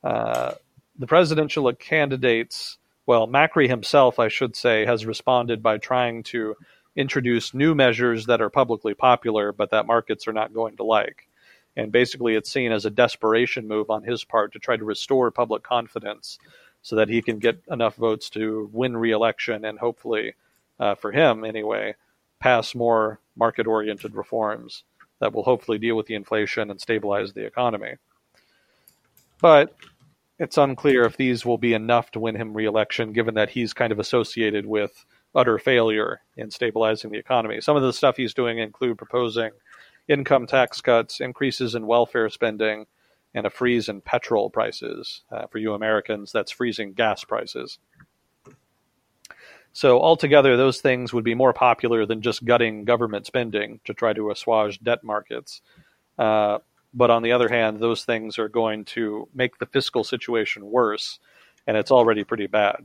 [0.03, 0.55] Uh,
[0.99, 6.57] the presidential candidates, well, Macri himself, I should say, has responded by trying to
[6.97, 11.29] introduce new measures that are publicly popular, but that markets are not going to like.
[11.77, 15.31] And basically, it's seen as a desperation move on his part to try to restore
[15.33, 16.39] public confidence
[16.83, 20.35] so that he can get enough votes to win re-election and hopefully,
[20.79, 21.95] uh, for him anyway,
[22.39, 24.85] pass more market-oriented reforms
[25.19, 27.95] that will hopefully deal with the inflation and stabilize the economy.
[29.41, 29.75] But
[30.39, 33.93] it's unclear if these will be enough to win him re-election, given that he's kind
[33.93, 35.05] of associated with
[35.35, 37.61] utter failure in stabilizing the economy.
[37.61, 39.51] Some of the stuff he's doing include proposing
[40.09, 42.87] income tax cuts, increases in welfare spending,
[43.35, 45.23] and a freeze in petrol prices.
[45.31, 47.79] Uh, for you Americans, that's freezing gas prices.
[49.73, 54.13] So altogether, those things would be more popular than just gutting government spending to try
[54.13, 55.63] to assuage debt markets.
[56.17, 56.59] Uh,
[56.95, 61.19] but on the other hand, those things are going to make the fiscal situation worse,
[61.67, 62.77] and it's already pretty bad.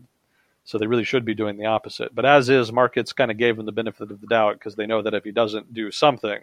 [0.66, 2.14] So they really should be doing the opposite.
[2.14, 4.86] But as is, markets kind of gave him the benefit of the doubt because they
[4.86, 6.40] know that if he doesn't do something,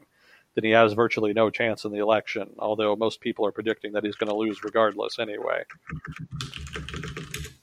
[0.55, 4.05] then he has virtually no chance in the election, although most people are predicting that
[4.05, 5.65] he's going to lose regardless anyway.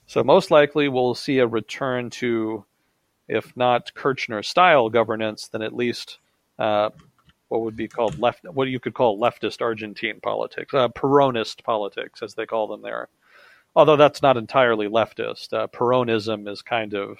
[0.05, 2.65] So most likely we'll see a return to
[3.27, 6.19] if not Kirchner style governance, then at least
[6.59, 6.89] uh,
[7.53, 12.23] what would be called left, what you could call leftist Argentine politics, uh, Peronist politics,
[12.23, 13.09] as they call them there.
[13.75, 15.53] Although that's not entirely leftist.
[15.53, 17.19] Uh, Peronism is kind of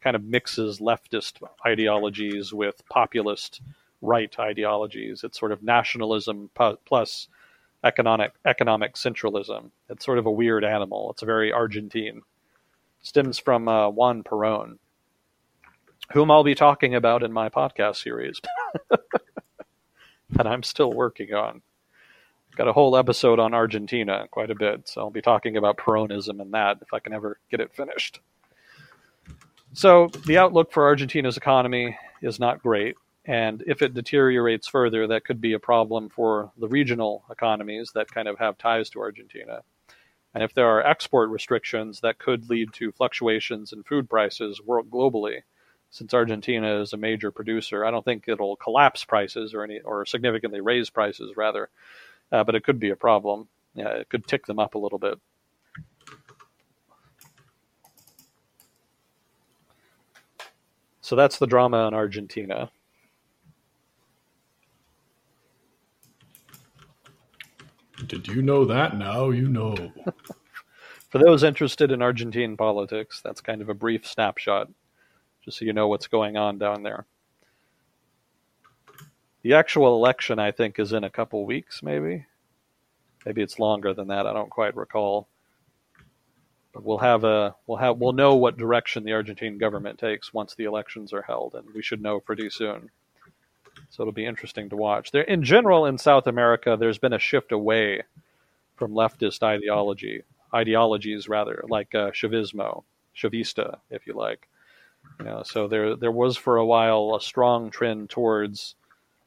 [0.00, 3.60] kind of mixes leftist ideologies with populist
[4.02, 5.22] right ideologies.
[5.22, 6.50] It's sort of nationalism
[6.84, 7.28] plus
[7.84, 9.70] economic economic centralism.
[9.88, 11.12] It's sort of a weird animal.
[11.12, 12.22] It's very Argentine.
[13.02, 14.78] Stems from uh, Juan Perón,
[16.12, 18.40] whom I'll be talking about in my podcast series
[20.30, 21.62] that I'm still working on.
[22.50, 25.76] I've Got a whole episode on Argentina, quite a bit, so I'll be talking about
[25.76, 28.20] Peronism and that if I can ever get it finished.
[29.72, 35.24] So, the outlook for Argentina's economy is not great, and if it deteriorates further, that
[35.24, 39.60] could be a problem for the regional economies that kind of have ties to Argentina.
[40.34, 44.90] And if there are export restrictions, that could lead to fluctuations in food prices world
[44.90, 45.42] globally
[45.90, 47.84] since Argentina is a major producer.
[47.84, 51.68] I don't think it'll collapse prices or any or significantly raise prices rather,
[52.32, 53.48] uh, but it could be a problem.
[53.74, 55.18] Yeah, it could tick them up a little bit.
[61.00, 62.70] So that's the drama in Argentina.
[68.06, 68.96] Did you know that?
[68.96, 69.74] Now you know.
[71.10, 74.68] For those interested in Argentine politics, that's kind of a brief snapshot
[75.44, 77.06] just so you know what's going on down there.
[79.42, 82.26] The actual election, I think, is in a couple weeks, maybe.
[83.24, 84.26] Maybe it's longer than that.
[84.26, 85.28] I don't quite recall.
[86.72, 90.54] But we'll have a we'll have we'll know what direction the Argentine government takes once
[90.54, 92.90] the elections are held, and we should know pretty soon.
[93.88, 95.10] So it'll be interesting to watch.
[95.10, 98.02] There, in general, in South America, there's been a shift away
[98.76, 100.22] from leftist ideology,
[100.54, 102.84] ideologies rather, like uh, Chavismo,
[103.16, 104.48] Chavista, if you like.
[105.18, 108.74] You know, so there there was for a while a strong trend towards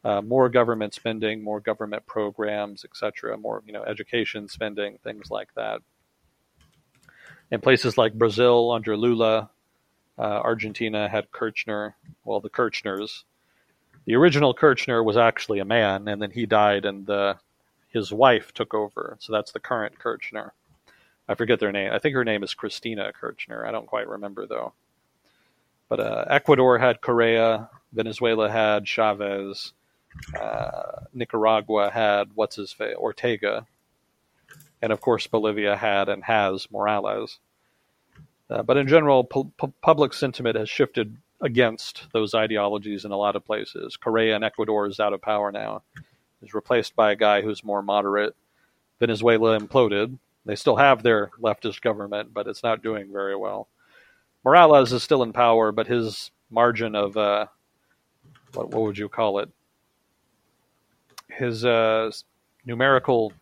[0.04, 5.54] uh, more government spending, more government programs, etc., more you know education spending, things like
[5.56, 5.82] that.
[7.52, 9.50] In places like Brazil under Lula,
[10.18, 11.96] uh, Argentina had Kirchner.
[12.26, 13.24] Well, the Kirchners.
[14.06, 17.38] The original Kirchner was actually a man, and then he died, and the,
[17.88, 19.18] his wife took over.
[19.20, 20.54] So that's the current Kirchner.
[21.28, 21.92] I forget their name.
[21.94, 23.66] I think her name is Cristina Kirchner.
[23.66, 24.74] I don't quite remember though.
[25.96, 29.74] But uh, Ecuador had Correa, Venezuela had Chavez,
[30.36, 33.68] uh, Nicaragua had what's his face Ortega,
[34.82, 37.38] and of course Bolivia had and has Morales.
[38.50, 43.18] Uh, but in general, pu- pu- public sentiment has shifted against those ideologies in a
[43.18, 43.96] lot of places.
[43.96, 45.84] Correa in Ecuador is out of power now;
[46.42, 48.36] is replaced by a guy who's more moderate.
[49.00, 50.18] Venezuela imploded.
[50.44, 53.68] They still have their leftist government, but it's not doing very well.
[54.44, 57.48] Morales is still in power, but his margin of uh,
[58.54, 59.50] what what would you call it?
[61.30, 62.12] His uh,
[62.66, 63.34] numerical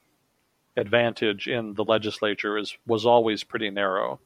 [0.78, 4.20] advantage in the legislature is was always pretty narrow.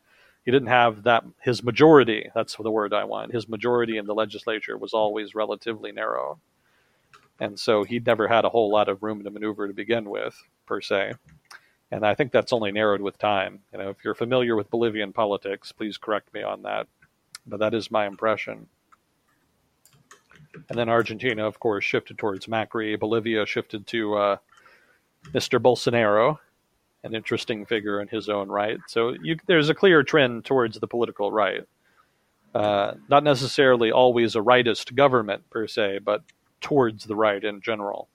[0.43, 2.29] He didn't have that his majority.
[2.35, 3.33] That's the word I want.
[3.33, 6.39] His majority in the legislature was always relatively narrow,
[7.39, 10.35] and so he never had a whole lot of room to maneuver to begin with,
[10.67, 11.13] per se
[11.95, 13.61] and I think that's only narrowed with time.
[13.71, 16.87] You know, if you're familiar with Bolivian politics, please correct me on that,
[17.47, 18.67] but that is my impression.
[20.69, 22.99] And then Argentina, of course, shifted towards Macri.
[22.99, 24.37] Bolivia shifted to uh,
[25.31, 25.57] Mr.
[25.57, 26.37] Bolsonaro,
[27.05, 28.77] an interesting figure in his own right.
[28.89, 31.63] So you, there's a clear trend towards the political right.
[32.53, 36.23] Uh, not necessarily always a rightist government per se, but
[36.59, 38.09] towards the right in general.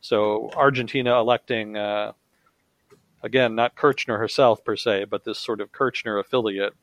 [0.00, 2.12] So Argentina electing uh,
[3.24, 6.74] again, not Kirchner herself per se, but this sort of Kirchner affiliate,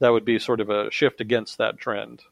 [0.00, 2.22] that would be sort of a shift against that trend.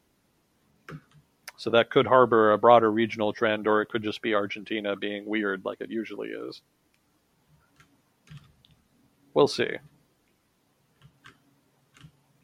[1.57, 5.27] So that could harbor a broader regional trend, or it could just be Argentina being
[5.27, 6.63] weird like it usually is.
[9.35, 9.77] We'll see.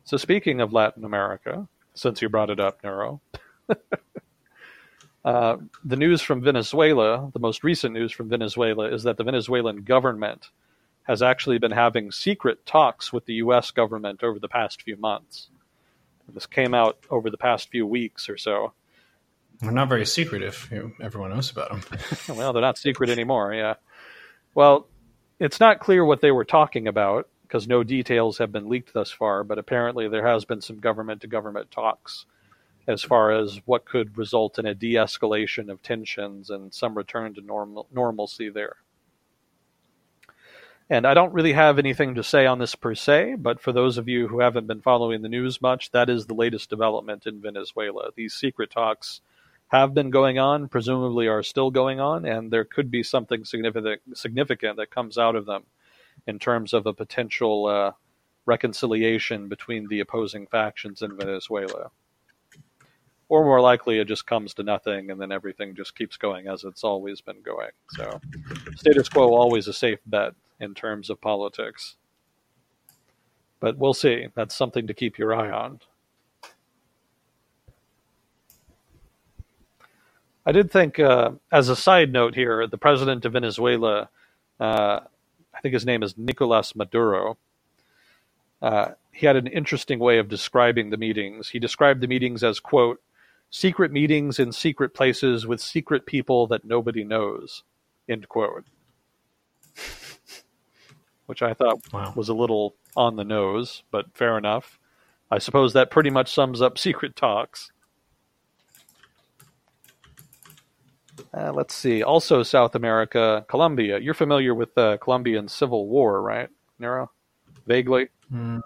[0.05, 3.21] So, speaking of Latin America, since you brought it up, Neuro.
[5.25, 9.83] uh, the news from Venezuela, the most recent news from Venezuela, is that the Venezuelan
[9.83, 10.51] government
[11.11, 13.73] has actually been having secret talks with the U.S.
[13.73, 15.49] government over the past few months.
[16.33, 18.73] This came out over the past few weeks or so.
[19.59, 20.69] They're not very secretive.
[20.71, 21.99] You, everyone knows about them.
[22.37, 23.75] well, they're not secret anymore, yeah.
[24.55, 24.87] Well,
[25.41, 29.11] it's not clear what they were talking about because no details have been leaked thus
[29.11, 32.25] far, but apparently there has been some government to government talks
[32.87, 37.35] as far as what could result in a de escalation of tensions and some return
[37.35, 38.77] to normal, normalcy there.
[40.93, 43.97] And I don't really have anything to say on this per se, but for those
[43.97, 47.41] of you who haven't been following the news much, that is the latest development in
[47.41, 48.11] Venezuela.
[48.17, 49.21] These secret talks
[49.69, 54.01] have been going on, presumably are still going on, and there could be something significant
[54.15, 55.63] significant that comes out of them
[56.27, 57.93] in terms of a potential uh,
[58.45, 61.93] reconciliation between the opposing factions in Venezuela.
[63.29, 66.65] Or more likely, it just comes to nothing, and then everything just keeps going as
[66.65, 67.71] it's always been going.
[67.91, 68.21] So,
[68.75, 71.97] status quo always a safe bet in terms of politics.
[73.59, 74.29] But we'll see.
[74.35, 75.81] That's something to keep your eye on.
[80.47, 84.09] I did think, uh, as a side note here, the president of Venezuela,
[84.59, 85.01] uh,
[85.55, 87.37] I think his name is Nicolas Maduro,
[88.63, 91.51] uh, he had an interesting way of describing the meetings.
[91.51, 93.03] He described the meetings as, quote,
[93.51, 97.63] secret meetings in secret places with secret people that nobody knows,
[98.09, 98.65] end quote
[101.31, 102.13] which I thought wow.
[102.17, 104.81] was a little on the nose, but fair enough.
[105.31, 107.71] I suppose that pretty much sums up Secret Talks.
[111.33, 112.03] Uh, let's see.
[112.03, 114.01] Also, South America, Colombia.
[114.01, 116.49] You're familiar with the Colombian Civil War, right,
[116.81, 117.13] Neuro?
[117.65, 118.09] Vaguely?
[118.35, 118.61] Mm,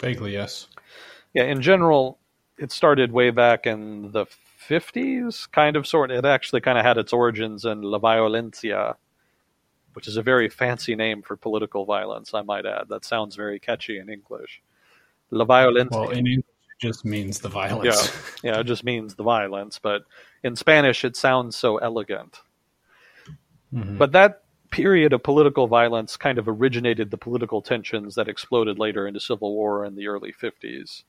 [0.00, 0.66] vaguely, yes.
[1.32, 2.18] Yeah, in general,
[2.58, 4.26] it started way back in the
[4.68, 6.10] 50s, kind of, sort.
[6.10, 8.96] It actually kind of had its origins in La Violencia,
[9.94, 12.88] which is a very fancy name for political violence, I might add.
[12.88, 14.62] That sounds very catchy in English.
[15.30, 15.90] La violencia.
[15.90, 18.12] Well, in English, it just means the violence.
[18.42, 19.78] Yeah, yeah, it just means the violence.
[19.78, 20.02] But
[20.42, 22.40] in Spanish, it sounds so elegant.
[23.72, 23.96] Mm-hmm.
[23.96, 29.06] But that period of political violence kind of originated the political tensions that exploded later
[29.06, 31.04] into civil war in the early 50s.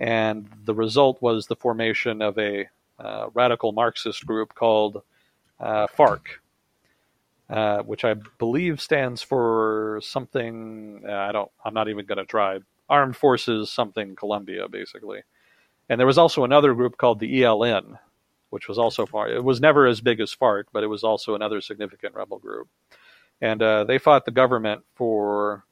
[0.00, 2.68] And the result was the formation of a
[2.98, 5.02] uh, radical Marxist group called
[5.60, 6.40] uh, FARC,
[7.50, 11.02] uh, which I believe stands for something.
[11.06, 11.50] Uh, I don't.
[11.64, 12.58] I'm not even going to try.
[12.88, 15.22] Armed Forces something Colombia, basically.
[15.88, 17.98] And there was also another group called the ELN,
[18.50, 19.28] which was also far.
[19.28, 22.68] It was never as big as FARC, but it was also another significant rebel group.
[23.40, 25.64] And uh, they fought the government for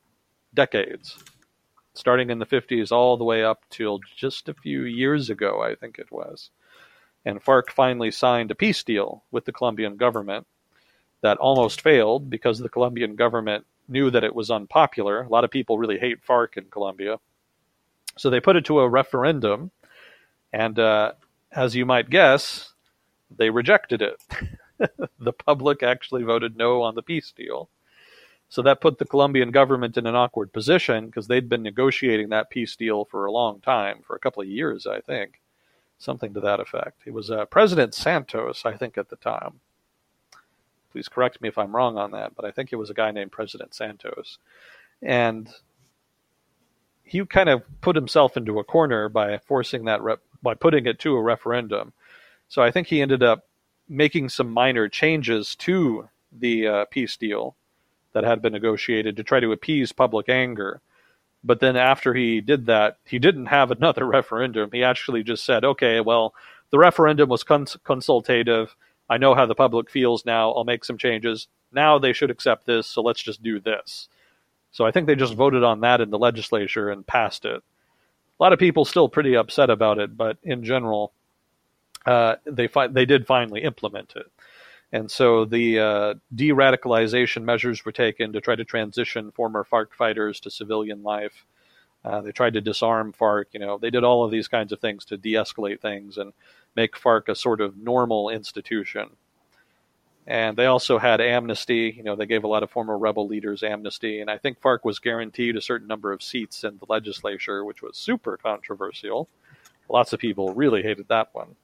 [0.53, 1.19] decades,
[1.94, 5.74] starting in the 50s all the way up till just a few years ago, I
[5.74, 6.51] think it was.
[7.24, 10.47] And FARC finally signed a peace deal with the Colombian government
[11.23, 15.23] that almost failed because the Colombian government knew that it was unpopular.
[15.23, 17.19] A lot of people really hate FARC in Colombia.
[18.19, 19.70] So they put it to a referendum,
[20.53, 21.12] and uh,
[21.53, 22.73] as you might guess,
[23.36, 24.23] they rejected it.
[25.19, 27.70] the public actually voted no on the peace deal.
[28.49, 32.51] So that put the Colombian government in an awkward position because they'd been negotiating that
[32.51, 35.40] peace deal for a long time, for a couple of years, I think.
[35.97, 37.01] Something to that effect.
[37.07, 39.61] It was uh, President Santos, I think, at the time.
[40.93, 43.10] Please correct me if I'm wrong on that, but I think it was a guy
[43.10, 44.39] named President Santos.
[45.02, 45.48] And
[47.02, 50.98] he kind of put himself into a corner by forcing that rep, by putting it
[51.01, 51.93] to a referendum.
[52.48, 53.47] So I think he ended up
[53.89, 57.56] making some minor changes to the uh, peace deal
[58.12, 60.81] that had been negotiated to try to appease public anger.
[61.44, 64.70] But then after he did that, he didn't have another referendum.
[64.73, 66.35] He actually just said, okay, well,
[66.70, 68.74] the referendum was cons- consultative.
[69.08, 70.52] I know how the public feels now.
[70.52, 71.48] I'll make some changes.
[71.72, 74.08] Now they should accept this, so let's just do this.
[74.70, 77.62] So I think they just voted on that in the legislature and passed it.
[78.40, 81.12] A lot of people still pretty upset about it, but in general,
[82.06, 84.26] uh, they fi- they did finally implement it.
[84.92, 89.94] And so the uh, de radicalization measures were taken to try to transition former FARC
[89.94, 91.46] fighters to civilian life.
[92.04, 93.46] Uh, they tried to disarm FARC.
[93.52, 96.18] You know, they did all of these kinds of things to de escalate things.
[96.18, 96.32] And
[96.74, 99.11] make FARC a sort of normal institution.
[100.27, 101.93] And they also had amnesty.
[101.97, 104.20] You know, they gave a lot of former rebel leaders amnesty.
[104.20, 107.82] And I think FARC was guaranteed a certain number of seats in the legislature, which
[107.82, 109.28] was super controversial.
[109.89, 111.57] Lots of people really hated that one.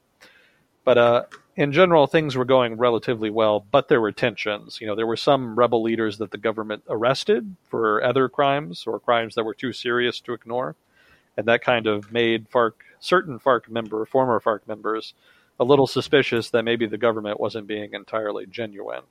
[0.85, 1.25] But uh,
[1.55, 4.81] in general, things were going relatively well, but there were tensions.
[4.81, 8.99] You know, there were some rebel leaders that the government arrested for other crimes or
[8.99, 10.77] crimes that were too serious to ignore
[11.39, 15.15] and that kind of made FARC certain FARC member, former FARC members,
[15.61, 19.03] a little suspicious that maybe the government wasn't being entirely genuine.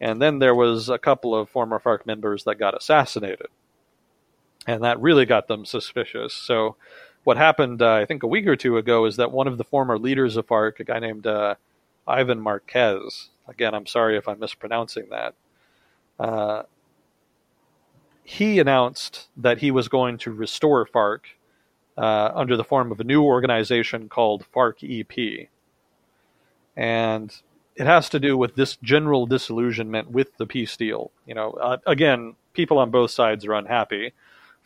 [0.00, 3.46] And then there was a couple of former FARC members that got assassinated,
[4.66, 6.34] and that really got them suspicious.
[6.34, 6.76] So,
[7.22, 9.64] what happened, uh, I think, a week or two ago, is that one of the
[9.64, 11.54] former leaders of FARC, a guy named uh,
[12.06, 15.34] Ivan Marquez, again, I'm sorry if I'm mispronouncing that.
[16.18, 16.64] Uh,
[18.24, 21.20] he announced that he was going to restore FARC
[21.96, 25.48] uh, under the form of a new organization called FARC EP.
[26.76, 27.34] And
[27.76, 31.10] it has to do with this general disillusionment with the peace deal.
[31.26, 34.12] You know, uh, again, people on both sides are unhappy.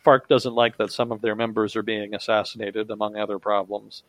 [0.05, 4.03] FARC doesn't like that some of their members are being assassinated, among other problems.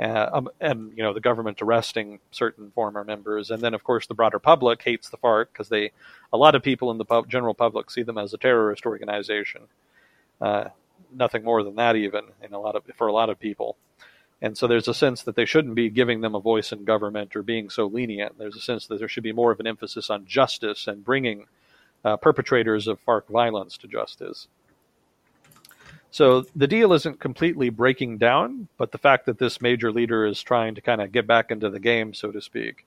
[0.00, 4.06] Uh, um, and you know the government arresting certain former members, and then of course
[4.06, 5.90] the broader public hates the FARC because they,
[6.32, 9.62] a lot of people in the general public see them as a terrorist organization.
[10.40, 10.70] Uh,
[11.14, 13.76] nothing more than that, even in a lot of for a lot of people.
[14.40, 17.36] And so there's a sense that they shouldn't be giving them a voice in government
[17.36, 18.38] or being so lenient.
[18.38, 21.46] There's a sense that there should be more of an emphasis on justice and bringing
[22.04, 24.48] uh, perpetrators of FARC violence to justice.
[26.10, 30.42] So the deal isn't completely breaking down, but the fact that this major leader is
[30.42, 32.84] trying to kind of get back into the game, so to speak,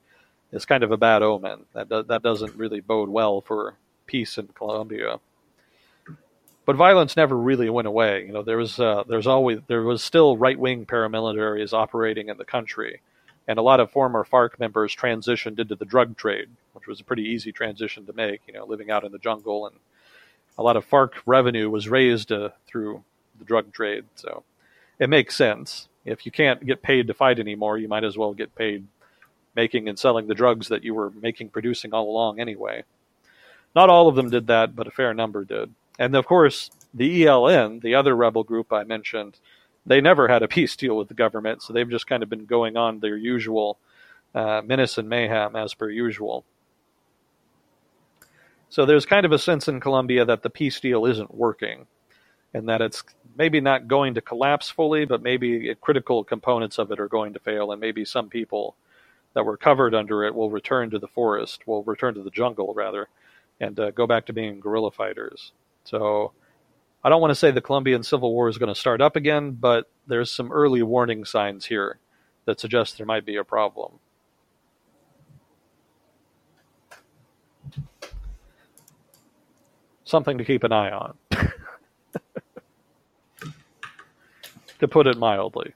[0.52, 1.64] is kind of a bad omen.
[1.72, 3.74] That do- that doesn't really bode well for
[4.06, 5.18] peace in Colombia
[6.66, 8.26] but violence never really went away.
[8.26, 12.36] You know, there was uh, there's always there was still right wing paramilitaries operating in
[12.36, 13.00] the country,
[13.48, 17.04] and a lot of former FARC members transitioned into the drug trade, which was a
[17.04, 18.42] pretty easy transition to make.
[18.46, 19.76] You know, living out in the jungle, and
[20.58, 23.04] a lot of FARC revenue was raised uh, through
[23.38, 24.04] the drug trade.
[24.16, 24.42] So
[24.98, 25.88] it makes sense.
[26.04, 28.86] If you can't get paid to fight anymore, you might as well get paid
[29.54, 32.84] making and selling the drugs that you were making producing all along anyway.
[33.74, 35.72] Not all of them did that, but a fair number did.
[35.98, 39.38] And of course, the ELN, the other rebel group I mentioned,
[39.84, 42.46] they never had a peace deal with the government, so they've just kind of been
[42.46, 43.78] going on their usual
[44.34, 46.44] uh, menace and mayhem as per usual.
[48.68, 51.86] So there's kind of a sense in Colombia that the peace deal isn't working,
[52.52, 53.02] and that it's
[53.36, 57.38] maybe not going to collapse fully, but maybe critical components of it are going to
[57.38, 58.76] fail, and maybe some people
[59.34, 62.74] that were covered under it will return to the forest, will return to the jungle
[62.74, 63.08] rather,
[63.60, 65.52] and uh, go back to being guerrilla fighters.
[65.86, 66.32] So
[67.04, 69.52] I don't want to say the Colombian Civil War is going to start up again,
[69.52, 71.98] but there's some early warning signs here
[72.44, 74.00] that suggest there might be a problem.
[80.04, 81.16] Something to keep an eye on,
[84.78, 85.74] to put it mildly.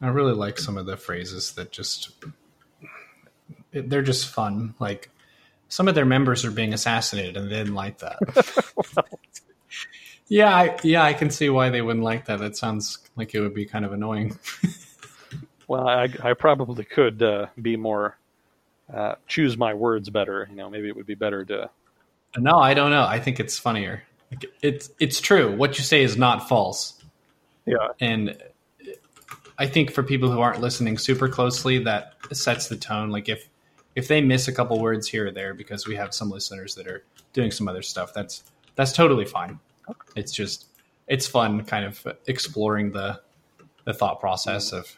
[0.00, 2.10] I really like some of the phrases that just
[3.72, 4.74] they're just fun.
[4.78, 5.10] Like
[5.68, 8.18] some of their members are being assassinated, and they didn't like that.
[10.28, 12.38] yeah, I, yeah, I can see why they wouldn't like that.
[12.38, 14.38] That sounds like it would be kind of annoying.
[15.68, 18.16] well, I, I probably could uh, be more
[18.92, 20.46] uh, choose my words better.
[20.50, 21.70] You know, maybe it would be better to.
[22.36, 23.04] No, I don't know.
[23.04, 24.02] I think it's funnier.
[24.62, 25.54] It's it's true.
[25.56, 27.00] What you say is not false.
[27.66, 28.36] Yeah, and
[29.56, 33.10] I think for people who aren't listening super closely, that sets the tone.
[33.10, 33.48] Like if
[33.94, 36.86] if they miss a couple words here or there because we have some listeners that
[36.86, 38.44] are doing some other stuff, that's
[38.74, 39.58] that's totally fine.
[40.16, 40.66] It's just
[41.06, 43.20] it's fun kind of exploring the
[43.84, 44.96] the thought process of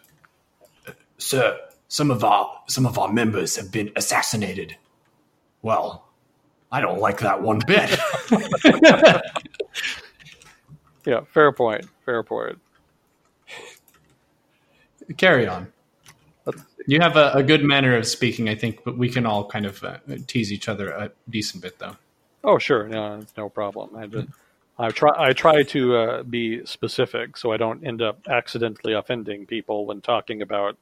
[1.19, 1.59] Sir,
[1.89, 4.77] some of our some of our members have been assassinated.
[5.63, 6.07] Well,
[6.71, 7.99] I don't like that one bit.
[11.07, 11.87] yeah, fair point.
[12.05, 12.59] Fair point.
[15.17, 15.73] Carry on.
[16.87, 19.67] You have a, a, good manner of speaking, I think, but we can all kind
[19.67, 21.97] of uh, tease each other a decent bit, though.
[22.45, 23.97] Oh, sure, no, no problem.
[23.97, 24.29] I just,
[24.79, 29.47] I try, I try to uh, be specific so I don't end up accidentally offending
[29.47, 30.77] people when talking about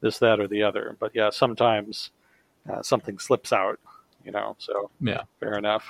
[0.00, 0.96] this, that, or the other.
[1.00, 2.10] But yeah, sometimes
[2.70, 3.80] uh, something slips out,
[4.24, 4.54] you know.
[4.58, 5.84] So yeah, fair enough.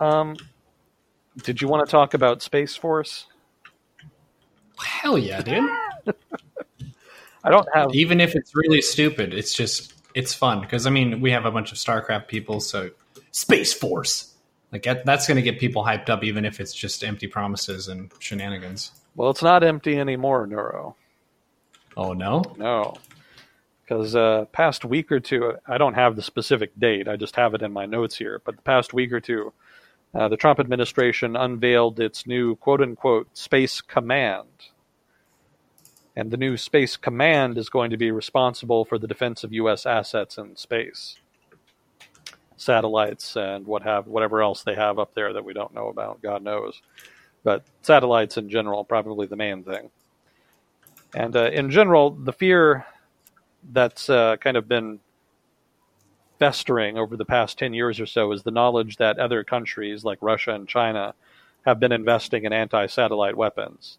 [0.00, 0.36] Um,
[1.42, 3.26] did you want to talk about Space Force?
[4.82, 5.68] Hell yeah, dude.
[7.48, 9.32] I don't have even if it's really stupid.
[9.34, 12.90] It's just it's fun because I mean we have a bunch of StarCraft people, so
[13.32, 14.34] Space Force
[14.72, 18.12] like that's going to get people hyped up, even if it's just empty promises and
[18.18, 18.92] shenanigans.
[19.16, 20.96] Well, it's not empty anymore, Neuro.
[21.96, 22.94] Oh no, no,
[23.82, 27.08] because uh, past week or two, I don't have the specific date.
[27.08, 28.42] I just have it in my notes here.
[28.44, 29.52] But the past week or two,
[30.14, 34.48] uh, the Trump administration unveiled its new "quote unquote" space command
[36.18, 39.86] and the new Space Command is going to be responsible for the defense of U.S.
[39.86, 41.18] assets in space,
[42.56, 46.22] satellites, and what have whatever else they have up there that we don't know about.
[46.22, 46.74] God knows.
[47.44, 49.90] but satellites in general probably the main thing.
[51.14, 52.86] And uh, in general, the fear
[53.72, 55.00] that's uh, kind of been
[56.38, 60.18] festering over the past 10 years or so is the knowledge that other countries like
[60.22, 61.14] Russia and China
[61.66, 63.98] have been investing in anti satellite weapons,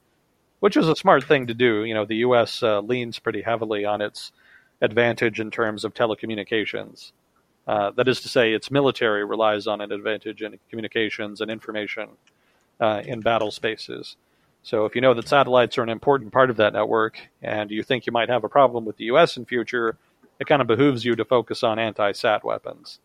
[0.60, 1.84] which is a smart thing to do.
[1.84, 2.64] You know, the U.S.
[2.64, 4.32] Uh, leans pretty heavily on its
[4.82, 7.12] advantage in terms of telecommunications.
[7.68, 12.10] Uh, that is to say, its military relies on an advantage in communications and information
[12.80, 14.16] uh, in battle spaces.
[14.64, 17.84] So if you know that satellites are an important part of that network and you
[17.84, 19.98] think you might have a problem with the US in future,
[20.40, 23.00] it kind of behooves you to focus on anti-sat weapons.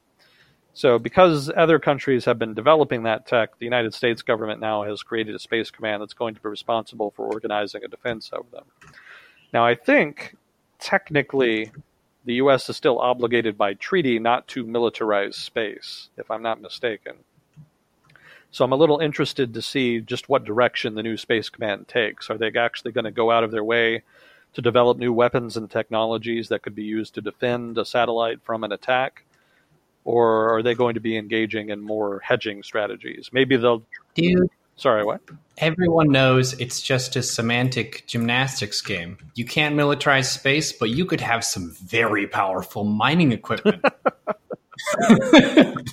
[0.74, 5.04] So because other countries have been developing that tech, the United States government now has
[5.04, 8.64] created a space command that's going to be responsible for organizing a defense of them.
[9.52, 10.34] Now I think
[10.80, 11.70] technically
[12.24, 17.14] the US is still obligated by treaty not to militarize space, if I'm not mistaken.
[18.50, 22.30] So I'm a little interested to see just what direction the new Space Command takes.
[22.30, 24.02] Are they actually going to go out of their way
[24.54, 28.64] to develop new weapons and technologies that could be used to defend a satellite from
[28.64, 29.24] an attack?
[30.04, 33.30] Or are they going to be engaging in more hedging strategies?
[33.32, 33.82] Maybe they'll.
[34.14, 34.50] Dude.
[34.76, 35.20] Sorry, what?
[35.58, 39.18] Everyone knows it's just a semantic gymnastics game.
[39.36, 43.84] You can't militarize space, but you could have some very powerful mining equipment.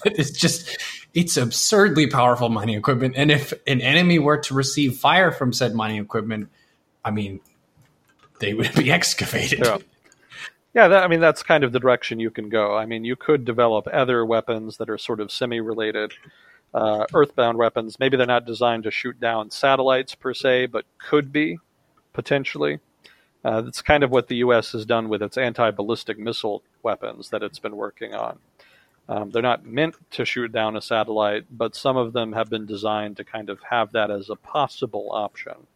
[0.06, 0.78] it's just
[1.14, 5.74] it's absurdly powerful mining equipment and if an enemy were to receive fire from said
[5.76, 6.50] mining equipment
[7.06, 7.40] i mean
[8.40, 9.78] they would be excavated yeah,
[10.74, 12.76] yeah that, i mean that's kind of the direction you can go.
[12.76, 16.14] I mean you could develop other weapons that are sort of semi-related
[16.74, 18.00] uh, earthbound weapons.
[18.00, 21.60] Maybe they're not designed to shoot down satellites per se but could be
[22.14, 22.80] potentially.
[23.44, 27.42] Uh, that's kind of what the us has done with its anti-ballistic missile weapons that
[27.42, 28.38] it's been working on.
[29.10, 32.66] Um, they're not meant to shoot down a satellite, but some of them have been
[32.66, 35.68] designed to kind of have that as a possible option.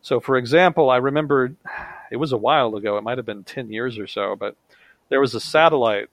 [0.00, 1.56] So, for example, I remember
[2.10, 4.56] it was a while ago, it might have been 10 years or so, but
[5.08, 6.08] there was a satellite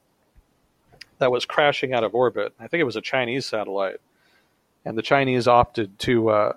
[1.20, 2.54] that was crashing out of orbit.
[2.60, 4.02] I think it was a Chinese satellite.
[4.86, 6.54] And the Chinese opted to uh,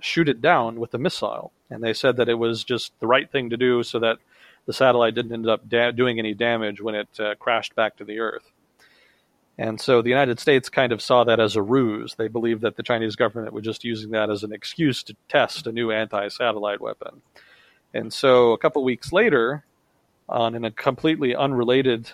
[0.00, 1.52] shoot it down with a missile.
[1.68, 4.18] And they said that it was just the right thing to do so that
[4.66, 8.04] the satellite didn't end up da- doing any damage when it uh, crashed back to
[8.04, 8.50] the Earth.
[9.58, 12.14] And so the United States kind of saw that as a ruse.
[12.14, 15.66] They believed that the Chinese government was just using that as an excuse to test
[15.66, 17.20] a new anti satellite weapon.
[17.94, 19.64] And so a couple weeks later,
[20.28, 22.10] on a completely unrelated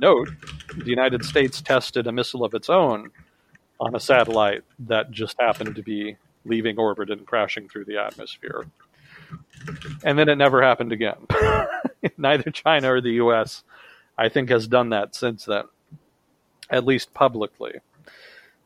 [0.00, 0.28] note,
[0.76, 3.10] the United States tested a missile of its own
[3.80, 8.66] on a satellite that just happened to be leaving orbit and crashing through the atmosphere.
[10.04, 11.26] And then it never happened again.
[12.18, 13.64] Neither China or the US,
[14.16, 15.64] I think, has done that since then
[16.70, 17.80] at least publicly.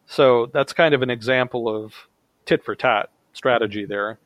[0.06, 1.94] So that's kind of an example of
[2.44, 4.18] tit for tat strategy there.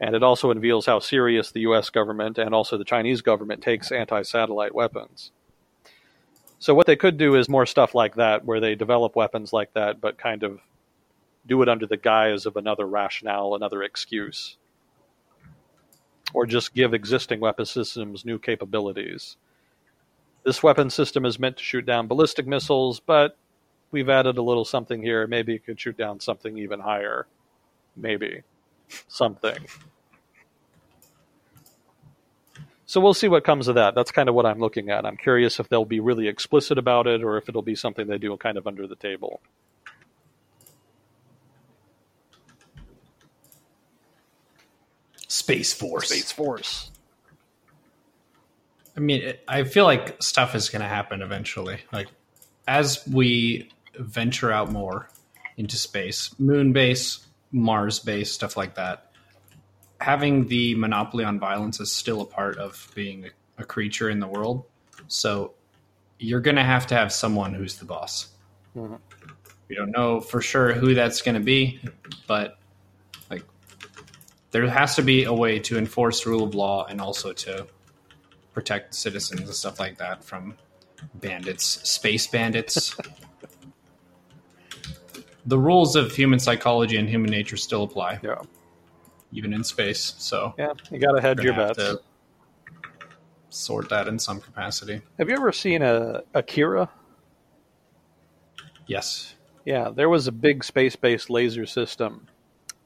[0.00, 3.90] And it also reveals how serious the US government and also the Chinese government takes
[3.90, 5.30] anti satellite weapons.
[6.58, 9.72] So, what they could do is more stuff like that, where they develop weapons like
[9.74, 10.60] that, but kind of
[11.46, 14.56] do it under the guise of another rationale, another excuse.
[16.34, 19.36] Or just give existing weapon systems new capabilities.
[20.44, 23.36] This weapon system is meant to shoot down ballistic missiles, but
[23.90, 25.26] we've added a little something here.
[25.26, 27.26] Maybe it could shoot down something even higher.
[27.96, 28.42] Maybe.
[29.08, 29.66] Something.
[32.86, 33.94] So we'll see what comes of that.
[33.96, 35.04] That's kind of what I'm looking at.
[35.04, 38.18] I'm curious if they'll be really explicit about it or if it'll be something they
[38.18, 39.40] do kind of under the table.
[45.26, 46.08] Space Force.
[46.08, 46.90] Space Force.
[48.96, 51.80] I mean, it, I feel like stuff is going to happen eventually.
[51.92, 52.06] Like
[52.68, 53.68] as we
[53.98, 55.10] venture out more
[55.56, 59.10] into space, moon base, Mars base, stuff like that.
[60.00, 64.20] Having the monopoly on violence is still a part of being a, a creature in
[64.20, 64.64] the world.
[65.08, 65.54] So
[66.18, 68.28] you're going to have to have someone who's the boss.
[68.76, 68.94] Mm-hmm.
[69.68, 71.80] We don't know for sure who that's going to be,
[72.26, 72.58] but
[73.30, 73.42] like
[74.50, 77.66] there has to be a way to enforce rule of law and also to
[78.52, 80.56] protect citizens and stuff like that from
[81.14, 82.96] bandits, space bandits.
[85.46, 88.18] the rules of human psychology and human nature still apply.
[88.22, 88.42] Yeah.
[89.32, 90.14] Even in space.
[90.18, 91.96] So Yeah, you gotta hedge your bets.
[93.48, 95.00] Sort that in some capacity.
[95.18, 96.90] Have you ever seen a Akira?
[98.86, 99.34] Yes.
[99.64, 102.26] Yeah, there was a big space based laser system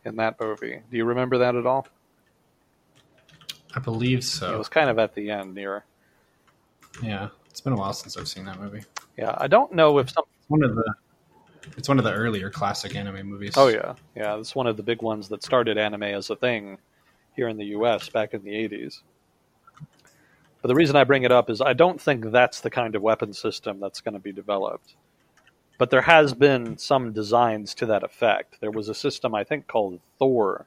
[0.04, 0.80] in that movie.
[0.90, 1.86] Do you remember that at all?
[3.74, 4.54] I believe so.
[4.54, 5.84] It was kind of at the end near.
[7.02, 8.82] Yeah, it's been a while since I've seen that movie.
[9.16, 10.94] Yeah, I don't know if some one of the
[11.76, 13.54] It's one of the earlier classic anime movies.
[13.56, 14.36] Oh yeah, yeah.
[14.38, 16.78] It's one of the big ones that started anime as a thing
[17.36, 18.08] here in the U.S.
[18.08, 19.00] back in the '80s.
[20.62, 23.02] But the reason I bring it up is I don't think that's the kind of
[23.02, 24.94] weapon system that's going to be developed.
[25.78, 28.60] But there has been some designs to that effect.
[28.60, 30.66] There was a system I think called Thor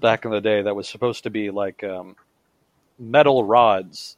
[0.00, 2.16] back in the day that was supposed to be like um,
[2.98, 4.17] metal rods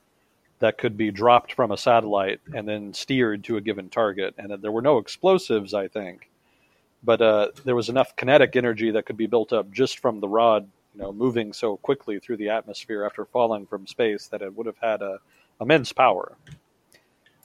[0.60, 4.34] that could be dropped from a satellite and then steered to a given target.
[4.38, 6.30] And there were no explosives, I think,
[7.02, 10.28] but uh, there was enough kinetic energy that could be built up just from the
[10.28, 14.54] rod, you know, moving so quickly through the atmosphere after falling from space that it
[14.54, 15.18] would have had a
[15.60, 16.36] immense power.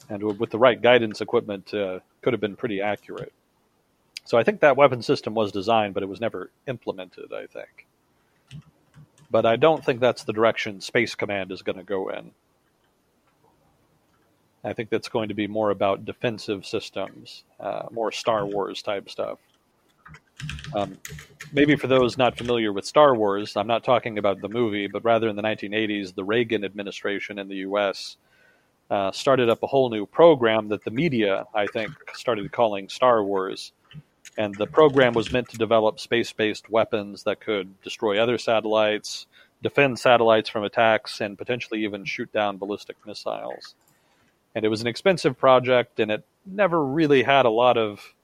[0.08, 3.32] And with the right guidance equipment, uh, could have been pretty accurate.
[4.24, 7.32] So I think that weapon system was designed, but it was never implemented.
[7.32, 7.86] I think,
[9.30, 12.30] but I don't think that's the direction Space Command is going to go in.
[14.66, 19.08] I think that's going to be more about defensive systems, uh, more Star Wars type
[19.08, 19.38] stuff.
[20.74, 20.98] Um,
[21.52, 25.04] maybe for those not familiar with Star Wars, I'm not talking about the movie, but
[25.04, 28.16] rather in the 1980s, the Reagan administration in the U.S.
[28.90, 33.22] Uh, started up a whole new program that the media, I think, started calling Star
[33.22, 33.70] Wars.
[34.36, 39.28] And the program was meant to develop space based weapons that could destroy other satellites,
[39.62, 43.76] defend satellites from attacks, and potentially even shoot down ballistic missiles
[44.56, 48.14] and it was an expensive project, and it never really had a lot of.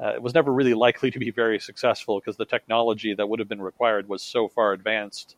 [0.00, 3.38] Uh, it was never really likely to be very successful because the technology that would
[3.38, 5.36] have been required was so far advanced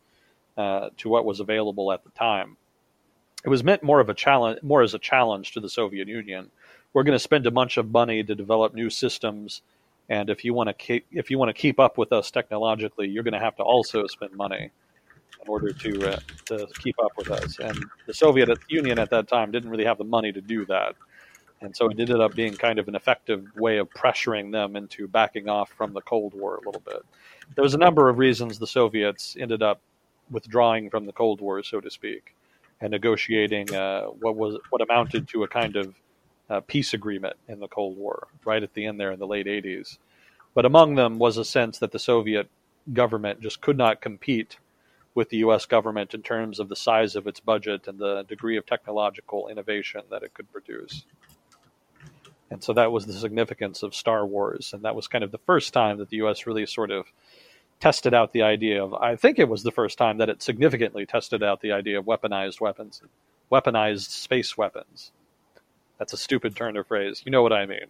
[0.57, 2.57] uh, to what was available at the time.
[3.45, 6.51] It was meant more of a challenge, more as a challenge to the Soviet Union.
[6.95, 9.61] We're going to spend a bunch of money to develop new systems,
[10.09, 13.07] and if you want to keep if you want to keep up with us technologically,
[13.07, 14.71] you're going to have to also spend money
[15.41, 17.59] in order to uh, to keep up with us.
[17.59, 20.95] And the Soviet Union at that time didn't really have the money to do that,
[21.61, 25.09] and so it ended up being kind of an effective way of pressuring them into
[25.09, 27.03] backing off from the Cold War a little bit.
[27.55, 29.81] There was a number of reasons the Soviets ended up
[30.31, 32.35] withdrawing from the Cold War, so to speak,
[32.81, 35.95] and negotiating uh, what was what amounted to a kind of
[36.51, 39.47] uh, peace agreement in the Cold War, right at the end there in the late
[39.47, 39.99] 80s.
[40.55, 42.49] But among them was a sense that the Soviet
[42.93, 44.59] government just could not compete
[45.15, 45.67] with the U.S.
[45.67, 50.03] government in terms of the size of its budget and the degree of technological innovation
[50.11, 51.05] that it could produce.
[52.51, 54.73] And so that was the significance of Star Wars.
[54.75, 56.47] And that was kind of the first time that the U.S.
[56.47, 57.07] really sort of
[57.81, 61.05] tested out the idea of, I think it was the first time that it significantly
[61.05, 63.03] tested out the idea of weaponized weapons,
[63.51, 65.13] weaponized space weapons.
[65.99, 67.23] That's a stupid turn of phrase.
[67.25, 67.87] You know what I mean.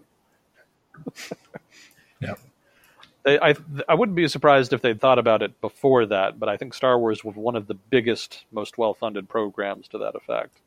[3.24, 3.54] I
[3.88, 6.98] I wouldn't be surprised if they'd thought about it before that, but I think Star
[6.98, 10.58] Wars was one of the biggest, most well-funded programs to that effect.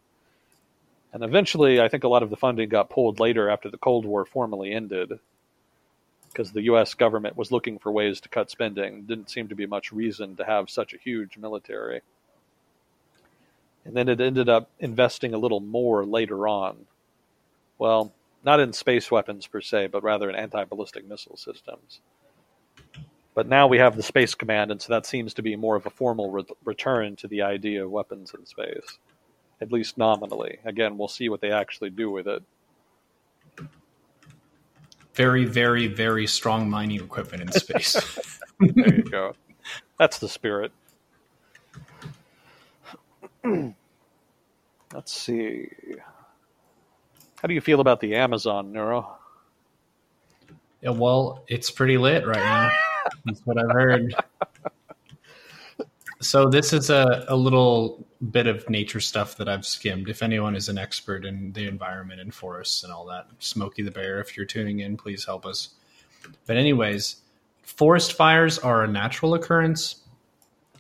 [1.12, 4.06] And eventually, I think a lot of the funding got pulled later after the Cold
[4.06, 5.20] War formally ended,
[6.30, 6.94] because the U.S.
[6.94, 9.04] government was looking for ways to cut spending.
[9.04, 12.02] Didn't seem to be much reason to have such a huge military.
[13.86, 16.88] And then it ended up investing a little more later on.
[17.78, 18.12] Well,
[18.44, 22.02] not in space weapons per se, but rather in anti-ballistic missile systems.
[23.36, 25.86] But now we have the Space Command, and so that seems to be more of
[25.86, 28.98] a formal re- return to the idea of weapons in space,
[29.60, 30.60] at least nominally.
[30.64, 32.42] Again, we'll see what they actually do with it.
[35.14, 38.40] Very, very, very strong mining equipment in space.
[38.60, 39.34] there you go.
[40.00, 40.72] That's the spirit.
[44.94, 45.68] Let's see.
[47.42, 49.18] How do you feel about the Amazon, Neuro?
[50.82, 52.72] Yeah, well, it's pretty lit right now.
[53.26, 54.16] That's what I've heard.
[56.22, 60.10] so this is a, a little bit of nature stuff that I've skimmed.
[60.10, 63.92] If anyone is an expert in the environment and forests and all that, Smokey the
[63.92, 65.70] Bear, if you're tuning in, please help us.
[66.46, 67.18] But anyways,
[67.64, 70.04] forest fires are a natural occurrence,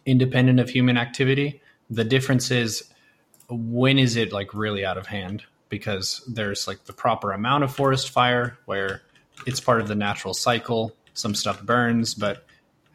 [0.06, 1.61] independent of human activity.
[1.89, 2.91] The difference is
[3.49, 5.43] when is it like really out of hand?
[5.69, 9.02] Because there's like the proper amount of forest fire where
[9.45, 12.45] it's part of the natural cycle some stuff burns, but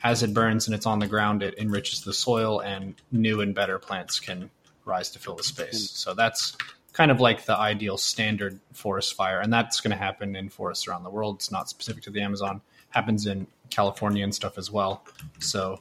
[0.02, 3.55] as it burns and it's on the ground, it enriches the soil and new and
[3.55, 4.51] better plants can
[4.84, 5.90] rise to fill the space.
[5.90, 5.97] Hmm.
[5.97, 6.56] So that's
[6.92, 9.40] kind of like the ideal standard forest fire.
[9.40, 11.36] And that's going to happen in forests around the world.
[11.36, 12.60] It's not specific to the Amazon,
[12.90, 15.05] happens in California and stuff as well.
[15.38, 15.80] So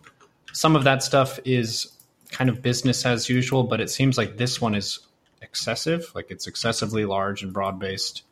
[0.53, 1.91] some of that stuff is
[2.31, 4.99] kind of business as usual, but it seems like this one is
[5.41, 6.11] excessive.
[6.13, 8.23] Like it's excessively large and broad based.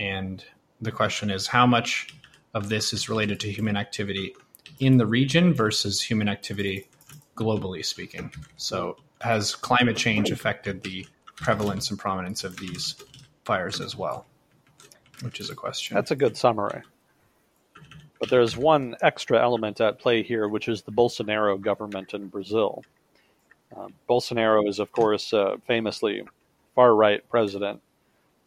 [0.00, 0.42] And
[0.80, 2.14] the question is how much
[2.56, 4.34] of this is related to human activity
[4.80, 6.88] in the region versus human activity
[7.36, 8.32] globally speaking.
[8.56, 11.06] So, has climate change affected the
[11.36, 12.96] prevalence and prominence of these
[13.44, 14.26] fires as well?
[15.22, 15.94] which is a question.
[15.94, 16.82] That's a good summary.
[18.18, 22.82] But there's one extra element at play here, which is the Bolsonaro government in Brazil.
[23.76, 26.22] Uh, Bolsonaro is, of course, uh, famously
[26.74, 27.80] far right president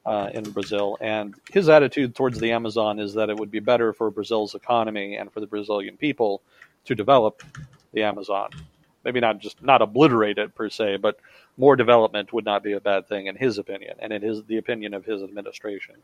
[0.06, 3.94] uh, in Brazil, and his attitude towards the Amazon is that it would be better
[3.94, 6.42] for Brazil's economy and for the Brazilian people
[6.86, 7.44] to develop
[7.94, 8.50] the Amazon.
[9.04, 11.20] Maybe not just not obliterate it per se, but
[11.58, 14.58] more development would not be a bad thing in his opinion, and it is the
[14.58, 15.96] opinion of his administration.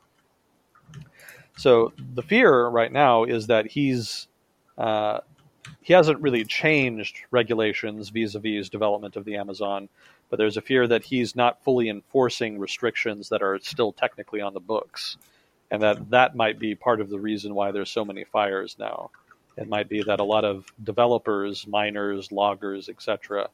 [1.58, 4.28] So the fear right now is that he's
[4.78, 5.20] uh,
[5.82, 9.88] he hasn't really changed regulations vis-a-vis development of the Amazon,
[10.30, 14.54] but there's a fear that he's not fully enforcing restrictions that are still technically on
[14.54, 15.18] the books,
[15.72, 19.12] and that that might be part of the reason why there's so many fires now.
[19.58, 23.50] It might be that a lot of developers, miners, loggers, etc.,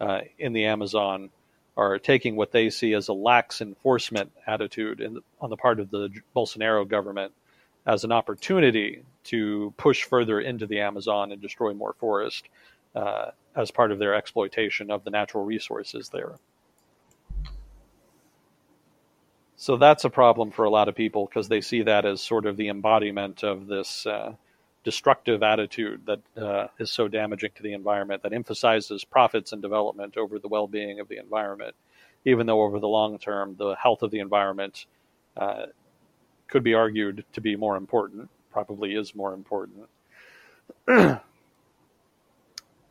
[0.00, 1.30] uh, in the Amazon
[1.76, 5.90] are taking what they see as a lax enforcement attitude in, on the part of
[5.90, 7.32] the Bolsonaro government
[7.86, 12.48] as an opportunity to push further into the Amazon and destroy more forest
[12.94, 16.36] uh, as part of their exploitation of the natural resources there.
[19.56, 22.46] So that's a problem for a lot of people because they see that as sort
[22.46, 24.34] of the embodiment of this uh,
[24.82, 30.16] destructive attitude that uh, is so damaging to the environment that emphasizes profits and development
[30.16, 31.74] over the well-being of the environment,
[32.24, 34.86] even though over the long term the health of the environment
[35.36, 35.66] uh,
[36.48, 39.88] could be argued to be more important, probably is more important.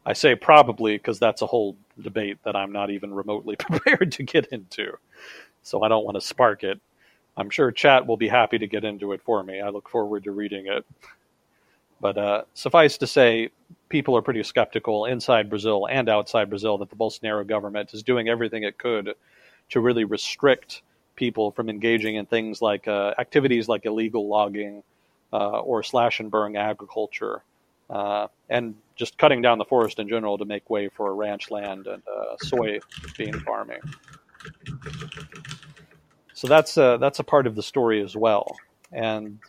[0.05, 4.23] I say probably because that's a whole debate that I'm not even remotely prepared to
[4.23, 4.97] get into.
[5.61, 6.79] So I don't want to spark it.
[7.35, 9.61] I'm sure chat will be happy to get into it for me.
[9.61, 10.85] I look forward to reading it.
[11.99, 13.49] But uh, suffice to say,
[13.89, 18.27] people are pretty skeptical inside Brazil and outside Brazil that the Bolsonaro government is doing
[18.27, 19.13] everything it could
[19.69, 20.81] to really restrict
[21.15, 24.83] people from engaging in things like uh, activities like illegal logging
[25.31, 27.43] uh, or slash and burn agriculture,
[27.89, 31.87] uh, and just cutting down the forest in general to make way for ranch land
[31.87, 32.79] and uh, soy
[33.17, 33.81] bean farming.
[36.33, 38.55] So that's uh, that's a part of the story as well,
[38.91, 39.39] and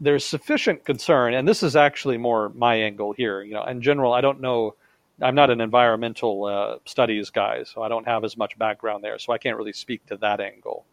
[0.00, 3.42] there's sufficient concern, and this is actually more my angle here.
[3.42, 4.74] You know, in general, I don't know.
[5.20, 9.18] I'm not an environmental uh, studies guy, so I don't have as much background there,
[9.18, 10.84] so I can't really speak to that angle.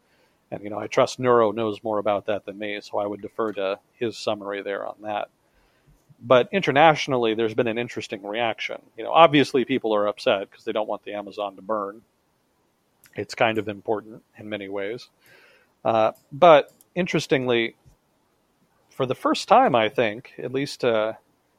[0.52, 3.22] And you know, I trust Neuro knows more about that than me, so I would
[3.22, 5.30] defer to his summary there on that.
[6.22, 8.82] But internationally, there's been an interesting reaction.
[8.98, 12.02] You know, obviously people are upset because they don't want the Amazon to burn.
[13.16, 15.10] It's kind of important in many ways.
[15.84, 17.76] Uh, but interestingly,
[18.90, 21.14] for the first time, I think, at least uh,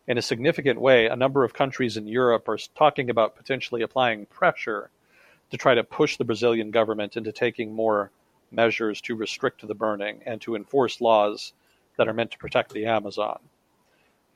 [0.08, 4.26] in a significant way, a number of countries in Europe are talking about potentially applying
[4.26, 4.90] pressure
[5.50, 8.10] to try to push the Brazilian government into taking more
[8.50, 11.52] measures to restrict the burning and to enforce laws
[11.96, 13.38] that are meant to protect the Amazon.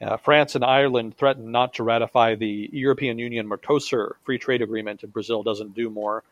[0.01, 5.05] Uh, France and Ireland threatened not to ratify the European Union Mercosur free trade agreement
[5.05, 6.25] if Brazil doesn't do more.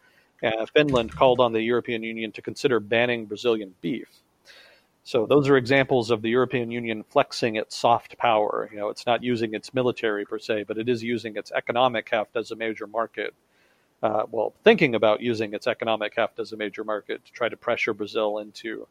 [0.42, 4.08] Uh, Finland called on the European Union to consider banning Brazilian beef.
[5.02, 8.68] So those are examples of the European Union flexing its soft power.
[8.70, 12.08] You know, it's not using its military per se, but it is using its economic
[12.10, 13.34] heft as a major market.
[14.02, 17.56] Uh, well, thinking about using its economic heft as a major market to try to
[17.56, 18.86] pressure Brazil into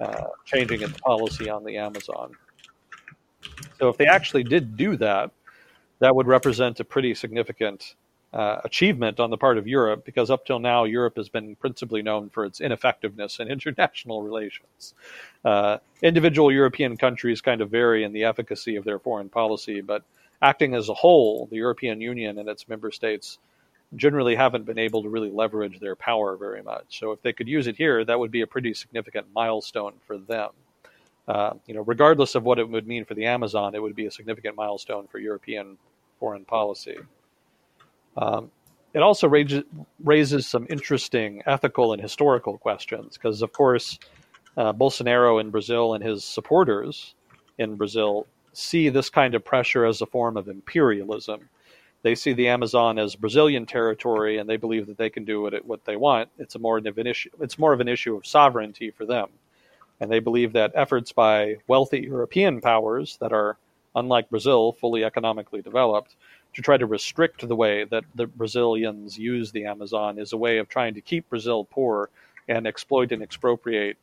[0.00, 2.34] uh, changing its policy on the Amazon.
[3.78, 5.30] So if they actually did do that,
[6.00, 7.94] that would represent a pretty significant
[8.32, 12.02] uh, achievement on the part of Europe, because up till now, Europe has been principally
[12.02, 14.94] known for its ineffectiveness in international relations.
[15.44, 20.04] Uh, individual European countries kind of vary in the efficacy of their foreign policy, but
[20.42, 23.38] acting as a whole, the European Union and its member states
[23.96, 27.00] generally haven't been able to really leverage their power very much.
[27.00, 30.16] So if they could use it here, that would be a pretty significant milestone for
[30.16, 30.50] them.
[31.30, 34.06] Uh, you know, regardless of what it would mean for the Amazon, it would be
[34.06, 35.78] a significant milestone for European
[36.18, 36.98] foreign policy.
[38.16, 38.50] Um,
[38.94, 39.62] it also raises,
[40.02, 43.96] raises some interesting ethical and historical questions because, of course,
[44.56, 47.14] uh, Bolsonaro in Brazil and his supporters
[47.58, 51.48] in Brazil see this kind of pressure as a form of imperialism.
[52.02, 55.64] They see the Amazon as Brazilian territory, and they believe that they can do it
[55.64, 56.28] what they want.
[56.38, 57.30] It's more of an issue.
[57.40, 59.28] It's more of an issue of sovereignty for them,
[60.00, 63.58] and they believe that efforts by wealthy European powers that are,
[63.94, 66.16] unlike Brazil, fully economically developed,
[66.54, 70.58] to try to restrict the way that the Brazilians use the Amazon is a way
[70.58, 72.10] of trying to keep Brazil poor
[72.48, 73.96] and exploit and expropriate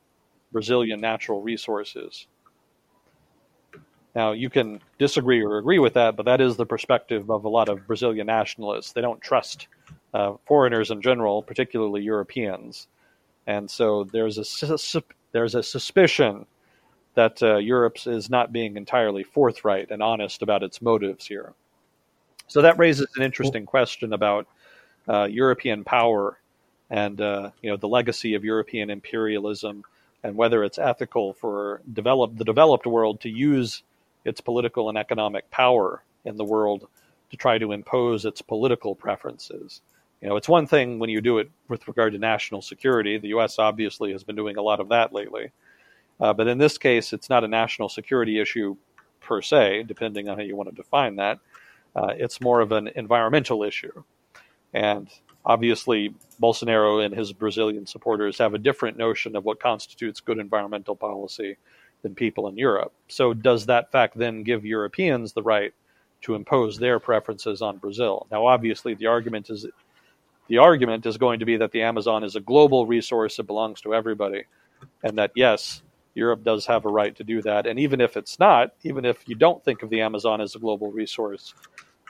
[0.51, 2.27] Brazilian natural resources.
[4.15, 7.49] Now, you can disagree or agree with that, but that is the perspective of a
[7.49, 8.93] lot of Brazilian nationalists.
[8.93, 9.67] They don't trust
[10.13, 12.87] uh, foreigners in general, particularly Europeans.
[13.45, 14.77] And so there's a,
[15.31, 16.45] there's a suspicion
[17.15, 21.53] that uh, Europe is not being entirely forthright and honest about its motives here.
[22.47, 24.47] So that raises an interesting question about
[25.07, 26.37] uh, European power
[26.89, 29.83] and uh, you know the legacy of European imperialism
[30.23, 33.83] and whether it's ethical for develop, the developed world to use
[34.25, 36.87] its political and economic power in the world
[37.31, 39.81] to try to impose its political preferences.
[40.21, 43.17] You know, it's one thing when you do it with regard to national security.
[43.17, 43.59] The U.S.
[43.59, 45.51] obviously has been doing a lot of that lately.
[46.19, 48.75] Uh, but in this case, it's not a national security issue
[49.21, 51.39] per se, depending on how you want to define that.
[51.95, 54.03] Uh, it's more of an environmental issue.
[54.73, 55.07] And
[55.45, 60.95] obviously, Bolsonaro and his Brazilian supporters have a different notion of what constitutes good environmental
[60.95, 61.57] policy
[62.01, 62.93] than people in Europe.
[63.07, 65.73] So, does that fact then give Europeans the right
[66.21, 68.27] to impose their preferences on Brazil?
[68.31, 69.65] Now, obviously, the argument is
[70.47, 73.81] the argument is going to be that the Amazon is a global resource; it belongs
[73.81, 74.43] to everybody,
[75.03, 75.81] and that yes,
[76.13, 77.67] Europe does have a right to do that.
[77.67, 80.59] And even if it's not, even if you don't think of the Amazon as a
[80.59, 81.53] global resource,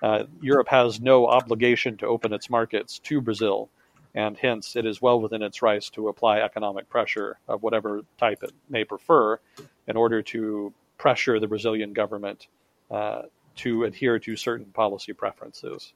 [0.01, 3.69] uh, Europe has no obligation to open its markets to Brazil,
[4.16, 8.43] and hence it is well within its rights to apply economic pressure of whatever type
[8.43, 9.40] it may prefer
[9.88, 12.48] in order to pressure the Brazilian government
[12.90, 13.24] uh,
[13.56, 15.93] to adhere to certain policy preferences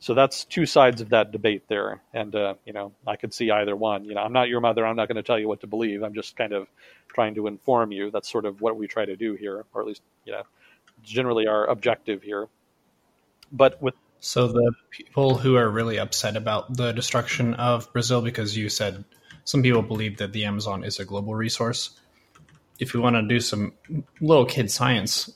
[0.00, 2.00] so that's two sides of that debate there.
[2.12, 4.04] And uh, you know i could see either one.
[4.04, 4.84] You know i'm not your mother.
[4.84, 6.02] I'm not going to tell you what to believe.
[6.02, 6.66] I'm just kind of
[7.08, 8.10] trying to inform you.
[8.10, 10.42] That's sort of what we try to do here or at least you know
[11.02, 12.48] generally our objective here.
[13.52, 18.54] But with so the people who are really upset about the destruction of brazil because
[18.54, 19.02] you said
[19.44, 21.98] some people believe that the amazon is a global resource.
[22.78, 23.74] If you want to do some
[24.20, 25.30] little kid science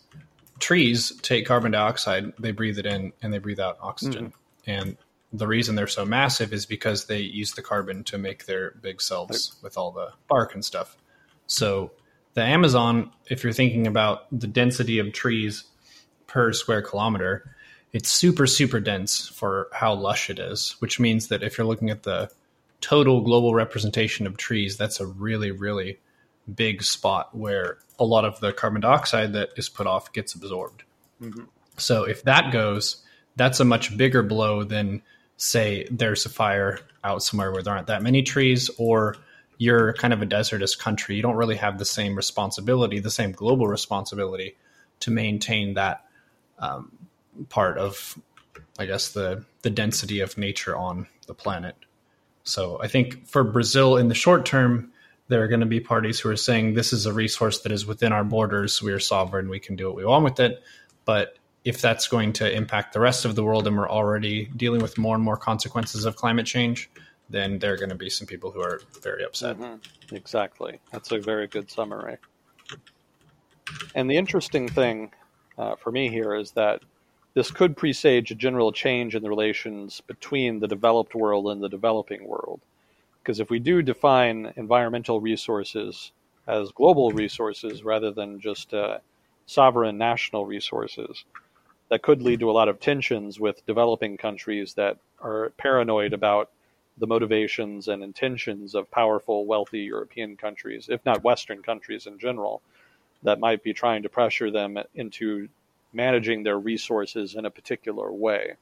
[0.59, 4.27] trees take carbon dioxide they breathe it in and they breathe out oxygen.
[4.27, 4.97] Mm-hmm and
[5.33, 9.03] the reason they're so massive is because they use the carbon to make their big
[9.03, 10.97] cells with all the bark and stuff.
[11.47, 11.91] So
[12.35, 15.65] the Amazon, if you're thinking about the density of trees
[16.27, 17.51] per square kilometer,
[17.93, 21.91] it's super super dense for how lush it is, which means that if you're looking
[21.91, 22.31] at the
[22.81, 25.99] total global representation of trees, that's a really really
[26.53, 30.83] big spot where a lot of the carbon dioxide that is put off gets absorbed.
[31.23, 31.45] Mm-hmm.
[31.77, 33.04] So if that goes,
[33.37, 35.03] that's a much bigger blow than
[35.37, 39.17] say there's a fire out somewhere where there aren't that many trees or
[39.59, 41.17] you're kind of a desertous country.
[41.17, 44.57] You don't really have the same responsibility the same global responsibility
[45.01, 46.05] to maintain that
[46.59, 46.93] um,
[47.49, 48.17] part of
[48.79, 51.77] i guess the the density of nature on the planet.
[52.45, 54.93] So i think for brazil in the short term
[55.29, 57.87] there are going to be parties who are saying this is a resource that is
[57.87, 58.83] within our borders.
[58.83, 59.49] We are sovereign.
[59.49, 60.63] We can do what we want with it.
[61.05, 64.83] But if that's going to impact the rest of the world and we're already dealing
[64.83, 66.91] with more and more consequences of climate change,
[67.31, 69.59] then there are going to be some people who are very upset.
[69.59, 70.15] Mm-hmm.
[70.15, 70.79] Exactly.
[70.93, 72.19] That's a very good summary.
[73.95, 75.11] And the interesting thing
[75.57, 76.83] uh, for me here is that
[77.33, 81.69] this could presage a general change in the relations between the developed world and the
[81.69, 82.61] developing world.
[83.23, 86.13] Because if we do define environmental resources
[86.47, 88.99] as global resources rather than just uh,
[89.47, 91.25] sovereign national resources,
[91.95, 96.51] that could lead to a lot of tensions with developing countries that are paranoid about
[96.99, 102.61] the motivations and intentions of powerful, wealthy European countries, if not Western countries in general,
[103.23, 105.49] that might be trying to pressure them into
[105.93, 108.55] managing their resources in a particular way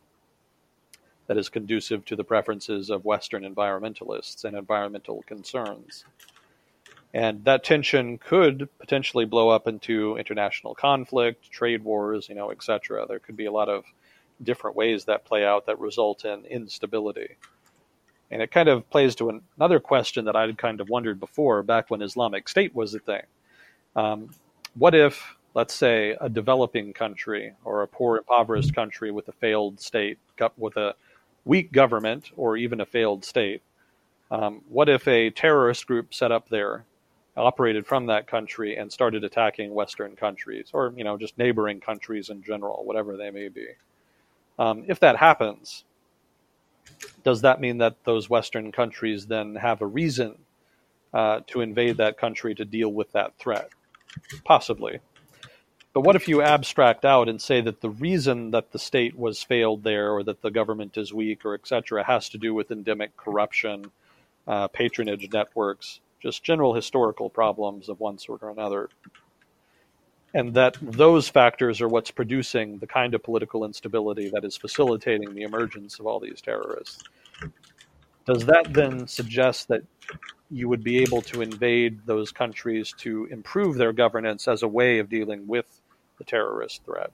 [1.26, 6.04] that is conducive to the preferences of Western environmentalists and environmental concerns
[7.14, 13.04] and that tension could potentially blow up into international conflict, trade wars, you know, etc.
[13.06, 13.84] There could be a lot of
[14.42, 17.36] different ways that play out that result in instability.
[18.30, 21.62] And it kind of plays to an, another question that I'd kind of wondered before,
[21.62, 23.22] back when Islamic State was a thing.
[23.94, 24.30] Um,
[24.74, 29.80] what if, let's say, a developing country or a poor, impoverished country with a failed
[29.80, 30.18] state,
[30.56, 30.94] with a
[31.44, 33.60] weak government, or even a failed state,
[34.30, 36.86] um, what if a terrorist group set up there
[37.36, 42.30] operated from that country and started attacking Western countries or you know just neighboring countries
[42.30, 43.66] in general, whatever they may be.
[44.58, 45.84] Um, if that happens,
[47.24, 50.36] does that mean that those Western countries then have a reason
[51.14, 53.70] uh, to invade that country to deal with that threat?
[54.44, 55.00] Possibly.
[55.94, 59.42] But what if you abstract out and say that the reason that the state was
[59.42, 62.04] failed there or that the government is weak or etc.
[62.04, 63.90] has to do with endemic corruption,
[64.46, 68.88] uh, patronage networks, just general historical problems of one sort or another.
[70.34, 75.34] And that those factors are what's producing the kind of political instability that is facilitating
[75.34, 77.02] the emergence of all these terrorists.
[78.24, 79.82] does that then suggest that
[80.50, 85.00] you would be able to invade those countries to improve their governance as a way
[85.00, 85.66] of dealing with
[86.18, 87.10] the terrorist threat?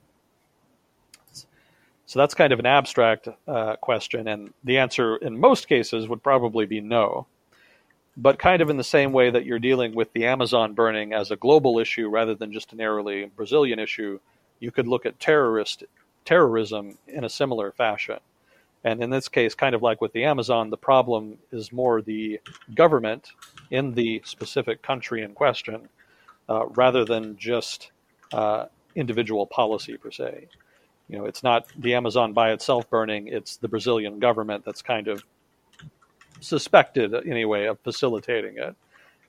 [2.05, 6.23] So that's kind of an abstract uh, question, and the answer in most cases would
[6.23, 7.27] probably be no.
[8.21, 11.31] But kind of in the same way that you're dealing with the Amazon burning as
[11.31, 14.19] a global issue rather than just a narrowly Brazilian issue,
[14.59, 15.85] you could look at terrorist
[16.25, 18.19] terrorism in a similar fashion.
[18.83, 22.41] And in this case, kind of like with the Amazon, the problem is more the
[22.75, 23.31] government
[23.71, 25.87] in the specific country in question,
[26.49, 27.91] uh, rather than just
[28.33, 28.65] uh,
[28.95, 30.47] individual policy per se.
[31.07, 35.07] You know, it's not the Amazon by itself burning; it's the Brazilian government that's kind
[35.07, 35.23] of
[36.41, 38.75] suspected, uh, anyway, of facilitating it.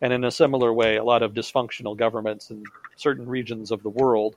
[0.00, 2.64] And in a similar way, a lot of dysfunctional governments in
[2.96, 4.36] certain regions of the world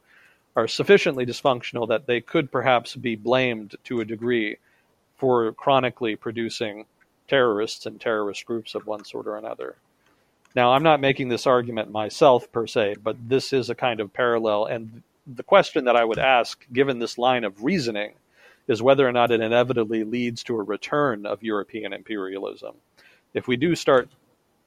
[0.56, 4.58] are sufficiently dysfunctional that they could perhaps be blamed to a degree
[5.18, 6.86] for chronically producing
[7.28, 9.76] terrorists and terrorist groups of one sort or another.
[10.56, 14.14] Now, I'm not making this argument myself per se, but this is a kind of
[14.14, 18.14] parallel, and the question that I would ask, given this line of reasoning,
[18.68, 22.76] is whether or not it inevitably leads to a return of European imperialism.
[23.34, 24.10] If we do start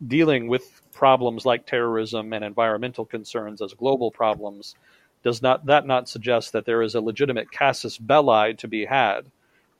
[0.06, 4.74] dealing with problems like terrorism and environmental concerns as global problems,
[5.22, 9.22] does not that not suggest that there is a legitimate casus belli to be had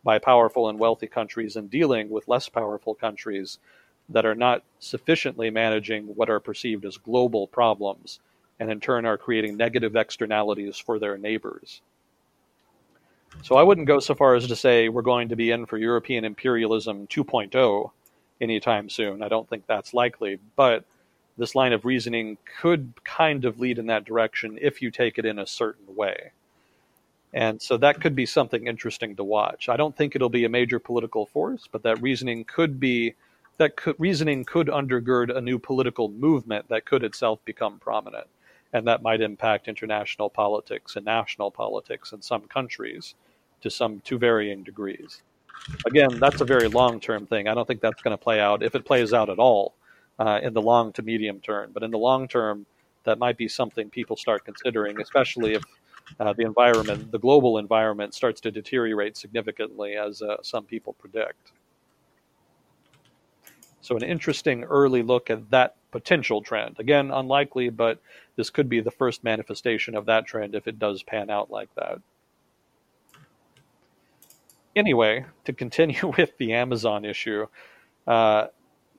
[0.03, 3.59] by powerful and wealthy countries in dealing with less powerful countries
[4.09, 8.21] that are not sufficiently managing what are perceived as global problems
[8.59, 11.83] and in turn are creating negative externalities for their neighbors.
[13.43, 15.79] So I wouldn't go so far as to say we're going to be in for
[15.79, 17.91] European imperialism 2.0
[18.41, 19.23] anytime soon.
[19.23, 20.85] I don't think that's likely, but
[21.39, 25.25] this line of reasoning could kind of lead in that direction if you take it
[25.25, 26.33] in a certain way.
[27.33, 29.69] And so that could be something interesting to watch.
[29.69, 33.15] I don't think it'll be a major political force, but that reasoning could be
[33.59, 38.27] that could, reasoning could undergird a new political movement that could itself become prominent
[38.73, 43.15] and that might impact international politics and national politics in some countries
[43.67, 45.23] to some to varying degrees.
[45.87, 47.49] Again, that's a very long term thing.
[47.49, 49.75] I don't think that's going to play out if it plays out at all
[50.19, 51.71] uh, in the long to medium term.
[51.73, 52.67] But in the long term,
[53.05, 55.63] that might be something people start considering, especially if
[56.21, 61.53] uh, the environment, the global environment, starts to deteriorate significantly, as uh, some people predict.
[63.81, 66.77] So, an interesting early look at that potential trend.
[66.79, 68.01] Again, unlikely, but
[68.37, 71.75] this could be the first manifestation of that trend if it does pan out like
[71.75, 71.99] that.
[74.77, 77.47] Anyway, to continue with the Amazon issue,
[78.07, 78.47] uh,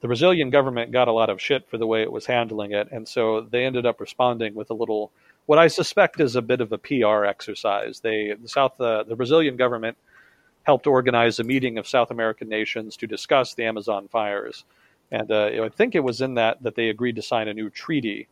[0.02, 2.90] the Brazilian government got a lot of shit for the way it was handling it,
[2.92, 5.12] and so they ended up responding with a little,
[5.46, 8.00] what I suspect is a bit of a PR exercise.
[8.00, 9.98] They, the South, uh, the Brazilian government
[10.64, 14.66] helped organize a meeting of South American nations to discuss the Amazon fires,
[15.12, 17.70] and uh, I think it was in that that they agreed to sign a new
[17.70, 18.28] treaty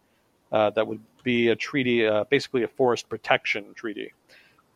[0.51, 4.14] uh, that would be a treaty, uh, basically a forest protection treaty.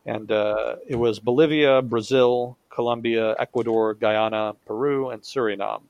[0.09, 5.83] And uh, it was Bolivia, Brazil, Colombia, Ecuador, Guyana, Peru, and Suriname,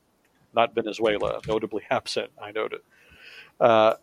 [0.54, 2.80] not Venezuela, notably absent, I noted.
[3.58, 3.94] Uh,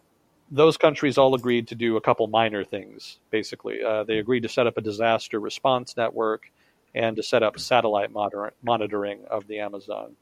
[0.49, 3.83] those countries all agreed to do a couple minor things, basically.
[3.83, 6.51] Uh, they agreed to set up a disaster response network
[6.95, 10.15] and to set up satellite moder- monitoring of the Amazon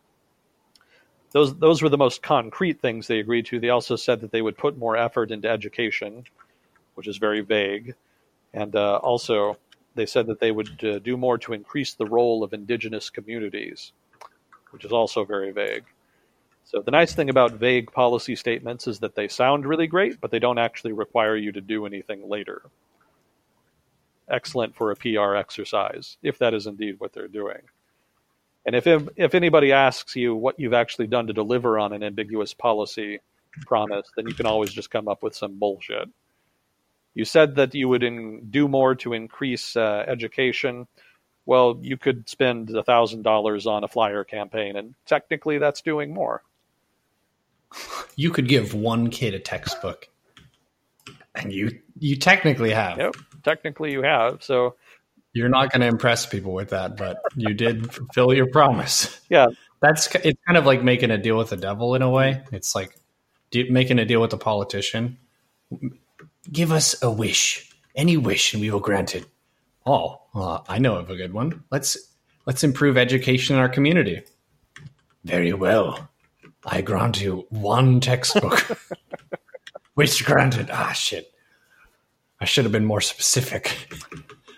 [1.35, 3.59] those those were the most concrete things they agreed to.
[3.59, 6.23] They also said that they would put more effort into education,
[6.93, 7.93] which is very vague,
[8.53, 9.57] and uh, also
[9.95, 13.93] they said that they would uh, do more to increase the role of indigenous communities,
[14.71, 15.85] which is also very vague.
[16.65, 20.31] So the nice thing about vague policy statements is that they sound really great, but
[20.31, 22.63] they don't actually require you to do anything later.
[24.29, 27.61] Excellent for a PR exercise, if that is indeed what they're doing.
[28.65, 32.53] And if if anybody asks you what you've actually done to deliver on an ambiguous
[32.55, 33.19] policy
[33.61, 36.09] promise, then you can always just come up with some bullshit.
[37.15, 40.85] You said that you would in, do more to increase uh, education.
[41.45, 46.43] Well, you could spend thousand dollars on a flyer campaign, and technically, that's doing more.
[48.17, 50.07] You could give one kid a textbook,
[51.35, 52.97] and you you technically have.
[52.97, 54.41] Yep, technically you have.
[54.41, 54.75] So
[55.33, 59.19] you're not going to impress people with that, but you did fulfill your promise.
[59.29, 59.47] Yeah,
[59.81, 62.41] that's it's kind of like making a deal with the devil in a way.
[62.53, 62.95] It's like
[63.53, 65.17] making a deal with a politician.
[66.51, 69.25] Give us a wish, any wish, and we will grant it.
[69.85, 71.63] Oh, uh, I know of a good one.
[71.71, 71.97] Let's
[72.45, 74.23] let's improve education in our community.
[75.23, 76.09] Very well.
[76.65, 78.65] I grant you one textbook.
[79.95, 80.69] Wish granted.
[80.71, 81.31] Ah, shit.
[82.41, 83.87] I should have been more specific.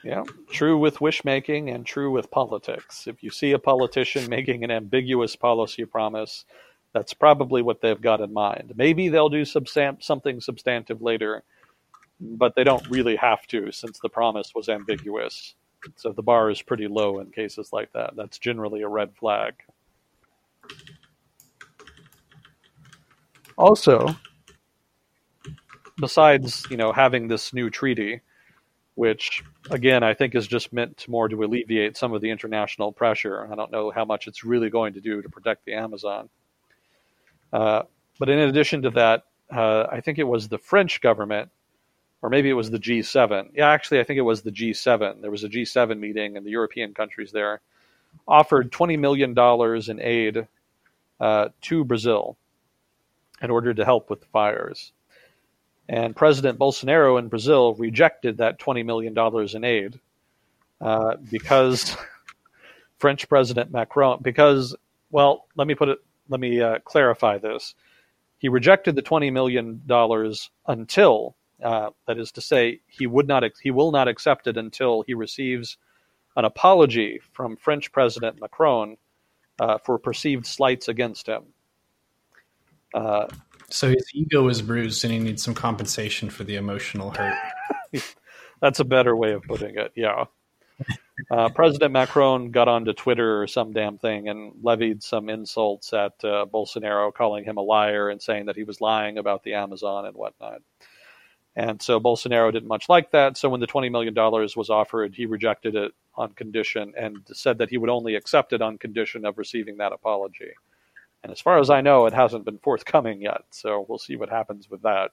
[0.03, 3.07] Yeah, true with wish making and true with politics.
[3.07, 6.45] If you see a politician making an ambiguous policy promise,
[6.93, 8.74] that's probably what they've got in mind.
[8.75, 11.43] Maybe they'll do substan- something substantive later,
[12.19, 15.55] but they don't really have to since the promise was ambiguous.
[15.95, 18.15] So the bar is pretty low in cases like that.
[18.15, 19.53] That's generally a red flag.
[23.57, 24.15] Also,
[25.99, 28.21] besides, you know, having this new treaty,
[28.95, 33.47] which again I think is just meant more to alleviate some of the international pressure.
[33.51, 36.29] I don't know how much it's really going to do to protect the Amazon.
[37.53, 37.83] Uh,
[38.19, 41.49] but in addition to that, uh, I think it was the French government,
[42.21, 43.51] or maybe it was the G7.
[43.53, 45.21] Yeah, actually, I think it was the G7.
[45.21, 47.61] There was a G7 meeting, and the European countries there
[48.27, 49.35] offered $20 million
[49.89, 50.47] in aid
[51.19, 52.37] uh, to Brazil
[53.41, 54.91] in order to help with the fires.
[55.89, 59.15] And President Bolsonaro in Brazil rejected that $20 million
[59.55, 59.99] in aid
[60.81, 61.95] uh, because
[62.97, 64.75] French President Macron, because,
[65.11, 67.73] well, let me put it, let me uh, clarify this.
[68.37, 69.81] He rejected the $20 million
[70.67, 75.03] until, uh, that is to say, he would not, he will not accept it until
[75.08, 75.77] he receives
[76.36, 78.98] an apology from French President Macron
[79.60, 81.44] uh, for perceived slights against him.
[82.94, 83.27] Uh,
[83.69, 87.38] so his ego is bruised and he needs some compensation for the emotional hurt.
[88.61, 90.26] That's a better way of putting it, yeah.
[91.32, 96.14] Uh, President Macron got onto Twitter or some damn thing and levied some insults at
[96.24, 100.06] uh, Bolsonaro, calling him a liar and saying that he was lying about the Amazon
[100.06, 100.61] and whatnot.
[101.58, 103.36] And so Bolsonaro didn't much like that.
[103.36, 107.72] So when the $20 million was offered, he rejected it on condition and said that
[107.72, 110.52] he would only accept it on condition of receiving that apology.
[111.24, 113.42] And as far as I know, it hasn't been forthcoming yet.
[113.50, 115.10] So we'll see what happens with that.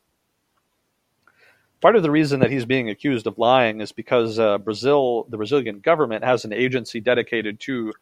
[1.80, 5.38] Part of the reason that he's being accused of lying is because uh, Brazil, the
[5.38, 7.94] Brazilian government, has an agency dedicated to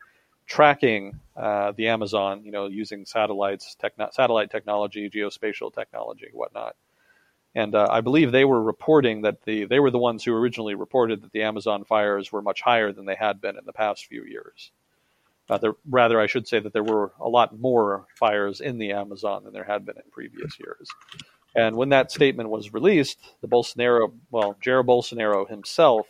[0.47, 2.45] tracking uh, the Amazon.
[2.45, 6.75] You know, using satellites, techno- satellite technology, geospatial technology, whatnot.
[7.55, 10.75] And uh, I believe they were reporting that the they were the ones who originally
[10.75, 14.07] reported that the Amazon fires were much higher than they had been in the past
[14.07, 14.73] few years.
[15.51, 18.93] Uh, there, rather, I should say that there were a lot more fires in the
[18.93, 20.89] Amazon than there had been in previous years.
[21.55, 26.07] And when that statement was released, the Bolsonaro, well, Jair Bolsonaro himself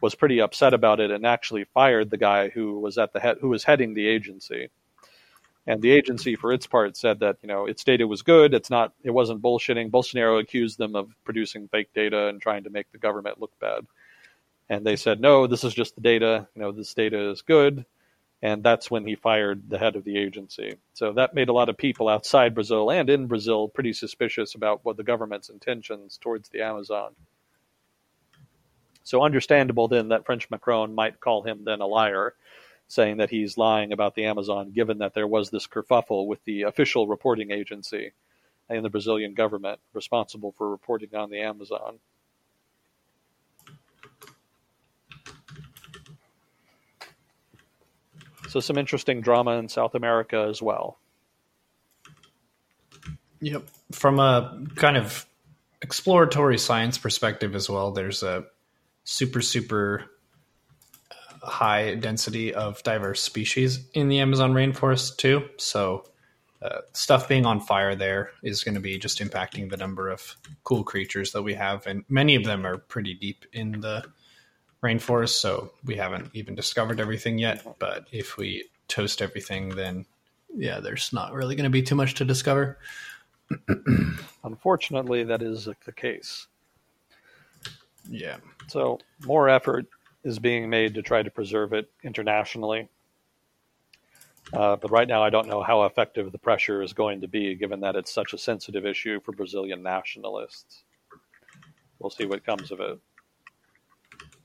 [0.00, 3.36] was pretty upset about it and actually fired the guy who was at the head,
[3.40, 4.68] who was heading the agency.
[5.66, 8.54] And the agency, for its part, said that you know its data was good.
[8.54, 8.92] It's not.
[9.02, 9.90] It wasn't bullshitting.
[9.90, 13.86] Bolsonaro accused them of producing fake data and trying to make the government look bad.
[14.68, 16.48] And they said, no, this is just the data.
[16.54, 17.84] You know, this data is good
[18.42, 20.76] and that's when he fired the head of the agency.
[20.94, 24.84] So that made a lot of people outside Brazil and in Brazil pretty suspicious about
[24.84, 27.12] what the government's intentions towards the Amazon.
[29.04, 32.34] So understandable then that French Macron might call him then a liar,
[32.88, 36.62] saying that he's lying about the Amazon, given that there was this kerfuffle with the
[36.62, 38.12] official reporting agency
[38.68, 41.98] and the Brazilian government responsible for reporting on the Amazon.
[48.48, 50.98] So some interesting drama in South America as well.
[53.40, 53.66] Yep.
[53.92, 55.26] From a kind of
[55.80, 58.44] exploratory science perspective as well, there's a
[59.04, 60.04] super, super
[61.42, 65.48] high density of diverse species in the Amazon rainforest too.
[65.58, 66.04] So
[66.62, 70.36] uh, stuff being on fire there is going to be just impacting the number of
[70.62, 74.04] cool creatures that we have, and many of them are pretty deep in the
[74.82, 77.66] rainforest, so we haven't even discovered everything yet.
[77.78, 80.06] But if we toast everything, then
[80.54, 82.78] yeah, there's not really going to be too much to discover.
[84.44, 86.46] Unfortunately, that is the case.
[88.08, 88.36] Yeah.
[88.68, 89.86] So more effort
[90.24, 92.88] is being made to try to preserve it internationally.
[94.52, 97.54] Uh, but right now, I don't know how effective the pressure is going to be,
[97.54, 100.84] given that it's such a sensitive issue for Brazilian nationalists.
[101.98, 102.98] We'll see what comes of it.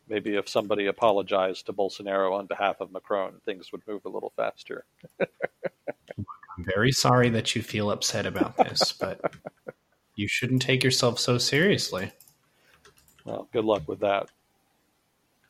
[0.08, 4.32] Maybe if somebody apologized to Bolsonaro on behalf of Macron, things would move a little
[4.38, 4.86] faster.
[5.20, 9.20] I'm very sorry that you feel upset about this, but
[10.16, 12.12] you shouldn't take yourself so seriously.
[13.26, 14.30] Well, good luck with that.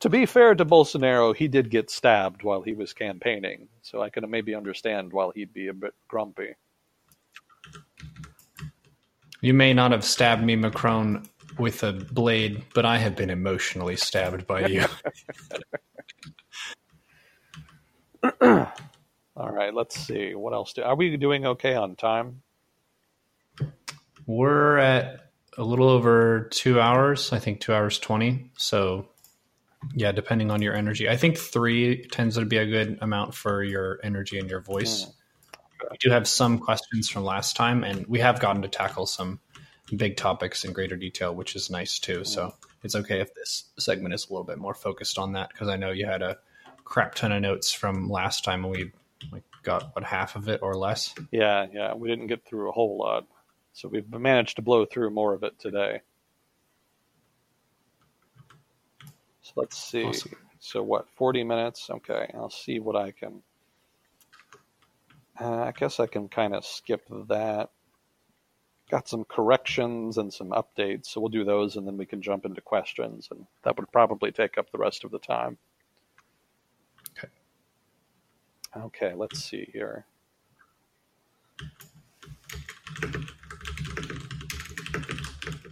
[0.00, 4.10] To be fair to Bolsonaro, he did get stabbed while he was campaigning, so I
[4.10, 6.54] can maybe understand why he'd be a bit grumpy.
[9.40, 11.24] You may not have stabbed me, Macron,
[11.58, 14.84] with a blade, but I have been emotionally stabbed by you.
[18.40, 20.34] All right, let's see.
[20.34, 22.42] What else do are we doing okay on time?
[24.26, 28.50] We're at a little over two hours, I think two hours twenty.
[28.58, 29.08] So
[29.94, 31.08] Yeah, depending on your energy.
[31.08, 35.04] I think three tends to be a good amount for your energy and your voice.
[35.04, 35.10] Hmm.
[35.90, 39.40] We do have some questions from last time, and we have gotten to tackle some
[39.96, 42.24] big topics in greater detail, which is nice too.
[42.24, 45.68] So it's okay if this segment is a little bit more focused on that because
[45.68, 46.38] I know you had a
[46.84, 48.92] crap ton of notes from last time, and we
[49.32, 51.14] like got what half of it or less.
[51.30, 53.26] Yeah, yeah, we didn't get through a whole lot,
[53.72, 56.00] so we've managed to blow through more of it today.
[59.48, 60.04] So let's see.
[60.04, 60.32] Awesome.
[60.58, 61.08] So what?
[61.16, 61.88] Forty minutes.
[61.88, 63.42] Okay, I'll see what I can.
[65.40, 67.70] Uh, I guess I can kind of skip that.
[68.90, 72.44] Got some corrections and some updates, so we'll do those, and then we can jump
[72.44, 75.58] into questions, and that would probably take up the rest of the time.
[77.16, 77.28] Okay.
[78.76, 80.06] Okay, let's see here.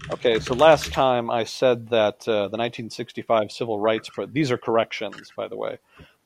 [0.08, 4.56] Okay, so last time I said that uh, the 1965 civil rights pro- these are
[4.56, 5.78] corrections, by the way.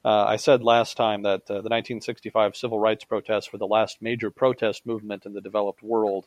[0.05, 4.03] Uh, I said last time that uh, the 1965 civil rights protests were the last
[4.03, 6.27] major protest movement in the developed world.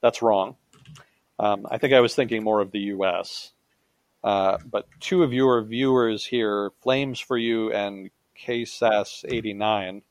[0.00, 0.56] That's wrong.
[1.38, 3.52] Um, I think I was thinking more of the U.S.
[4.24, 8.10] Uh, but two of your viewers here, Flames for You and
[8.44, 10.02] KSAS89,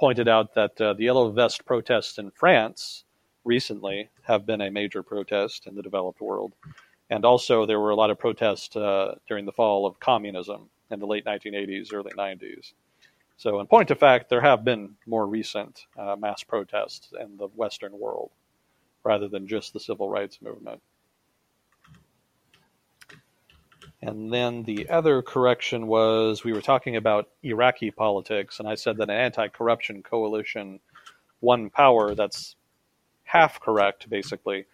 [0.00, 3.04] pointed out that uh, the Yellow Vest protests in France
[3.48, 6.52] recently have been a major protest in the developed world.
[7.10, 11.00] And also, there were a lot of protests uh, during the fall of communism in
[11.00, 12.74] the late 1980s, early 90s.
[13.38, 17.48] So, in point of fact, there have been more recent uh, mass protests in the
[17.48, 18.30] Western world
[19.04, 20.82] rather than just the civil rights movement.
[24.02, 28.96] And then the other correction was we were talking about Iraqi politics, and I said
[28.98, 30.80] that an anti corruption coalition
[31.40, 32.14] won power.
[32.14, 32.56] That's
[33.28, 34.64] half correct, basically.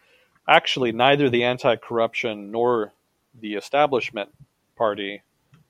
[0.49, 2.93] Actually, neither the anti corruption nor
[3.41, 4.31] the establishment
[4.77, 5.23] party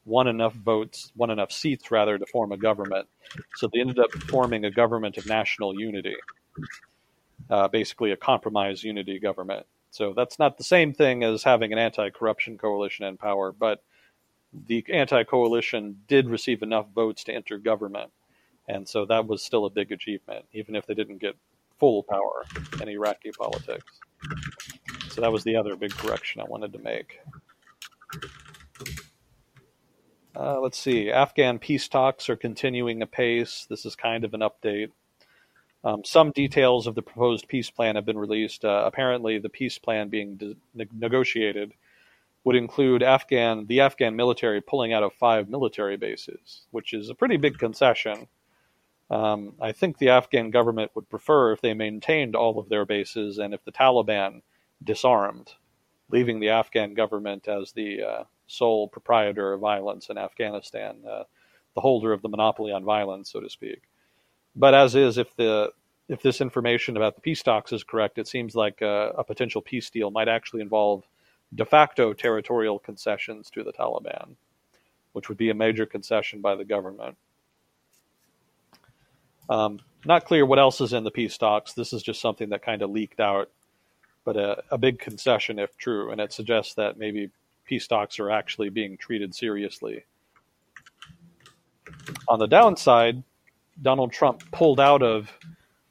[0.04, 3.08] won enough votes, won enough seats, rather, to form a government.
[3.56, 6.16] So they ended up forming a government of national unity,
[7.48, 9.66] uh, basically a compromise unity government.
[9.90, 13.82] So that's not the same thing as having an anti corruption coalition in power, but
[14.66, 18.10] the anti coalition did receive enough votes to enter government.
[18.68, 21.36] And so that was still a big achievement, even if they didn't get
[21.84, 22.46] full power
[22.80, 24.00] in Iraqi politics.
[25.10, 27.20] So that was the other big correction I wanted to make.
[30.34, 31.10] Uh, let's see.
[31.10, 33.66] Afghan peace talks are continuing apace.
[33.68, 34.92] This is kind of an update.
[35.84, 38.64] Um, some details of the proposed peace plan have been released.
[38.64, 41.74] Uh, apparently, the peace plan being de- ne- negotiated
[42.44, 47.14] would include Afghan the Afghan military pulling out of five military bases, which is a
[47.14, 48.26] pretty big concession.
[49.14, 53.38] Um, I think the Afghan government would prefer if they maintained all of their bases
[53.38, 54.42] and if the Taliban
[54.82, 55.54] disarmed,
[56.10, 61.22] leaving the Afghan government as the uh, sole proprietor of violence in Afghanistan, uh,
[61.76, 63.82] the holder of the monopoly on violence, so to speak.
[64.56, 65.72] But as is, if the
[66.08, 69.62] if this information about the peace talks is correct, it seems like a, a potential
[69.62, 71.04] peace deal might actually involve
[71.54, 74.34] de facto territorial concessions to the Taliban,
[75.12, 77.16] which would be a major concession by the government.
[79.48, 81.72] Um, not clear what else is in the peace talks.
[81.72, 83.50] This is just something that kind of leaked out,
[84.24, 87.30] but a, a big concession if true, and it suggests that maybe
[87.64, 90.04] peace talks are actually being treated seriously.
[92.28, 93.22] On the downside,
[93.80, 95.30] Donald Trump pulled out of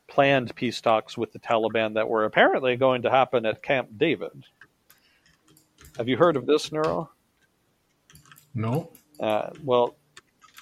[0.07, 4.45] planned peace talks with the Taliban that were apparently going to happen at Camp David.
[5.97, 7.09] Have you heard of this, Neuro?
[8.53, 8.91] No.
[9.19, 9.95] Uh, well,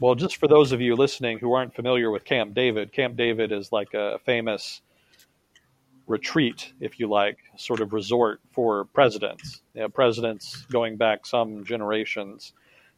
[0.02, 3.52] well, just for those of you listening who aren't familiar with Camp David, Camp David
[3.52, 4.82] is like a famous
[6.08, 9.62] retreat, if you like, sort of resort for presidents.
[9.76, 12.54] You know, presidents going back some generations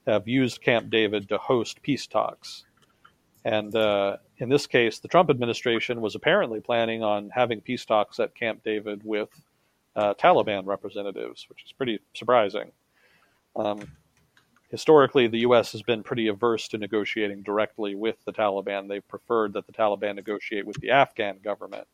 [0.08, 2.64] have used Camp David to host peace talks.
[3.44, 8.18] And uh, in this case, the Trump administration was apparently planning on having peace talks
[8.22, 9.30] at Camp David with
[9.98, 12.72] uh, Taliban representatives, which is pretty surprising.
[13.58, 13.92] Um,
[14.74, 15.72] historically, the U.S.
[15.74, 18.90] has been pretty averse to negotiating directly with the Taliban.
[18.90, 21.88] They've preferred that the Taliban negotiate with the Afghan government.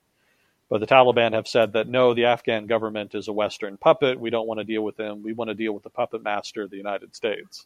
[0.69, 4.17] But the Taliban have said that no, the Afghan government is a Western puppet.
[4.17, 5.21] We don't want to deal with them.
[5.21, 7.65] We want to deal with the puppet master, the United States.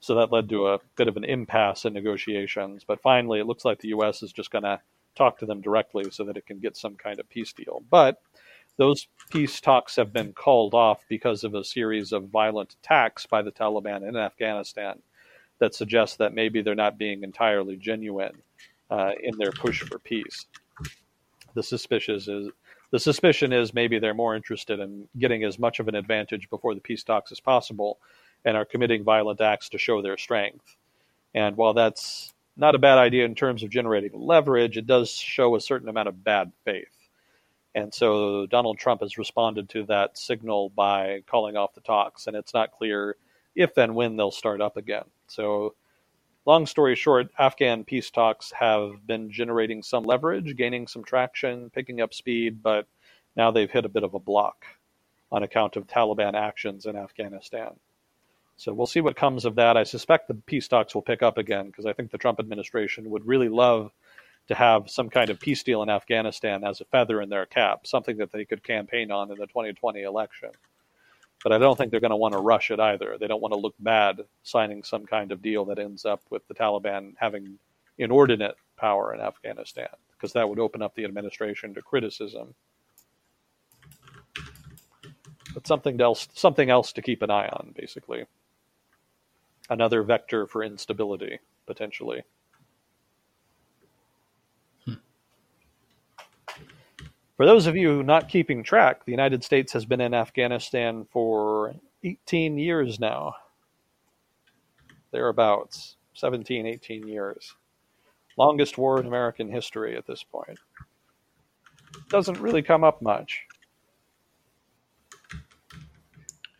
[0.00, 2.84] So that led to a bit of an impasse in negotiations.
[2.86, 4.22] But finally, it looks like the U.S.
[4.22, 4.82] is just going to
[5.14, 7.82] talk to them directly so that it can get some kind of peace deal.
[7.90, 8.20] But
[8.76, 13.42] those peace talks have been called off because of a series of violent attacks by
[13.42, 15.00] the Taliban in Afghanistan
[15.58, 18.42] that suggest that maybe they're not being entirely genuine
[18.90, 20.46] uh, in their push for peace.
[21.54, 22.50] The suspicion is
[22.90, 26.74] the suspicion is maybe they're more interested in getting as much of an advantage before
[26.74, 27.98] the peace talks as possible,
[28.44, 30.76] and are committing violent acts to show their strength.
[31.34, 35.56] And while that's not a bad idea in terms of generating leverage, it does show
[35.56, 36.95] a certain amount of bad faith.
[37.76, 42.34] And so Donald Trump has responded to that signal by calling off the talks, and
[42.34, 43.16] it's not clear
[43.54, 45.04] if and when they'll start up again.
[45.26, 45.74] So,
[46.46, 52.00] long story short, Afghan peace talks have been generating some leverage, gaining some traction, picking
[52.00, 52.86] up speed, but
[53.36, 54.64] now they've hit a bit of a block
[55.30, 57.76] on account of Taliban actions in Afghanistan.
[58.56, 59.76] So we'll see what comes of that.
[59.76, 63.10] I suspect the peace talks will pick up again because I think the Trump administration
[63.10, 63.92] would really love
[64.48, 67.86] to have some kind of peace deal in Afghanistan as a feather in their cap,
[67.86, 70.50] something that they could campaign on in the 2020 election.
[71.42, 73.16] But I don't think they're going to want to rush it either.
[73.18, 76.46] They don't want to look bad signing some kind of deal that ends up with
[76.48, 77.58] the Taliban having
[77.98, 82.54] inordinate power in Afghanistan, because that would open up the administration to criticism.
[85.54, 88.26] But something else, something else to keep an eye on, basically.
[89.70, 92.22] Another vector for instability, potentially.
[97.36, 101.74] For those of you not keeping track, the United States has been in Afghanistan for
[102.02, 103.34] 18 years now.
[105.12, 107.54] Thereabouts, 17, 18 years.
[108.38, 110.58] Longest war in American history at this point.
[112.08, 113.42] Doesn't really come up much.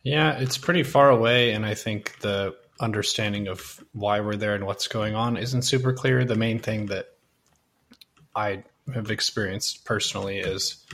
[0.02, 4.66] Yeah, it's pretty far away, and I think the understanding of why we're there and
[4.66, 6.24] what's going on isn't super clear.
[6.24, 7.14] The main thing that
[8.34, 8.62] I
[8.94, 10.84] have experienced personally is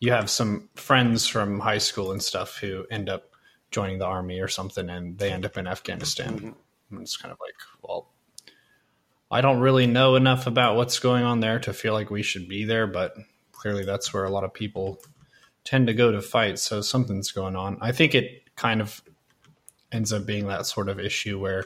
[0.00, 3.30] you have some friends from high school and stuff who end up
[3.70, 6.34] joining the army or something and they end up in Afghanistan.
[6.34, 6.50] Mm-hmm.
[6.90, 8.10] And it's kind of like, well,
[9.30, 12.48] I don't really know enough about what's going on there to feel like we should
[12.48, 13.14] be there, but
[13.52, 15.00] clearly that's where a lot of people
[15.64, 16.58] tend to go to fight.
[16.58, 17.78] So something's going on.
[17.80, 19.02] I think it kind of
[19.90, 21.64] ends up being that sort of issue where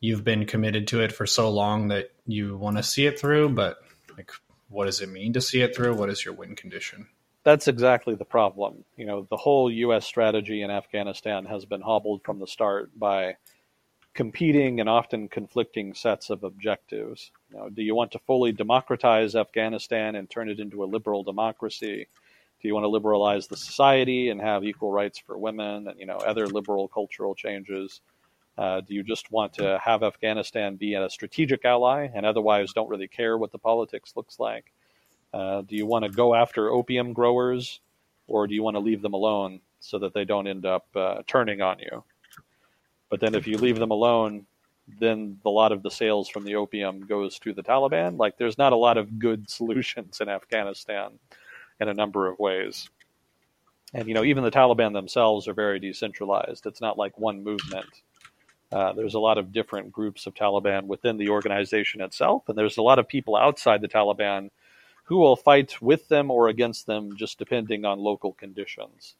[0.00, 3.50] you've been committed to it for so long that you want to see it through,
[3.50, 3.78] but
[4.16, 4.30] like
[4.72, 5.94] what does it mean to see it through?
[5.94, 7.06] What is your win condition?
[7.44, 8.84] That's exactly the problem.
[8.96, 10.06] You know, the whole U.S.
[10.06, 13.36] strategy in Afghanistan has been hobbled from the start by
[14.14, 17.30] competing and often conflicting sets of objectives.
[17.50, 21.24] You know, do you want to fully democratize Afghanistan and turn it into a liberal
[21.24, 22.06] democracy?
[22.60, 26.06] Do you want to liberalize the society and have equal rights for women and you
[26.06, 28.00] know other liberal cultural changes?
[28.58, 32.88] Uh, do you just want to have Afghanistan be a strategic ally and otherwise don't
[32.88, 34.72] really care what the politics looks like?
[35.32, 37.80] Uh, do you want to go after opium growers
[38.26, 41.22] or do you want to leave them alone so that they don't end up uh,
[41.26, 42.04] turning on you?
[43.08, 44.46] But then if you leave them alone,
[45.00, 48.18] then a lot of the sales from the opium goes to the Taliban.
[48.18, 51.18] Like there's not a lot of good solutions in Afghanistan
[51.80, 52.90] in a number of ways.
[53.94, 56.66] And you know, even the Taliban themselves are very decentralized.
[56.66, 58.02] It's not like one movement
[58.72, 62.78] uh, there's a lot of different groups of Taliban within the organization itself, and there's
[62.78, 64.50] a lot of people outside the Taliban
[65.04, 69.14] who will fight with them or against them, just depending on local conditions.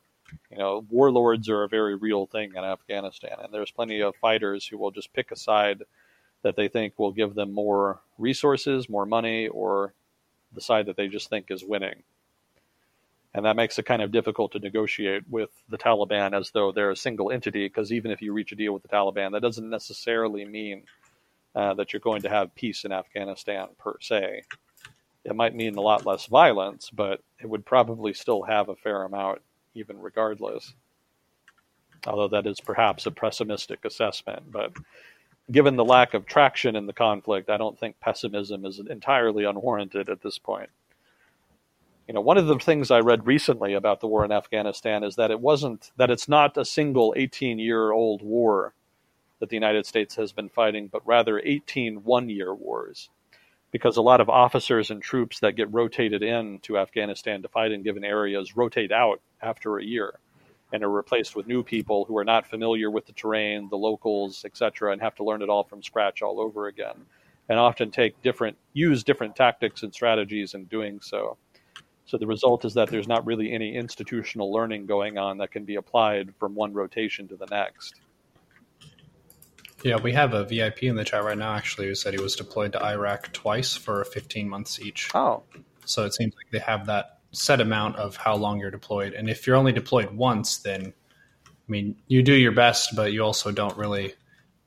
[0.50, 4.66] You know, warlords are a very real thing in Afghanistan, and there's plenty of fighters
[4.66, 5.82] who will just pick a side
[6.42, 9.92] that they think will give them more resources, more money, or
[10.54, 12.02] the side that they just think is winning
[13.34, 16.90] and that makes it kind of difficult to negotiate with the Taliban as though they're
[16.90, 17.66] a single entity.
[17.66, 20.82] Because even if you reach a deal with the Taliban, that doesn't necessarily mean
[21.54, 24.42] uh, that you're going to have peace in Afghanistan per se.
[25.24, 29.04] It might mean a lot less violence, but it would probably still have a fair
[29.04, 29.40] amount,
[29.74, 30.74] even regardless.
[32.06, 34.72] Although that is perhaps a pessimistic assessment, but
[35.50, 40.08] given the lack of traction in the conflict, I don't think pessimism is entirely unwarranted
[40.08, 40.70] at this point.
[42.08, 45.16] You know, one of the things I read recently about the war in Afghanistan is
[45.16, 48.74] that it wasn't that it's not a single 18-year-old war
[49.38, 53.08] that the United States has been fighting, but rather 18 one-year wars.
[53.70, 57.72] Because a lot of officers and troops that get rotated in to Afghanistan to fight
[57.72, 60.18] in given areas rotate out after a year
[60.72, 64.44] and are replaced with new people who are not familiar with the terrain, the locals,
[64.44, 67.06] etc., and have to learn it all from scratch all over again,
[67.48, 71.36] and often take different use different tactics and strategies in doing so.
[72.04, 75.64] So the result is that there's not really any institutional learning going on that can
[75.64, 78.00] be applied from one rotation to the next.
[79.82, 82.36] Yeah, we have a VIP in the chat right now actually who said he was
[82.36, 85.10] deployed to Iraq twice for 15 months each.
[85.14, 85.42] Oh.
[85.84, 89.14] So it seems like they have that set amount of how long you're deployed.
[89.14, 90.92] And if you're only deployed once, then,
[91.46, 94.14] I mean, you do your best, but you also don't really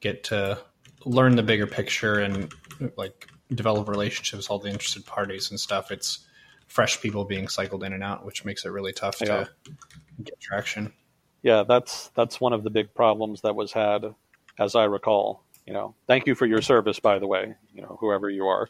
[0.02, 0.60] get to
[1.06, 2.52] learn the bigger picture and
[2.98, 5.92] like develop relationships with all the interested parties and stuff.
[5.92, 6.26] It's
[6.68, 9.46] fresh people being cycled in and out, which makes it really tough yeah.
[9.46, 9.50] to
[10.24, 10.92] get traction.
[11.44, 14.04] yeah, that's that's one of the big problems that was had,
[14.60, 15.44] as I recall.
[15.66, 17.56] You know, thank you for your service, by the way.
[17.74, 18.68] You know, whoever you are,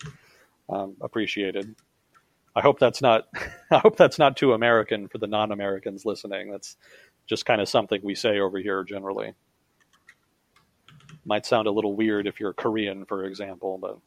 [0.70, 1.76] um, appreciated.
[2.56, 3.28] I hope that's not
[3.72, 6.52] I hope that's not too American for the non-Americans listening.
[6.52, 6.78] That's
[7.28, 9.34] just kind of something we say over here generally.
[11.26, 13.98] Might sound a little weird if you're Korean, for example, but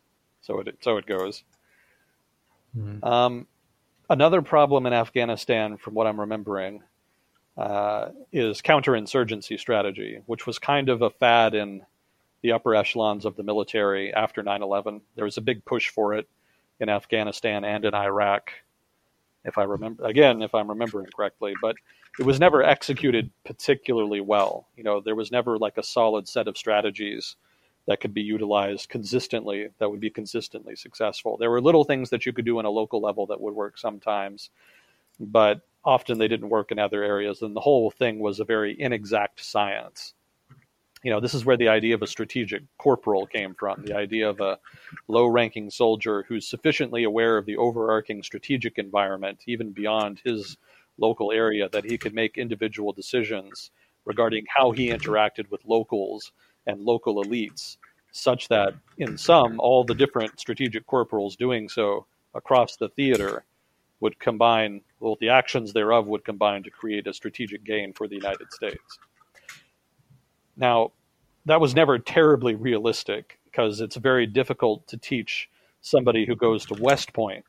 [0.40, 1.42] so it so it goes.
[2.76, 3.04] Mm-hmm.
[3.04, 3.46] Um,
[4.08, 6.82] another problem in Afghanistan, from what I'm remembering,
[7.56, 11.84] uh, is counterinsurgency strategy, which was kind of a fad in
[12.42, 15.02] the upper echelons of the military after 9/11.
[15.16, 16.28] There was a big push for it
[16.80, 18.52] in Afghanistan and in Iraq,
[19.44, 21.54] if I remember again, if I'm remembering correctly.
[21.60, 21.76] But
[22.18, 24.68] it was never executed particularly well.
[24.76, 27.36] You know, there was never like a solid set of strategies
[27.88, 31.36] that could be utilized consistently that would be consistently successful.
[31.36, 33.76] There were little things that you could do on a local level that would work
[33.76, 34.50] sometimes,
[35.18, 38.80] but often they didn't work in other areas, and the whole thing was a very
[38.80, 40.14] inexact science
[41.02, 44.28] you know, this is where the idea of a strategic corporal came from, the idea
[44.28, 44.58] of a
[45.06, 50.56] low ranking soldier who's sufficiently aware of the overarching strategic environment, even beyond his
[50.98, 53.70] local area, that he could make individual decisions
[54.04, 56.32] regarding how he interacted with locals
[56.68, 57.78] and local elites,
[58.12, 63.44] such that in sum, all the different strategic corporals doing so across the theater
[64.00, 68.14] would combine, well, the actions thereof would combine to create a strategic gain for the
[68.14, 68.98] United States.
[70.56, 70.92] Now,
[71.46, 75.48] that was never terribly realistic because it's very difficult to teach
[75.80, 77.44] somebody who goes to West Point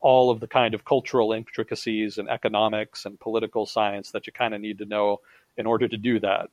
[0.00, 4.52] all of the kind of cultural intricacies and economics and political science that you kind
[4.52, 5.20] of need to know
[5.56, 6.50] in order to do that,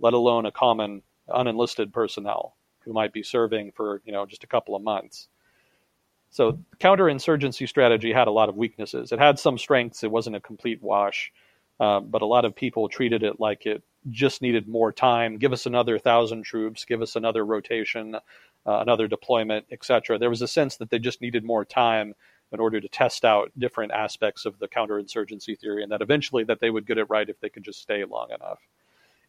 [0.00, 4.48] let alone a common unenlisted personnel who might be serving for you know just a
[4.48, 5.28] couple of months.
[6.30, 9.12] So counterinsurgency strategy had a lot of weaknesses.
[9.12, 10.02] It had some strengths.
[10.02, 11.30] It wasn't a complete wash,
[11.78, 15.36] uh, but a lot of people treated it like it just needed more time.
[15.38, 16.84] Give us another thousand troops.
[16.84, 18.20] Give us another rotation, uh,
[18.64, 20.18] another deployment, etc.
[20.18, 22.14] There was a sense that they just needed more time
[22.50, 26.60] in order to test out different aspects of the counterinsurgency theory, and that eventually that
[26.60, 28.58] they would get it right if they could just stay long enough.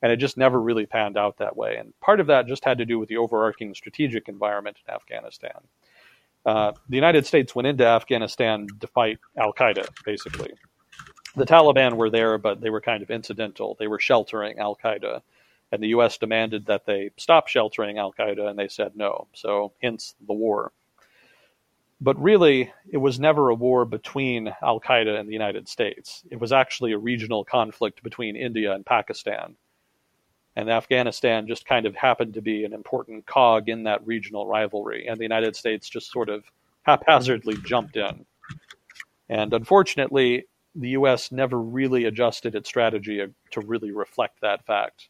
[0.04, 1.78] And it just never really panned out that way.
[1.78, 5.60] And part of that just had to do with the overarching strategic environment in Afghanistan.
[6.46, 10.52] Uh, the United States went into Afghanistan to fight Al Qaeda, basically
[11.36, 13.76] the Taliban were there, but they were kind of incidental.
[13.80, 15.22] They were sheltering Al Qaeda,
[15.72, 16.18] and the U.S.
[16.18, 19.28] demanded that they stop sheltering Al Qaeda, and they said no.
[19.34, 20.72] So, hence the war.
[22.00, 26.24] But really, it was never a war between Al Qaeda and the United States.
[26.30, 29.56] It was actually a regional conflict between India and Pakistan.
[30.56, 35.08] And Afghanistan just kind of happened to be an important cog in that regional rivalry,
[35.08, 36.44] and the United States just sort of
[36.84, 38.26] haphazardly jumped in.
[39.30, 41.32] And unfortunately, the U.S.
[41.32, 45.10] never really adjusted its strategy uh, to really reflect that fact.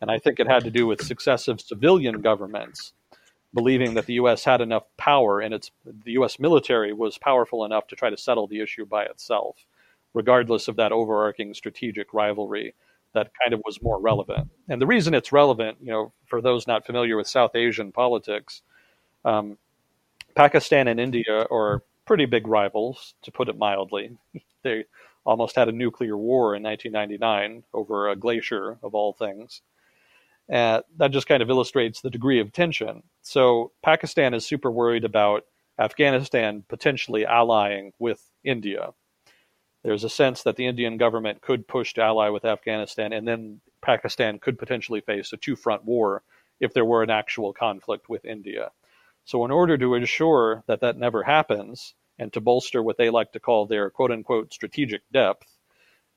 [0.00, 2.92] And I think it had to do with successive civilian governments
[3.54, 4.44] believing that the U.S.
[4.44, 6.38] had enough power and its the U.S.
[6.38, 9.64] military was powerful enough to try to settle the issue by itself,
[10.12, 12.74] regardless of that overarching strategic rivalry
[13.14, 14.50] that kind of was more relevant.
[14.68, 18.62] And the reason it's relevant, you know, for those not familiar with South Asian politics,
[19.24, 19.56] um,
[20.34, 24.16] Pakistan and India are pretty big rivals, to put it mildly.
[24.62, 24.84] they
[25.24, 29.62] almost had a nuclear war in 1999 over a glacier, of all things.
[30.48, 33.02] That just kind of illustrates the degree of tension.
[33.22, 35.44] So Pakistan is super worried about
[35.78, 38.90] Afghanistan potentially allying with India.
[39.84, 43.60] There's a sense that the Indian government could push to ally with Afghanistan, and then
[43.82, 46.22] Pakistan could potentially face a two front war
[46.58, 48.70] if there were an actual conflict with India.
[49.24, 53.32] So, in order to ensure that that never happens, and to bolster what they like
[53.32, 55.58] to call their quote unquote strategic depth,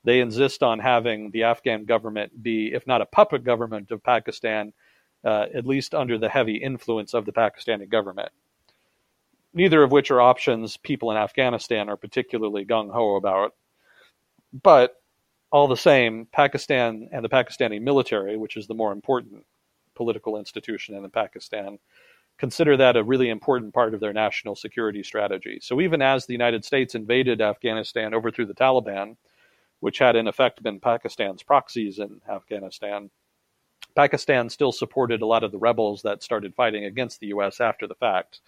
[0.02, 4.72] they insist on having the Afghan government be, if not a puppet government of Pakistan,
[5.24, 8.30] uh, at least under the heavy influence of the Pakistani government.
[9.54, 13.54] Neither of which are options people in Afghanistan are particularly gung ho about.
[14.52, 14.94] But
[15.50, 19.44] all the same, Pakistan and the Pakistani military, which is the more important
[19.94, 21.78] political institution in Pakistan,
[22.38, 25.58] consider that a really important part of their national security strategy.
[25.60, 29.16] So even as the United States invaded Afghanistan, overthrew the Taliban,
[29.80, 33.10] which had in effect been Pakistan's proxies in Afghanistan,
[33.96, 37.60] Pakistan still supported a lot of the rebels that started fighting against the U.S.
[37.60, 38.40] after the fact.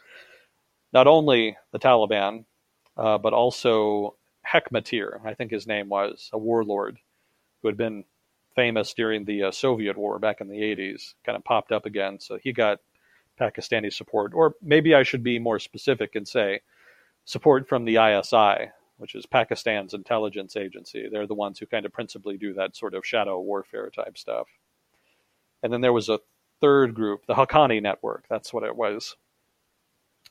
[0.93, 2.45] Not only the Taliban,
[2.97, 6.99] uh, but also Hekmatyar, I think his name was, a warlord
[7.63, 8.05] who had been
[8.55, 12.19] famous during the uh, Soviet War back in the 80s, kind of popped up again.
[12.19, 12.81] So he got
[13.41, 16.61] Pakistani support, or maybe I should be more specific and say
[17.25, 21.09] support from the ISI, which is Pakistan's intelligence agency.
[21.11, 24.49] They're the ones who kind of principally do that sort of shadow warfare type stuff.
[25.63, 26.21] And then there was a
[26.61, 28.25] third group, the Haqqani network.
[28.29, 29.17] That's what it was.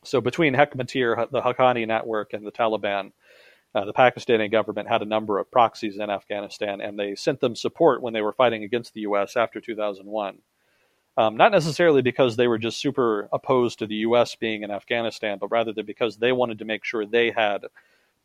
[0.04, 3.12] So between Hekmatyar, the Haqqani network, and the Taliban,
[3.76, 7.56] uh, the Pakistani government had a number of proxies in Afghanistan, and they sent them
[7.56, 9.36] support when they were fighting against the U.S.
[9.36, 10.40] after 2001.
[11.18, 14.36] Um, not necessarily because they were just super opposed to the U.S.
[14.36, 17.66] being in Afghanistan, but rather that because they wanted to make sure they had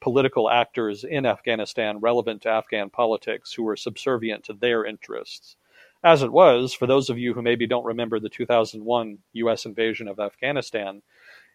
[0.01, 5.57] political actors in Afghanistan relevant to Afghan politics who were subservient to their interests.
[6.05, 9.65] As it was, for those of you who maybe don't remember the 2001 U.S.
[9.65, 11.03] invasion of Afghanistan,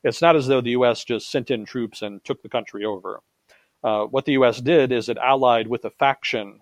[0.03, 1.03] it's not as though the U.S.
[1.03, 3.21] just sent in troops and took the country over.
[3.83, 4.59] Uh, what the U.S.
[4.59, 6.61] did is it allied with a faction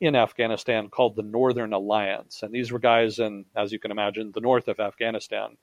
[0.00, 2.42] in Afghanistan called the Northern Alliance.
[2.42, 5.56] And these were guys in, as you can imagine, the north of Afghanistan.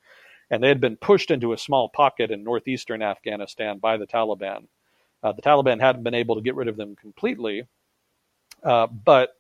[0.50, 4.68] And they had been pushed into a small pocket in northeastern Afghanistan by the Taliban.
[5.22, 7.64] Uh, the Taliban hadn't been able to get rid of them completely,
[8.64, 9.32] uh, but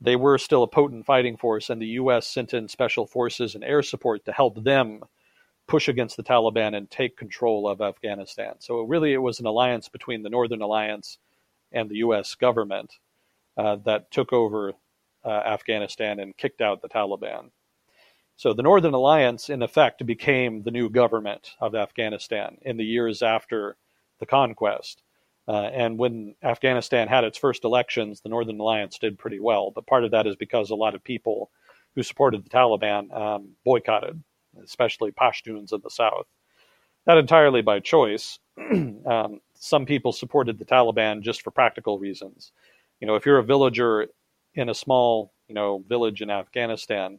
[0.00, 2.26] they were still a potent fighting force, and the U.S.
[2.26, 5.02] sent in special forces and air support to help them
[5.66, 8.54] push against the Taliban and take control of Afghanistan.
[8.58, 11.18] So really, it was an alliance between the Northern Alliance
[11.72, 12.34] and the U.S.
[12.34, 12.94] government
[13.56, 14.74] uh, that took over
[15.24, 17.50] uh, Afghanistan and kicked out the Taliban.
[18.36, 23.22] So the Northern Alliance, in effect, became the new government of Afghanistan in the years
[23.22, 23.76] after
[24.18, 25.02] the conquest.
[25.46, 29.70] Uh, and when Afghanistan had its first elections, the Northern Alliance did pretty well.
[29.70, 31.50] But part of that is because a lot of people
[31.94, 34.22] who supported the Taliban um, boycotted,
[34.62, 36.26] especially Pashtuns in the south.
[37.06, 38.38] Not entirely by choice.
[39.06, 42.52] um, some people supported the Taliban just for practical reasons.
[43.00, 44.08] You know, if you're a villager
[44.54, 47.18] in a small, you know, village in Afghanistan,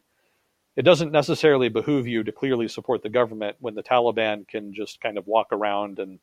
[0.76, 5.00] it doesn't necessarily behoove you to clearly support the government when the Taliban can just
[5.02, 6.20] kind of walk around and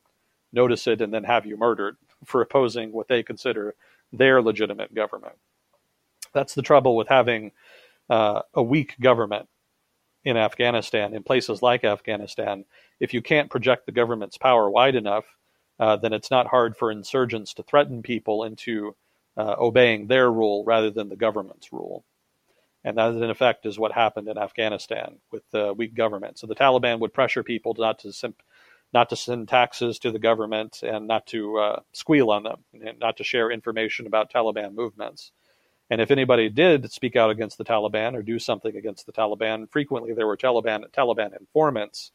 [0.52, 3.74] notice it and then have you murdered for opposing what they consider
[4.12, 5.34] their legitimate government.
[6.34, 7.52] That's the trouble with having
[8.10, 9.49] uh, a weak government
[10.25, 12.65] in Afghanistan, in places like Afghanistan.
[13.01, 15.25] If you can't project the government's power wide enough,
[15.81, 18.94] uh, then it's not hard for insurgents to threaten people into
[19.36, 22.05] uh, obeying their rule rather than the government's rule.
[22.84, 26.39] And that, in effect, is what happened in Afghanistan with the weak government.
[26.39, 28.42] So the Taliban would pressure people not to simp-
[28.92, 32.99] not to send taxes to the government and not to uh, squeal on them, and
[32.99, 35.33] not to share information about Taliban movements.
[35.92, 39.70] And if anybody did speak out against the Taliban or do something against the Taliban,
[39.70, 42.12] frequently there were Taliban Taliban informants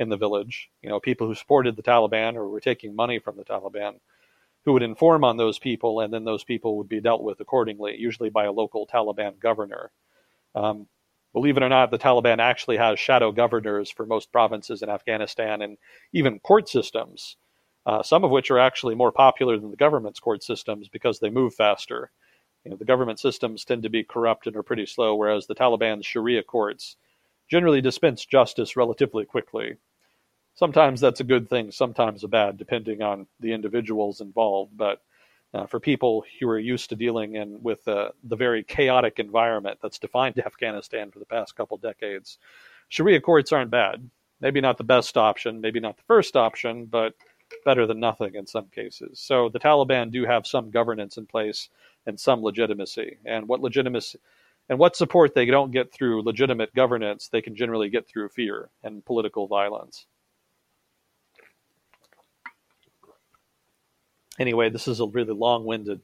[0.00, 0.68] in the village.
[0.82, 4.00] You know, people who supported the Taliban or were taking money from the Taliban
[4.64, 7.96] who would inform on those people, and then those people would be dealt with accordingly,
[7.96, 9.92] usually by a local Taliban governor.
[10.56, 10.88] Um,
[11.32, 15.62] believe it or not, the Taliban actually has shadow governors for most provinces in Afghanistan
[15.62, 15.78] and
[16.12, 17.36] even court systems,
[17.86, 21.30] uh, some of which are actually more popular than the government's court systems because they
[21.30, 22.10] move faster.
[22.64, 25.54] You know, the government systems tend to be corrupt and are pretty slow, whereas the
[25.54, 26.96] Taliban's Sharia courts
[27.48, 29.76] generally dispense justice relatively quickly
[30.54, 34.76] sometimes that's a good thing, sometimes a bad, depending on the individuals involved.
[34.76, 35.00] But
[35.54, 39.78] uh, for people who are used to dealing in with uh, the very chaotic environment
[39.82, 42.38] that's defined Afghanistan for the past couple decades,
[42.88, 44.08] Sharia courts aren't bad.
[44.40, 47.14] Maybe not the best option, maybe not the first option, but
[47.64, 49.18] better than nothing in some cases.
[49.18, 51.68] So the Taliban do have some governance in place
[52.06, 53.18] and some legitimacy.
[53.24, 54.18] And what legitimacy
[54.68, 58.70] and what support they don't get through legitimate governance, they can generally get through fear
[58.84, 60.06] and political violence.
[64.40, 66.00] anyway, this is a really long winded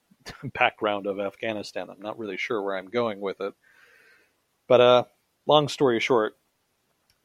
[0.54, 1.90] background of Afghanistan.
[1.90, 3.52] I'm not really sure where I'm going with it.
[4.68, 5.04] But uh,
[5.46, 6.34] long story short,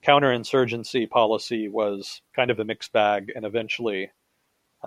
[0.05, 4.11] counterinsurgency policy was kind of a mixed bag, and eventually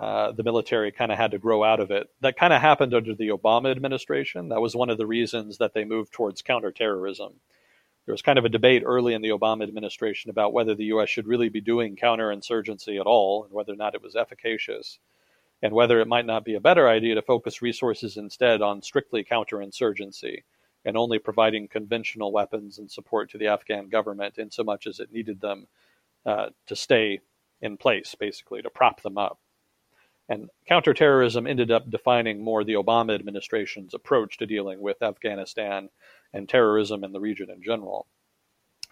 [0.01, 2.09] uh, the military kind of had to grow out of it.
[2.21, 4.49] That kind of happened under the Obama administration.
[4.49, 7.33] That was one of the reasons that they moved towards counterterrorism.
[8.07, 11.07] There was kind of a debate early in the Obama administration about whether the U.S.
[11.07, 14.97] should really be doing counterinsurgency at all and whether or not it was efficacious
[15.61, 19.23] and whether it might not be a better idea to focus resources instead on strictly
[19.23, 20.41] counterinsurgency
[20.83, 24.99] and only providing conventional weapons and support to the Afghan government in so much as
[24.99, 25.67] it needed them
[26.25, 27.19] uh, to stay
[27.61, 29.37] in place, basically, to prop them up.
[30.31, 35.89] And counterterrorism ended up defining more the Obama administration's approach to dealing with Afghanistan
[36.33, 38.07] and terrorism in the region in general.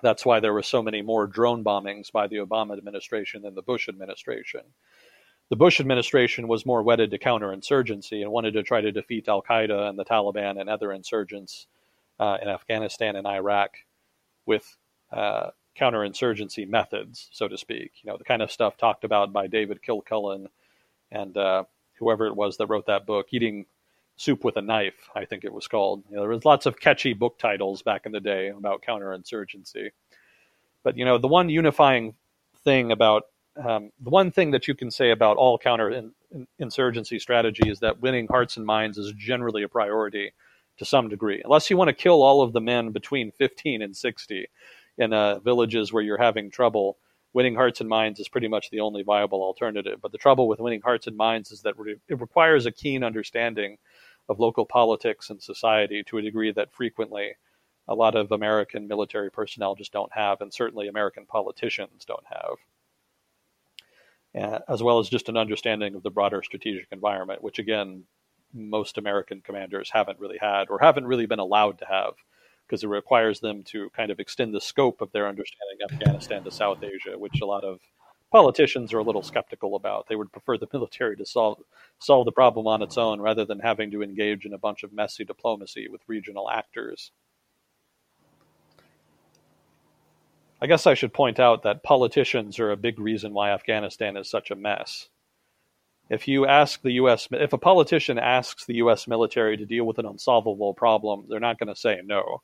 [0.01, 3.61] That's why there were so many more drone bombings by the Obama administration than the
[3.61, 4.61] Bush administration
[5.49, 9.41] the Bush administration was more wedded to counterinsurgency and wanted to try to defeat Al
[9.41, 11.65] Qaeda and the Taliban and other insurgents
[12.19, 13.71] uh, in Afghanistan and Iraq
[14.45, 14.77] with
[15.11, 17.93] uh, counterinsurgency methods, so to speak.
[18.03, 20.49] You know, the kind of stuff talked about by David Kilcullen
[21.11, 21.63] and uh,
[21.97, 23.65] whoever it was that wrote that book, Eating
[24.15, 26.03] Soup with a Knife, I think it was called.
[26.09, 29.91] You know, there was lots of catchy book titles back in the day about counterinsurgency.
[30.83, 32.15] But you know, the one unifying
[32.63, 33.23] thing about
[33.55, 38.27] um, the one thing that you can say about all counterinsurgency strategy is that winning
[38.27, 40.31] hearts and minds is generally a priority
[40.77, 41.41] to some degree.
[41.43, 44.49] Unless you want to kill all of the men between 15 and 60
[44.97, 46.97] in uh, villages where you're having trouble,
[47.33, 49.99] winning hearts and minds is pretty much the only viable alternative.
[50.01, 51.75] But the trouble with winning hearts and minds is that
[52.07, 53.77] it requires a keen understanding
[54.27, 57.33] of local politics and society to a degree that frequently
[57.87, 62.55] a lot of American military personnel just don't have, and certainly American politicians don't have.
[64.35, 68.03] Uh, as well as just an understanding of the broader strategic environment, which again,
[68.53, 72.13] most American commanders haven't really had or haven't really been allowed to have
[72.69, 76.43] because it requires them to kind of extend the scope of their understanding of Afghanistan
[76.43, 77.79] to South Asia, which a lot of
[78.31, 80.07] politicians are a little skeptical about.
[80.07, 81.57] They would prefer the military to solve
[81.97, 84.93] solve the problem on its own rather than having to engage in a bunch of
[84.93, 87.11] messy diplomacy with regional actors.
[90.61, 94.29] I guess I should point out that politicians are a big reason why Afghanistan is
[94.29, 95.07] such a mess.
[96.09, 99.97] If you ask the US if a politician asks the US military to deal with
[99.97, 102.41] an unsolvable problem, they're not going to say no.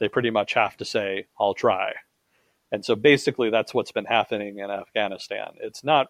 [0.00, 1.94] They pretty much have to say, "I'll try."
[2.72, 5.54] And so basically that's what's been happening in Afghanistan.
[5.60, 6.08] It's not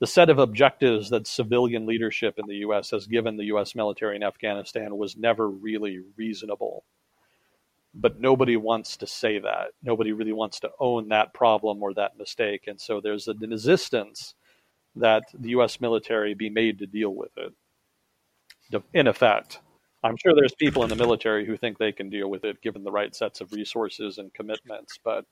[0.00, 4.16] the set of objectives that civilian leadership in the US has given the US military
[4.16, 6.84] in Afghanistan was never really reasonable
[7.94, 9.68] but nobody wants to say that.
[9.82, 12.64] Nobody really wants to own that problem or that mistake.
[12.66, 14.34] And so there's a resistance
[14.96, 15.80] that the U.S.
[15.80, 17.52] military be made to deal with it.
[18.92, 19.60] In effect,
[20.04, 22.84] I'm sure there's people in the military who think they can deal with it given
[22.84, 25.26] the right sets of resources and commitments, but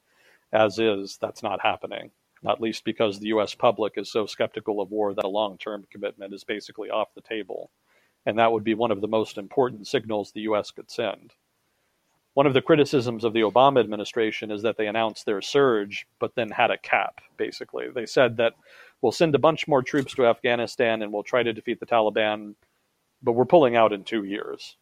[0.53, 2.11] as is, that's not happening.
[2.43, 3.55] Not least because the U.S.
[3.55, 7.23] public is so skeptical of war that a long term commitment is basically off the
[7.23, 7.71] table.
[8.27, 10.73] And that would be one of the most important signals the U.S.
[10.73, 11.35] could send
[12.35, 16.35] one of the criticisms of the Obama administration is that they announced their surge, but
[16.35, 17.89] then had a cap, basically.
[17.95, 18.55] They said that
[19.03, 22.55] we'll send a bunch more troops to Afghanistan and we'll try to defeat the Taliban,
[23.23, 24.77] but we're pulling out in two years.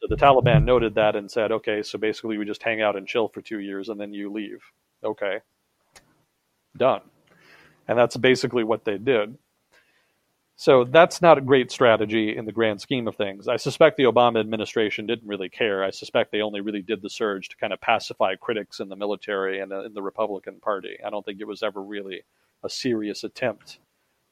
[0.00, 3.06] So the Taliban noted that and said, okay, so basically we just hang out and
[3.06, 4.62] chill for two years and then you leave.
[5.02, 5.40] Okay.
[6.76, 7.00] Done.
[7.88, 9.38] And that's basically what they did.
[10.58, 13.46] So that's not a great strategy in the grand scheme of things.
[13.46, 15.84] I suspect the Obama administration didn't really care.
[15.84, 18.96] I suspect they only really did the surge to kind of pacify critics in the
[18.96, 20.96] military and uh, in the Republican Party.
[21.04, 22.22] I don't think it was ever really
[22.64, 23.80] a serious attempt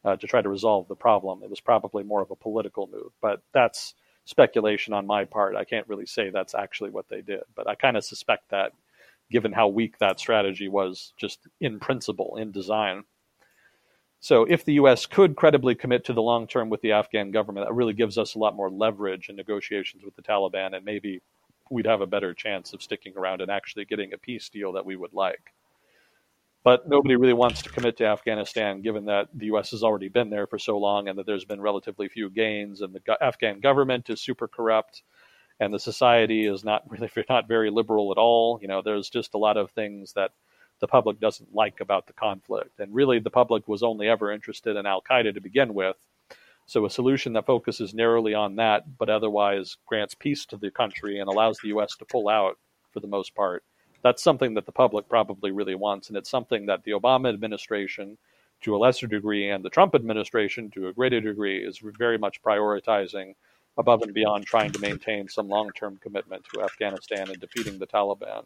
[0.04, 1.42] uh, to try to resolve the problem.
[1.42, 5.56] It was probably more of a political move, but that's speculation on my part.
[5.56, 8.72] I can't really say that's actually what they did, but I kind of suspect that
[9.30, 13.04] given how weak that strategy was just in principle, in design.
[14.20, 15.06] So if the U.S.
[15.06, 18.34] could credibly commit to the long term with the Afghan government, that really gives us
[18.34, 21.20] a lot more leverage in negotiations with the Taliban, and maybe
[21.70, 24.86] we'd have a better chance of sticking around and actually getting a peace deal that
[24.86, 25.52] we would like.
[26.64, 29.72] But nobody really wants to commit to Afghanistan, given that the U.S.
[29.72, 32.94] has already been there for so long, and that there's been relatively few gains, and
[32.94, 35.02] the Afghan government is super corrupt,
[35.60, 38.58] and the society is not really not very liberal at all.
[38.62, 40.30] You know, there's just a lot of things that
[40.80, 42.80] the public doesn't like about the conflict.
[42.80, 45.96] And really, the public was only ever interested in Al Qaeda to begin with.
[46.66, 51.20] So, a solution that focuses narrowly on that, but otherwise grants peace to the country
[51.20, 51.94] and allows the U.S.
[51.96, 52.58] to pull out
[52.90, 53.62] for the most part,
[54.04, 56.08] that's something that the public probably really wants.
[56.08, 58.18] And it's something that the Obama administration,
[58.60, 62.42] to a lesser degree, and the Trump administration, to a greater degree, is very much
[62.42, 63.34] prioritizing
[63.78, 67.86] above and beyond trying to maintain some long term commitment to Afghanistan and defeating the
[67.86, 68.44] Taliban.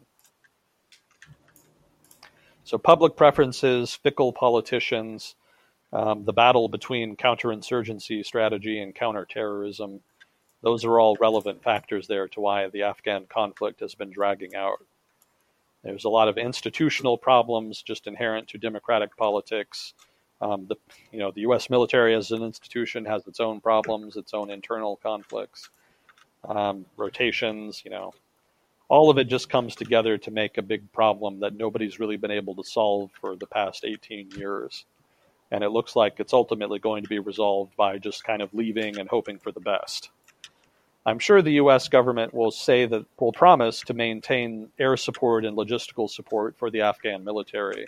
[2.63, 5.35] So public preferences, fickle politicians,
[5.91, 9.99] um, the battle between counterinsurgency strategy and counterterrorism,
[10.61, 14.79] those are all relevant factors there to why the Afghan conflict has been dragging out.
[15.83, 19.93] There's a lot of institutional problems just inherent to democratic politics.
[20.41, 20.75] Um, the
[21.11, 21.69] you know the U.S.
[21.69, 25.69] military as an institution has its own problems, its own internal conflicts,
[26.47, 27.81] um, rotations.
[27.83, 28.13] You know,
[28.89, 32.31] all of it just comes together to make a big problem that nobody's really been
[32.31, 34.85] able to solve for the past 18 years.
[35.51, 38.99] And it looks like it's ultimately going to be resolved by just kind of leaving
[38.99, 40.09] and hoping for the best.
[41.09, 41.87] I'm sure the U.S.
[41.87, 46.81] government will say that will promise to maintain air support and logistical support for the
[46.81, 47.85] Afghan military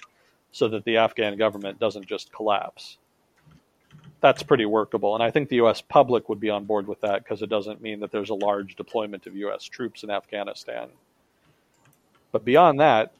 [0.51, 2.97] so that the Afghan government doesn't just collapse
[4.21, 5.15] that's pretty workable.
[5.15, 5.81] And I think the U.S.
[5.81, 8.75] public would be on board with that because it doesn't mean that there's a large
[8.75, 9.65] deployment of U.S.
[9.65, 10.89] troops in Afghanistan.
[12.31, 13.13] But beyond that,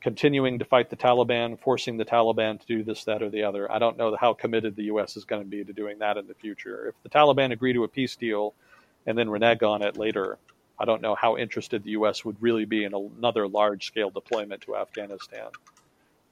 [0.00, 3.70] continuing to fight the Taliban, forcing the Taliban to do this, that, or the other.
[3.70, 5.16] I don't know how committed the U.S.
[5.16, 6.88] is going to be to doing that in the future.
[6.88, 8.54] If the Taliban agree to a peace deal
[9.08, 10.38] and then renege on it later,
[10.78, 12.26] I don't know how interested the U.S.
[12.26, 15.48] would really be in another large scale deployment to Afghanistan.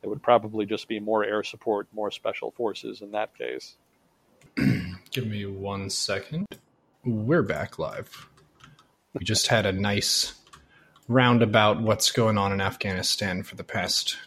[0.02, 3.76] It would probably just be more air support, more special forces in that case.
[5.10, 6.46] Give me one second.
[7.02, 8.28] We're back live.
[9.14, 10.34] We just had a nice
[11.08, 14.18] roundabout what's going on in Afghanistan for the past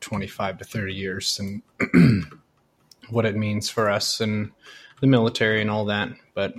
[0.00, 1.62] 25 to 30 years and
[3.08, 4.50] what it means for us and
[5.00, 6.10] the military and all that.
[6.34, 6.52] But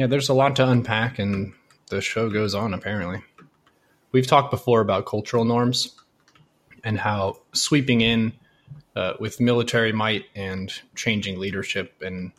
[0.00, 1.52] yeah, there's a lot to unpack, and
[1.90, 3.22] the show goes on apparently.
[4.12, 5.94] We've talked before about cultural norms
[6.82, 8.32] and how sweeping in
[8.96, 12.32] uh, with military might and changing leadership and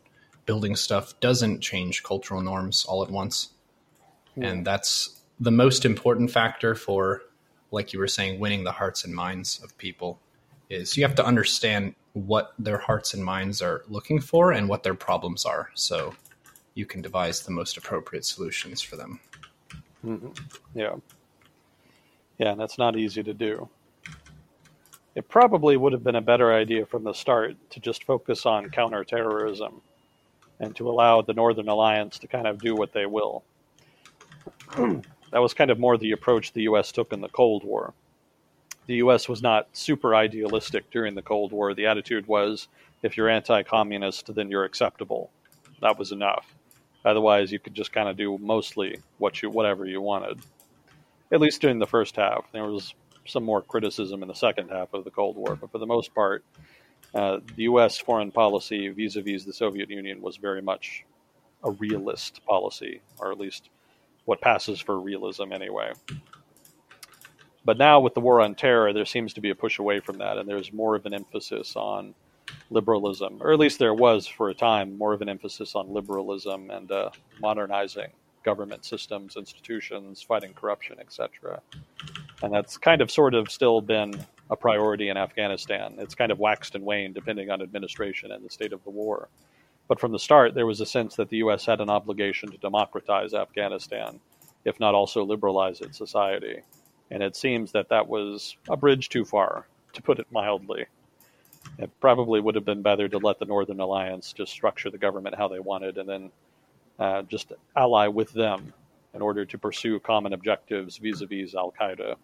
[0.47, 3.49] building stuff doesn't change cultural norms all at once.
[4.35, 4.47] Yeah.
[4.47, 7.21] And that's the most important factor for,
[7.69, 10.19] like you were saying, winning the hearts and minds of people
[10.67, 14.81] is you have to understand what their hearts and minds are looking for and what
[14.81, 15.69] their problems are.
[15.75, 16.15] So
[16.73, 19.19] you can devise the most appropriate solutions for them.
[20.05, 20.29] Mm-hmm.
[20.73, 20.95] Yeah.
[22.37, 23.69] Yeah, and that's not easy to do.
[25.13, 28.69] It probably would have been a better idea from the start to just focus on
[28.69, 29.81] counterterrorism
[30.59, 33.43] and to allow the Northern Alliance to kind of do what they will.
[34.77, 36.91] that was kind of more the approach the U.S.
[36.91, 37.93] took in the Cold War.
[38.87, 39.27] The U.S.
[39.27, 41.73] was not super idealistic during the Cold War.
[41.73, 42.69] The attitude was,
[43.03, 45.29] if you're anti-communist, then you're acceptable.
[45.81, 46.55] That was enough.
[47.03, 50.39] Otherwise, you could just kind of do mostly what you whatever you wanted.
[51.31, 52.93] At least during the first half, there was
[53.25, 56.13] some more criticism in the second half of the Cold War, but for the most
[56.13, 56.43] part,
[57.13, 57.97] uh, the U.S.
[57.97, 61.05] foreign policy vis-a-vis the Soviet Union was very much
[61.63, 63.69] a realist policy, or at least
[64.25, 65.91] what passes for realism anyway.
[67.63, 70.17] But now with the war on terror, there seems to be a push away from
[70.17, 72.15] that, and there's more of an emphasis on
[72.69, 76.69] liberalism, or at least there was for a time more of an emphasis on liberalism
[76.69, 78.11] and uh, modernizing
[78.43, 81.61] government systems, institutions, fighting corruption, etc.
[82.41, 84.13] And that's kind of sort of still been
[84.49, 85.95] a priority in Afghanistan.
[85.99, 89.29] It's kind of waxed and waned depending on administration and the state of the war.
[89.87, 91.65] But from the start, there was a sense that the U.S.
[91.65, 94.19] had an obligation to democratize Afghanistan,
[94.65, 96.61] if not also liberalize its society.
[97.09, 100.85] And it seems that that was a bridge too far, to put it mildly.
[101.77, 105.35] It probably would have been better to let the Northern Alliance just structure the government
[105.35, 106.31] how they wanted and then
[106.99, 108.73] uh, just ally with them
[109.13, 112.15] in order to pursue common objectives vis a vis Al Qaeda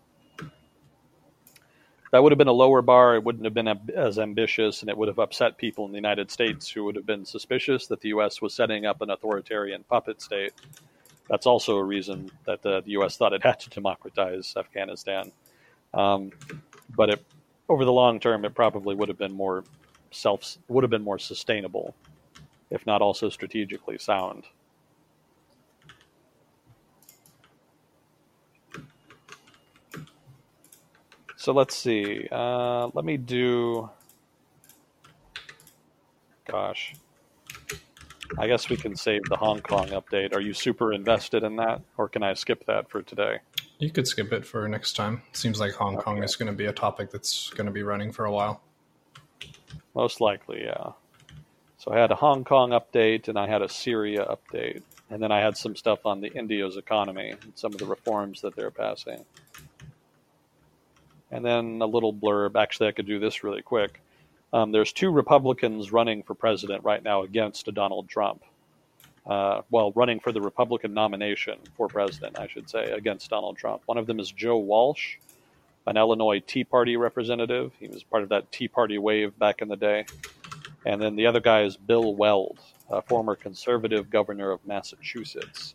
[2.12, 3.16] that would have been a lower bar.
[3.16, 6.32] It wouldn't have been as ambitious, and it would have upset people in the United
[6.32, 8.42] States who would have been suspicious that the U.S.
[8.42, 10.54] was setting up an authoritarian puppet state.
[11.30, 13.18] That's also a reason that the, the U.S.
[13.18, 15.32] thought it had to democratize Afghanistan.
[15.94, 16.32] Um,
[16.96, 17.26] but it,
[17.70, 19.64] over the long term, it probably would have been more
[20.12, 21.96] self would have been more sustainable,
[22.70, 24.46] if not also strategically sound.
[31.36, 32.28] So let's see.
[32.32, 33.90] Uh, let me do.
[36.46, 36.94] Gosh.
[38.38, 40.36] I guess we can save the Hong Kong update.
[40.36, 43.40] Are you super invested in that, or can I skip that for today?
[43.80, 45.22] You could skip it for next time.
[45.34, 46.04] Seems like Hong okay.
[46.04, 48.62] Kong is going to be a topic that's going to be running for a while.
[49.94, 50.92] Most likely, yeah.
[51.78, 54.82] So I had a Hong Kong update and I had a Syria update.
[55.10, 58.42] And then I had some stuff on the India's economy and some of the reforms
[58.42, 59.24] that they're passing.
[61.32, 62.56] And then a little blurb.
[62.56, 64.02] Actually, I could do this really quick.
[64.54, 68.44] Um, there's two Republicans running for president right now against Donald Trump.
[69.28, 73.82] Uh, well, running for the Republican nomination for president, I should say, against Donald Trump.
[73.86, 75.18] One of them is Joe Walsh,
[75.86, 77.74] an Illinois Tea Party representative.
[77.80, 80.06] He was part of that Tea Party wave back in the day.
[80.86, 85.74] And then the other guy is Bill Weld, a former conservative governor of Massachusetts.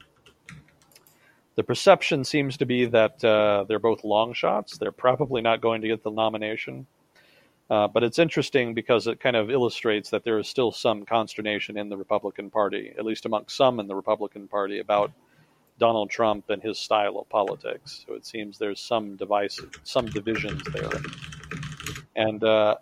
[1.54, 4.78] The perception seems to be that uh, they're both long shots.
[4.78, 6.86] They're probably not going to get the nomination.
[7.70, 11.78] Uh, but it's interesting because it kind of illustrates that there is still some consternation
[11.78, 15.10] in the Republican Party, at least amongst some in the Republican Party, about
[15.78, 18.04] Donald Trump and his style of politics.
[18.06, 20.90] So it seems there's some device, some divisions there.
[22.14, 22.76] And uh,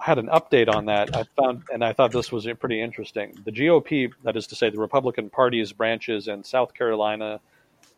[0.00, 1.16] I had an update on that.
[1.16, 3.38] I found, and I thought this was pretty interesting.
[3.44, 7.40] The GOP, that is to say, the Republican Party's branches in South Carolina,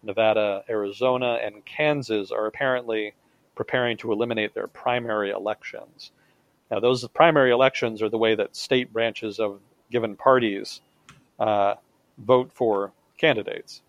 [0.03, 3.15] Nevada, Arizona, and Kansas are apparently
[3.55, 6.11] preparing to eliminate their primary elections.
[6.71, 9.61] Now, those primary elections are the way that state branches of
[9.91, 10.81] given parties
[11.39, 11.75] uh,
[12.19, 13.83] vote for candidates.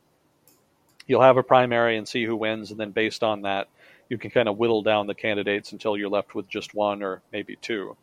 [1.07, 3.67] You'll have a primary and see who wins, and then based on that,
[4.09, 7.21] you can kind of whittle down the candidates until you're left with just one or
[7.31, 7.95] maybe two.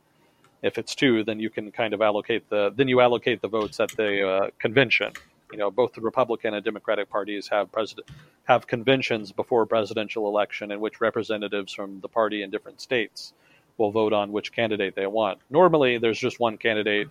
[0.63, 3.81] If it's two, then you can kind of allocate the then you allocate the votes
[3.81, 5.13] at the uh, convention.
[5.53, 8.09] You know, both the Republican and Democratic parties have president
[8.45, 13.35] have conventions before a presidential election in which representatives from the party in different states
[13.77, 15.39] will vote on which candidate they want.
[15.51, 17.09] Normally, there's just one candidate,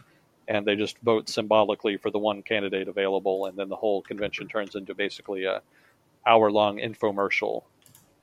[0.47, 4.47] and they just vote symbolically for the one candidate available, and then the whole convention
[4.47, 5.61] turns into basically a
[6.27, 7.63] hour-long infomercial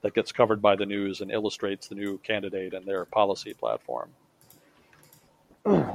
[0.03, 4.11] that gets covered by the news and illustrates the new candidate and their policy platform.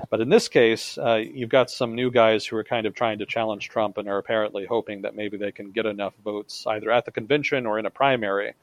[0.10, 3.18] But in this case, uh, you've got some new guys who are kind of trying
[3.20, 6.92] to challenge Trump and are apparently hoping that maybe they can get enough votes either
[6.92, 8.54] at the convention or in a primary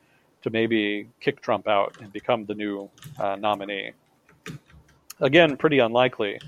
[0.42, 3.92] to maybe kick Trump out and become the new uh, nominee.
[5.20, 6.38] Again, pretty unlikely.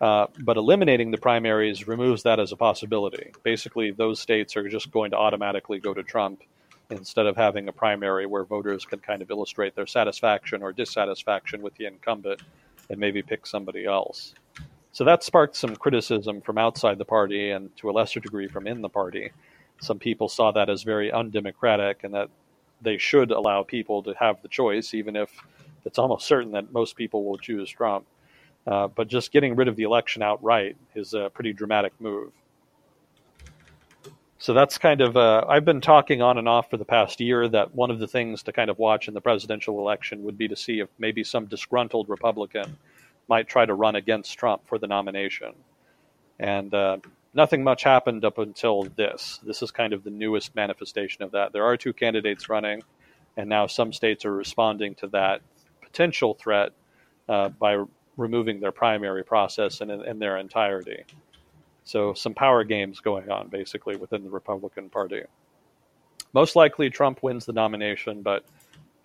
[0.00, 3.32] Uh, but eliminating the primaries removes that as a possibility.
[3.42, 6.42] Basically, those states are just going to automatically go to Trump
[6.90, 11.62] instead of having a primary where voters can kind of illustrate their satisfaction or dissatisfaction
[11.62, 12.42] with the incumbent
[12.90, 14.34] and maybe pick somebody else.
[14.92, 18.66] So that sparked some criticism from outside the party and to a lesser degree from
[18.66, 19.32] in the party.
[19.80, 22.28] Some people saw that as very undemocratic and that
[22.80, 25.30] they should allow people to have the choice, even if
[25.84, 28.06] it's almost certain that most people will choose Trump.
[28.66, 32.32] Uh, but just getting rid of the election outright is a pretty dramatic move.
[34.38, 37.48] So that's kind of, uh, I've been talking on and off for the past year
[37.48, 40.48] that one of the things to kind of watch in the presidential election would be
[40.48, 42.76] to see if maybe some disgruntled Republican
[43.28, 45.54] might try to run against Trump for the nomination.
[46.38, 46.98] And uh,
[47.32, 49.38] nothing much happened up until this.
[49.42, 51.52] This is kind of the newest manifestation of that.
[51.52, 52.82] There are two candidates running,
[53.36, 55.40] and now some states are responding to that
[55.80, 56.72] potential threat
[57.28, 57.84] uh, by
[58.16, 61.04] removing their primary process in, in their entirety.
[61.84, 65.22] So some power games going on basically within the Republican Party.
[66.32, 68.44] Most likely Trump wins the nomination, but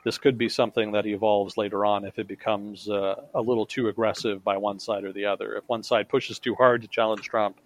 [0.05, 3.89] this could be something that evolves later on if it becomes uh, a little too
[3.89, 5.55] aggressive by one side or the other.
[5.55, 7.57] If one side pushes too hard to challenge Trump,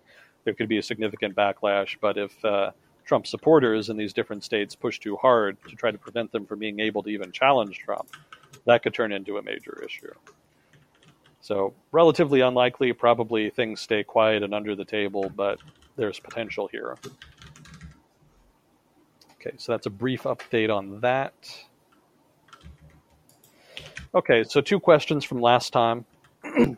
[0.43, 1.95] there could be a significant backlash.
[2.01, 2.72] But if uh,
[3.06, 6.59] Trump supporters in these different states push too hard to try to prevent them from
[6.59, 8.09] being able to even challenge Trump,
[8.66, 10.11] that could turn into a major issue.
[11.43, 12.93] So relatively unlikely.
[12.93, 15.59] Probably things stay quiet and under the table, but
[15.97, 16.97] there's potential here.
[19.33, 21.33] Okay, so that's a brief update on that.
[24.15, 26.05] Okay, so two questions from last time.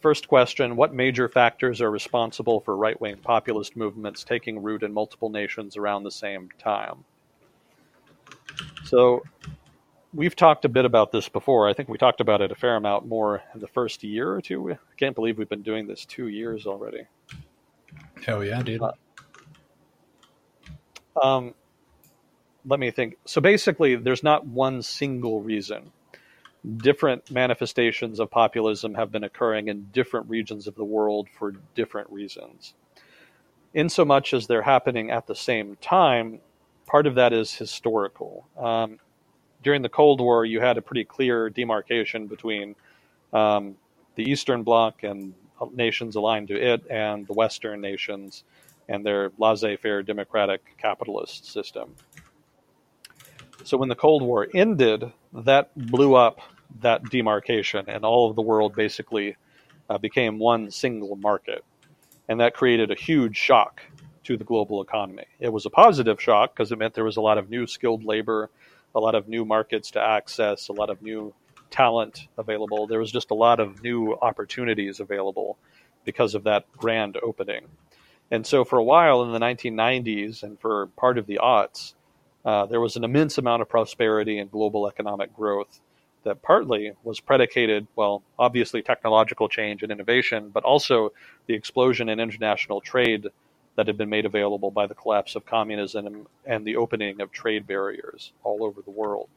[0.00, 4.94] First question What major factors are responsible for right wing populist movements taking root in
[4.94, 7.04] multiple nations around the same time?
[8.84, 9.22] So,
[10.12, 11.68] we've talked a bit about this before.
[11.68, 14.40] I think we talked about it a fair amount more in the first year or
[14.40, 14.72] two.
[14.72, 17.02] I can't believe we've been doing this two years already.
[18.24, 18.82] Hell yeah, dude.
[18.82, 18.92] Uh,
[21.22, 21.54] um,
[22.66, 23.16] let me think.
[23.24, 25.92] So basically, there's not one single reason.
[26.76, 32.10] Different manifestations of populism have been occurring in different regions of the world for different
[32.10, 32.74] reasons.
[33.72, 36.40] In so much as they're happening at the same time,
[36.86, 38.46] part of that is historical.
[38.58, 38.98] Um,
[39.62, 42.74] during the Cold War, you had a pretty clear demarcation between
[43.32, 43.76] um,
[44.14, 45.34] the Eastern Bloc and
[45.74, 48.44] nations aligned to it and the Western nations
[48.88, 51.94] and their laissez faire democratic capitalist system.
[53.64, 56.40] So when the Cold War ended, that blew up
[56.80, 59.36] that demarcation, and all of the world basically
[59.88, 61.64] uh, became one single market.
[62.28, 63.82] And that created a huge shock
[64.24, 65.24] to the global economy.
[65.40, 68.04] It was a positive shock because it meant there was a lot of new skilled
[68.04, 68.50] labor
[68.94, 71.34] a lot of new markets to access, a lot of new
[71.70, 72.86] talent available.
[72.86, 75.58] There was just a lot of new opportunities available
[76.04, 77.66] because of that grand opening.
[78.30, 81.94] And so, for a while in the 1990s and for part of the aughts,
[82.44, 85.80] uh, there was an immense amount of prosperity and global economic growth
[86.22, 91.12] that partly was predicated, well, obviously technological change and innovation, but also
[91.46, 93.26] the explosion in international trade
[93.76, 97.66] that had been made available by the collapse of communism and the opening of trade
[97.66, 99.28] barriers all over the world.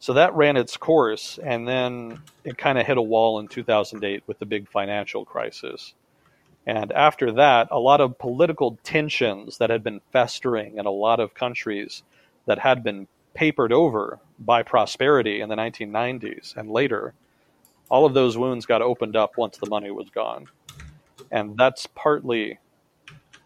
[0.00, 4.22] So that ran its course, and then it kind of hit a wall in 2008
[4.26, 5.94] with the big financial crisis.
[6.66, 11.18] And after that, a lot of political tensions that had been festering in a lot
[11.18, 12.02] of countries
[12.46, 17.14] that had been papered over by prosperity in the 1990s and later,
[17.88, 20.48] all of those wounds got opened up once the money was gone
[21.30, 22.58] and that's partly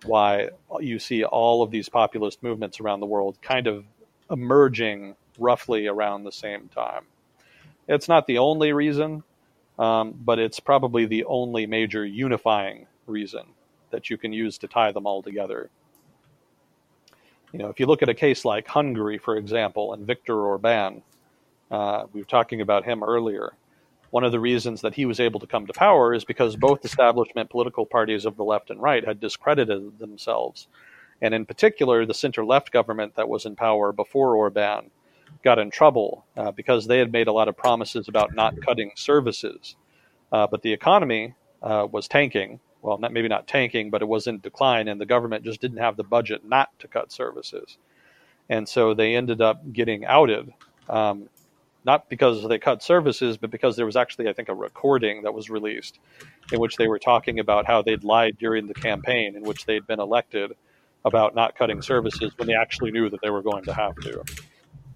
[0.04, 0.48] why
[0.80, 3.84] you see all of these populist movements around the world kind of
[4.30, 7.04] emerging roughly around the same time.
[7.88, 9.22] It's not the only reason,
[9.78, 13.42] um, but it's probably the only major unifying reason
[13.90, 15.70] that you can use to tie them all together.
[17.52, 21.02] You know, if you look at a case like Hungary, for example, and Viktor Orban,
[21.70, 23.52] uh, we were talking about him earlier.
[24.12, 26.84] One of the reasons that he was able to come to power is because both
[26.84, 30.68] establishment political parties of the left and right had discredited themselves.
[31.22, 34.90] And in particular, the center left government that was in power before Orban
[35.42, 38.92] got in trouble uh, because they had made a lot of promises about not cutting
[38.96, 39.76] services.
[40.30, 42.60] Uh, but the economy uh, was tanking.
[42.82, 45.78] Well, not, maybe not tanking, but it was in decline, and the government just didn't
[45.78, 47.78] have the budget not to cut services.
[48.50, 50.52] And so they ended up getting outed,
[50.86, 51.30] um,
[51.84, 55.34] not because they cut services, but because there was actually, I think, a recording that
[55.34, 55.98] was released
[56.52, 59.86] in which they were talking about how they'd lied during the campaign in which they'd
[59.86, 60.52] been elected
[61.04, 64.22] about not cutting services when they actually knew that they were going to have to.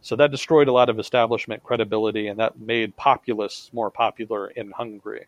[0.01, 4.71] So that destroyed a lot of establishment credibility, and that made populists more popular in
[4.71, 5.27] Hungary,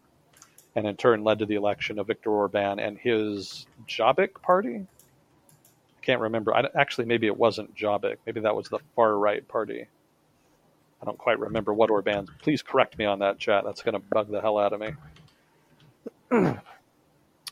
[0.76, 4.86] and in turn led to the election of Viktor Orban and his Jobbik party.
[4.86, 6.54] I can't remember.
[6.54, 8.18] I, actually, maybe it wasn't Jobbik.
[8.24, 9.88] Maybe that was the far right party.
[11.00, 12.26] I don't quite remember what Orban.
[12.42, 13.64] Please correct me on that, chat.
[13.64, 14.94] That's going to bug the hell out of me.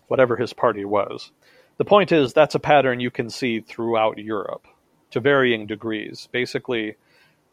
[0.08, 1.30] Whatever his party was.
[1.78, 4.66] The point is, that's a pattern you can see throughout Europe
[5.10, 6.28] to varying degrees.
[6.32, 6.96] Basically,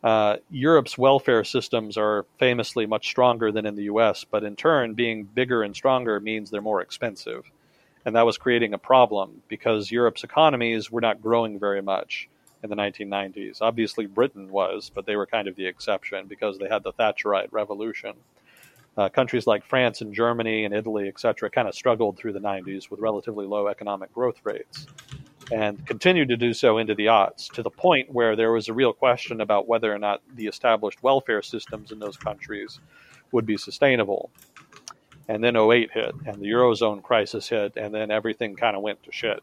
[0.03, 4.95] uh, Europe's welfare systems are famously much stronger than in the US, but in turn,
[4.95, 7.49] being bigger and stronger means they're more expensive.
[8.05, 12.27] And that was creating a problem because Europe's economies were not growing very much
[12.63, 13.61] in the 1990s.
[13.61, 17.49] Obviously, Britain was, but they were kind of the exception because they had the Thatcherite
[17.51, 18.13] revolution.
[18.95, 22.89] Uh, countries like France and Germany and Italy, etc., kind of struggled through the 90s
[22.89, 24.87] with relatively low economic growth rates
[25.51, 28.73] and continued to do so into the aughts to the point where there was a
[28.73, 32.79] real question about whether or not the established welfare systems in those countries
[33.31, 34.29] would be sustainable.
[35.27, 39.01] And then 08 hit, and the Eurozone crisis hit, and then everything kind of went
[39.03, 39.41] to shit.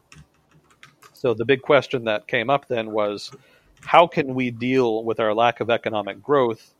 [1.21, 3.29] So the big question that came up then was
[3.81, 6.73] how can we deal with our lack of economic growth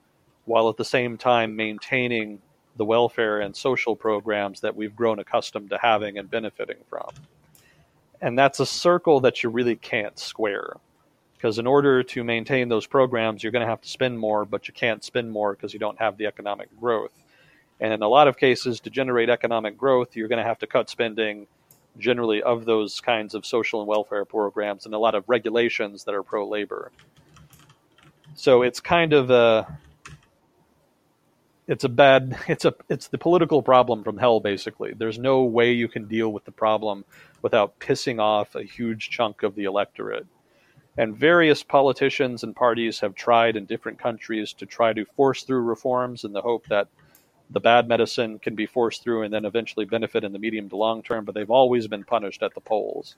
[0.46, 2.42] while at the same time maintaining
[2.76, 7.12] the welfare and social programs that we've grown accustomed to having and benefiting from?
[8.20, 10.78] and that's a circle that you really can't square
[11.38, 14.68] because in order to maintain those programs you're going to have to spend more but
[14.68, 17.14] you can't spend more because you don't have the economic growth
[17.80, 20.66] and in a lot of cases to generate economic growth you're going to have to
[20.66, 21.46] cut spending
[21.98, 26.16] generally of those kinds of social and welfare programs and a lot of regulations that
[26.16, 26.92] are pro labor
[28.36, 29.80] so it's kind of a
[31.68, 34.94] it's a bad it's a it's the political problem from hell basically.
[34.94, 37.06] There's no way you can deal with the problem
[37.42, 40.28] without pissing off a huge chunk of the electorate.
[40.98, 45.62] And various politicians and parties have tried in different countries to try to force through
[45.62, 46.90] reforms in the hope that
[47.52, 50.76] the bad medicine can be forced through and then eventually benefit in the medium to
[50.76, 53.16] long term but they've always been punished at the polls.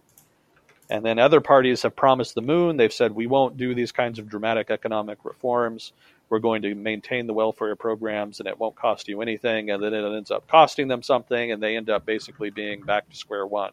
[0.90, 2.76] And then other parties have promised the moon.
[2.78, 5.94] They've said we won't do these kinds of dramatic economic reforms.
[6.30, 9.94] We're going to maintain the welfare programs and it won't cost you anything and then
[9.94, 13.46] it ends up costing them something and they end up basically being back to square
[13.46, 13.72] one.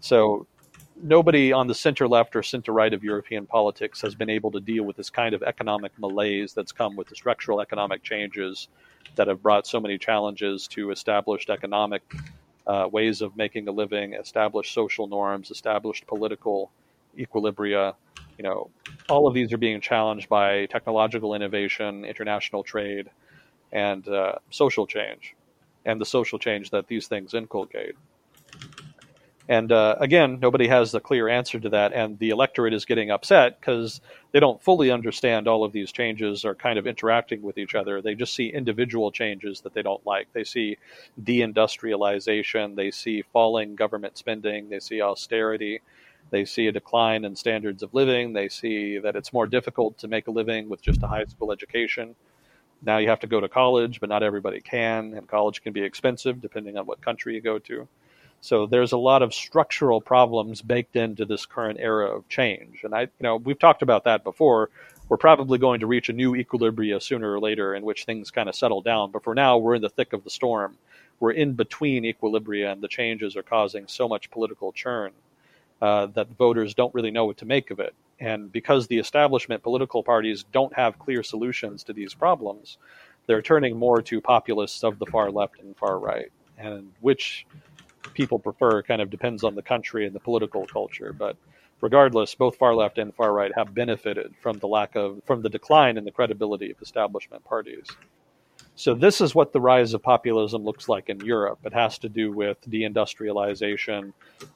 [0.00, 0.46] So
[1.02, 4.60] nobody on the center left or center right of european politics has been able to
[4.60, 8.68] deal with this kind of economic malaise that's come with the structural economic changes
[9.16, 12.02] that have brought so many challenges to established economic
[12.66, 16.72] uh, ways of making a living established social norms established political
[17.18, 17.94] equilibria
[18.38, 18.70] you know,
[19.08, 23.10] all of these are being challenged by technological innovation, international trade,
[23.72, 25.36] and uh, social change,
[25.84, 27.96] and the social change that these things inculcate.
[29.50, 33.10] And uh, again, nobody has the clear answer to that, and the electorate is getting
[33.10, 37.58] upset because they don't fully understand all of these changes are kind of interacting with
[37.58, 38.00] each other.
[38.00, 40.28] They just see individual changes that they don't like.
[40.32, 40.78] They see
[41.20, 45.80] deindustrialization, they see falling government spending, they see austerity,
[46.30, 48.32] they see a decline in standards of living.
[48.32, 51.50] They see that it's more difficult to make a living with just a high school
[51.50, 52.14] education.
[52.82, 55.82] Now you have to go to college, but not everybody can, and college can be
[55.82, 57.88] expensive depending on what country you go to.
[58.40, 62.84] So there's a lot of structural problems baked into this current era of change.
[62.84, 64.70] And I, you know, we've talked about that before.
[65.08, 68.48] We're probably going to reach a new equilibria sooner or later in which things kind
[68.48, 69.10] of settle down.
[69.10, 70.78] But for now, we're in the thick of the storm.
[71.18, 75.12] We're in between equilibria, and the changes are causing so much political churn
[75.82, 77.94] uh, that voters don't really know what to make of it.
[78.20, 82.78] And because the establishment political parties don't have clear solutions to these problems,
[83.26, 86.30] they're turning more to populists of the far left and far right.
[86.58, 87.46] And which
[88.14, 91.12] people prefer kind of depends on the country and the political culture.
[91.12, 91.36] But
[91.80, 95.48] regardless, both far left and far right have benefited from the lack of from the
[95.48, 97.86] decline in the credibility of establishment parties.
[98.76, 101.58] So this is what the rise of populism looks like in Europe.
[101.64, 104.12] It has to do with deindustrialization,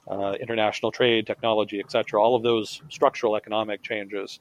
[0.07, 2.21] uh, international trade, technology, etc.
[2.21, 4.39] All of those structural economic changes,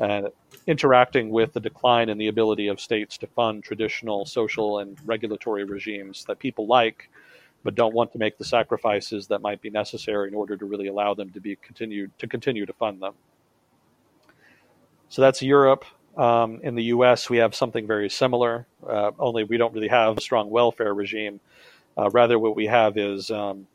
[0.00, 0.28] and
[0.66, 5.64] interacting with the decline in the ability of states to fund traditional social and regulatory
[5.64, 7.10] regimes that people like,
[7.64, 10.86] but don't want to make the sacrifices that might be necessary in order to really
[10.86, 13.14] allow them to be continued to continue to fund them.
[15.08, 15.84] So that's Europe.
[16.16, 20.18] Um, in the U.S., we have something very similar, uh, only we don't really have
[20.18, 21.40] a strong welfare regime.
[21.98, 23.66] Uh, rather, what we have is, um,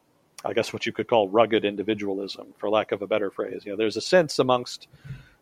[0.46, 3.64] I guess, what you could call rugged individualism, for lack of a better phrase.
[3.66, 4.88] You know, there's a sense amongst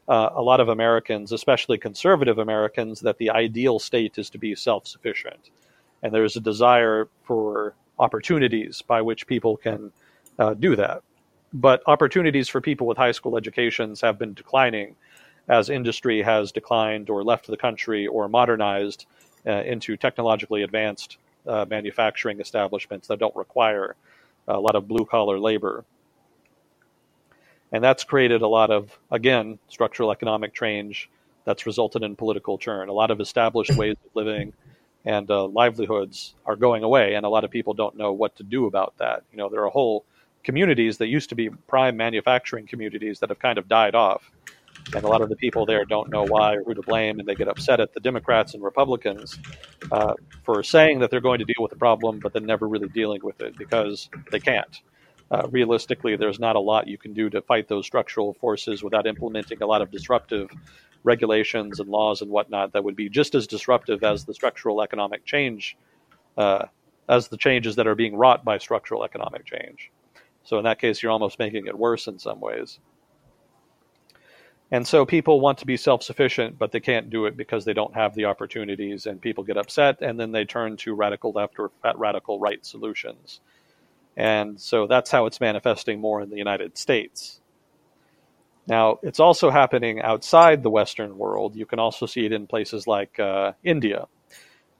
[0.07, 4.55] uh, a lot of Americans, especially conservative Americans, that the ideal state is to be
[4.55, 5.51] self-sufficient,
[6.01, 9.91] and there's a desire for opportunities by which people can
[10.39, 11.01] uh, do that.
[11.53, 14.95] But opportunities for people with high school educations have been declining
[15.47, 19.05] as industry has declined or left the country or modernized
[19.45, 21.17] uh, into technologically advanced
[21.47, 23.95] uh, manufacturing establishments that don't require
[24.47, 25.85] a lot of blue collar labor.
[27.71, 31.09] And that's created a lot of, again, structural economic change
[31.45, 32.89] that's resulted in political churn.
[32.89, 34.53] A lot of established ways of living
[35.05, 38.43] and uh, livelihoods are going away, and a lot of people don't know what to
[38.43, 39.23] do about that.
[39.31, 40.05] You know, there are whole
[40.43, 44.31] communities that used to be prime manufacturing communities that have kind of died off
[44.95, 47.27] and a lot of the people there don't know why or who to blame, and
[47.27, 49.37] they get upset at the Democrats and Republicans
[49.91, 52.87] uh, for saying that they're going to deal with the problem, but then never really
[52.89, 54.81] dealing with it because they can't.
[55.29, 59.05] Uh, realistically, there's not a lot you can do to fight those structural forces without
[59.05, 60.49] implementing a lot of disruptive
[61.07, 65.25] regulations and laws and whatnot that would be just as disruptive as the structural economic
[65.25, 65.77] change,
[66.37, 66.65] uh,
[67.09, 69.89] as the changes that are being wrought by structural economic change.
[70.43, 72.79] So in that case, you're almost making it worse in some ways.
[74.69, 77.73] And so people want to be self sufficient, but they can't do it because they
[77.73, 81.57] don't have the opportunities, and people get upset, and then they turn to radical left
[81.57, 83.39] or radical right solutions.
[84.17, 87.39] And so that's how it's manifesting more in the United States.
[88.67, 91.55] Now, it's also happening outside the Western world.
[91.55, 94.07] You can also see it in places like uh, India.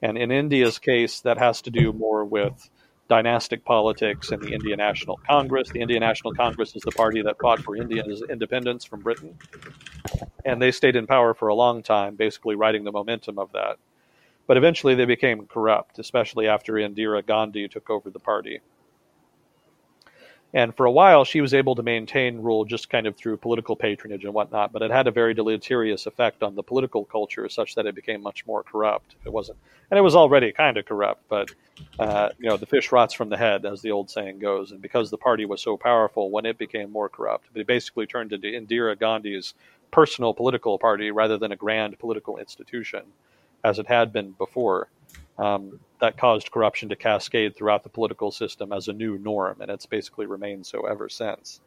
[0.02, 2.70] And in India's case, that has to do more with
[3.08, 5.70] dynastic politics and the Indian National Congress.
[5.70, 9.38] The Indian National Congress is the party that fought for India's independence from Britain.
[10.44, 13.78] And they stayed in power for a long time, basically riding the momentum of that.
[14.46, 18.60] But eventually they became corrupt, especially after Indira Gandhi took over the party.
[20.54, 23.76] And for a while, she was able to maintain rule just kind of through political
[23.76, 27.76] patronage and whatnot, but it had a very deleterious effect on the political culture, such
[27.76, 29.16] that it became much more corrupt.
[29.26, 29.58] It wasn't,
[29.92, 31.52] and it was already kind of corrupt, but
[32.00, 34.72] uh, you know, the fish rots from the head, as the old saying goes.
[34.72, 38.32] And because the party was so powerful, when it became more corrupt, it basically turned
[38.32, 39.54] into Indira Gandhi's
[39.92, 43.02] personal political party rather than a grand political institution,
[43.64, 44.88] as it had been before.
[45.38, 49.72] Um, that caused corruption to cascade throughout the political system as a new norm, and
[49.72, 51.62] it's basically remained so ever since.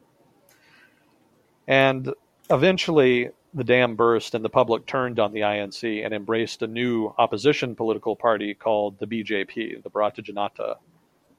[1.67, 2.13] And
[2.49, 7.13] eventually, the dam burst, and the public turned on the INC and embraced a new
[7.19, 10.77] opposition political party called the BJP, the Bharatiya Janata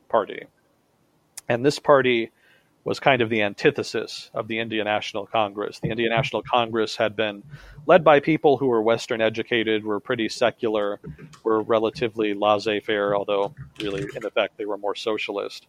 [0.09, 0.45] Party.
[1.47, 2.31] And this party
[2.83, 5.79] was kind of the antithesis of the Indian National Congress.
[5.79, 7.43] The Indian National Congress had been
[7.85, 10.99] led by people who were Western educated, were pretty secular,
[11.43, 15.67] were relatively laissez faire, although really, in effect, they were more socialist.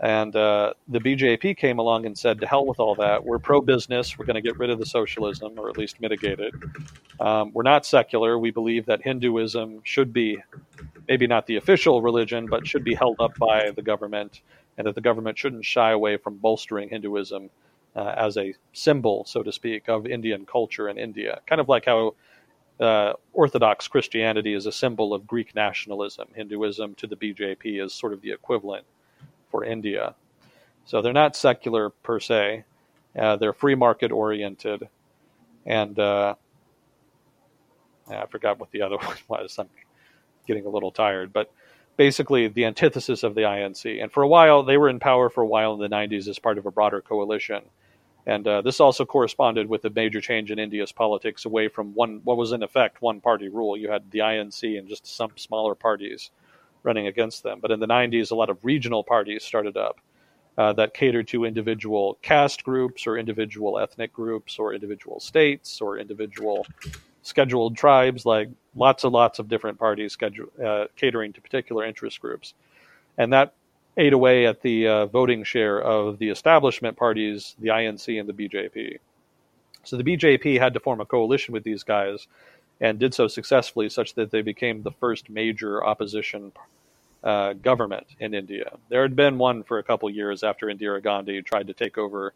[0.00, 3.24] And uh, the BJP came along and said, to hell with all that.
[3.24, 4.16] We're pro business.
[4.16, 6.54] We're going to get rid of the socialism, or at least mitigate it.
[7.18, 8.38] Um, we're not secular.
[8.38, 10.40] We believe that Hinduism should be
[11.08, 14.42] maybe not the official religion, but should be held up by the government
[14.78, 17.50] and that the government shouldn't shy away from bolstering Hinduism
[17.96, 21.40] uh, as a symbol, so to speak, of Indian culture in India.
[21.46, 22.14] Kind of like how
[22.80, 26.28] uh, Orthodox Christianity is a symbol of Greek nationalism.
[26.34, 28.86] Hinduism to the BJP is sort of the equivalent
[29.50, 30.14] for India.
[30.84, 32.64] So they're not secular per se.
[33.18, 34.88] Uh, they're free market oriented,
[35.66, 36.34] and uh,
[38.08, 39.58] I forgot what the other one was.
[39.58, 39.68] I'm
[40.46, 41.50] getting a little tired, but
[41.98, 44.00] basically the antithesis of the INC.
[44.00, 46.38] And for a while, they were in power for a while in the 90s as
[46.38, 47.60] part of a broader coalition.
[48.24, 52.20] And uh, this also corresponded with a major change in India's politics away from one,
[52.22, 53.76] what was in effect one party rule.
[53.76, 56.30] You had the INC and just some smaller parties
[56.84, 57.58] running against them.
[57.60, 60.00] But in the 90s, a lot of regional parties started up
[60.56, 65.98] uh, that catered to individual caste groups or individual ethnic groups or individual states or
[65.98, 66.64] individual
[67.28, 72.20] scheduled tribes, like lots and lots of different parties schedule, uh, catering to particular interest
[72.20, 72.54] groups.
[73.16, 73.54] And that
[73.96, 78.32] ate away at the uh, voting share of the establishment parties, the INC and the
[78.32, 78.98] BJP.
[79.84, 82.26] So the BJP had to form a coalition with these guys
[82.80, 86.52] and did so successfully, such that they became the first major opposition
[87.24, 88.76] uh, government in India.
[88.88, 92.34] There had been one for a couple years after Indira Gandhi tried to take over,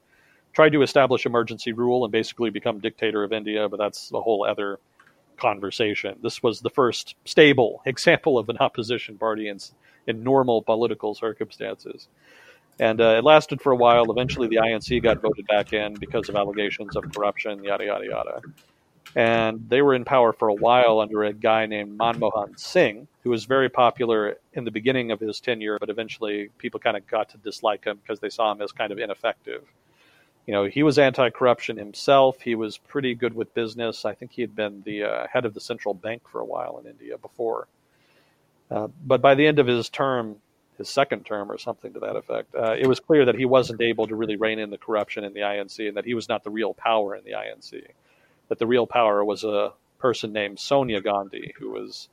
[0.53, 4.47] tried to establish emergency rule and basically become dictator of India, but that's a whole
[4.47, 4.79] other
[5.39, 6.19] conversation.
[6.23, 9.59] This was the first stable example of an opposition party in,
[10.07, 12.09] in normal political circumstances.
[12.81, 14.11] And uh, it lasted for a while.
[14.11, 18.41] Eventually, the INC got voted back in because of allegations of corruption, yada, yada, yada.
[19.15, 23.31] And they were in power for a while under a guy named Manmohan Singh, who
[23.31, 27.29] was very popular in the beginning of his tenure, but eventually people kind of got
[27.31, 29.65] to dislike him because they saw him as kind of ineffective.
[30.47, 32.41] You know, he was anti corruption himself.
[32.41, 34.05] He was pretty good with business.
[34.05, 36.81] I think he had been the uh, head of the central bank for a while
[36.83, 37.69] in India before.
[38.71, 40.37] Uh, but by the end of his term,
[40.79, 43.81] his second term or something to that effect, uh, it was clear that he wasn't
[43.81, 46.43] able to really rein in the corruption in the INC and that he was not
[46.43, 47.85] the real power in the INC.
[48.49, 52.09] That the real power was a person named Sonia Gandhi, who was.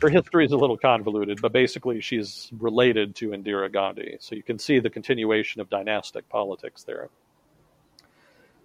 [0.00, 4.16] Her history is a little convoluted, but basically she's related to Indira Gandhi.
[4.20, 7.08] So you can see the continuation of dynastic politics there.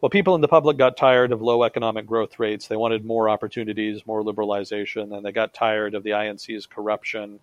[0.01, 2.67] Well, people in the public got tired of low economic growth rates.
[2.67, 7.39] They wanted more opportunities, more liberalization, and they got tired of the INC's corruption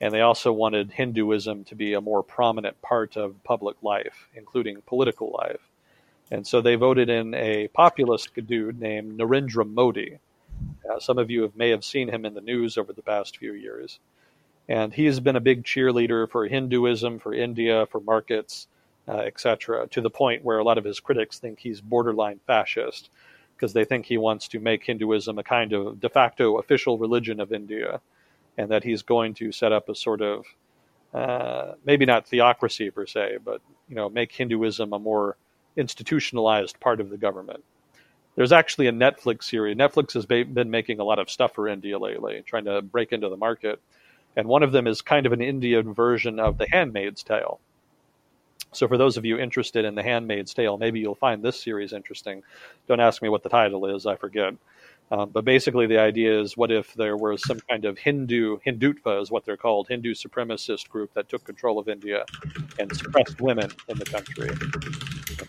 [0.00, 4.82] and they also wanted Hinduism to be a more prominent part of public life, including
[4.86, 5.60] political life.
[6.30, 10.18] And so they voted in a populist dude named Narendra Modi.
[10.88, 13.36] Uh, some of you have, may have seen him in the news over the past
[13.36, 13.98] few years.
[14.68, 18.66] And he has been a big cheerleader for Hinduism, for India, for markets,
[19.08, 23.10] uh, etc., to the point where a lot of his critics think he's borderline fascist
[23.56, 27.40] because they think he wants to make Hinduism a kind of de facto official religion
[27.40, 28.00] of India
[28.56, 30.44] and that he's going to set up a sort of
[31.14, 35.36] uh, maybe not theocracy per se, but you know, make Hinduism a more
[35.76, 37.64] institutionalized part of the government.
[38.38, 39.76] There's actually a Netflix series.
[39.76, 43.28] Netflix has been making a lot of stuff for India lately, trying to break into
[43.28, 43.80] the market,
[44.36, 47.58] and one of them is kind of an Indian version of The Handmaid's Tale.
[48.70, 51.92] So, for those of you interested in The Handmaid's Tale, maybe you'll find this series
[51.92, 52.44] interesting.
[52.86, 54.54] Don't ask me what the title is; I forget.
[55.10, 59.20] Um, but basically, the idea is what if there was some kind of Hindu, Hindutva
[59.20, 62.24] is what they're called, Hindu supremacist group that took control of India
[62.78, 64.50] and suppressed women in the country.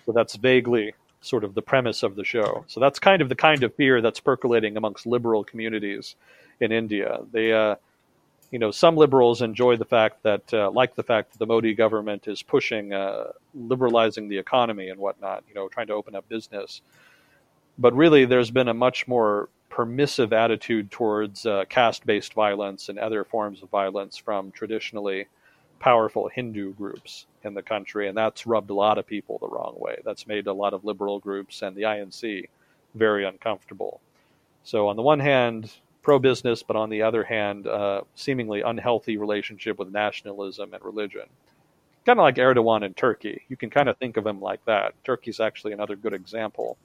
[0.08, 2.64] So that's vaguely sort of the premise of the show.
[2.68, 6.16] So that's kind of the kind of fear that's percolating amongst liberal communities
[6.60, 7.20] in India.
[7.32, 7.76] They, uh,
[8.52, 11.74] you know, some liberals enjoy the fact that, uh, like the fact that the Modi
[11.74, 16.28] government is pushing uh, liberalizing the economy and whatnot, you know, trying to open up
[16.30, 16.82] business
[17.80, 23.24] but really there's been a much more permissive attitude towards uh, caste-based violence and other
[23.24, 25.28] forms of violence from traditionally
[25.80, 29.76] powerful Hindu groups in the country, and that's rubbed a lot of people the wrong
[29.78, 29.98] way.
[30.04, 32.50] That's made a lot of liberal groups and the INC
[32.96, 34.02] very uncomfortable.
[34.64, 39.80] So on the one hand, pro-business, but on the other hand, uh, seemingly unhealthy relationship
[39.80, 41.26] with nationalism and religion.
[42.06, 43.44] Kind of like Erdogan in Turkey.
[43.50, 44.94] You can kind of think of him like that.
[45.04, 46.78] Turkey's actually another good example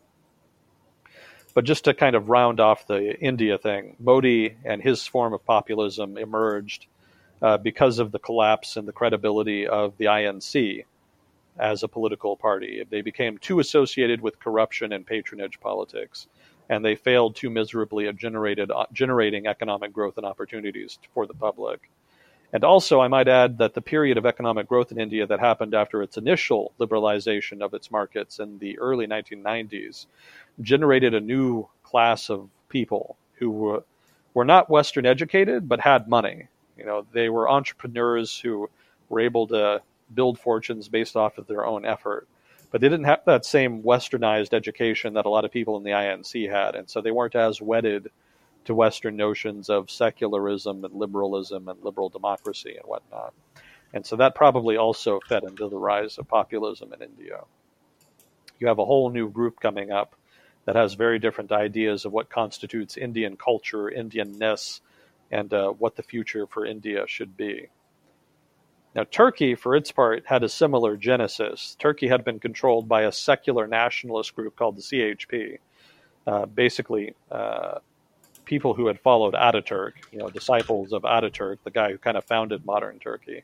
[1.54, 5.44] but just to kind of round off the India thing, Modi and his form of
[5.44, 6.86] populism emerged
[7.42, 10.84] uh, because of the collapse and the credibility of the INC
[11.58, 12.84] as a political party.
[12.88, 16.26] They became too associated with corruption and patronage politics,
[16.68, 21.34] and they failed too miserably at generated, uh, generating economic growth and opportunities for the
[21.34, 21.90] public.
[22.52, 25.74] And also, I might add that the period of economic growth in India that happened
[25.74, 30.06] after its initial liberalization of its markets in the early 1990s
[30.60, 33.84] generated a new class of people who were,
[34.34, 36.48] were not Western educated but had money.
[36.76, 38.68] You know, they were entrepreneurs who
[39.08, 42.28] were able to build fortunes based off of their own effort.
[42.70, 45.90] But they didn't have that same westernized education that a lot of people in the
[45.90, 48.10] INC had, and so they weren't as wedded
[48.64, 53.32] to Western notions of secularism and liberalism and liberal democracy and whatnot.
[53.92, 57.42] And so that probably also fed into the rise of populism in India.
[58.58, 60.16] You have a whole new group coming up
[60.64, 64.80] that has very different ideas of what constitutes Indian culture, Indianness,
[65.30, 67.68] and uh, what the future for India should be.
[68.94, 71.76] Now, Turkey, for its part, had a similar genesis.
[71.78, 75.58] Turkey had been controlled by a secular nationalist group called the CHP,
[76.26, 77.78] uh, basically uh,
[78.44, 82.24] people who had followed Ataturk, you know, disciples of Ataturk, the guy who kind of
[82.24, 83.42] founded modern Turkey.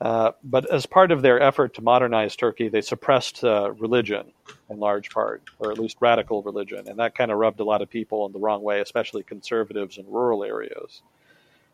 [0.00, 4.32] Uh, but as part of their effort to modernize Turkey, they suppressed uh, religion
[4.70, 7.82] in large part, or at least radical religion, and that kind of rubbed a lot
[7.82, 11.02] of people in the wrong way, especially conservatives in rural areas.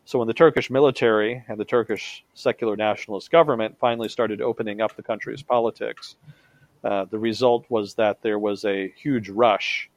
[0.04, 4.96] So when the Turkish military and the Turkish secular nationalist government finally started opening up
[4.96, 6.16] the country's politics,
[6.84, 9.88] uh, the result was that there was a huge rush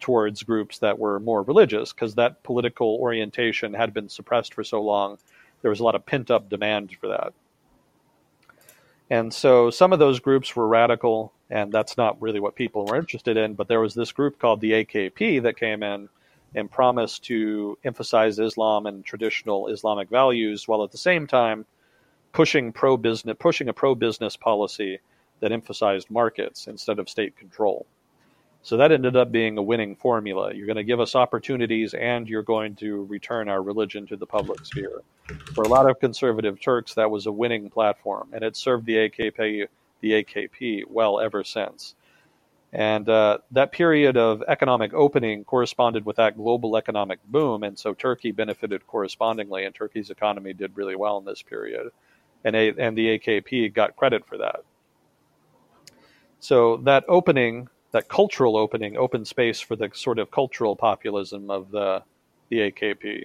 [0.00, 4.82] towards groups that were more religious because that political orientation had been suppressed for so
[4.82, 5.18] long.
[5.62, 7.32] There was a lot of pent up demand for that.
[9.10, 12.96] And so some of those groups were radical, and that's not really what people were
[12.96, 13.54] interested in.
[13.54, 16.08] But there was this group called the AKP that came in
[16.54, 21.66] and promised to emphasize Islam and traditional Islamic values, while at the same time
[22.32, 24.98] pushing pro business, pushing a pro business policy
[25.40, 27.86] that emphasized markets instead of state control.
[28.66, 30.52] So that ended up being a winning formula.
[30.52, 34.26] You're going to give us opportunities and you're going to return our religion to the
[34.26, 35.02] public sphere.
[35.54, 39.08] For a lot of conservative Turks, that was a winning platform, and it served the
[39.08, 39.68] AKP,
[40.00, 41.94] the AKP well ever since.
[42.72, 47.94] And uh, that period of economic opening corresponded with that global economic boom, and so
[47.94, 51.90] Turkey benefited correspondingly, and Turkey's economy did really well in this period.
[52.42, 54.64] And, a, and the AKP got credit for that.
[56.40, 61.70] So that opening that cultural opening, open space for the sort of cultural populism of
[61.70, 62.02] the
[62.50, 63.24] the AKP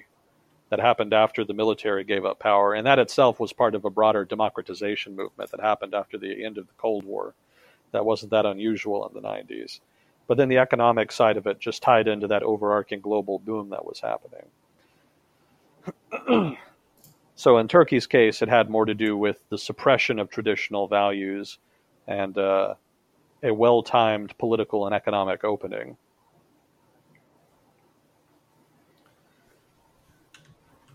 [0.70, 3.90] that happened after the military gave up power, and that itself was part of a
[3.90, 7.36] broader democratization movement that happened after the end of the Cold War.
[7.92, 9.82] That wasn't that unusual in the 90s.
[10.26, 13.86] But then the economic side of it just tied into that overarching global boom that
[13.86, 14.48] was happening.
[17.36, 21.58] so in Turkey's case, it had more to do with the suppression of traditional values
[22.08, 22.76] and uh,
[23.44, 25.98] a well timed political and economic opening.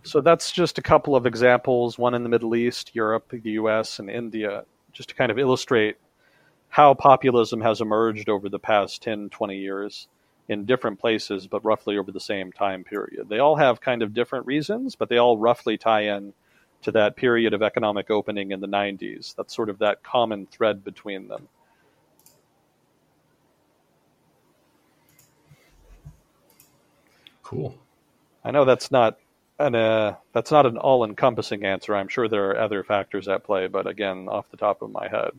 [0.02, 3.98] So that's just a couple of examples, one in the Middle East, Europe, the US,
[3.98, 5.96] and India, just to kind of illustrate
[6.68, 10.06] how populism has emerged over the past 10, 20 years
[10.48, 13.28] in different places, but roughly over the same time period.
[13.28, 16.34] They all have kind of different reasons, but they all roughly tie in
[16.82, 19.34] to that period of economic opening in the 90s.
[19.34, 21.48] That's sort of that common thread between them.
[27.46, 27.78] Cool.
[28.42, 29.18] I know that's not
[29.60, 31.94] an uh, that's not an all-encompassing answer.
[31.94, 35.06] I'm sure there are other factors at play, but again, off the top of my
[35.06, 35.30] head,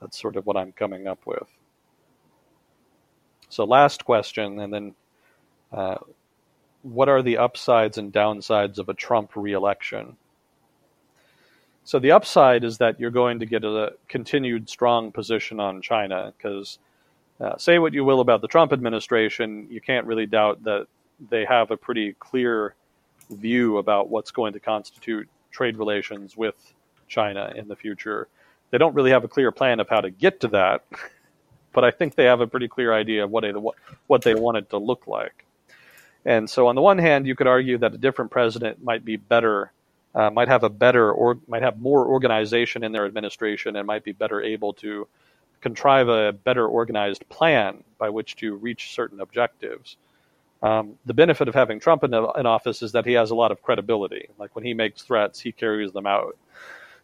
[0.00, 1.46] that's sort of what I'm coming up with.
[3.50, 4.94] So, last question, and then
[5.70, 5.96] uh,
[6.80, 10.16] what are the upsides and downsides of a Trump reelection?
[11.84, 16.32] So, the upside is that you're going to get a continued strong position on China
[16.34, 16.78] because,
[17.42, 20.86] uh, say what you will about the Trump administration, you can't really doubt that
[21.28, 22.74] they have a pretty clear
[23.30, 26.54] view about what's going to constitute trade relations with
[27.08, 28.28] China in the future.
[28.70, 30.84] They don't really have a clear plan of how to get to that,
[31.72, 33.52] but I think they have a pretty clear idea of what they,
[34.06, 35.44] what they want it to look like.
[36.24, 39.16] And so, on the one hand, you could argue that a different president might be
[39.16, 39.72] better,
[40.14, 44.04] uh, might have a better, or might have more organization in their administration, and might
[44.04, 45.08] be better able to
[45.62, 49.96] contrive a better organized plan by which to reach certain objectives.
[50.62, 53.50] Um, the benefit of having Trump in, in office is that he has a lot
[53.50, 54.28] of credibility.
[54.38, 56.36] Like when he makes threats, he carries them out.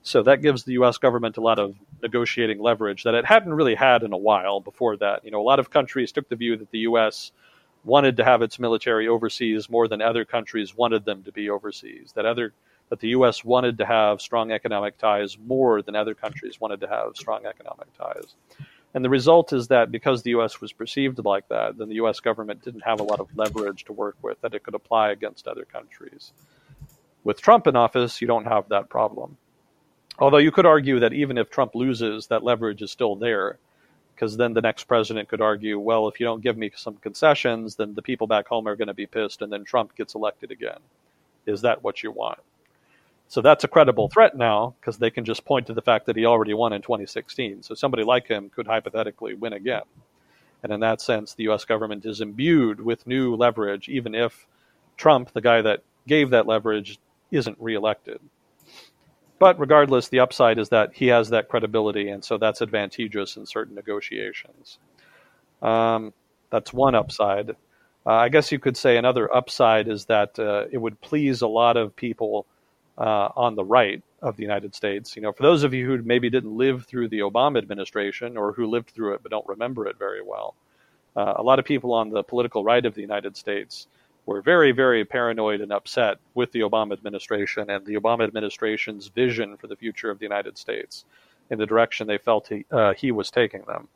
[0.03, 0.99] So that gives the U.S.
[0.99, 4.97] government a lot of negotiating leverage that it hadn't really had in a while before
[4.99, 5.25] that.
[5.25, 7.33] You know, a lot of countries took the view that the U.S.
[7.83, 12.13] wanted to have its military overseas more than other countries wanted them to be overseas.
[12.15, 12.53] That other
[12.89, 13.45] that the U.S.
[13.45, 17.93] wanted to have strong economic ties more than other countries wanted to have strong economic
[17.99, 18.37] ties.
[18.97, 20.63] And the result is that because the U.S.
[20.63, 22.19] was perceived like that, then the U.S.
[22.19, 25.47] government didn't have a lot of leverage to work with that it could apply against
[25.47, 26.33] other countries.
[27.23, 29.37] With Trump in office, you don't have that problem.
[30.19, 33.59] Although you could argue that even if Trump loses, that leverage is still there,
[34.15, 37.77] because then the next president could argue, well, if you don't give me some concessions,
[37.77, 40.51] then the people back home are going to be pissed, and then Trump gets elected
[40.51, 40.79] again.
[41.45, 42.39] Is that what you want?
[43.29, 46.17] So that's a credible threat now because they can just point to the fact that
[46.17, 47.63] he already won in 2016.
[47.63, 49.83] So somebody like him could hypothetically win again.
[50.63, 54.47] And in that sense, the US government is imbued with new leverage, even if
[54.97, 56.99] Trump, the guy that gave that leverage,
[57.31, 58.21] isn't reelected.
[59.39, 63.45] But regardless, the upside is that he has that credibility, and so that's advantageous in
[63.45, 64.79] certain negotiations.
[65.61, 66.15] Um,
[66.51, 67.51] that's one upside.
[67.51, 67.55] Uh,
[68.13, 71.77] I guess you could say another upside is that uh, it would please a lot
[71.77, 72.47] of people
[72.99, 75.17] uh, on the right of the United States.
[75.17, 78.53] You know, for those of you who maybe didn't live through the Obama administration or
[78.53, 80.55] who lived through it but don't remember it very well,
[81.15, 83.87] uh, a lot of people on the political right of the United States
[84.27, 89.57] were very, very paranoid and upset with the Obama administration and the Obama administration's vision
[89.57, 91.05] for the future of the United States
[91.49, 93.89] in the direction they felt he, uh, he was taking them.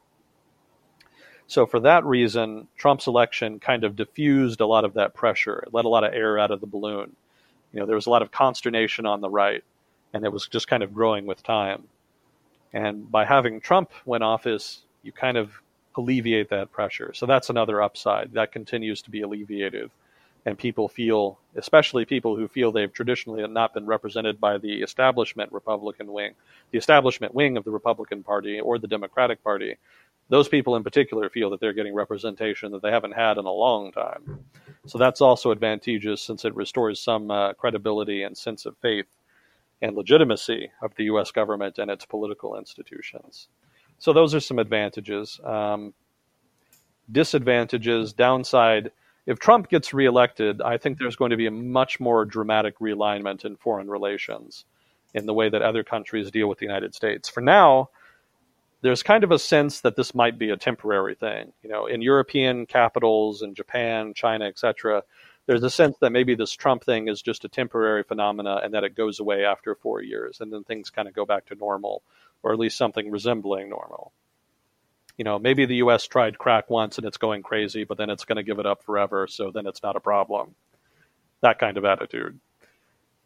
[1.48, 5.84] So, for that reason, Trump's election kind of diffused a lot of that pressure, let
[5.84, 7.16] a lot of air out of the balloon
[7.72, 9.62] you know, there was a lot of consternation on the right,
[10.12, 11.84] and it was just kind of growing with time.
[12.72, 15.52] And by having Trump win office, you kind of
[15.96, 17.12] alleviate that pressure.
[17.14, 19.90] So that's another upside that continues to be alleviated.
[20.46, 25.52] And people feel, especially people who feel they've traditionally not been represented by the establishment
[25.52, 26.32] Republican wing,
[26.70, 29.76] the establishment wing of the Republican Party or the Democratic Party,
[30.30, 33.52] those people in particular feel that they're getting representation that they haven't had in a
[33.52, 34.44] long time.
[34.86, 39.06] So that's also advantageous since it restores some uh, credibility and sense of faith
[39.82, 41.32] and legitimacy of the U.S.
[41.32, 43.48] government and its political institutions.
[43.98, 45.40] So those are some advantages.
[45.44, 45.94] Um,
[47.10, 48.92] disadvantages, downside.
[49.26, 53.44] If Trump gets reelected, I think there's going to be a much more dramatic realignment
[53.44, 54.64] in foreign relations
[55.12, 57.28] in the way that other countries deal with the United States.
[57.28, 57.90] For now,
[58.82, 61.52] there's kind of a sense that this might be a temporary thing.
[61.62, 65.02] You know, in European capitals, in Japan, China, etc.,
[65.46, 68.84] there's a sense that maybe this Trump thing is just a temporary phenomena and that
[68.84, 72.02] it goes away after four years and then things kind of go back to normal
[72.42, 74.12] or at least something resembling normal.
[75.16, 78.24] You know, maybe the US tried crack once and it's going crazy, but then it's
[78.24, 80.54] going to give it up forever, so then it's not a problem.
[81.42, 82.38] That kind of attitude.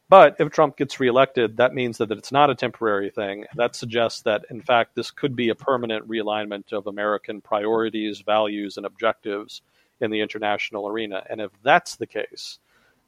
[0.09, 3.47] But if Trump gets reelected, that means that it's not a temporary thing.
[3.57, 8.77] That suggests that, in fact, this could be a permanent realignment of American priorities, values,
[8.77, 9.63] and objectives
[10.01, 11.25] in the international arena.
[11.29, 12.59] And if that's the case,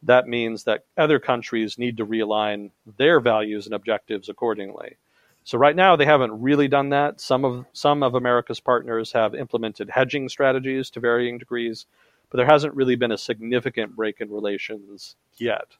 [0.02, 4.96] that means that other countries need to realign their values and objectives accordingly.
[5.44, 7.20] So right now they haven't really done that.
[7.20, 11.86] Some of some of America's partners have implemented hedging strategies to varying degrees,
[12.30, 15.76] but there hasn't really been a significant break in relations yet.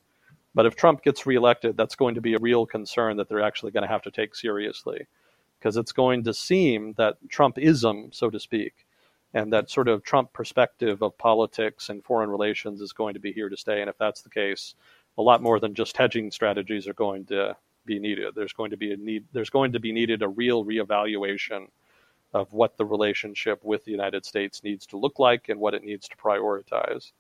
[0.57, 3.73] But if Trump gets reelected, that's going to be a real concern that they're actually
[3.73, 5.07] going to have to take seriously
[5.59, 8.87] because it's going to seem that Trumpism, so to speak,
[9.35, 13.33] and that sort of Trump perspective of politics and foreign relations is going to be
[13.33, 13.83] here to stay.
[13.83, 14.75] And if that's the case,
[15.19, 17.55] a lot more than just hedging strategies are going to
[17.85, 18.35] be needed.
[18.35, 19.25] There's going to be a need.
[19.35, 21.67] There's going to be needed a real reevaluation
[22.33, 25.85] of what the relationship with the United States needs to look like and what it
[25.85, 27.13] needs to prioritize.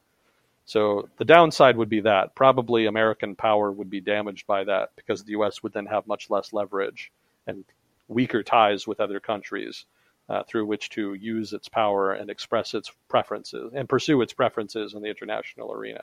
[0.67, 5.23] So the downside would be that probably American power would be damaged by that because
[5.23, 5.62] the U.S.
[5.62, 7.12] would then have much less leverage
[7.47, 7.65] and
[8.09, 9.85] weaker ties with other countries
[10.28, 14.95] uh, through which to use its power and express its preferences and pursue its preferences
[14.95, 16.03] in the international arena.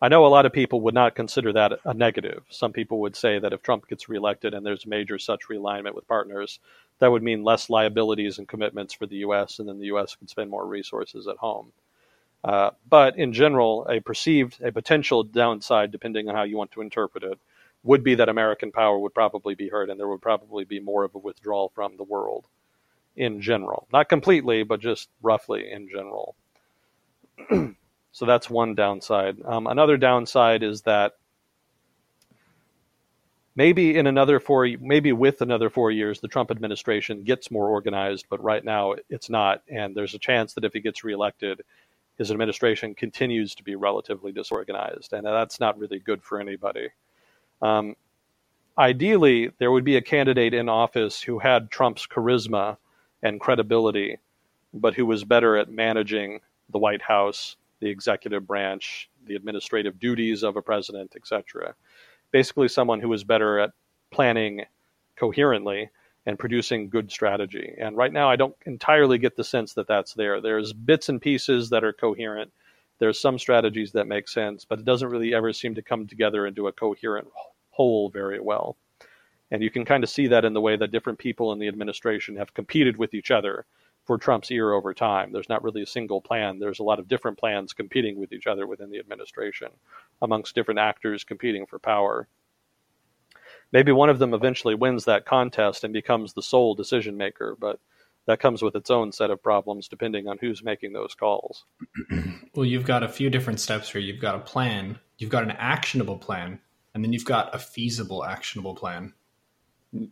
[0.00, 2.44] I know a lot of people would not consider that a negative.
[2.50, 6.06] Some people would say that if Trump gets reelected and there's major such realignment with
[6.06, 6.60] partners,
[7.00, 10.14] that would mean less liabilities and commitments for the U.S., and then the U.S.
[10.14, 11.72] could spend more resources at home.
[12.44, 16.80] Uh, but in general, a perceived, a potential downside, depending on how you want to
[16.80, 17.38] interpret it,
[17.82, 21.04] would be that American power would probably be hurt and there would probably be more
[21.04, 22.46] of a withdrawal from the world
[23.16, 23.86] in general.
[23.92, 26.36] Not completely, but just roughly in general.
[28.18, 29.36] So that's one downside.
[29.44, 31.12] Um, another downside is that
[33.54, 38.26] maybe in another four, maybe with another four years, the Trump administration gets more organized,
[38.28, 39.62] but right now it's not.
[39.70, 41.62] And there's a chance that if he gets reelected,
[42.18, 46.88] his administration continues to be relatively disorganized, and that's not really good for anybody.
[47.62, 47.94] Um,
[48.76, 52.76] ideally, there would be a candidate in office who had Trump's charisma
[53.22, 54.18] and credibility,
[54.74, 56.40] but who was better at managing
[56.70, 61.74] the White House the executive branch, the administrative duties of a president, etc.
[62.30, 63.70] Basically, someone who was better at
[64.10, 64.64] planning
[65.16, 65.90] coherently
[66.26, 67.74] and producing good strategy.
[67.78, 70.40] And right now, I don't entirely get the sense that that's there.
[70.40, 72.52] There's bits and pieces that are coherent.
[72.98, 76.46] There's some strategies that make sense, but it doesn't really ever seem to come together
[76.46, 77.28] into a coherent
[77.70, 78.76] whole very well.
[79.50, 81.68] And you can kind of see that in the way that different people in the
[81.68, 83.64] administration have competed with each other
[84.04, 85.32] for Trump's ear over time.
[85.32, 86.58] There's not really a single plan.
[86.58, 89.68] There's a lot of different plans competing with each other within the administration,
[90.20, 92.26] amongst different actors competing for power.
[93.72, 97.80] Maybe one of them eventually wins that contest and becomes the sole decision maker, but
[98.26, 101.64] that comes with its own set of problems depending on who's making those calls.
[102.54, 104.00] well, you've got a few different steps here.
[104.00, 106.60] You've got a plan, you've got an actionable plan,
[106.94, 109.14] and then you've got a feasible actionable plan.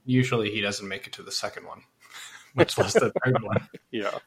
[0.04, 1.82] Usually he doesn't make it to the second one
[2.54, 3.68] much less the third one.
[3.90, 4.18] Yeah.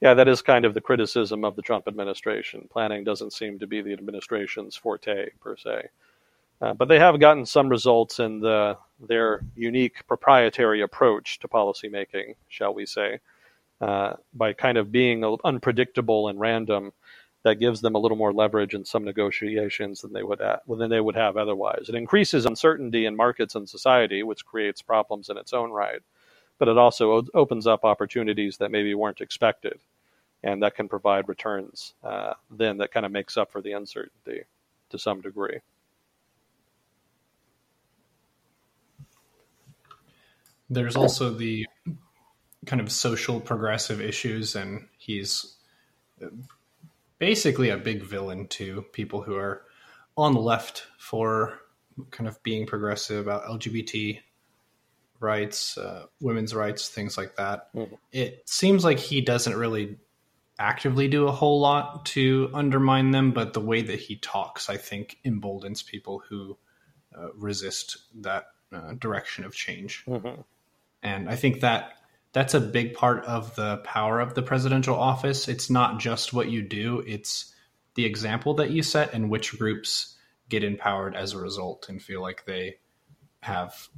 [0.00, 2.68] Yeah, that is kind of the criticism of the Trump administration.
[2.70, 5.88] Planning doesn't seem to be the administration's forte, per se.
[6.60, 12.34] Uh, but they have gotten some results in the, their unique proprietary approach to policymaking,
[12.48, 13.18] shall we say,
[13.80, 16.92] uh, by kind of being unpredictable and random.
[17.42, 20.88] That gives them a little more leverage in some negotiations than they would have, than
[20.88, 21.90] they would have otherwise.
[21.90, 26.00] It increases uncertainty in markets and society, which creates problems in its own right
[26.58, 29.78] but it also opens up opportunities that maybe weren't expected,
[30.42, 34.42] and that can provide returns uh, then that kind of makes up for the uncertainty
[34.90, 35.58] to some degree.
[40.70, 41.66] There's also the
[42.66, 45.56] kind of social progressive issues, and he's
[47.18, 49.62] basically a big villain to people who are
[50.16, 51.60] on the left for
[52.10, 54.20] kind of being progressive about LGBT
[55.20, 57.72] rights, uh, women's rights, things like that.
[57.74, 57.98] Mhm.
[58.12, 59.98] It seems like he doesn't really
[60.58, 64.76] actively do a whole lot to undermine them, but the way that he talks, I
[64.76, 66.58] think, emboldens people who
[67.16, 70.04] uh, resist that uh, direction of change.
[70.06, 70.44] Mhm.
[71.04, 71.92] And I think that
[72.32, 75.46] that's a big part of the power of the presidential office.
[75.46, 77.54] It's not just what you do, it's
[77.94, 80.16] the example that you set and which groups
[80.48, 82.78] get empowered as a result and feel like they
[83.40, 83.88] have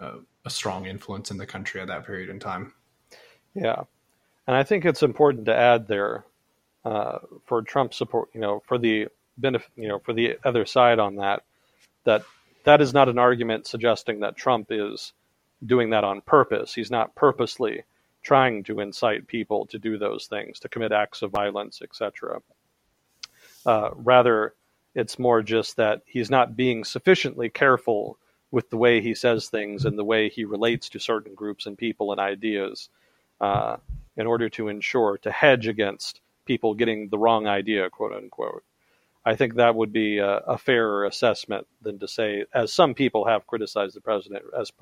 [0.00, 2.74] uh, a strong influence in the country at that period in time.
[3.54, 3.84] Yeah,
[4.46, 6.24] and I think it's important to add there
[6.84, 8.28] uh, for Trump support.
[8.34, 9.70] You know, for the benefit.
[9.76, 11.44] You know, for the other side on that,
[12.04, 12.24] that
[12.64, 15.12] that is not an argument suggesting that Trump is
[15.64, 16.74] doing that on purpose.
[16.74, 17.84] He's not purposely
[18.22, 22.40] trying to incite people to do those things, to commit acts of violence, etc.
[23.64, 24.54] Uh, rather,
[24.94, 28.18] it's more just that he's not being sufficiently careful
[28.50, 31.76] with the way he says things and the way he relates to certain groups and
[31.76, 32.88] people and ideas
[33.40, 33.76] uh,
[34.16, 38.64] in order to ensure to hedge against people getting the wrong idea, quote unquote.
[39.24, 43.26] I think that would be a, a fairer assessment than to say, as some people
[43.26, 44.72] have criticized the president, as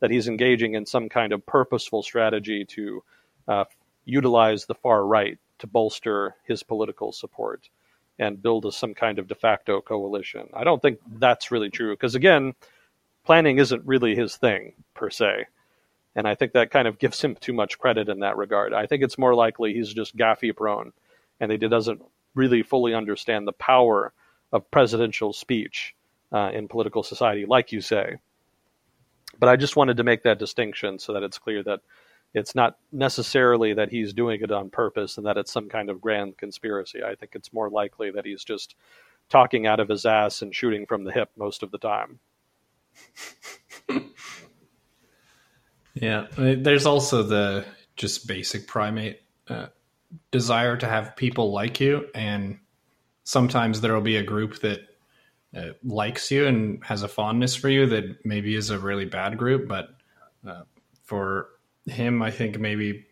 [0.00, 3.02] that he's engaging in some kind of purposeful strategy to
[3.48, 3.64] uh,
[4.04, 7.68] utilize the far right to bolster his political support
[8.18, 10.48] and build a, some kind of de facto coalition.
[10.54, 12.54] I don't think that's really true because again,
[13.24, 15.46] planning isn't really his thing per se.
[16.14, 18.72] And I think that kind of gives him too much credit in that regard.
[18.72, 20.92] I think it's more likely he's just gaffy prone
[21.40, 22.02] and he doesn't
[22.34, 24.12] really fully understand the power
[24.52, 25.94] of presidential speech
[26.32, 28.16] uh, in political society, like you say.
[29.38, 31.80] But I just wanted to make that distinction so that it's clear that
[32.34, 36.00] it's not necessarily that he's doing it on purpose and that it's some kind of
[36.00, 37.02] grand conspiracy.
[37.02, 38.74] I think it's more likely that he's just
[39.28, 42.18] talking out of his ass and shooting from the hip most of the time.
[45.96, 47.64] Yeah, there's also the
[47.96, 49.68] just basic primate uh,
[50.30, 52.58] desire to have people like you, and
[53.24, 54.80] sometimes there will be a group that
[55.56, 59.38] uh, likes you and has a fondness for you that maybe is a really bad
[59.38, 59.88] group, but
[60.46, 60.62] uh,
[61.04, 61.48] for
[61.86, 63.06] him, I think maybe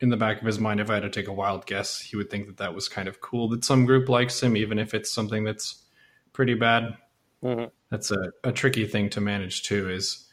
[0.00, 2.16] in the back of his mind, if I had to take a wild guess, he
[2.16, 4.94] would think that that was kind of cool that some group likes him, even if
[4.94, 5.84] it's something that's
[6.32, 6.96] pretty bad.
[7.42, 7.66] Mm-hmm.
[7.90, 9.90] That's a, a tricky thing to manage too.
[9.90, 10.26] Is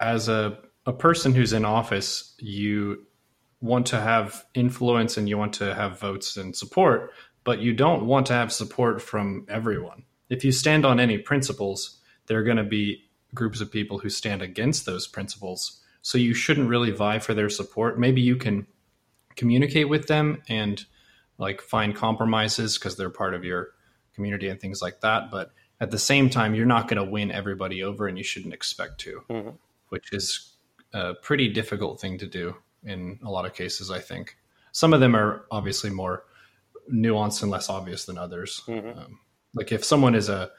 [0.00, 3.06] as a a person who's in office, you
[3.60, 7.12] want to have influence and you want to have votes and support,
[7.44, 10.02] but you don't want to have support from everyone.
[10.32, 13.04] If you stand on any principles, there are going to be
[13.34, 15.80] groups of people who stand against those principles.
[16.00, 17.98] So you shouldn't really vie for their support.
[17.98, 18.66] Maybe you can
[19.36, 20.84] communicate with them and
[21.36, 23.70] like find compromises because they're part of your
[24.14, 25.30] community and things like that.
[25.30, 28.54] But at the same time, you're not going to win everybody over and you shouldn't
[28.54, 29.50] expect to, Mm-hmm.
[29.90, 30.52] which is
[30.94, 34.36] a pretty difficult thing to do in a lot of cases, I think.
[34.72, 36.24] Some of them are obviously more
[36.92, 38.62] nuanced and less obvious than others.
[38.66, 38.96] Mhm.
[38.96, 39.18] Um,
[39.54, 40.50] like if someone is a,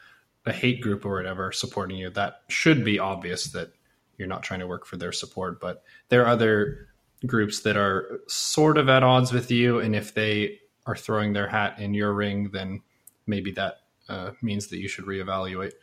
[0.45, 3.69] a hate group or whatever supporting you, that should be obvious that
[4.17, 5.59] you're not trying to work for their support.
[5.59, 6.87] But there are other
[7.25, 9.79] groups that are sort of at odds with you.
[9.79, 12.81] And if they are throwing their hat in your ring, then
[13.25, 13.77] maybe that
[14.09, 15.73] uh, means that you should reevaluate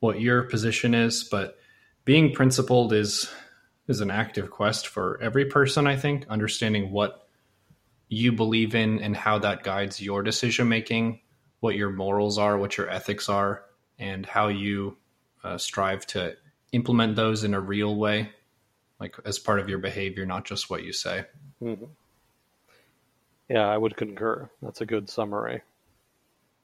[0.00, 1.24] what your position is.
[1.24, 1.56] But
[2.04, 3.30] being principled is
[3.86, 7.26] is an active quest for every person, I think, understanding what
[8.08, 11.20] you believe in and how that guides your decision making,
[11.60, 13.64] what your morals are, what your ethics are,
[13.98, 14.96] and how you
[15.44, 16.36] uh, strive to
[16.72, 18.30] implement those in a real way,
[19.00, 21.24] like as part of your behavior, not just what you say.
[21.62, 21.84] Mm-hmm.
[23.48, 24.48] Yeah, I would concur.
[24.62, 25.62] That's a good summary.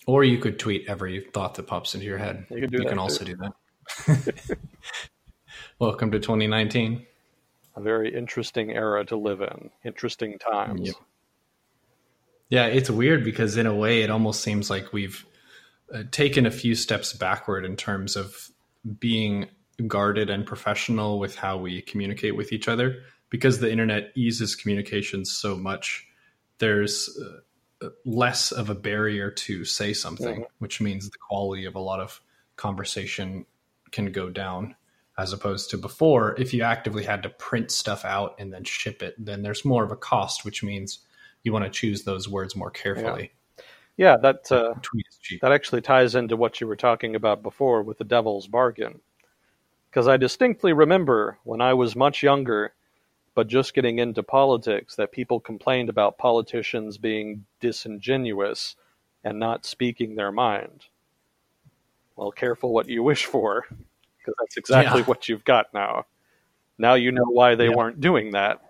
[0.06, 2.44] Or you could tweet every thought that pops into your head.
[2.50, 3.00] You that can too.
[3.00, 4.58] also do that.
[5.78, 7.06] Welcome to 2019.
[7.76, 9.70] A very interesting era to live in.
[9.84, 10.88] Interesting times.
[10.88, 10.94] Yep.
[12.50, 15.24] Yeah, it's weird because in a way, it almost seems like we've
[15.92, 18.50] uh, taken a few steps backward in terms of
[18.98, 19.48] being
[19.86, 23.02] guarded and professional with how we communicate with each other.
[23.30, 26.06] Because the internet eases communication so much,
[26.58, 27.10] there's
[27.82, 30.46] uh, less of a barrier to say something, Mhm.
[30.58, 32.20] which means the quality of a lot of
[32.56, 33.46] conversation
[33.90, 34.76] can go down.
[35.16, 39.02] As opposed to before, if you actively had to print stuff out and then ship
[39.02, 41.00] it, then there's more of a cost, which means
[41.44, 43.32] you want to choose those words more carefully.
[43.96, 45.40] Yeah, that uh, Tweet is cheap.
[45.42, 49.00] that actually ties into what you were talking about before with the devil's bargain.
[49.88, 52.74] Because I distinctly remember when I was much younger,
[53.36, 58.74] but just getting into politics that people complained about politicians being disingenuous
[59.22, 60.86] and not speaking their mind.
[62.16, 63.66] Well, careful what you wish for,
[64.18, 65.06] because that's exactly Yeah.
[65.06, 66.06] what you've got now.
[66.78, 67.76] Now you know why they Yeah.
[67.76, 68.60] weren't doing that.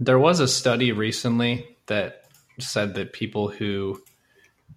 [0.00, 2.24] There was a study recently that
[2.58, 4.00] said that people who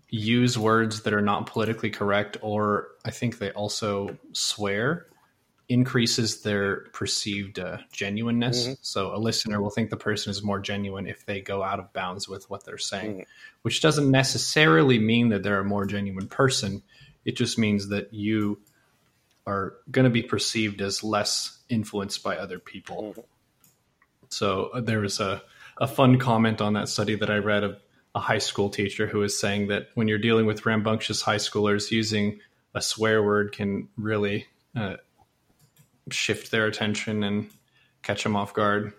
[0.10, 5.08] use words that are not politically correct, or I think they also swear,
[5.70, 8.68] increases their perceived uh, genuineness.
[8.68, 8.78] Mhm.
[8.82, 11.94] So a listener will think the person is more genuine if they go out of
[11.94, 13.26] bounds with what they're saying, Mhm.
[13.62, 16.84] which doesn't necessarily mean that they're a more genuine person.
[17.24, 18.60] It just means that you
[19.48, 23.14] are going to be perceived as less influenced by other people.
[23.16, 23.24] Mhm.
[24.32, 25.42] So uh, there was a,
[25.78, 27.82] a fun comment on that study that I read of
[28.16, 31.92] a high school teacher who was saying that when you're dealing with rambunctious high schoolers,
[31.92, 32.40] using
[32.74, 34.96] a swear word can really uh,
[36.10, 37.50] shift their attention and
[38.04, 38.94] catch them off guard.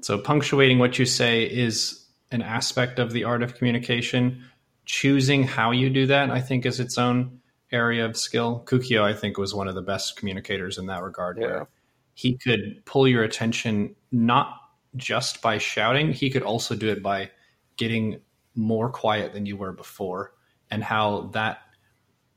[0.00, 4.44] So punctuating what you say is an aspect of the art of communication.
[4.84, 8.64] Choosing how you do that, I think, is its own area of skill.
[8.66, 11.46] Kukio, I think, was one of the best communicators in that regard, Yeah.
[11.46, 11.68] where
[12.14, 14.60] he could pull your attention not
[14.94, 17.30] just by shouting, he could also do it by
[17.76, 18.20] getting
[18.54, 20.34] more quiet than you were before,
[20.70, 21.58] and how that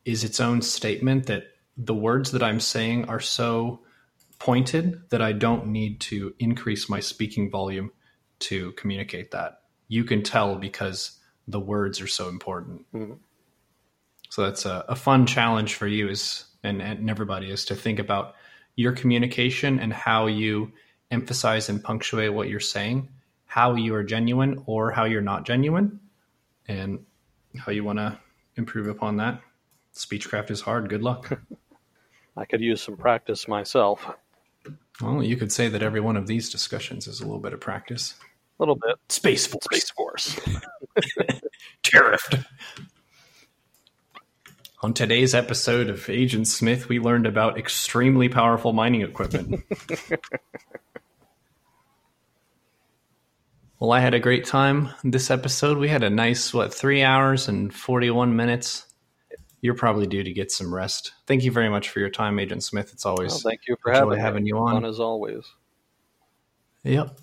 [0.05, 1.43] is its own statement that
[1.77, 3.81] the words that I'm saying are so
[4.39, 7.91] pointed that I don't need to increase my speaking volume
[8.39, 9.59] to communicate that.
[9.87, 12.85] You can tell because the words are so important.
[12.93, 13.19] Mhm.
[14.29, 17.99] So that's a, a fun challenge for you is and, and everybody is to think
[17.99, 18.33] about
[18.75, 20.71] your communication and how you
[21.11, 23.09] emphasize and punctuate what you're saying,
[23.45, 25.99] how you are genuine or how you're not genuine,
[26.67, 27.05] and
[27.57, 28.17] how you want to
[28.55, 29.41] improve upon that.
[29.93, 30.89] Speechcraft is hard.
[30.89, 31.39] Good luck.
[32.37, 34.05] I could use some practice myself.
[35.01, 37.61] Well, you could say that every one of these discussions is a little bit of
[37.61, 38.15] practice.
[38.59, 38.95] A little bit.
[39.09, 39.63] Space Force.
[39.65, 40.39] Space Force.
[41.83, 42.45] Tariffed.
[44.81, 49.63] On today's episode of Agent Smith, we learned about extremely powerful mining equipment.
[53.79, 55.77] well, I had a great time this episode.
[55.77, 58.85] We had a nice, what, three hours and 41 minutes.
[59.61, 61.13] You're probably due to get some rest.
[61.25, 62.91] Thank you very much for your time, Agent Smith.
[62.91, 64.73] It's always Well, thank you for having, having you on.
[64.73, 65.45] Fun as always.
[66.83, 67.17] Yep.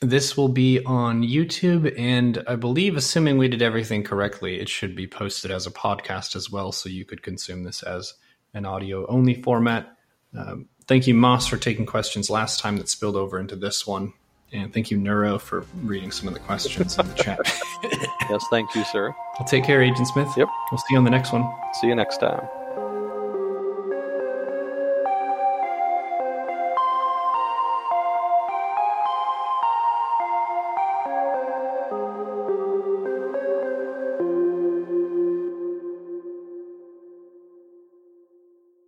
[0.00, 4.96] This will be on YouTube, and I believe, assuming we did everything correctly, it should
[4.96, 8.14] be posted as a podcast as well, so you could consume this as
[8.54, 9.94] an audio only format.
[10.36, 14.14] Um, thank you, Moss, for taking questions last time that spilled over into this one.
[14.52, 17.38] And thank you, Neuro, for reading some of the questions in the chat.
[18.30, 19.12] Yes, thank you, sir.
[19.40, 20.28] I'll take care, Agent Smith.
[20.36, 20.46] Yep.
[20.70, 21.50] We'll see you on the next one.
[21.80, 22.59] See you next time.